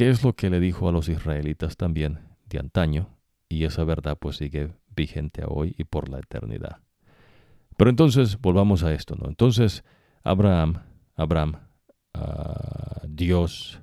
¿Qué 0.00 0.08
es 0.08 0.24
lo 0.24 0.32
que 0.32 0.48
le 0.48 0.60
dijo 0.60 0.88
a 0.88 0.92
los 0.92 1.10
israelitas 1.10 1.76
también 1.76 2.20
de 2.46 2.58
antaño? 2.58 3.18
Y 3.50 3.64
esa 3.64 3.84
verdad 3.84 4.16
pues 4.18 4.38
sigue 4.38 4.72
vigente 4.96 5.42
hoy 5.46 5.74
y 5.76 5.84
por 5.84 6.08
la 6.08 6.20
eternidad. 6.20 6.78
Pero 7.76 7.90
entonces 7.90 8.40
volvamos 8.40 8.82
a 8.82 8.94
esto, 8.94 9.14
¿no? 9.14 9.28
Entonces 9.28 9.84
Abraham, 10.24 10.84
Abraham, 11.16 11.56
uh, 12.14 13.06
Dios 13.06 13.82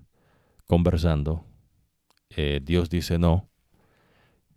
conversando, 0.66 1.46
eh, 2.32 2.62
Dios 2.64 2.90
dice 2.90 3.20
no, 3.20 3.52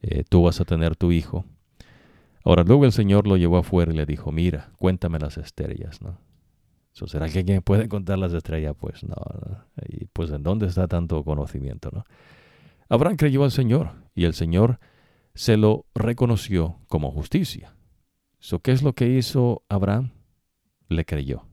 eh, 0.01 0.25
tú 0.27 0.45
vas 0.45 0.63
a 0.63 0.65
tener 0.65 0.97
tu 0.97 1.13
hijo. 1.13 1.45
Ahora 2.43 2.63
luego 2.63 2.87
el 2.87 2.93
Señor 2.93 3.27
lo 3.27 3.37
llevó 3.37 3.59
afuera 3.59 3.93
y 3.93 3.97
le 3.97 4.07
dijo, 4.07 4.33
mira, 4.33 4.73
cuéntame 4.79 5.19
las 5.19 5.37
estrellas, 5.37 6.01
¿no? 6.01 6.17
¿Será 6.93 7.29
que 7.29 7.39
alguien 7.39 7.63
puede 7.63 7.89
contar 7.89 8.19
las 8.19 8.33
estrellas? 8.33 8.75
Pues 8.79 9.03
no, 9.05 9.17
Y 9.89 10.07
pues 10.07 10.31
en 10.31 10.43
dónde 10.43 10.67
está 10.67 10.87
tanto 10.87 11.25
conocimiento, 11.25 11.91
¿no? 11.93 12.05
Abraham 12.89 13.17
creyó 13.17 13.45
al 13.45 13.53
Señor 13.53 13.93
y 14.15 14.25
el 14.25 14.35
Señor 14.35 14.81
se 15.35 15.57
lo 15.57 15.87
reconoció 15.95 16.81
como 16.89 17.11
justicia. 17.13 17.75
¿Qué 18.63 18.73
es 18.73 18.83
lo 18.83 18.95
que 18.95 19.09
hizo 19.09 19.63
Abraham? 19.69 20.11
Le 20.89 21.05
creyó. 21.05 21.47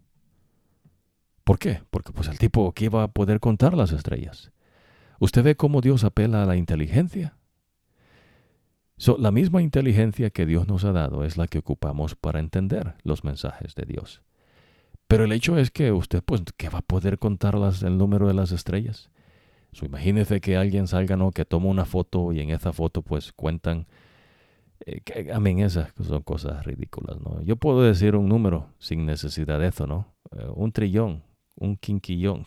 ¿Por 1.44 1.60
qué? 1.60 1.82
Porque 1.92 2.12
pues 2.12 2.28
el 2.28 2.40
tipo 2.40 2.74
que 2.74 2.86
iba 2.86 3.04
a 3.04 3.08
poder 3.10 3.40
contar 3.40 3.76
las 3.76 3.92
estrellas. 3.92 4.52
¿Usted 5.20 5.44
ve 5.44 5.56
cómo 5.56 5.82
Dios 5.82 6.04
apela 6.04 6.44
a 6.44 6.46
la 6.46 6.56
inteligencia? 6.56 7.38
la 9.20 9.32
misma 9.32 9.62
inteligencia 9.62 10.32
que 10.32 10.48
Dios 10.48 10.68
nos 10.68 10.84
ha 10.84 10.92
dado 10.92 11.24
es 11.24 11.38
la 11.38 11.48
que 11.48 11.60
ocupamos 11.60 12.16
para 12.16 12.40
entender 12.40 12.96
los 13.04 13.24
mensajes 13.24 13.76
de 13.76 13.86
Dios. 13.86 14.24
Pero 15.08 15.24
el 15.24 15.32
hecho 15.32 15.58
es 15.58 15.72
que 15.72 15.92
usted, 15.92 16.22
pues, 16.24 16.44
¿qué 16.58 16.70
va 16.70 16.80
a 16.80 16.82
poder 16.82 17.18
contar 17.18 17.56
el 17.56 17.98
número 17.98 18.28
de 18.28 18.34
las 18.34 18.52
estrellas? 18.52 19.10
imagínese 19.80 20.42
que 20.42 20.58
alguien 20.58 20.88
salga, 20.88 21.18
¿no? 21.18 21.32
Que 21.32 21.46
toma 21.46 21.68
una 21.68 21.86
foto 21.86 22.34
y 22.34 22.40
en 22.40 22.50
esa 22.50 22.74
foto, 22.74 23.04
pues, 23.04 23.32
cuentan. 23.32 23.86
Eh, 24.86 25.02
que, 25.02 25.32
esas 25.64 25.94
son 26.04 26.24
cosas 26.24 26.66
ridículas, 26.66 27.20
¿no? 27.22 27.42
Yo 27.44 27.58
puedo 27.58 27.84
decir 27.84 28.16
un 28.16 28.28
número 28.28 28.74
sin 28.80 29.06
necesidad 29.06 29.60
de 29.60 29.68
eso, 29.68 29.86
¿no? 29.86 30.16
Eh, 30.36 30.48
un 30.56 30.72
trillón, 30.72 31.24
un 31.56 31.78
quinquillón. 31.78 32.44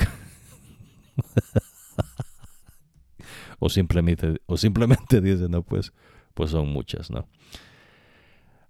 o 3.61 3.69
simplemente, 3.69 4.41
o 4.47 4.57
simplemente 4.57 5.21
dice, 5.21 5.49
no, 5.49 5.63
pues, 5.63 5.93
pues 6.35 6.51
son 6.51 6.69
muchas, 6.69 7.11
¿no? 7.11 7.29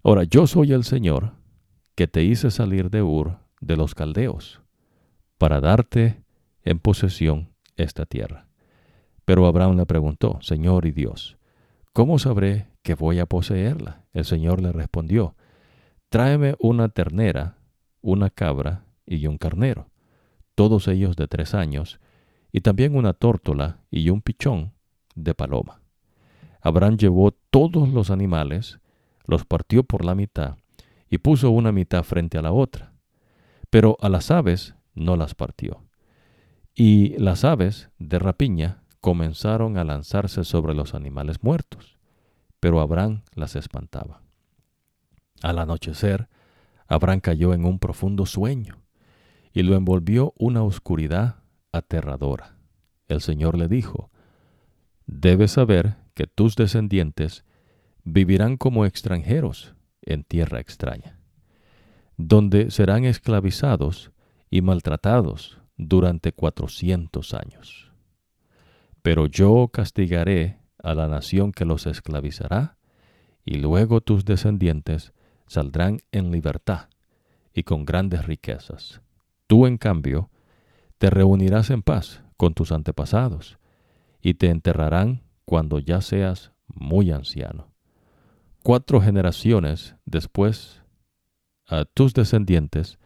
Ahora, 0.03 0.23
yo 0.23 0.45
soy 0.45 0.73
el 0.73 0.83
Señor 0.83 1.33
que 1.95 2.07
te 2.07 2.23
hice 2.23 2.51
salir 2.51 2.91
de 2.91 3.01
Ur 3.01 3.39
de 3.61 3.77
los 3.77 3.95
caldeos 3.95 4.61
para 5.37 5.61
darte 5.61 6.21
en 6.63 6.79
posesión 6.79 7.49
esta 7.77 8.05
tierra. 8.05 8.47
Pero 9.25 9.45
Abraham 9.45 9.77
le 9.77 9.85
preguntó, 9.85 10.39
Señor 10.41 10.85
y 10.85 10.91
Dios, 10.91 11.37
¿cómo 11.93 12.19
sabré 12.19 12.67
que 12.83 12.95
voy 12.95 13.19
a 13.19 13.25
poseerla? 13.25 14.03
El 14.13 14.25
Señor 14.25 14.61
le 14.61 14.71
respondió, 14.71 15.35
tráeme 16.09 16.55
una 16.59 16.89
ternera, 16.89 17.57
una 18.01 18.29
cabra 18.29 18.85
y 19.05 19.25
un 19.27 19.37
carnero, 19.37 19.89
todos 20.55 20.87
ellos 20.87 21.15
de 21.15 21.27
tres 21.27 21.53
años, 21.53 21.99
y 22.51 22.61
también 22.61 22.95
una 22.95 23.13
tórtola 23.13 23.79
y 23.89 24.09
un 24.09 24.21
pichón 24.21 24.73
de 25.15 25.33
paloma. 25.33 25.81
Abraham 26.61 26.97
llevó 26.97 27.31
todos 27.31 27.89
los 27.89 28.11
animales, 28.11 28.79
los 29.25 29.45
partió 29.45 29.83
por 29.83 30.05
la 30.05 30.15
mitad 30.15 30.57
y 31.09 31.17
puso 31.17 31.49
una 31.49 31.71
mitad 31.71 32.03
frente 32.03 32.37
a 32.37 32.41
la 32.41 32.51
otra. 32.51 32.90
Pero 33.71 33.97
a 34.01 34.09
las 34.09 34.29
aves 34.29 34.75
no 34.93 35.15
las 35.17 35.33
partió. 35.33 35.81
Y 36.75 37.17
las 37.17 37.43
aves 37.43 37.89
de 37.97 38.19
rapiña 38.19 38.83
comenzaron 38.99 39.77
a 39.77 39.83
lanzarse 39.83 40.43
sobre 40.43 40.75
los 40.75 40.93
animales 40.93 41.41
muertos, 41.41 41.97
pero 42.59 42.79
Abraham 42.79 43.23
las 43.33 43.55
espantaba. 43.55 44.21
Al 45.41 45.57
anochecer, 45.57 46.29
Abraham 46.87 47.21
cayó 47.21 47.53
en 47.53 47.65
un 47.65 47.79
profundo 47.79 48.25
sueño 48.25 48.83
y 49.53 49.63
lo 49.63 49.75
envolvió 49.75 50.33
una 50.37 50.61
oscuridad 50.63 51.37
aterradora. 51.71 52.57
El 53.07 53.21
Señor 53.21 53.57
le 53.57 53.67
dijo, 53.67 54.11
Debes 55.07 55.51
saber 55.51 55.95
que 56.13 56.27
tus 56.27 56.55
descendientes 56.55 57.45
vivirán 58.03 58.57
como 58.57 58.85
extranjeros 58.85 59.73
en 60.01 60.23
tierra 60.23 60.59
extraña, 60.59 61.20
donde 62.27 62.71
serán 62.71 63.05
esclavizados 63.05 64.11
y 64.49 64.61
maltratados 64.61 65.59
durante 65.77 66.31
cuatrocientos 66.31 67.33
años. 67.33 67.91
Pero 69.01 69.25
yo 69.25 69.69
castigaré 69.73 70.59
a 70.83 70.93
la 70.93 71.07
nación 71.07 71.51
que 71.51 71.65
los 71.65 71.87
esclavizará, 71.87 72.77
y 73.43 73.55
luego 73.55 74.01
tus 74.01 74.23
descendientes 74.23 75.13
saldrán 75.47 76.01
en 76.11 76.31
libertad 76.31 76.89
y 77.53 77.63
con 77.63 77.85
grandes 77.85 78.25
riquezas. 78.25 79.01
Tú, 79.47 79.65
en 79.65 79.77
cambio, 79.77 80.29
te 80.99 81.09
reunirás 81.09 81.71
en 81.71 81.81
paz 81.81 82.23
con 82.37 82.53
tus 82.53 82.71
antepasados, 82.71 83.57
y 84.21 84.35
te 84.35 84.49
enterrarán 84.49 85.23
cuando 85.45 85.79
ya 85.79 86.01
seas 86.01 86.51
muy 86.67 87.11
anciano. 87.11 87.71
Cuatro 88.63 89.01
generaciones 89.01 89.95
después, 90.05 90.80
tus 91.93 92.13
descendientes 92.13 92.99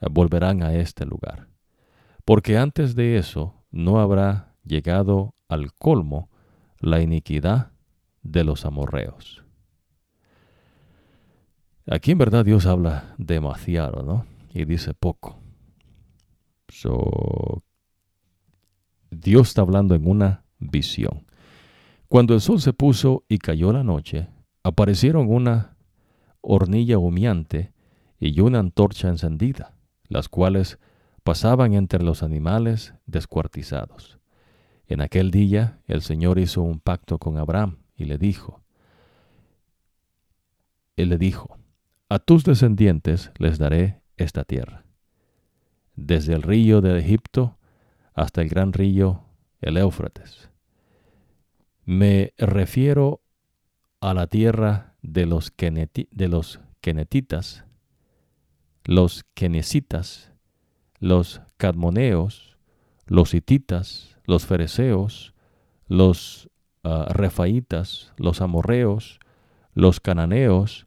volverán 0.00 0.62
a 0.62 0.74
este 0.74 1.06
lugar, 1.06 1.48
porque 2.24 2.58
antes 2.58 2.94
de 2.94 3.16
eso 3.16 3.54
no 3.70 4.00
habrá 4.00 4.54
llegado 4.64 5.34
al 5.48 5.72
colmo 5.72 6.28
la 6.80 7.00
iniquidad 7.00 7.72
de 8.22 8.44
los 8.44 8.64
amorreos. 8.64 9.44
Aquí 11.90 12.12
en 12.12 12.18
verdad 12.18 12.44
Dios 12.44 12.66
habla 12.66 13.14
demasiado, 13.16 14.02
¿no? 14.02 14.26
Y 14.52 14.64
dice 14.64 14.92
poco. 14.94 15.40
Dios 19.10 19.48
está 19.48 19.62
hablando 19.62 19.94
en 19.94 20.06
una 20.06 20.44
visión. 20.58 21.24
Cuando 22.08 22.34
el 22.34 22.40
sol 22.40 22.60
se 22.60 22.72
puso 22.72 23.24
y 23.28 23.38
cayó 23.38 23.72
la 23.72 23.82
noche, 23.82 24.28
aparecieron 24.62 25.32
una 25.32 25.76
hornilla 26.40 26.98
humeante 26.98 27.72
y 28.18 28.40
una 28.40 28.58
antorcha 28.58 29.08
encendida, 29.08 29.74
las 30.08 30.28
cuales 30.28 30.78
pasaban 31.22 31.74
entre 31.74 32.02
los 32.02 32.22
animales 32.22 32.94
descuartizados. 33.06 34.18
En 34.86 35.00
aquel 35.00 35.30
día 35.30 35.80
el 35.86 36.02
Señor 36.02 36.38
hizo 36.38 36.62
un 36.62 36.80
pacto 36.80 37.18
con 37.18 37.36
Abraham 37.36 37.78
y 37.94 38.06
le 38.06 38.18
dijo, 38.18 38.62
Él 40.96 41.10
le 41.10 41.18
dijo, 41.18 41.58
a 42.08 42.18
tus 42.18 42.44
descendientes 42.44 43.30
les 43.38 43.58
daré 43.58 44.00
esta 44.16 44.44
tierra, 44.44 44.84
desde 45.94 46.34
el 46.34 46.42
río 46.42 46.80
de 46.80 46.98
Egipto 46.98 47.58
hasta 48.14 48.40
el 48.40 48.48
gran 48.48 48.72
río, 48.72 49.24
el 49.60 49.76
Éufrates, 49.76 50.50
me 51.88 52.34
refiero 52.36 53.22
a 54.00 54.12
la 54.12 54.26
tierra 54.26 54.96
de 55.00 55.24
los, 55.24 55.54
de 55.56 56.28
los 56.28 56.60
kenetitas, 56.82 57.64
los 58.88 59.26
kenesitas, 59.34 60.32
los 60.98 61.42
cadmoneos, 61.58 62.56
los 63.04 63.34
hititas, 63.34 64.16
los 64.24 64.46
fereceos, 64.46 65.34
los 65.88 66.48
uh, 66.84 67.04
refaitas, 67.10 68.14
los 68.16 68.40
amorreos, 68.40 69.20
los 69.74 70.00
cananeos, 70.00 70.86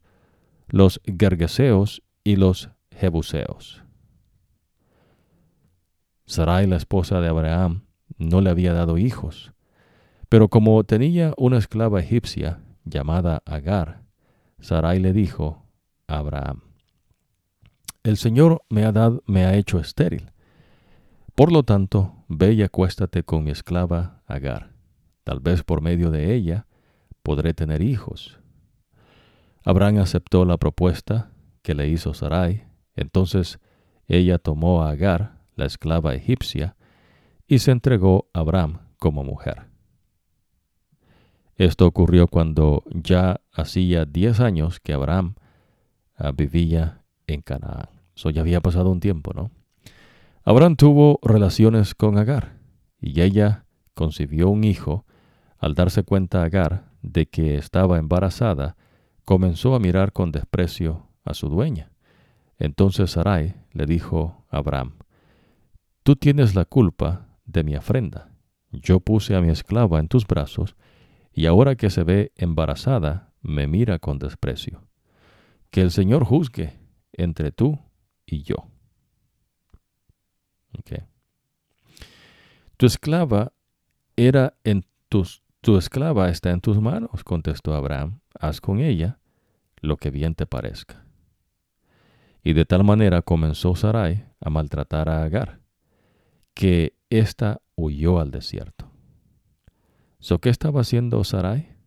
los 0.67 0.99
gergeseos 1.05 2.01
y 2.23 2.37
los 2.37 2.71
jebuseos. 2.89 3.83
Sarai, 6.25 6.65
la 6.65 6.77
esposa 6.77 7.21
de 7.21 7.27
Abraham, 7.27 7.83
no 8.17 8.41
le 8.41 8.49
había 8.49 8.73
dado 8.73 8.97
hijos, 8.97 9.53
pero 10.27 10.49
como 10.49 10.83
tenía 10.85 11.35
una 11.37 11.59
esclava 11.59 11.99
egipcia 11.99 12.61
llamada 12.83 13.43
Agar, 13.45 14.01
Sarai 14.59 14.99
le 14.99 15.13
dijo 15.13 15.67
a 16.07 16.17
Abraham, 16.17 16.70
El 18.03 18.17
Señor 18.17 18.63
me 18.69 18.83
ha, 18.85 18.91
dado, 18.91 19.23
me 19.27 19.45
ha 19.45 19.55
hecho 19.55 19.79
estéril. 19.79 20.31
Por 21.35 21.51
lo 21.51 21.61
tanto, 21.61 22.15
ve 22.27 22.53
y 22.53 22.63
acuéstate 22.63 23.23
con 23.23 23.43
mi 23.43 23.51
esclava 23.51 24.23
Agar. 24.25 24.71
Tal 25.23 25.39
vez 25.39 25.63
por 25.63 25.81
medio 25.81 26.09
de 26.09 26.33
ella 26.33 26.65
podré 27.21 27.53
tener 27.53 27.83
hijos. 27.83 28.39
Abraham 29.63 29.99
aceptó 29.99 30.45
la 30.45 30.57
propuesta 30.57 31.31
que 31.61 31.75
le 31.75 31.89
hizo 31.89 32.15
Sarai. 32.15 32.65
Entonces 32.95 33.59
ella 34.07 34.39
tomó 34.39 34.81
a 34.81 34.89
Agar, 34.89 35.37
la 35.55 35.65
esclava 35.65 36.15
egipcia, 36.15 36.75
y 37.47 37.59
se 37.59 37.69
entregó 37.69 38.29
a 38.33 38.39
Abraham 38.39 38.79
como 38.97 39.23
mujer. 39.23 39.67
Esto 41.55 41.85
ocurrió 41.85 42.27
cuando 42.27 42.83
ya 42.91 43.41
hacía 43.51 44.05
10 44.05 44.39
años 44.39 44.79
que 44.79 44.93
Abraham 44.93 45.35
ah, 46.15 46.31
vivía 46.31 47.00
en 47.33 47.41
Canaán. 47.41 47.89
Eso 48.15 48.29
ya 48.29 48.41
había 48.41 48.61
pasado 48.61 48.89
un 48.89 48.99
tiempo, 48.99 49.33
¿no? 49.33 49.51
Abraham 50.43 50.75
tuvo 50.75 51.19
relaciones 51.21 51.93
con 51.95 52.17
Agar 52.17 52.57
y 52.99 53.21
ella 53.21 53.65
concibió 53.93 54.49
un 54.49 54.63
hijo. 54.63 55.05
Al 55.57 55.75
darse 55.75 56.03
cuenta 56.03 56.43
Agar 56.43 56.91
de 57.01 57.27
que 57.27 57.55
estaba 57.55 57.97
embarazada, 57.97 58.75
comenzó 59.25 59.75
a 59.75 59.79
mirar 59.79 60.13
con 60.13 60.31
desprecio 60.31 61.07
a 61.23 61.33
su 61.33 61.49
dueña. 61.49 61.91
Entonces 62.57 63.11
Sarai 63.11 63.55
le 63.71 63.85
dijo 63.85 64.45
a 64.49 64.57
Abraham, 64.57 64.97
Tú 66.03 66.15
tienes 66.15 66.55
la 66.55 66.65
culpa 66.65 67.27
de 67.45 67.63
mi 67.63 67.75
afrenta. 67.75 68.31
Yo 68.71 68.99
puse 68.99 69.35
a 69.35 69.41
mi 69.41 69.49
esclava 69.49 69.99
en 69.99 70.07
tus 70.07 70.25
brazos, 70.25 70.75
y 71.33 71.45
ahora 71.45 71.75
que 71.75 71.89
se 71.89 72.03
ve 72.03 72.31
embarazada, 72.35 73.33
me 73.41 73.67
mira 73.67 73.99
con 73.99 74.17
desprecio. 74.17 74.87
Que 75.69 75.81
el 75.81 75.91
Señor 75.91 76.25
juzgue 76.25 76.80
entre 77.13 77.51
tú 77.51 77.79
y 78.25 78.43
yo. 78.43 78.71
Tu 82.77 82.87
esclava 82.87 83.53
era 84.15 84.55
en 84.63 84.85
tus, 85.07 85.43
tu 85.61 85.77
esclava 85.77 86.29
está 86.29 86.49
en 86.49 86.61
tus 86.61 86.81
manos, 86.81 87.23
contestó 87.23 87.75
Abraham. 87.75 88.21
Haz 88.39 88.59
con 88.59 88.79
ella 88.79 89.19
lo 89.81 89.97
que 89.97 90.09
bien 90.09 90.33
te 90.33 90.47
parezca. 90.47 91.05
Y 92.43 92.53
de 92.53 92.65
tal 92.65 92.83
manera 92.83 93.21
comenzó 93.21 93.75
Sarai 93.75 94.25
a 94.39 94.49
maltratar 94.49 95.09
a 95.09 95.21
Agar, 95.23 95.59
que 96.55 96.97
ésta 97.11 97.61
huyó 97.75 98.19
al 98.19 98.31
desierto. 98.31 98.89
So, 100.19 100.39
¿Qué 100.39 100.49
estaba 100.49 100.81
haciendo 100.81 101.23
Sarai? 101.23 101.77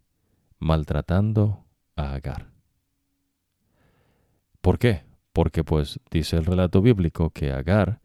Maltratando 0.61 1.65
a 1.97 2.15
Agar. 2.15 2.53
¿Por 4.61 4.79
qué? 4.79 5.03
Porque 5.35 5.65
pues 5.65 5.98
dice 6.12 6.36
el 6.36 6.44
relato 6.44 6.81
bíblico 6.81 7.31
que 7.31 7.51
Agar 7.51 8.01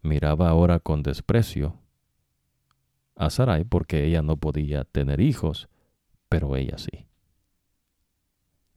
miraba 0.00 0.48
ahora 0.48 0.78
con 0.78 1.02
desprecio 1.02 1.76
a 3.16 3.30
Sarai 3.30 3.64
porque 3.64 4.04
ella 4.04 4.22
no 4.22 4.36
podía 4.36 4.84
tener 4.84 5.20
hijos, 5.20 5.68
pero 6.28 6.54
ella 6.54 6.78
sí. 6.78 7.08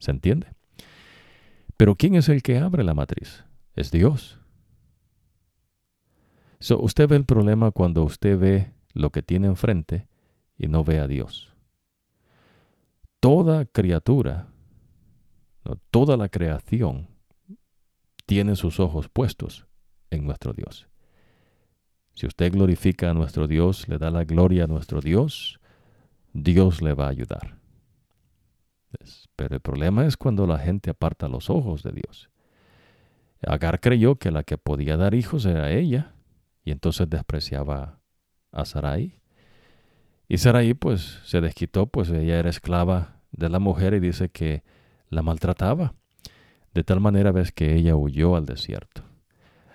¿Se 0.00 0.10
entiende? 0.10 0.48
Pero 1.76 1.94
¿quién 1.94 2.16
es 2.16 2.28
el 2.28 2.42
que 2.42 2.58
abre 2.58 2.82
la 2.82 2.92
matriz? 2.92 3.44
Es 3.76 3.92
Dios. 3.92 4.40
So, 6.58 6.80
usted 6.80 7.08
ve 7.08 7.14
el 7.14 7.24
problema 7.24 7.70
cuando 7.70 8.02
usted 8.02 8.36
ve 8.36 8.72
lo 8.94 9.10
que 9.10 9.22
tiene 9.22 9.46
enfrente 9.46 10.08
y 10.58 10.66
no 10.66 10.82
ve 10.82 10.98
a 10.98 11.06
Dios. 11.06 11.54
Toda 13.20 13.64
criatura, 13.64 14.48
toda 15.92 16.16
la 16.16 16.28
creación 16.28 17.11
tiene 18.32 18.56
sus 18.56 18.80
ojos 18.80 19.10
puestos 19.10 19.66
en 20.08 20.24
nuestro 20.24 20.54
Dios. 20.54 20.88
Si 22.14 22.26
usted 22.26 22.50
glorifica 22.50 23.10
a 23.10 23.12
nuestro 23.12 23.46
Dios, 23.46 23.86
le 23.88 23.98
da 23.98 24.10
la 24.10 24.24
gloria 24.24 24.64
a 24.64 24.66
nuestro 24.66 25.02
Dios, 25.02 25.60
Dios 26.32 26.80
le 26.80 26.94
va 26.94 27.08
a 27.08 27.10
ayudar. 27.10 27.58
Pero 29.36 29.56
el 29.56 29.60
problema 29.60 30.06
es 30.06 30.16
cuando 30.16 30.46
la 30.46 30.58
gente 30.58 30.88
aparta 30.88 31.28
los 31.28 31.50
ojos 31.50 31.82
de 31.82 31.92
Dios. 31.92 32.30
Agar 33.46 33.80
creyó 33.80 34.16
que 34.16 34.30
la 34.30 34.44
que 34.44 34.56
podía 34.56 34.96
dar 34.96 35.12
hijos 35.12 35.44
era 35.44 35.70
ella, 35.70 36.14
y 36.64 36.70
entonces 36.70 37.10
despreciaba 37.10 38.00
a 38.50 38.64
Sarai. 38.64 39.20
Y 40.26 40.38
Sarai 40.38 40.72
pues 40.72 41.20
se 41.26 41.42
desquitó, 41.42 41.84
pues 41.86 42.08
ella 42.08 42.38
era 42.38 42.48
esclava 42.48 43.20
de 43.30 43.50
la 43.50 43.58
mujer 43.58 43.92
y 43.92 44.00
dice 44.00 44.30
que 44.30 44.64
la 45.10 45.20
maltrataba. 45.20 45.92
De 46.74 46.84
tal 46.84 47.00
manera 47.00 47.32
ves 47.32 47.52
que 47.52 47.74
ella 47.74 47.96
huyó 47.96 48.36
al 48.36 48.46
desierto. 48.46 49.02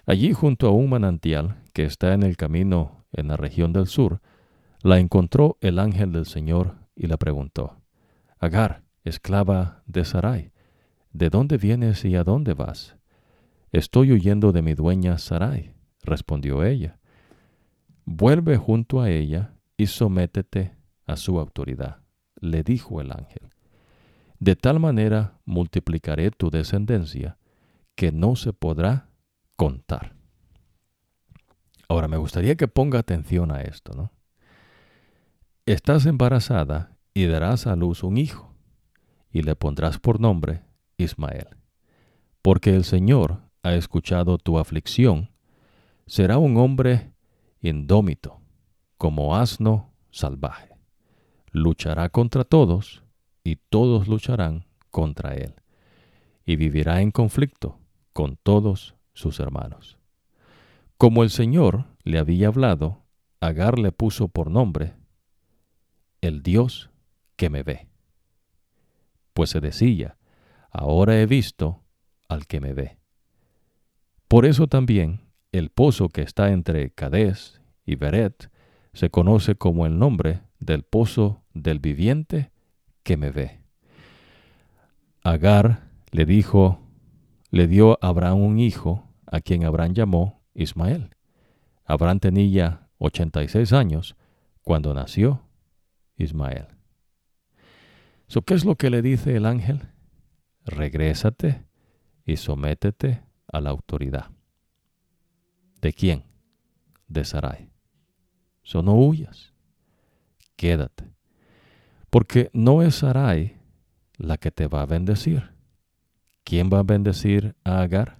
Allí 0.05 0.33
junto 0.33 0.67
a 0.67 0.71
un 0.71 0.89
manantial 0.89 1.57
que 1.73 1.83
está 1.83 2.13
en 2.13 2.23
el 2.23 2.37
camino 2.37 3.05
en 3.11 3.27
la 3.27 3.37
región 3.37 3.73
del 3.73 3.87
sur, 3.87 4.21
la 4.81 4.99
encontró 4.99 5.57
el 5.61 5.79
ángel 5.79 6.11
del 6.11 6.25
Señor 6.25 6.75
y 6.95 7.07
la 7.07 7.17
preguntó, 7.17 7.81
Agar, 8.39 8.83
esclava 9.03 9.83
de 9.85 10.05
Sarai, 10.05 10.51
¿de 11.11 11.29
dónde 11.29 11.57
vienes 11.57 12.05
y 12.05 12.15
a 12.15 12.23
dónde 12.23 12.53
vas? 12.53 12.95
Estoy 13.71 14.11
huyendo 14.11 14.51
de 14.51 14.61
mi 14.61 14.73
dueña 14.73 15.17
Sarai, 15.17 15.73
respondió 16.03 16.63
ella. 16.63 16.99
Vuelve 18.05 18.57
junto 18.57 19.01
a 19.01 19.09
ella 19.09 19.53
y 19.75 19.87
sométete 19.87 20.75
a 21.05 21.17
su 21.17 21.39
autoridad, 21.39 21.97
le 22.39 22.63
dijo 22.63 23.01
el 23.01 23.11
ángel. 23.11 23.49
De 24.39 24.55
tal 24.55 24.79
manera 24.79 25.39
multiplicaré 25.45 26.31
tu 26.31 26.49
descendencia 26.49 27.37
que 27.95 28.11
no 28.11 28.35
se 28.35 28.53
podrá 28.53 29.09
contar. 29.55 30.15
Ahora 31.89 32.07
me 32.07 32.17
gustaría 32.17 32.55
que 32.55 32.67
ponga 32.67 32.99
atención 32.99 33.51
a 33.51 33.61
esto, 33.61 33.93
¿no? 33.95 34.11
Estás 35.65 36.05
embarazada 36.05 36.97
y 37.13 37.25
darás 37.25 37.65
a 37.65 37.75
luz 37.75 38.03
un 38.03 38.17
hijo 38.17 38.53
y 39.31 39.41
le 39.41 39.55
pondrás 39.55 39.99
por 39.99 40.19
nombre 40.19 40.63
Ismael. 40.97 41.47
Porque 42.41 42.75
el 42.75 42.83
Señor 42.83 43.41
ha 43.63 43.73
escuchado 43.73 44.37
tu 44.37 44.59
aflicción, 44.59 45.31
será 46.05 46.37
un 46.37 46.57
hombre 46.57 47.11
indómito, 47.61 48.39
como 48.97 49.35
asno 49.35 49.93
salvaje. 50.11 50.75
Luchará 51.51 52.09
contra 52.09 52.43
todos, 52.43 53.03
y 53.47 53.55
todos 53.55 54.07
lucharán 54.07 54.65
contra 54.89 55.35
él, 55.35 55.53
y 56.45 56.55
vivirá 56.55 57.01
en 57.01 57.11
conflicto 57.11 57.79
con 58.13 58.37
todos 58.37 58.95
sus 59.13 59.39
hermanos. 59.39 59.97
Como 60.97 61.23
el 61.23 61.29
Señor 61.29 61.85
le 62.03 62.19
había 62.19 62.47
hablado, 62.47 63.03
Agar 63.39 63.77
le 63.77 63.91
puso 63.91 64.29
por 64.29 64.49
nombre 64.49 64.95
el 66.21 66.41
Dios 66.41 66.89
que 67.35 67.51
me 67.51 67.61
ve 67.61 67.87
pues 69.37 69.51
se 69.51 69.61
decía, 69.61 70.17
ahora 70.71 71.21
he 71.21 71.27
visto 71.27 71.83
al 72.27 72.47
que 72.47 72.59
me 72.59 72.73
ve. 72.73 72.97
Por 74.27 74.47
eso 74.47 74.65
también 74.65 75.29
el 75.51 75.69
pozo 75.69 76.09
que 76.09 76.23
está 76.23 76.49
entre 76.49 76.89
Cadés 76.89 77.61
y 77.85 77.97
Beret 77.97 78.49
se 78.93 79.11
conoce 79.11 79.53
como 79.53 79.85
el 79.85 79.99
nombre 79.99 80.41
del 80.57 80.81
pozo 80.81 81.43
del 81.53 81.77
viviente 81.77 82.49
que 83.07 83.15
me 83.15 83.31
ve. 83.31 83.61
Agar 85.23 85.89
le 86.11 86.25
dijo, 86.25 86.81
le 87.51 87.65
dio 87.67 87.93
a 88.01 88.09
Abraham 88.09 88.41
un 88.41 88.59
hijo, 88.59 89.07
a 89.25 89.39
quien 89.39 89.63
Abraham 89.63 89.93
llamó 89.93 90.43
Ismael. 90.53 91.15
Abraham 91.85 92.19
tenía 92.19 92.89
86 92.97 93.71
años 93.71 94.17
cuando 94.61 94.93
nació 94.93 95.41
Ismael. 96.17 96.67
¿Qué 98.45 98.53
es 98.53 98.65
lo 98.65 98.75
que 98.75 98.89
le 98.89 99.01
dice 99.01 99.37
el 99.37 99.45
ángel? 99.45 99.87
Regrésate 100.65 101.63
y 102.25 102.35
sométete 102.35 103.23
a 103.47 103.61
la 103.61 103.69
autoridad. 103.69 104.31
¿De 105.79 105.93
quién? 105.93 106.25
De 107.07 107.23
Sarai. 107.23 107.69
So 108.63 108.81
no 108.81 108.95
huyas. 108.95 109.53
Quédate. 110.57 111.16
Porque 112.17 112.49
no 112.51 112.81
es 112.81 112.95
Sarai 112.95 113.57
la 114.17 114.37
que 114.37 114.49
te 114.49 114.65
va 114.65 114.81
a 114.81 114.85
bendecir. 114.87 115.51
¿Quién 116.43 116.71
va 116.73 116.79
a 116.79 116.83
bendecir 116.83 117.53
a 117.63 117.81
Agar? 117.81 118.17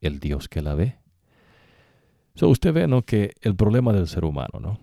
El 0.00 0.20
Dios 0.20 0.48
que 0.48 0.62
la 0.62 0.76
ve. 0.76 0.96
So 2.36 2.48
usted 2.48 2.72
ve 2.72 2.86
¿no? 2.86 3.02
que 3.02 3.32
el 3.40 3.56
problema 3.56 3.92
del 3.92 4.06
ser 4.06 4.24
humano, 4.24 4.60
¿no? 4.60 4.78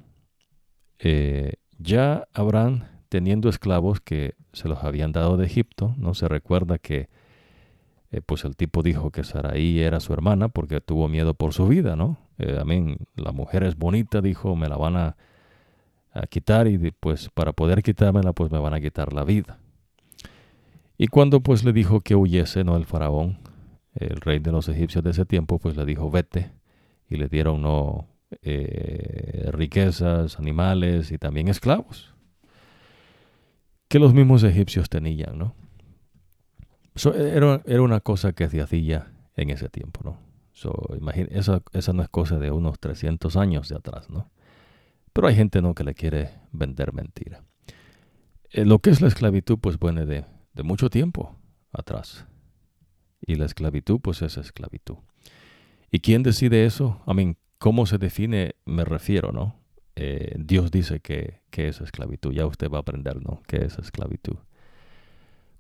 Eh, 1.00 1.54
ya 1.78 2.28
Abraham 2.34 2.84
teniendo 3.08 3.48
esclavos 3.48 4.02
que 4.02 4.36
se 4.52 4.68
los 4.68 4.84
habían 4.84 5.14
dado 5.14 5.38
de 5.38 5.46
Egipto. 5.46 5.96
No 5.98 6.16
se 6.16 6.28
recuerda 6.28 6.80
que 6.80 7.08
eh, 8.12 8.20
pues 8.20 8.44
el 8.44 8.58
tipo 8.58 8.84
dijo 8.84 9.10
que 9.10 9.24
Saraí 9.24 9.80
era 9.80 10.02
su 10.02 10.12
hermana 10.12 10.50
porque 10.50 10.82
tuvo 10.82 11.08
miedo 11.08 11.34
por 11.34 11.54
su 11.54 11.70
vida, 11.70 11.96
¿no? 11.96 12.18
Eh, 12.40 12.62
la 13.16 13.32
mujer 13.32 13.64
es 13.64 13.78
bonita, 13.78 14.20
dijo, 14.20 14.54
me 14.58 14.68
la 14.68 14.76
van 14.76 14.98
a, 14.98 15.16
quitar 16.30 16.68
y 16.68 16.92
pues 16.92 17.30
para 17.30 17.54
poder 17.54 17.82
quitármela 17.82 18.34
pues 18.34 18.52
me 18.52 18.60
van 18.60 18.74
a 18.74 18.82
quitar 18.82 19.14
la 19.14 19.24
vida. 19.24 19.60
Y 20.98 21.08
cuando 21.08 21.42
pues 21.42 21.64
le 21.64 21.74
dijo 21.74 22.02
que 22.02 22.16
huyese, 22.16 22.64
¿no? 22.64 22.78
El 22.78 22.86
faraón, 22.86 23.40
el 23.96 24.22
rey 24.22 24.40
de 24.40 24.52
los 24.52 24.70
egipcios 24.70 25.04
de 25.04 25.12
ese 25.12 25.26
tiempo, 25.26 25.60
pues 25.60 25.76
le 25.76 25.86
dijo, 25.86 26.10
vete. 26.10 26.52
Y 27.10 27.18
le 27.18 27.28
dieron, 27.28 27.62
¿no? 27.62 28.08
Eh, 28.42 29.50
riquezas, 29.52 30.40
animales 30.40 31.12
y 31.12 31.18
también 31.18 31.48
esclavos 31.48 32.14
que 33.94 34.00
los 34.00 34.16
mismos 34.16 34.42
egipcios 34.42 34.90
tenían, 34.90 35.38
¿no? 35.38 35.54
era, 37.14 37.62
una 37.80 38.00
cosa 38.00 38.34
que 38.34 38.50
se 38.50 38.60
hacía 38.60 39.12
en 39.36 39.52
ese 39.52 39.70
tiempo, 39.70 40.02
¿no? 40.04 40.18
esa, 41.30 41.62
esa 41.74 41.94
no 41.94 42.02
es 42.02 42.10
cosa 42.10 42.40
de 42.40 42.50
unos 42.50 42.80
300 42.80 43.38
años 43.38 43.70
de 43.70 43.76
atrás, 43.76 44.10
¿no? 44.10 44.32
Pero 45.14 45.28
hay 45.28 45.36
gente, 45.36 45.62
¿no?, 45.62 45.76
que 45.76 45.84
le 45.84 45.94
quiere 45.94 46.32
vender 46.52 46.92
mentira. 46.92 47.44
Eh, 48.50 48.66
lo 48.66 48.80
que 48.80 48.90
es 48.90 49.00
la 49.00 49.08
esclavitud, 49.08 49.60
pues 49.60 49.80
viene 49.80 50.06
de, 50.06 50.26
mucho 50.64 50.90
tiempo 50.90 51.38
atrás. 51.72 52.26
Y 53.22 53.36
la 53.36 53.46
esclavitud, 53.46 54.00
pues 54.02 54.22
es 54.24 54.38
esclavitud. 54.38 54.98
¿Y 55.92 56.00
quién 56.00 56.24
decide 56.24 56.66
eso? 56.66 57.02
I 57.08 57.14
mean, 57.14 57.38
¿cómo 57.60 57.86
se 57.86 58.00
define? 58.00 58.56
Me 58.66 58.84
refiero, 58.84 59.32
¿no? 59.32 59.60
Eh, 59.96 60.36
Dios 60.40 60.72
dice 60.72 61.00
que, 61.00 61.42
que, 61.52 61.68
es 61.68 61.80
esclavitud. 61.80 62.34
Ya 62.34 62.48
usted 62.48 62.70
va 62.70 62.78
a 62.78 62.82
aprender, 62.82 63.24
¿no? 63.24 63.42
¿Qué 63.48 63.58
es 63.58 63.78
esclavitud? 63.78 64.38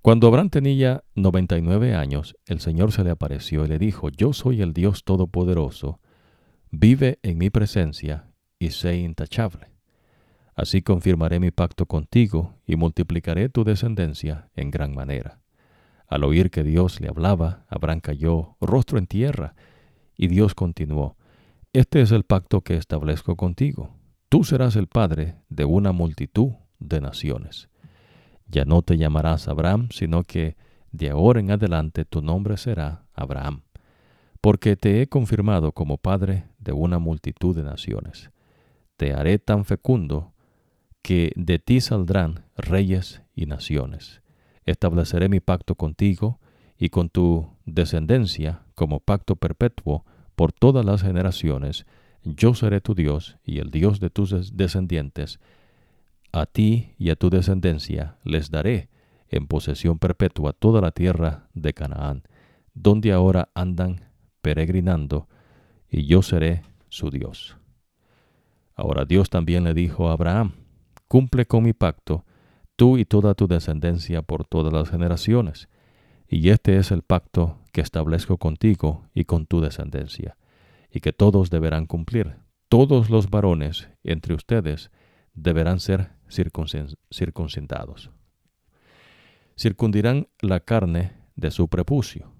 Cuando 0.01 0.27
Abraham 0.27 0.49
tenía 0.49 1.03
99 1.15 1.95
años, 1.95 2.35
el 2.47 2.59
Señor 2.59 2.91
se 2.91 3.03
le 3.03 3.11
apareció 3.11 3.63
y 3.63 3.69
le 3.69 3.79
dijo, 3.79 4.09
Yo 4.09 4.33
soy 4.33 4.61
el 4.61 4.73
Dios 4.73 5.03
Todopoderoso, 5.03 6.01
vive 6.71 7.19
en 7.21 7.37
mi 7.37 7.49
presencia 7.49 8.32
y 8.63 8.71
sé 8.71 8.95
intachable. 8.95 9.67
Así 10.55 10.81
confirmaré 10.81 11.39
mi 11.39 11.51
pacto 11.51 11.85
contigo 11.85 12.53
y 12.65 12.75
multiplicaré 12.75 13.49
tu 13.49 13.63
descendencia 13.63 14.49
en 14.55 14.71
gran 14.71 14.93
manera. 14.93 15.41
Al 16.07 16.23
oír 16.23 16.49
que 16.49 16.63
Dios 16.63 17.01
le 17.01 17.09
hablaba, 17.09 17.65
Abraham 17.69 17.99
cayó 17.99 18.55
rostro 18.61 18.97
en 18.97 19.07
tierra, 19.07 19.55
y 20.15 20.27
Dios 20.27 20.53
continuó, 20.53 21.17
Este 21.73 22.01
es 22.01 22.11
el 22.11 22.23
pacto 22.23 22.61
que 22.61 22.75
establezco 22.75 23.35
contigo. 23.35 23.97
Tú 24.29 24.43
serás 24.43 24.75
el 24.75 24.87
padre 24.87 25.35
de 25.49 25.65
una 25.65 25.91
multitud 25.91 26.51
de 26.79 27.01
naciones. 27.01 27.69
Ya 28.47 28.63
no 28.63 28.81
te 28.83 28.97
llamarás 28.97 29.47
Abraham, 29.47 29.89
sino 29.91 30.23
que 30.23 30.55
de 30.91 31.09
ahora 31.09 31.39
en 31.39 31.51
adelante 31.51 32.05
tu 32.05 32.21
nombre 32.21 32.57
será 32.57 33.07
Abraham, 33.13 33.63
porque 34.39 34.75
te 34.77 35.01
he 35.01 35.07
confirmado 35.07 35.71
como 35.71 35.97
padre 35.97 36.45
de 36.59 36.73
una 36.73 36.99
multitud 36.99 37.55
de 37.55 37.63
naciones. 37.63 38.32
Te 38.97 39.13
haré 39.13 39.39
tan 39.39 39.65
fecundo 39.65 40.33
que 41.01 41.31
de 41.35 41.59
ti 41.59 41.81
saldrán 41.81 42.45
reyes 42.55 43.21
y 43.35 43.45
naciones. 43.45 44.21
Estableceré 44.65 45.29
mi 45.29 45.39
pacto 45.39 45.75
contigo 45.75 46.39
y 46.77 46.89
con 46.89 47.09
tu 47.09 47.49
descendencia 47.65 48.63
como 48.75 48.99
pacto 48.99 49.35
perpetuo 49.35 50.05
por 50.35 50.53
todas 50.53 50.85
las 50.85 51.01
generaciones. 51.01 51.85
Yo 52.23 52.53
seré 52.53 52.81
tu 52.81 52.95
Dios 52.95 53.37
y 53.43 53.59
el 53.59 53.69
Dios 53.69 53.99
de 53.99 54.09
tus 54.09 54.55
descendientes. 54.55 55.39
A 56.31 56.45
ti 56.45 56.93
y 56.97 57.09
a 57.09 57.15
tu 57.15 57.29
descendencia 57.29 58.17
les 58.23 58.49
daré 58.49 58.89
en 59.29 59.47
posesión 59.47 59.99
perpetua 59.99 60.53
toda 60.53 60.79
la 60.79 60.91
tierra 60.91 61.47
de 61.53 61.73
Canaán, 61.73 62.23
donde 62.73 63.11
ahora 63.11 63.49
andan 63.55 64.09
peregrinando, 64.41 65.27
y 65.89 66.05
yo 66.05 66.21
seré 66.21 66.63
su 66.89 67.09
Dios. 67.09 67.57
Ahora 68.75 69.05
Dios 69.05 69.29
también 69.29 69.63
le 69.63 69.73
dijo 69.73 70.09
a 70.09 70.13
Abraham, 70.13 70.53
cumple 71.07 71.45
con 71.45 71.63
mi 71.63 71.73
pacto, 71.73 72.25
tú 72.75 72.97
y 72.97 73.05
toda 73.05 73.35
tu 73.35 73.47
descendencia 73.47 74.21
por 74.21 74.45
todas 74.45 74.73
las 74.73 74.89
generaciones. 74.89 75.69
Y 76.27 76.49
este 76.49 76.77
es 76.77 76.91
el 76.91 77.03
pacto 77.03 77.59
que 77.71 77.81
establezco 77.81 78.37
contigo 78.37 79.05
y 79.13 79.25
con 79.25 79.45
tu 79.45 79.61
descendencia, 79.61 80.37
y 80.91 80.99
que 81.01 81.13
todos 81.13 81.49
deberán 81.49 81.85
cumplir. 81.85 82.37
Todos 82.69 83.11
los 83.11 83.29
varones 83.29 83.89
entre 84.03 84.33
ustedes 84.33 84.89
deberán 85.35 85.79
ser 85.79 86.11
circuncidados. 86.29 88.09
Circundirán 89.55 90.27
la 90.41 90.59
carne 90.61 91.13
de 91.35 91.51
su 91.51 91.67
prepucio, 91.67 92.33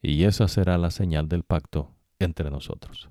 y 0.00 0.24
esa 0.24 0.48
será 0.48 0.78
la 0.78 0.90
señal 0.90 1.28
del 1.28 1.42
pacto 1.42 1.90
entre 2.18 2.50
nosotros. 2.50 3.10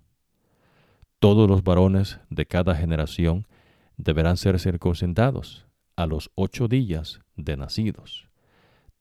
Todos 1.25 1.49
los 1.49 1.63
varones 1.63 2.19
de 2.29 2.45
cada 2.45 2.75
generación 2.75 3.47
deberán 3.97 4.37
ser 4.37 4.59
circuncidados 4.59 5.65
a 5.95 6.05
los 6.05 6.29
ocho 6.35 6.67
días 6.67 7.19
de 7.35 7.57
nacidos, 7.57 8.29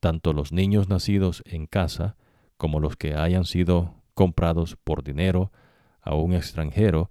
tanto 0.01 0.33
los 0.33 0.51
niños 0.51 0.89
nacidos 0.89 1.43
en 1.45 1.67
casa 1.67 2.17
como 2.57 2.81
los 2.81 2.97
que 2.97 3.15
hayan 3.15 3.45
sido 3.45 3.97
comprados 4.15 4.79
por 4.85 5.05
dinero 5.05 5.53
a 6.01 6.15
un 6.15 6.33
extranjero 6.33 7.11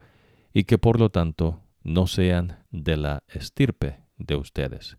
y 0.52 0.64
que 0.64 0.80
por 0.80 0.99
lo 0.99 1.11
tanto 1.11 1.61
no 1.84 2.07
sean 2.07 2.65
de 2.72 2.98
la 2.98 3.22
estirpe 3.27 3.99
de 4.18 4.35
ustedes. 4.35 4.98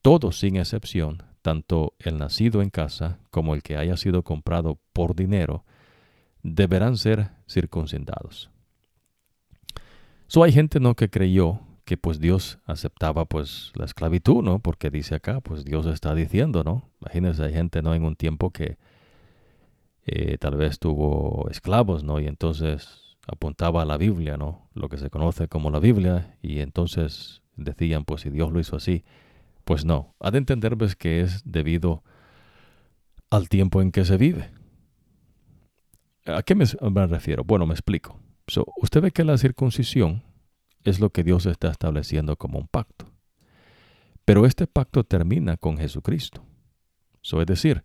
Todos 0.00 0.38
sin 0.38 0.56
excepción, 0.56 1.22
tanto 1.42 1.92
el 1.98 2.16
nacido 2.16 2.62
en 2.62 2.70
casa 2.70 3.18
como 3.28 3.54
el 3.54 3.62
que 3.62 3.76
haya 3.76 3.98
sido 3.98 4.22
comprado 4.22 4.78
por 4.94 5.14
dinero, 5.14 5.66
deberán 6.42 6.96
ser 6.96 7.32
circuncidados. 7.46 8.50
So 10.28 10.42
hay 10.44 10.52
gente 10.52 10.78
no 10.78 10.94
que 10.94 11.08
creyó 11.08 11.60
que 11.86 11.96
pues 11.96 12.20
Dios 12.20 12.58
aceptaba 12.66 13.24
pues 13.24 13.72
la 13.74 13.86
esclavitud, 13.86 14.42
¿no? 14.42 14.58
Porque 14.58 14.90
dice 14.90 15.14
acá, 15.14 15.40
pues 15.40 15.64
Dios 15.64 15.86
está 15.86 16.14
diciendo, 16.14 16.62
¿no? 16.62 16.90
Imagínense, 17.00 17.44
hay 17.44 17.54
gente, 17.54 17.80
¿no? 17.80 17.94
En 17.94 18.04
un 18.04 18.14
tiempo 18.14 18.50
que 18.50 18.76
eh, 20.04 20.36
tal 20.36 20.56
vez 20.56 20.78
tuvo 20.78 21.48
esclavos, 21.50 22.04
¿no? 22.04 22.20
Y 22.20 22.26
entonces 22.26 23.16
apuntaba 23.26 23.80
a 23.80 23.84
la 23.86 23.96
Biblia, 23.96 24.36
¿no? 24.36 24.68
Lo 24.74 24.90
que 24.90 24.98
se 24.98 25.08
conoce 25.08 25.48
como 25.48 25.70
la 25.70 25.80
Biblia, 25.80 26.36
y 26.42 26.60
entonces 26.60 27.40
decían, 27.56 28.04
pues 28.04 28.20
si 28.20 28.28
Dios 28.28 28.52
lo 28.52 28.60
hizo 28.60 28.76
así, 28.76 29.04
pues 29.64 29.86
no. 29.86 30.14
Ha 30.20 30.30
de 30.30 30.38
entender, 30.38 30.76
pues, 30.76 30.94
que 30.94 31.22
es 31.22 31.42
debido 31.44 32.02
al 33.30 33.48
tiempo 33.48 33.80
en 33.80 33.92
que 33.92 34.04
se 34.04 34.18
vive. 34.18 34.50
¿A 36.26 36.42
qué 36.42 36.54
me, 36.54 36.66
me 36.90 37.06
refiero? 37.06 37.44
Bueno, 37.44 37.66
me 37.66 37.72
explico. 37.72 38.18
Usted 38.80 39.00
ve 39.00 39.10
que 39.10 39.24
la 39.24 39.38
circuncisión 39.38 40.22
es 40.84 41.00
lo 41.00 41.10
que 41.10 41.24
Dios 41.24 41.46
está 41.46 41.70
estableciendo 41.70 42.36
como 42.36 42.58
un 42.58 42.68
pacto. 42.68 43.10
Pero 44.24 44.46
este 44.46 44.66
pacto 44.66 45.04
termina 45.04 45.56
con 45.56 45.78
Jesucristo. 45.78 46.44
Es 47.22 47.46
decir, 47.46 47.84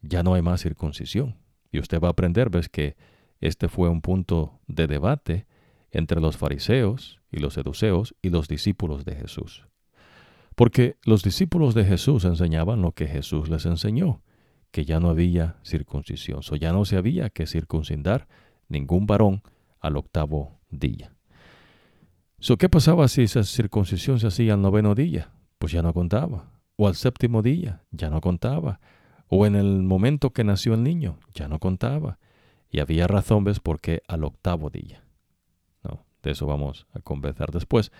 ya 0.00 0.22
no 0.22 0.34
hay 0.34 0.42
más 0.42 0.62
circuncisión. 0.62 1.36
Y 1.70 1.78
usted 1.78 2.00
va 2.00 2.08
a 2.08 2.12
aprender, 2.12 2.50
ves 2.50 2.68
que 2.68 2.96
este 3.40 3.68
fue 3.68 3.88
un 3.88 4.00
punto 4.00 4.60
de 4.66 4.86
debate 4.86 5.46
entre 5.90 6.20
los 6.20 6.36
fariseos 6.36 7.20
y 7.30 7.38
los 7.38 7.54
seduceos 7.54 8.14
y 8.22 8.30
los 8.30 8.48
discípulos 8.48 9.04
de 9.04 9.14
Jesús. 9.14 9.66
Porque 10.54 10.96
los 11.04 11.22
discípulos 11.22 11.74
de 11.74 11.84
Jesús 11.84 12.24
enseñaban 12.24 12.82
lo 12.82 12.92
que 12.92 13.06
Jesús 13.06 13.48
les 13.48 13.64
enseñó, 13.64 14.22
que 14.70 14.84
ya 14.84 14.98
no 15.00 15.08
había 15.08 15.56
circuncisión, 15.62 16.40
o 16.50 16.56
ya 16.56 16.72
no 16.72 16.84
se 16.84 16.96
había 16.96 17.30
que 17.30 17.46
circuncidar 17.46 18.26
ningún 18.68 19.06
varón 19.06 19.42
al 19.80 19.96
octavo 19.96 20.58
día. 20.70 21.12
¿Qué 22.58 22.68
pasaba 22.68 23.08
si 23.08 23.22
esa 23.22 23.42
circuncisión 23.42 24.20
se 24.20 24.28
hacía 24.28 24.54
al 24.54 24.62
noveno 24.62 24.94
día? 24.94 25.32
Pues 25.58 25.72
ya 25.72 25.82
no 25.82 25.92
contaba. 25.92 26.50
O 26.76 26.86
al 26.86 26.94
séptimo 26.94 27.42
día, 27.42 27.82
ya 27.90 28.10
no 28.10 28.20
contaba. 28.20 28.80
O 29.26 29.44
en 29.46 29.56
el 29.56 29.82
momento 29.82 30.30
que 30.30 30.44
nació 30.44 30.74
el 30.74 30.84
niño, 30.84 31.18
ya 31.34 31.48
no 31.48 31.58
contaba. 31.58 32.18
Y 32.70 32.80
había 32.80 33.06
razones 33.06 33.60
por 33.60 33.80
qué 33.80 34.02
al 34.06 34.24
octavo 34.24 34.70
día. 34.70 35.02
No, 35.82 36.04
de 36.22 36.30
eso 36.30 36.46
vamos 36.46 36.86
a 36.92 37.00
conversar 37.00 37.50
después. 37.50 37.90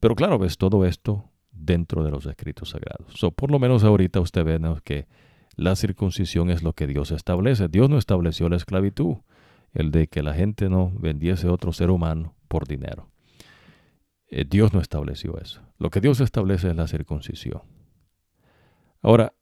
Pero 0.00 0.16
claro, 0.16 0.38
ves 0.38 0.58
todo 0.58 0.84
esto 0.84 1.30
dentro 1.52 2.02
de 2.02 2.10
los 2.10 2.26
escritos 2.26 2.70
sagrados. 2.70 3.12
So, 3.14 3.30
por 3.30 3.50
lo 3.50 3.58
menos 3.58 3.84
ahorita 3.84 4.20
usted 4.20 4.44
ve 4.44 4.60
que 4.82 5.06
la 5.56 5.76
circuncisión 5.76 6.50
es 6.50 6.62
lo 6.62 6.72
que 6.72 6.86
Dios 6.86 7.10
establece. 7.10 7.68
Dios 7.68 7.88
no 7.90 7.98
estableció 7.98 8.48
la 8.48 8.56
esclavitud, 8.56 9.16
el 9.78 9.92
de 9.92 10.08
que 10.08 10.24
la 10.24 10.34
gente 10.34 10.68
no 10.68 10.92
vendiese 10.98 11.48
otro 11.48 11.72
ser 11.72 11.90
humano 11.90 12.34
por 12.48 12.66
dinero. 12.66 13.08
Eh, 14.26 14.44
Dios 14.44 14.74
no 14.74 14.80
estableció 14.80 15.38
eso. 15.38 15.62
Lo 15.78 15.90
que 15.90 16.00
Dios 16.00 16.20
establece 16.20 16.68
es 16.68 16.76
la 16.76 16.88
circuncisión. 16.88 17.62
Ahora, 19.00 19.34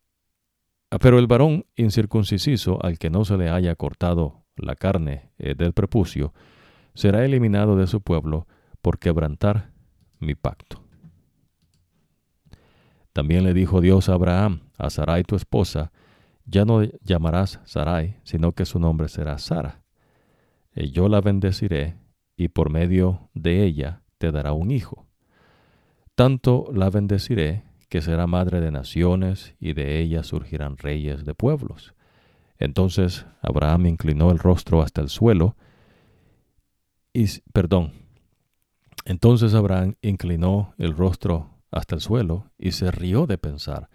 ah, 0.91 0.99
pero 0.99 1.19
el 1.19 1.27
varón 1.27 1.65
incircunciso 1.75 2.79
al 2.85 2.99
que 2.99 3.09
no 3.09 3.25
se 3.25 3.39
le 3.39 3.49
haya 3.49 3.75
cortado 3.77 4.45
la 4.57 4.77
carne 4.77 5.31
eh, 5.39 5.55
del 5.55 5.73
prepucio, 5.73 6.35
será 6.95 7.25
eliminado 7.25 7.75
de 7.77 7.87
su 7.87 8.03
pueblo 8.03 8.47
por 8.83 8.99
quebrantar 8.99 9.71
mi 10.19 10.35
pacto. 10.35 10.83
También 13.15 13.45
le 13.45 13.55
dijo 13.55 13.81
Dios 13.81 14.11
a 14.11 14.15
Abraham, 14.15 14.61
a 14.77 14.91
Sarai 14.91 15.23
tu 15.25 15.35
esposa, 15.35 15.93
ya 16.45 16.67
no 16.67 16.83
llamarás 17.01 17.61
Sarai, 17.65 18.19
sino 18.23 18.53
que 18.53 18.67
su 18.67 18.79
nombre 18.79 19.09
será 19.09 19.39
Sara. 19.39 19.86
Y 20.77 20.85
eh, 20.85 20.91
yo 20.91 21.09
la 21.09 21.21
bendeciré, 21.21 21.97
y 22.37 22.49
por 22.49 22.71
medio 22.71 23.31
de 23.35 23.65
ella 23.65 24.03
te 24.19 24.31
dará 24.31 24.53
un 24.53 24.71
hijo. 24.71 25.07
Tanto 26.15 26.71
la 26.73 26.91
bendeciré 26.91 27.65
que 27.89 28.03
será 28.03 28.27
madre 28.27 28.61
de 28.61 28.71
naciones 28.71 29.55
y 29.59 29.73
de 29.73 30.01
ella 30.01 30.23
surgirán 30.23 30.77
reyes 30.77 31.25
de 31.25 31.35
pueblos. 31.35 31.95
Entonces 32.59 33.27
Abraham 33.43 33.87
inclinó 33.87 34.31
el 34.31 34.39
rostro 34.39 34.83
hasta 34.83 35.01
el 35.01 35.09
suelo 35.09 35.57
y 37.13 37.27
perdón. 37.53 37.93
Entonces 39.05 39.55
Abraham 39.55 39.95
inclinó 40.03 40.75
el 40.79 40.95
rostro 40.97 41.51
hasta 41.71 41.95
el 41.95 42.01
suelo 42.01 42.51
y 42.59 42.73
se 42.73 42.91
rió 42.91 43.27
de 43.27 43.39
pensar, 43.39 43.89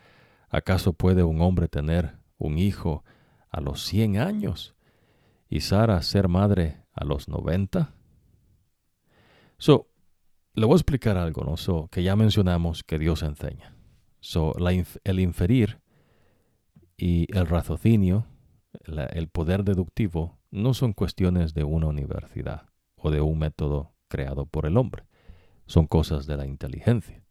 ¿acaso 0.50 0.94
puede 0.94 1.24
un 1.24 1.42
hombre 1.42 1.68
tener 1.68 2.18
un 2.38 2.58
hijo 2.58 3.04
a 3.50 3.62
los 3.62 3.84
cien 3.84 4.18
años 4.18 4.76
y 5.52 5.60
Sara 5.60 6.02
ser 6.02 6.30
madre 6.30 6.86
a 6.94 7.04
los 7.04 7.28
noventa? 7.28 7.94
So, 9.58 9.92
le 10.54 10.66
voy 10.66 10.74
a 10.74 10.78
explicar 10.78 11.18
algo, 11.18 11.44
¿no? 11.44 11.90
que 11.90 12.04
ya 12.04 12.16
mencionamos 12.16 12.84
que 12.84 12.98
Dios 12.98 13.22
enseña. 13.22 13.76
So, 14.22 14.54
el 15.04 15.20
inferir 15.20 15.82
y 16.98 17.28
el 17.38 17.48
raciocinio, 17.48 18.28
el 18.86 19.28
poder 19.28 19.66
deductivo, 19.66 20.40
no 20.52 20.74
son 20.74 20.94
cuestiones 20.94 21.54
de 21.54 21.66
una 21.66 21.88
universidad 21.88 22.70
o 22.96 23.12
de 23.12 23.20
un 23.20 23.38
método 23.38 23.94
creado 24.08 24.46
por 24.46 24.66
el 24.66 24.78
hombre. 24.78 25.04
Son 25.66 25.86
cosas 25.86 26.28
de 26.28 26.38
la 26.38 26.48
inteligencia. 26.48 27.26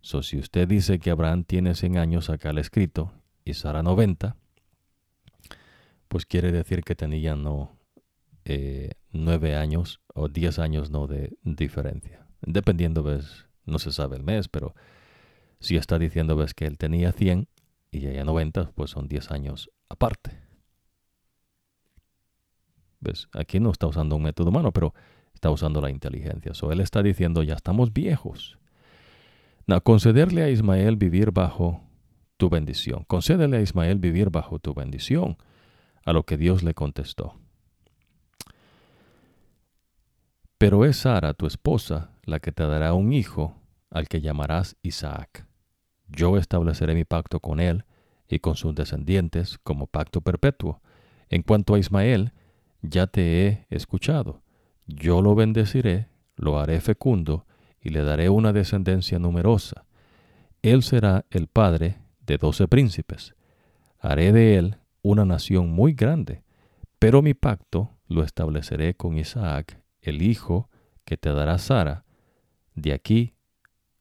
So, 0.00 0.22
si 0.22 0.38
usted 0.38 0.68
dice 0.68 1.00
que 1.00 1.10
Abraham 1.10 1.42
tiene 1.42 1.74
100 1.74 1.98
años 1.98 2.30
acá 2.30 2.50
al 2.50 2.58
escrito 2.58 3.12
y 3.44 3.54
Sara 3.54 3.82
90, 3.82 4.36
pues 6.08 6.26
quiere 6.26 6.52
decir 6.52 6.82
que 6.82 6.94
tenía 6.94 7.36
no 7.36 7.78
eh, 8.44 8.92
9 9.12 9.56
años 9.56 10.00
o 10.14 10.28
10 10.28 10.58
años 10.58 10.90
no 10.90 11.06
de 11.06 11.36
diferencia. 11.42 12.26
Dependiendo, 12.40 13.02
ves, 13.02 13.46
no 13.64 13.78
se 13.78 13.92
sabe 13.92 14.16
el 14.16 14.22
mes, 14.22 14.48
pero 14.48 14.74
si 15.60 15.76
está 15.76 15.98
diciendo, 15.98 16.36
ves, 16.36 16.54
que 16.54 16.66
él 16.66 16.78
tenía 16.78 17.12
100 17.12 17.48
y 17.90 18.06
ella 18.06 18.24
90, 18.24 18.72
pues 18.74 18.90
son 18.90 19.08
10 19.08 19.30
años 19.30 19.70
aparte. 19.88 20.38
¿Ves? 23.00 23.28
Aquí 23.32 23.60
no 23.60 23.70
está 23.70 23.86
usando 23.86 24.16
un 24.16 24.22
método 24.22 24.50
humano, 24.50 24.72
pero 24.72 24.94
está 25.34 25.50
usando 25.50 25.80
la 25.80 25.90
inteligencia. 25.90 26.54
So, 26.54 26.72
él 26.72 26.80
está 26.80 27.02
diciendo, 27.02 27.42
ya 27.42 27.54
estamos 27.54 27.92
viejos. 27.92 28.58
Concederle 29.82 30.42
a 30.42 30.50
Ismael 30.50 30.96
vivir 30.96 31.30
bajo 31.30 31.82
tu 32.38 32.48
bendición. 32.48 33.04
Concédele 33.06 33.58
a 33.58 33.60
Ismael 33.60 33.98
vivir 33.98 34.30
bajo 34.30 34.58
tu 34.58 34.72
bendición. 34.72 35.36
A 36.08 36.14
lo 36.14 36.22
que 36.22 36.38
Dios 36.38 36.62
le 36.62 36.72
contestó. 36.72 37.34
Pero 40.56 40.86
es 40.86 40.96
Sara, 40.96 41.34
tu 41.34 41.46
esposa, 41.46 42.12
la 42.24 42.40
que 42.40 42.50
te 42.50 42.66
dará 42.66 42.94
un 42.94 43.12
hijo, 43.12 43.60
al 43.90 44.08
que 44.08 44.22
llamarás 44.22 44.78
Isaac. 44.80 45.46
Yo 46.06 46.38
estableceré 46.38 46.94
mi 46.94 47.04
pacto 47.04 47.40
con 47.40 47.60
él 47.60 47.84
y 48.26 48.38
con 48.38 48.56
sus 48.56 48.74
descendientes 48.74 49.58
como 49.58 49.86
pacto 49.86 50.22
perpetuo. 50.22 50.80
En 51.28 51.42
cuanto 51.42 51.74
a 51.74 51.78
Ismael, 51.78 52.32
ya 52.80 53.06
te 53.06 53.46
he 53.46 53.66
escuchado. 53.68 54.40
Yo 54.86 55.20
lo 55.20 55.34
bendeciré, 55.34 56.08
lo 56.36 56.58
haré 56.58 56.80
fecundo, 56.80 57.44
y 57.82 57.90
le 57.90 58.02
daré 58.02 58.30
una 58.30 58.54
descendencia 58.54 59.18
numerosa. 59.18 59.84
Él 60.62 60.82
será 60.82 61.26
el 61.28 61.48
padre 61.48 61.98
de 62.24 62.38
doce 62.38 62.66
príncipes. 62.66 63.34
Haré 64.00 64.32
de 64.32 64.56
él 64.56 64.78
una 65.02 65.24
nación 65.24 65.70
muy 65.70 65.92
grande, 65.92 66.42
pero 66.98 67.22
mi 67.22 67.34
pacto 67.34 67.90
lo 68.08 68.22
estableceré 68.22 68.94
con 68.94 69.16
Isaac, 69.16 69.82
el 70.00 70.22
hijo 70.22 70.70
que 71.04 71.16
te 71.16 71.32
dará 71.32 71.58
Sara, 71.58 72.04
de 72.74 72.92
aquí 72.92 73.34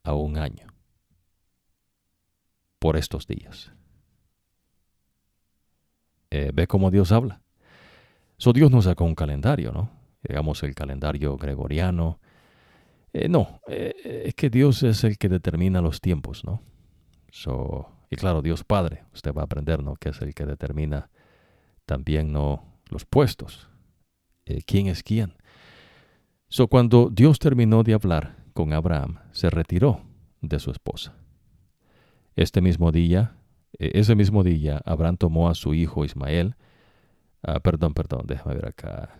a 0.03 0.13
un 0.13 0.37
año, 0.37 0.67
por 2.79 2.97
estos 2.97 3.27
días. 3.27 3.71
Eh, 6.29 6.51
¿Ve 6.53 6.67
cómo 6.67 6.91
Dios 6.91 7.11
habla? 7.11 7.41
So 8.37 8.53
Dios 8.53 8.71
nos 8.71 8.85
sacó 8.85 9.05
un 9.05 9.15
calendario, 9.15 9.71
¿no? 9.71 9.89
Digamos 10.21 10.61
el 10.63 10.75
calendario 10.75 11.37
gregoriano. 11.37 12.19
Eh, 13.13 13.29
no, 13.29 13.61
eh, 13.67 14.23
es 14.25 14.35
que 14.35 14.49
Dios 14.49 14.83
es 14.83 15.03
el 15.03 15.17
que 15.17 15.29
determina 15.29 15.81
los 15.81 16.01
tiempos, 16.01 16.43
¿no? 16.43 16.61
So, 17.31 17.96
y 18.09 18.15
claro, 18.15 18.41
Dios 18.41 18.63
Padre, 18.63 19.03
usted 19.13 19.33
va 19.33 19.41
a 19.41 19.45
aprender, 19.45 19.83
¿no? 19.83 19.95
Que 19.95 20.09
es 20.09 20.21
el 20.21 20.33
que 20.33 20.45
determina 20.45 21.09
también, 21.85 22.31
¿no? 22.31 22.63
Los 22.89 23.05
puestos. 23.05 23.69
¿Quién 24.65 24.87
es 24.87 25.03
quién? 25.03 25.33
So, 26.47 26.67
cuando 26.67 27.09
Dios 27.11 27.39
terminó 27.39 27.83
de 27.83 27.93
hablar 27.93 28.37
con 28.53 28.71
Abraham, 28.71 29.19
se 29.31 29.49
retiró 29.49 30.01
de 30.41 30.59
su 30.59 30.71
esposa. 30.71 31.15
Este 32.35 32.61
mismo 32.61 32.91
día, 32.91 33.35
ese 33.73 34.15
mismo 34.15 34.43
día, 34.43 34.81
Abraham 34.85 35.17
tomó 35.17 35.49
a 35.49 35.55
su 35.55 35.73
hijo 35.73 36.05
Ismael, 36.05 36.55
Ah, 37.43 37.59
perdón, 37.59 37.93
perdón, 37.93 38.25
déjame 38.25 38.55
ver 38.55 38.67
acá. 38.67 39.19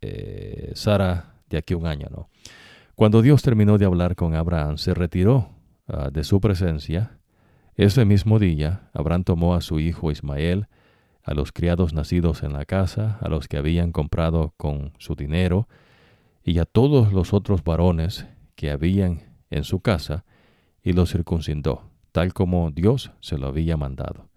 Eh, 0.00 0.72
Sara, 0.74 1.34
de 1.48 1.58
aquí 1.58 1.74
un 1.74 1.86
año, 1.86 2.08
¿no? 2.10 2.28
Cuando 2.94 3.22
Dios 3.22 3.42
terminó 3.42 3.78
de 3.78 3.86
hablar 3.86 4.14
con 4.14 4.34
Abraham, 4.34 4.76
se 4.78 4.94
retiró 4.94 5.50
ah, 5.88 6.10
de 6.12 6.22
su 6.24 6.40
presencia. 6.40 7.18
Ese 7.76 8.04
mismo 8.04 8.38
día, 8.38 8.88
Abraham 8.92 9.24
tomó 9.24 9.56
a 9.56 9.60
su 9.60 9.80
hijo 9.80 10.12
Ismael, 10.12 10.68
a 11.24 11.34
los 11.34 11.50
criados 11.50 11.92
nacidos 11.92 12.44
en 12.44 12.52
la 12.52 12.66
casa, 12.66 13.18
a 13.20 13.28
los 13.28 13.48
que 13.48 13.56
habían 13.56 13.90
comprado 13.90 14.54
con 14.56 14.92
su 14.98 15.16
dinero, 15.16 15.66
y 16.44 16.58
a 16.60 16.66
todos 16.66 17.12
los 17.12 17.32
otros 17.32 17.64
varones 17.64 18.28
que 18.54 18.70
habían 18.70 19.22
en 19.50 19.64
su 19.64 19.80
casa, 19.80 20.24
y 20.84 20.92
los 20.92 21.10
circuncidó, 21.10 21.90
tal 22.12 22.32
como 22.32 22.70
Dios 22.70 23.10
se 23.18 23.38
lo 23.38 23.48
había 23.48 23.76
mandado. 23.76 24.28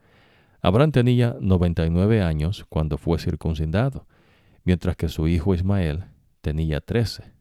Abraham 0.59 0.91
tenía 0.91 1.35
99 1.39 2.23
años 2.23 2.65
cuando 2.69 2.97
fue 2.97 3.19
circuncidado, 3.19 4.07
mientras 4.64 4.95
que 4.95 5.09
su 5.09 5.27
hijo 5.27 5.53
Ismael 5.53 6.05
tenía 6.41 6.81
13. 6.81 7.31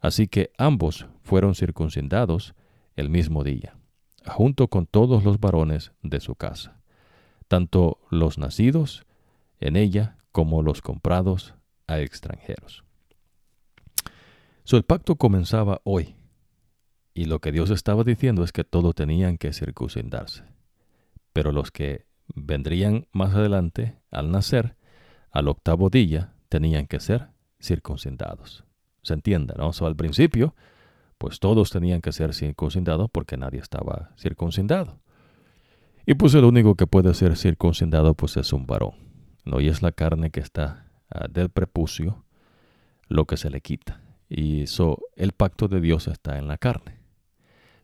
Así 0.00 0.28
que 0.28 0.50
ambos 0.58 1.06
fueron 1.22 1.54
circuncidados 1.54 2.54
el 2.94 3.08
mismo 3.08 3.42
día, 3.42 3.74
junto 4.26 4.68
con 4.68 4.86
todos 4.86 5.24
los 5.24 5.40
varones 5.40 5.92
de 6.02 6.20
su 6.20 6.34
casa, 6.34 6.80
tanto 7.48 7.98
los 8.10 8.38
nacidos 8.38 9.06
en 9.60 9.76
ella 9.76 10.16
como 10.32 10.62
los 10.62 10.82
comprados 10.82 11.54
a 11.86 12.00
extranjeros. 12.00 12.84
Su 14.64 14.76
el 14.76 14.84
pacto 14.84 15.16
comenzaba 15.16 15.80
hoy, 15.84 16.16
y 17.12 17.26
lo 17.26 17.40
que 17.40 17.52
Dios 17.52 17.70
estaba 17.70 18.02
diciendo 18.02 18.42
es 18.42 18.52
que 18.52 18.64
todos 18.64 18.94
tenían 18.94 19.38
que 19.38 19.52
circuncidarse, 19.52 20.44
pero 21.32 21.52
los 21.52 21.70
que 21.70 22.06
vendrían 22.34 23.06
más 23.12 23.34
adelante, 23.34 23.98
al 24.10 24.30
nacer, 24.30 24.76
al 25.30 25.48
octavo 25.48 25.90
día, 25.90 26.34
tenían 26.48 26.86
que 26.86 27.00
ser 27.00 27.28
circuncidados. 27.60 28.64
¿Se 29.02 29.14
entiende, 29.14 29.54
no? 29.58 29.70
al 29.86 29.96
principio, 29.96 30.54
pues 31.18 31.40
todos 31.40 31.70
tenían 31.70 32.00
que 32.00 32.12
ser 32.12 32.34
circuncidados 32.34 33.08
porque 33.10 33.36
nadie 33.36 33.60
estaba 33.60 34.10
circuncidado. 34.18 35.00
Y 36.06 36.14
pues 36.14 36.34
el 36.34 36.44
único 36.44 36.74
que 36.74 36.86
puede 36.86 37.14
ser 37.14 37.36
circuncidado 37.36 38.14
pues 38.14 38.36
es 38.36 38.52
un 38.52 38.66
varón, 38.66 38.94
¿no? 39.44 39.60
Y 39.60 39.68
es 39.68 39.82
la 39.82 39.92
carne 39.92 40.30
que 40.30 40.40
está 40.40 40.90
ah, 41.10 41.26
del 41.30 41.48
prepucio 41.48 42.24
lo 43.08 43.26
que 43.26 43.36
se 43.36 43.50
le 43.50 43.60
quita. 43.60 44.02
Y 44.28 44.62
eso, 44.62 44.98
el 45.16 45.32
pacto 45.32 45.68
de 45.68 45.80
Dios 45.80 46.08
está 46.08 46.38
en 46.38 46.48
la 46.48 46.58
carne. 46.58 46.98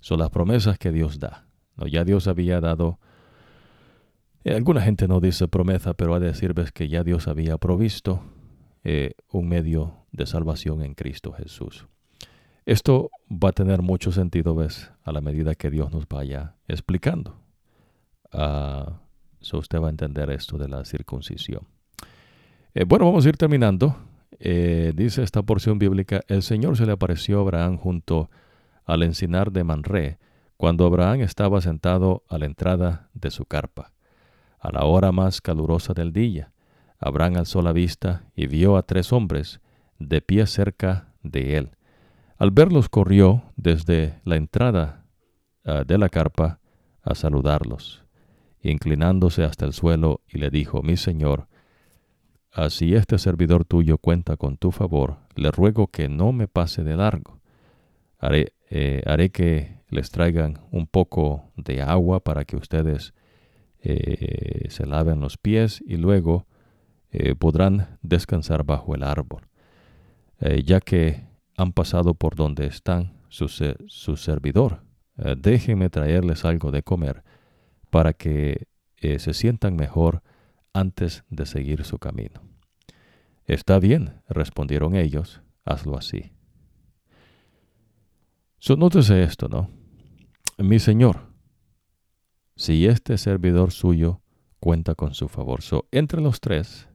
Son 0.01 0.19
las 0.19 0.31
promesas 0.31 0.79
que 0.79 0.93
Dios 0.93 1.19
da. 1.19 1.47
¿no? 1.77 1.87
Ya 1.87 2.05
Dios 2.05 2.27
había 2.27 2.61
dado 2.61 2.99
eh, 4.45 4.55
alguna 4.55 4.81
gente 4.81 5.07
no 5.07 5.21
dice 5.21 5.49
promesa, 5.49 5.95
pero 5.95 6.15
ha 6.15 6.21
de 6.21 6.29
decir 6.29 6.55
que 6.73 6.89
ya 6.89 7.05
Dios 7.05 7.29
había 7.29 7.59
provisto 7.59 8.23
eh, 8.85 9.13
un 9.31 9.49
medio 9.49 10.07
de 10.13 10.27
salvación 10.27 10.83
en 10.83 10.95
Cristo 10.95 11.33
Jesús. 11.33 11.87
Esto 12.71 13.11
va 13.29 13.49
a 13.49 13.53
tener 13.53 13.83
mucho 13.83 14.13
sentido, 14.13 14.55
¿ves? 14.55 14.93
A 15.03 15.11
la 15.11 15.21
medida 15.21 15.57
que 15.57 15.71
Dios 15.71 15.91
nos 15.91 16.07
vaya 16.07 16.55
explicando. 16.69 17.35
Uh, 18.33 18.93
usted 19.57 19.81
va 19.81 19.89
a 19.89 19.91
entender 19.91 20.31
esto 20.31 20.57
de 20.57 20.69
la 20.69 20.85
circuncisión. 20.85 21.67
Eh, 22.73 22.85
bueno, 22.85 23.07
vamos 23.07 23.27
a 23.27 23.29
ir 23.29 23.37
terminando. 23.37 23.97
dice 24.39 25.25
esta 25.25 25.43
porción 25.43 25.81
bíblica, 25.81 26.21
el 26.29 26.45
Señor 26.45 26.77
se 26.77 26.87
le 26.87 26.93
apareció 26.93 27.39
a 27.39 27.41
Abraham 27.41 27.77
junto 27.77 28.31
al 28.85 29.03
encinar 29.03 29.51
de 29.51 29.65
Manré, 29.65 30.19
cuando 30.57 30.87
Abraham 30.87 31.23
estaba 31.23 31.61
sentado 31.61 32.23
a 32.29 32.39
la 32.39 32.47
entrada 32.47 33.11
de 33.15 33.33
su 33.33 33.47
carpa 33.47 33.91
a 34.61 34.71
la 34.71 34.85
hora 34.85 35.11
más 35.11 35.41
calurosa 35.41 35.93
del 35.93 36.13
día. 36.13 36.53
Abraham 37.01 37.39
alzó 37.39 37.63
la 37.63 37.73
vista 37.73 38.27
y 38.37 38.47
vio 38.47 38.77
a 38.77 38.85
tres 38.85 39.13
hombres 39.13 39.61
de 39.99 40.21
pie 40.21 40.47
cerca 40.47 41.09
de 41.25 41.57
él. 41.57 41.71
Al 42.41 42.53
verlos 42.53 42.89
corrió 42.89 43.43
desde 43.57 44.19
la 44.25 44.37
entrada 44.37 45.05
ah, 45.67 45.85
de 45.87 45.99
la 45.99 46.09
carpa 46.09 46.59
a 47.03 47.15
saludarlos, 47.15 48.03
inclinándose 48.63 49.45
hasta 49.45 49.67
el 49.67 49.75
suelo 49.75 50.23
y 50.27 50.39
le 50.39 50.49
dijo, 50.49 50.81
mi 50.83 50.97
señor, 50.97 51.49
si 52.71 52.95
este 52.95 53.19
servidor 53.19 53.67
tuyo 53.67 53.99
cuenta 53.99 54.39
con 54.39 54.57
tu 54.57 54.73
favor, 54.73 55.19
le 55.35 55.51
ruego 55.51 55.89
que 55.89 56.09
no 56.09 56.33
me 56.33 56.49
pase 56.49 56.83
de 56.83 56.97
largo. 56.97 57.43
Haré, 58.19 58.55
eh, 58.71 59.31
que 59.35 59.83
les 59.91 60.11
traigan 60.11 60.61
un 60.71 60.87
poco 60.87 61.53
de 61.57 61.83
agua 61.83 62.21
para 62.21 62.47
que 62.47 62.57
ustedes 62.57 63.13
eh, 63.83 64.65
se 64.71 64.87
laven 64.87 65.21
los 65.21 65.37
pies 65.37 65.83
y 65.87 65.99
luego 65.99 66.47
eh, 67.11 67.35
podrán 67.35 67.99
descansar 68.01 68.65
bajo 68.65 68.95
el 68.95 69.03
árbol, 69.03 69.43
ya 70.65 70.81
que 70.81 71.30
han 71.61 71.73
pasado 71.73 72.15
por 72.15 72.37
donde 72.37 72.67
están 72.67 73.13
su, 73.29 73.49
su 73.49 74.17
servidor. 74.17 74.83
déjenme 75.37 75.91
traerles 75.91 76.47
algo 76.47 76.71
de 76.71 76.83
comer 76.83 77.23
para 77.91 78.15
que 78.15 78.67
se 78.97 79.35
sientan 79.35 79.77
mejor 79.77 80.23
antes 80.73 81.25
de 81.29 81.45
seguir 81.45 81.85
su 81.85 81.99
camino. 81.99 82.41
Está 83.45 83.79
bien, 83.79 84.23
respondieron 84.29 84.95
ellos, 84.95 85.43
hazlo 85.65 85.99
así. 85.99 86.33
So, 88.59 88.77
nótese 88.77 89.23
esto, 89.23 89.49
¿no? 89.49 89.71
Mi 90.57 90.79
Señor, 90.79 91.33
si 92.57 92.87
este 92.87 93.19
servidor 93.19 93.73
suyo 93.73 94.23
cuenta 94.61 94.95
con 94.95 95.15
su 95.15 95.29
favor. 95.29 95.63
So, 95.63 95.89
entre 95.91 96.21
los 96.21 96.41
tres 96.41 96.89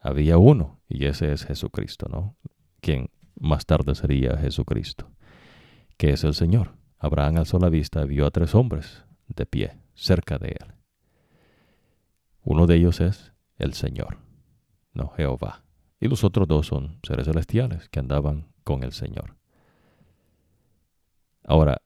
había 0.00 0.38
uno, 0.38 0.80
y 0.88 1.06
ese 1.06 1.32
es 1.32 1.44
Jesucristo, 1.44 2.08
¿no? 2.08 2.36
Quien 2.80 3.10
más 3.40 3.66
tarde 3.66 3.94
sería 3.94 4.36
Jesucristo, 4.36 5.10
que 5.96 6.10
es 6.10 6.22
el 6.24 6.34
Señor. 6.34 6.74
Abraham 6.98 7.38
alzó 7.38 7.58
la 7.58 7.70
vista 7.70 8.04
vio 8.04 8.26
a 8.26 8.30
tres 8.30 8.54
hombres 8.54 9.04
de 9.26 9.46
pie 9.46 9.78
cerca 9.94 10.38
de 10.38 10.48
él. 10.48 10.74
Uno 12.42 12.66
de 12.66 12.76
ellos 12.76 13.00
es 13.00 13.32
el 13.56 13.72
Señor, 13.72 14.18
no 14.92 15.08
Jehová. 15.08 15.62
Y 15.98 16.08
los 16.08 16.24
otros 16.24 16.46
dos 16.46 16.66
son 16.66 16.98
seres 17.02 17.26
celestiales 17.26 17.88
que 17.88 18.00
andaban 18.00 18.46
con 18.64 18.82
el 18.82 18.92
Señor. 18.92 19.36
Ahora, 21.44 21.82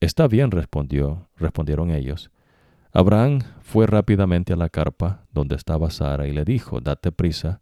está 0.00 0.26
bien, 0.26 0.50
respondió, 0.50 1.28
respondieron 1.36 1.90
ellos. 1.90 2.30
Abraham 2.92 3.40
fue 3.60 3.86
rápidamente 3.86 4.52
a 4.52 4.56
la 4.56 4.68
carpa 4.68 5.26
donde 5.32 5.56
estaba 5.56 5.90
Sara 5.90 6.26
y 6.26 6.32
le 6.32 6.44
dijo, 6.44 6.80
date 6.80 7.12
prisa, 7.12 7.60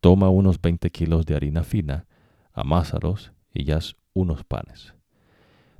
toma 0.00 0.28
unos 0.30 0.60
veinte 0.60 0.90
kilos 0.90 1.26
de 1.26 1.34
harina 1.34 1.64
fina, 1.64 2.06
amásalos 2.58 3.32
y 3.52 3.70
haz 3.70 3.96
unos 4.12 4.44
panes. 4.44 4.94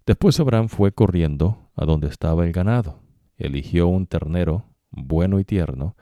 Después 0.06 0.38
Abraham 0.40 0.68
fue 0.68 0.92
corriendo 0.92 1.70
a 1.74 1.84
donde 1.84 2.09
estaba 2.09 2.46
el 2.46 2.52
ganado, 2.52 3.00
eligió 3.36 3.88
un 3.88 4.06
ternero 4.06 4.64
bueno 4.90 5.38
y 5.38 5.44
tierno, 5.44 5.96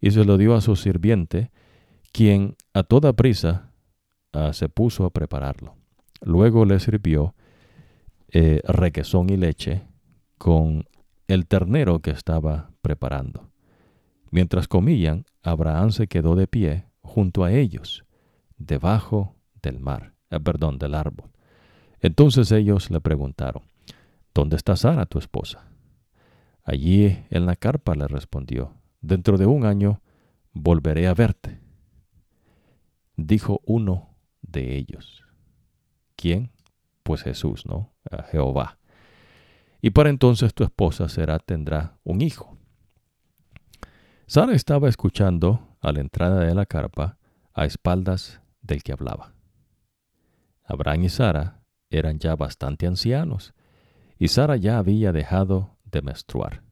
y 0.00 0.10
se 0.10 0.24
lo 0.24 0.36
dio 0.38 0.54
a 0.54 0.60
su 0.60 0.76
sirviente, 0.76 1.50
quien 2.12 2.56
a 2.74 2.82
toda 2.82 3.12
prisa 3.12 3.70
ah, 4.32 4.52
se 4.52 4.68
puso 4.68 5.04
a 5.04 5.10
prepararlo. 5.10 5.76
Luego 6.20 6.64
le 6.64 6.80
sirvió 6.80 7.34
eh, 8.32 8.60
requesón 8.64 9.30
y 9.30 9.36
leche 9.36 9.86
con 10.36 10.84
el 11.28 11.46
ternero 11.46 12.00
que 12.00 12.10
estaba 12.10 12.70
preparando. 12.82 13.50
Mientras 14.30 14.68
comían, 14.68 15.24
Abraham 15.42 15.92
se 15.92 16.06
quedó 16.06 16.34
de 16.34 16.46
pie 16.46 16.86
junto 17.02 17.44
a 17.44 17.52
ellos, 17.52 18.04
debajo 18.56 19.37
del 19.62 19.80
mar, 19.80 20.14
eh, 20.30 20.40
perdón, 20.40 20.78
del 20.78 20.94
árbol. 20.94 21.30
Entonces 22.00 22.52
ellos 22.52 22.90
le 22.90 23.00
preguntaron, 23.00 23.62
¿Dónde 24.38 24.54
está 24.54 24.76
Sara, 24.76 25.04
tu 25.06 25.18
esposa? 25.18 25.66
Allí 26.62 27.24
en 27.30 27.44
la 27.44 27.56
carpa 27.56 27.96
le 27.96 28.06
respondió, 28.06 28.72
dentro 29.00 29.36
de 29.36 29.46
un 29.46 29.64
año 29.64 30.00
volveré 30.52 31.08
a 31.08 31.14
verte. 31.14 31.58
Dijo 33.16 33.60
uno 33.64 34.14
de 34.42 34.76
ellos. 34.76 35.24
¿Quién? 36.14 36.52
Pues 37.02 37.24
Jesús, 37.24 37.66
¿no? 37.66 37.92
Jehová. 38.30 38.78
Y 39.82 39.90
para 39.90 40.10
entonces 40.10 40.54
tu 40.54 40.62
esposa 40.62 41.08
será, 41.08 41.40
tendrá 41.40 41.98
un 42.04 42.20
hijo. 42.20 42.56
Sara 44.26 44.54
estaba 44.54 44.88
escuchando 44.88 45.76
a 45.80 45.90
la 45.90 45.98
entrada 45.98 46.44
de 46.44 46.54
la 46.54 46.64
carpa 46.64 47.18
a 47.54 47.64
espaldas 47.64 48.40
del 48.62 48.84
que 48.84 48.92
hablaba. 48.92 49.34
Abraham 50.68 51.04
y 51.04 51.08
Sara 51.08 51.62
eran 51.88 52.18
ya 52.18 52.36
bastante 52.36 52.86
ancianos, 52.86 53.54
y 54.18 54.28
Sara 54.28 54.56
ya 54.56 54.78
había 54.78 55.12
dejado 55.12 55.78
de 55.84 56.02
menstruar. 56.02 56.62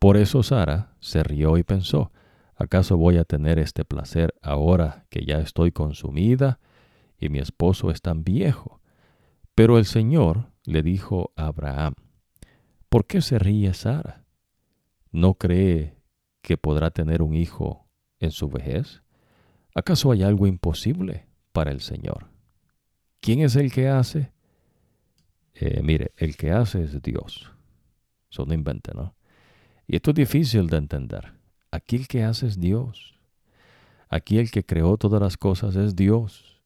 Por 0.00 0.16
eso 0.16 0.42
Sara 0.42 0.96
se 0.98 1.22
rió 1.22 1.58
y 1.58 1.62
pensó, 1.62 2.10
¿acaso 2.56 2.96
voy 2.96 3.16
a 3.16 3.24
tener 3.24 3.60
este 3.60 3.84
placer 3.84 4.34
ahora 4.42 5.06
que 5.10 5.24
ya 5.24 5.38
estoy 5.38 5.70
consumida 5.70 6.58
y 7.18 7.28
mi 7.28 7.38
esposo 7.38 7.92
es 7.92 8.02
tan 8.02 8.24
viejo? 8.24 8.80
Pero 9.54 9.78
el 9.78 9.84
Señor 9.84 10.50
le 10.64 10.82
dijo 10.82 11.32
a 11.36 11.46
Abraham, 11.46 11.94
¿por 12.88 13.06
qué 13.06 13.20
se 13.20 13.38
ríe 13.38 13.72
Sara? 13.74 14.24
¿No 15.12 15.34
cree 15.34 16.02
que 16.42 16.56
podrá 16.56 16.90
tener 16.90 17.22
un 17.22 17.34
hijo 17.34 17.86
en 18.18 18.32
su 18.32 18.48
vejez? 18.48 19.02
¿Acaso 19.74 20.10
hay 20.10 20.24
algo 20.24 20.48
imposible 20.48 21.26
para 21.52 21.70
el 21.70 21.80
Señor? 21.80 22.27
¿Quién 23.20 23.40
es 23.40 23.56
el 23.56 23.72
que 23.72 23.88
hace? 23.88 24.32
Eh, 25.54 25.80
mire, 25.82 26.12
el 26.16 26.36
que 26.36 26.52
hace 26.52 26.84
es 26.84 27.02
Dios. 27.02 27.50
Eso 28.30 28.46
no 28.46 28.54
invente, 28.54 28.92
¿no? 28.94 29.14
Y 29.86 29.96
esto 29.96 30.10
es 30.10 30.16
difícil 30.16 30.68
de 30.68 30.76
entender. 30.76 31.32
Aquí 31.70 31.96
el 31.96 32.06
que 32.06 32.22
hace 32.22 32.46
es 32.46 32.60
Dios. 32.60 33.18
Aquí 34.08 34.38
el 34.38 34.50
que 34.50 34.64
creó 34.64 34.96
todas 34.96 35.20
las 35.20 35.36
cosas 35.36 35.76
es 35.76 35.96
Dios. 35.96 36.62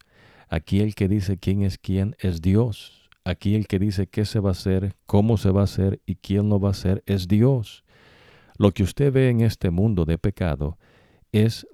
Aquí 0.49 0.81
el 0.81 0.95
que 0.95 1.09
dice 1.09 1.39
quién 1.39 1.63
es 1.63 1.79
quién 1.79 2.17
es 2.19 2.43
Dios. 2.43 3.09
Aquí 3.25 3.55
el 3.55 3.67
que 3.67 3.79
dice 3.79 4.09
qué 4.09 4.25
se 4.25 4.41
va 4.41 4.51
a 4.51 4.53
hacer, 4.53 4.97
cómo 5.07 5.37
se 5.37 5.51
va 5.51 5.63
a 5.63 5.65
hacer 5.65 6.01
y 6.07 6.17
quién 6.17 6.49
lo 6.49 6.61
va 6.61 6.69
a 6.69 6.73
hacer 6.73 7.03
es 7.07 7.29
Dios. 7.29 7.85
Lo 8.59 8.73
que 8.73 8.83
usted 8.83 9.13
ve 9.13 9.31
en 9.31 9.41
este 9.41 9.71
mundo 9.71 10.05
de 10.05 10.19
pecado 10.19 10.79
es 11.31 11.67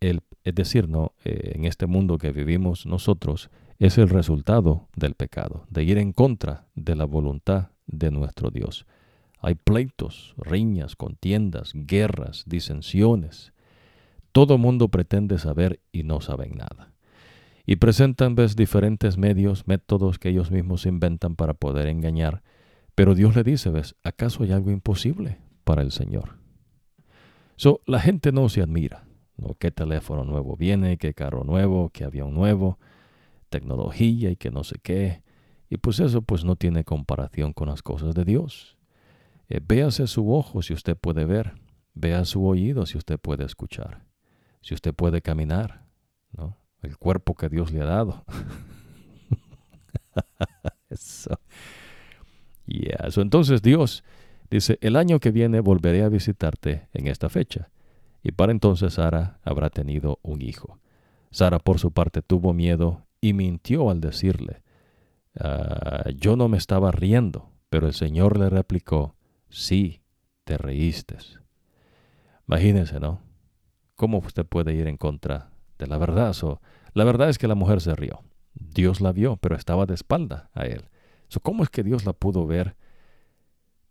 el, 0.00 0.20
es 0.44 0.54
decir, 0.54 0.88
no, 0.88 1.12
eh, 1.24 1.52
en 1.54 1.64
este 1.64 1.86
mundo 1.86 2.18
que 2.18 2.32
vivimos 2.32 2.86
nosotros 2.86 3.50
es 3.78 3.98
el 3.98 4.08
resultado 4.08 4.88
del 4.96 5.14
pecado, 5.14 5.66
de 5.70 5.84
ir 5.84 5.98
en 5.98 6.12
contra 6.12 6.66
de 6.74 6.96
la 6.96 7.04
voluntad 7.04 7.70
de 7.86 8.10
nuestro 8.10 8.50
Dios. 8.50 8.86
Hay 9.40 9.54
pleitos, 9.54 10.34
riñas, 10.36 10.96
contiendas, 10.96 11.72
guerras, 11.74 12.44
disensiones. 12.46 13.52
Todo 14.32 14.58
mundo 14.58 14.88
pretende 14.88 15.38
saber 15.38 15.80
y 15.92 16.02
no 16.02 16.20
saben 16.20 16.56
nada. 16.56 16.92
Y 17.66 17.76
presentan 17.76 18.34
ves 18.34 18.56
diferentes 18.56 19.16
medios, 19.16 19.68
métodos 19.68 20.18
que 20.18 20.30
ellos 20.30 20.50
mismos 20.50 20.86
inventan 20.86 21.36
para 21.36 21.54
poder 21.54 21.86
engañar. 21.86 22.42
Pero 22.94 23.14
Dios 23.14 23.36
le 23.36 23.44
dice, 23.44 23.70
ves, 23.70 23.94
¿acaso 24.02 24.42
hay 24.42 24.52
algo 24.52 24.70
imposible 24.70 25.38
para 25.64 25.82
el 25.82 25.92
Señor? 25.92 26.38
So, 27.56 27.80
la 27.86 28.00
gente 28.00 28.32
no 28.32 28.48
se 28.48 28.62
admira. 28.62 29.04
¿Qué 29.60 29.70
teléfono 29.70 30.24
nuevo 30.24 30.56
viene? 30.56 30.96
¿Qué 30.96 31.14
carro 31.14 31.44
nuevo? 31.44 31.90
¿Qué 31.90 32.04
avión 32.04 32.34
nuevo? 32.34 32.78
Tecnología 33.48 34.30
y 34.30 34.36
que 34.36 34.50
no 34.50 34.64
sé 34.64 34.76
qué. 34.82 35.22
Y 35.70 35.78
pues 35.78 36.00
eso 36.00 36.22
pues 36.22 36.44
no 36.44 36.56
tiene 36.56 36.84
comparación 36.84 37.52
con 37.52 37.68
las 37.68 37.82
cosas 37.82 38.14
de 38.14 38.24
Dios. 38.24 38.76
Eh, 39.48 39.60
véase 39.66 40.06
su 40.06 40.32
ojo 40.32 40.62
si 40.62 40.74
usted 40.74 40.96
puede 40.96 41.24
ver, 41.24 41.54
vea 41.94 42.24
su 42.24 42.46
oído 42.46 42.86
si 42.86 42.98
usted 42.98 43.18
puede 43.18 43.44
escuchar, 43.44 44.04
si 44.60 44.74
usted 44.74 44.94
puede 44.94 45.22
caminar, 45.22 45.86
¿no? 46.32 46.56
El 46.82 46.96
cuerpo 46.96 47.34
que 47.34 47.48
Dios 47.48 47.72
le 47.72 47.80
ha 47.80 47.86
dado. 47.86 48.24
Eso. 50.90 51.38
Y 52.66 52.90
eso. 52.90 53.22
Entonces 53.22 53.62
Dios 53.62 54.04
dice, 54.50 54.78
el 54.82 54.96
año 54.96 55.20
que 55.20 55.30
viene 55.30 55.60
volveré 55.60 56.02
a 56.02 56.08
visitarte 56.08 56.88
en 56.92 57.06
esta 57.06 57.28
fecha. 57.28 57.70
Y 58.22 58.32
para 58.32 58.52
entonces 58.52 58.94
Sara 58.94 59.38
habrá 59.42 59.70
tenido 59.70 60.18
un 60.22 60.42
hijo. 60.42 60.78
Sara 61.30 61.58
por 61.58 61.78
su 61.78 61.92
parte 61.92 62.22
tuvo 62.22 62.52
miedo 62.52 63.06
y 63.20 63.32
mintió 63.32 63.90
al 63.90 64.00
decirle, 64.00 64.62
ah, 65.38 66.04
yo 66.16 66.36
no 66.36 66.48
me 66.48 66.58
estaba 66.58 66.92
riendo, 66.92 67.50
pero 67.68 67.86
el 67.86 67.94
Señor 67.94 68.38
le 68.38 68.48
replicó, 68.50 69.16
sí, 69.48 70.02
te 70.44 70.56
reíste. 70.56 71.16
Imagínense, 72.46 73.00
¿no? 73.00 73.20
¿Cómo 73.94 74.18
usted 74.18 74.46
puede 74.46 74.74
ir 74.74 74.86
en 74.86 74.96
contra 74.96 75.50
de 75.78 75.86
la 75.86 75.98
verdad? 75.98 76.34
la 76.94 77.04
verdad 77.04 77.28
es 77.28 77.38
que 77.38 77.48
la 77.48 77.54
mujer 77.54 77.80
se 77.80 77.94
rió. 77.94 78.22
Dios 78.54 79.00
la 79.00 79.12
vio, 79.12 79.36
pero 79.36 79.56
estaba 79.56 79.86
de 79.86 79.94
espalda 79.94 80.50
a 80.54 80.66
él. 80.66 80.88
¿Cómo 81.42 81.62
es 81.62 81.68
que 81.68 81.82
Dios 81.82 82.06
la 82.06 82.12
pudo 82.12 82.46
ver? 82.46 82.76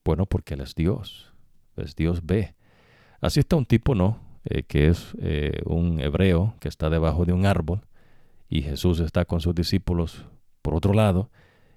Bueno, 0.04 0.26
porque 0.26 0.56
Él 0.56 0.62
es 0.62 0.74
Dios. 0.74 1.34
Pues 1.76 1.96
Dios 1.96 2.26
ve. 2.26 2.56
Así 3.22 3.40
está 3.40 3.56
un 3.56 3.66
tipo, 3.66 3.94
¿no? 3.94 4.20
Eh, 4.46 4.64
que 4.64 4.88
es 4.88 5.14
eh, 5.20 5.62
un 5.66 6.00
hebreo 6.00 6.56
que 6.60 6.70
está 6.70 6.90
debajo 6.90 7.26
de 7.26 7.34
un 7.34 7.46
árbol 7.46 7.86
y 8.50 8.62
Jesús 8.62 9.00
está 9.00 9.26
con 9.26 9.42
sus 9.42 9.56
discípulos 9.56 10.26
por 10.62 10.76
otro 10.76 10.94
lado 10.94 11.30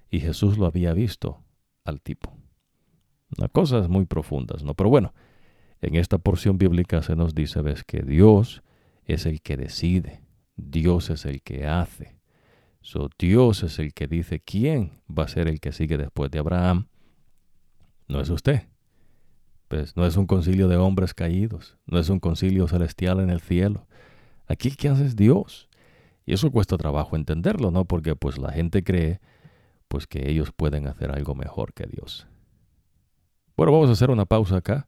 y 0.09 0.19
Jesús 0.19 0.57
lo 0.57 0.65
había 0.65 0.93
visto 0.93 1.43
al 1.83 2.01
tipo 2.01 2.35
cosas 3.51 3.89
muy 3.89 4.05
profundas, 4.05 4.63
¿no? 4.63 4.73
Pero 4.73 4.89
bueno, 4.89 5.13
en 5.81 5.95
esta 5.95 6.17
porción 6.17 6.57
bíblica 6.57 7.01
se 7.01 7.15
nos 7.15 7.33
dice, 7.33 7.61
ves, 7.61 7.83
que 7.83 8.01
Dios 8.01 8.61
es 9.05 9.25
el 9.25 9.41
que 9.41 9.57
decide, 9.57 10.21
Dios 10.55 11.09
es 11.09 11.25
el 11.25 11.41
que 11.41 11.67
hace. 11.67 12.17
So, 12.81 13.09
Dios 13.17 13.63
es 13.63 13.79
el 13.79 13.93
que 13.93 14.07
dice 14.07 14.39
quién 14.39 15.01
va 15.07 15.23
a 15.23 15.27
ser 15.27 15.47
el 15.47 15.59
que 15.59 15.71
sigue 15.71 15.97
después 15.97 16.31
de 16.31 16.39
Abraham. 16.39 16.87
No 18.07 18.19
es 18.19 18.29
usted. 18.29 18.67
Pues 19.67 19.95
no 19.95 20.05
es 20.05 20.17
un 20.17 20.25
concilio 20.25 20.67
de 20.67 20.75
hombres 20.75 21.13
caídos, 21.13 21.77
no 21.85 21.97
es 21.97 22.09
un 22.09 22.19
concilio 22.19 22.67
celestial 22.67 23.21
en 23.21 23.29
el 23.29 23.39
cielo. 23.39 23.87
Aquí 24.47 24.67
el 24.67 24.75
que 24.75 24.89
hace 24.89 25.05
es 25.05 25.15
Dios. 25.15 25.69
Y 26.25 26.33
eso 26.33 26.51
cuesta 26.51 26.77
trabajo 26.77 27.15
entenderlo, 27.15 27.71
¿no? 27.71 27.85
Porque 27.85 28.15
pues 28.15 28.37
la 28.37 28.51
gente 28.51 28.83
cree 28.83 29.19
pues 29.87 30.07
que 30.07 30.29
ellos 30.29 30.51
pueden 30.51 30.87
hacer 30.87 31.11
algo 31.11 31.35
mejor 31.35 31.73
que 31.73 31.85
Dios. 31.85 32.27
Bueno, 33.57 33.73
vamos 33.73 33.89
a 33.89 33.93
hacer 33.93 34.09
una 34.09 34.25
pausa 34.25 34.57
acá. 34.57 34.87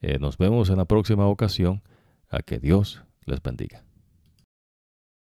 Eh, 0.00 0.18
nos 0.18 0.38
vemos 0.38 0.70
en 0.70 0.76
la 0.76 0.84
próxima 0.84 1.26
ocasión. 1.26 1.82
A 2.32 2.42
que 2.42 2.60
Dios 2.60 3.02
les 3.26 3.42
bendiga. 3.42 3.82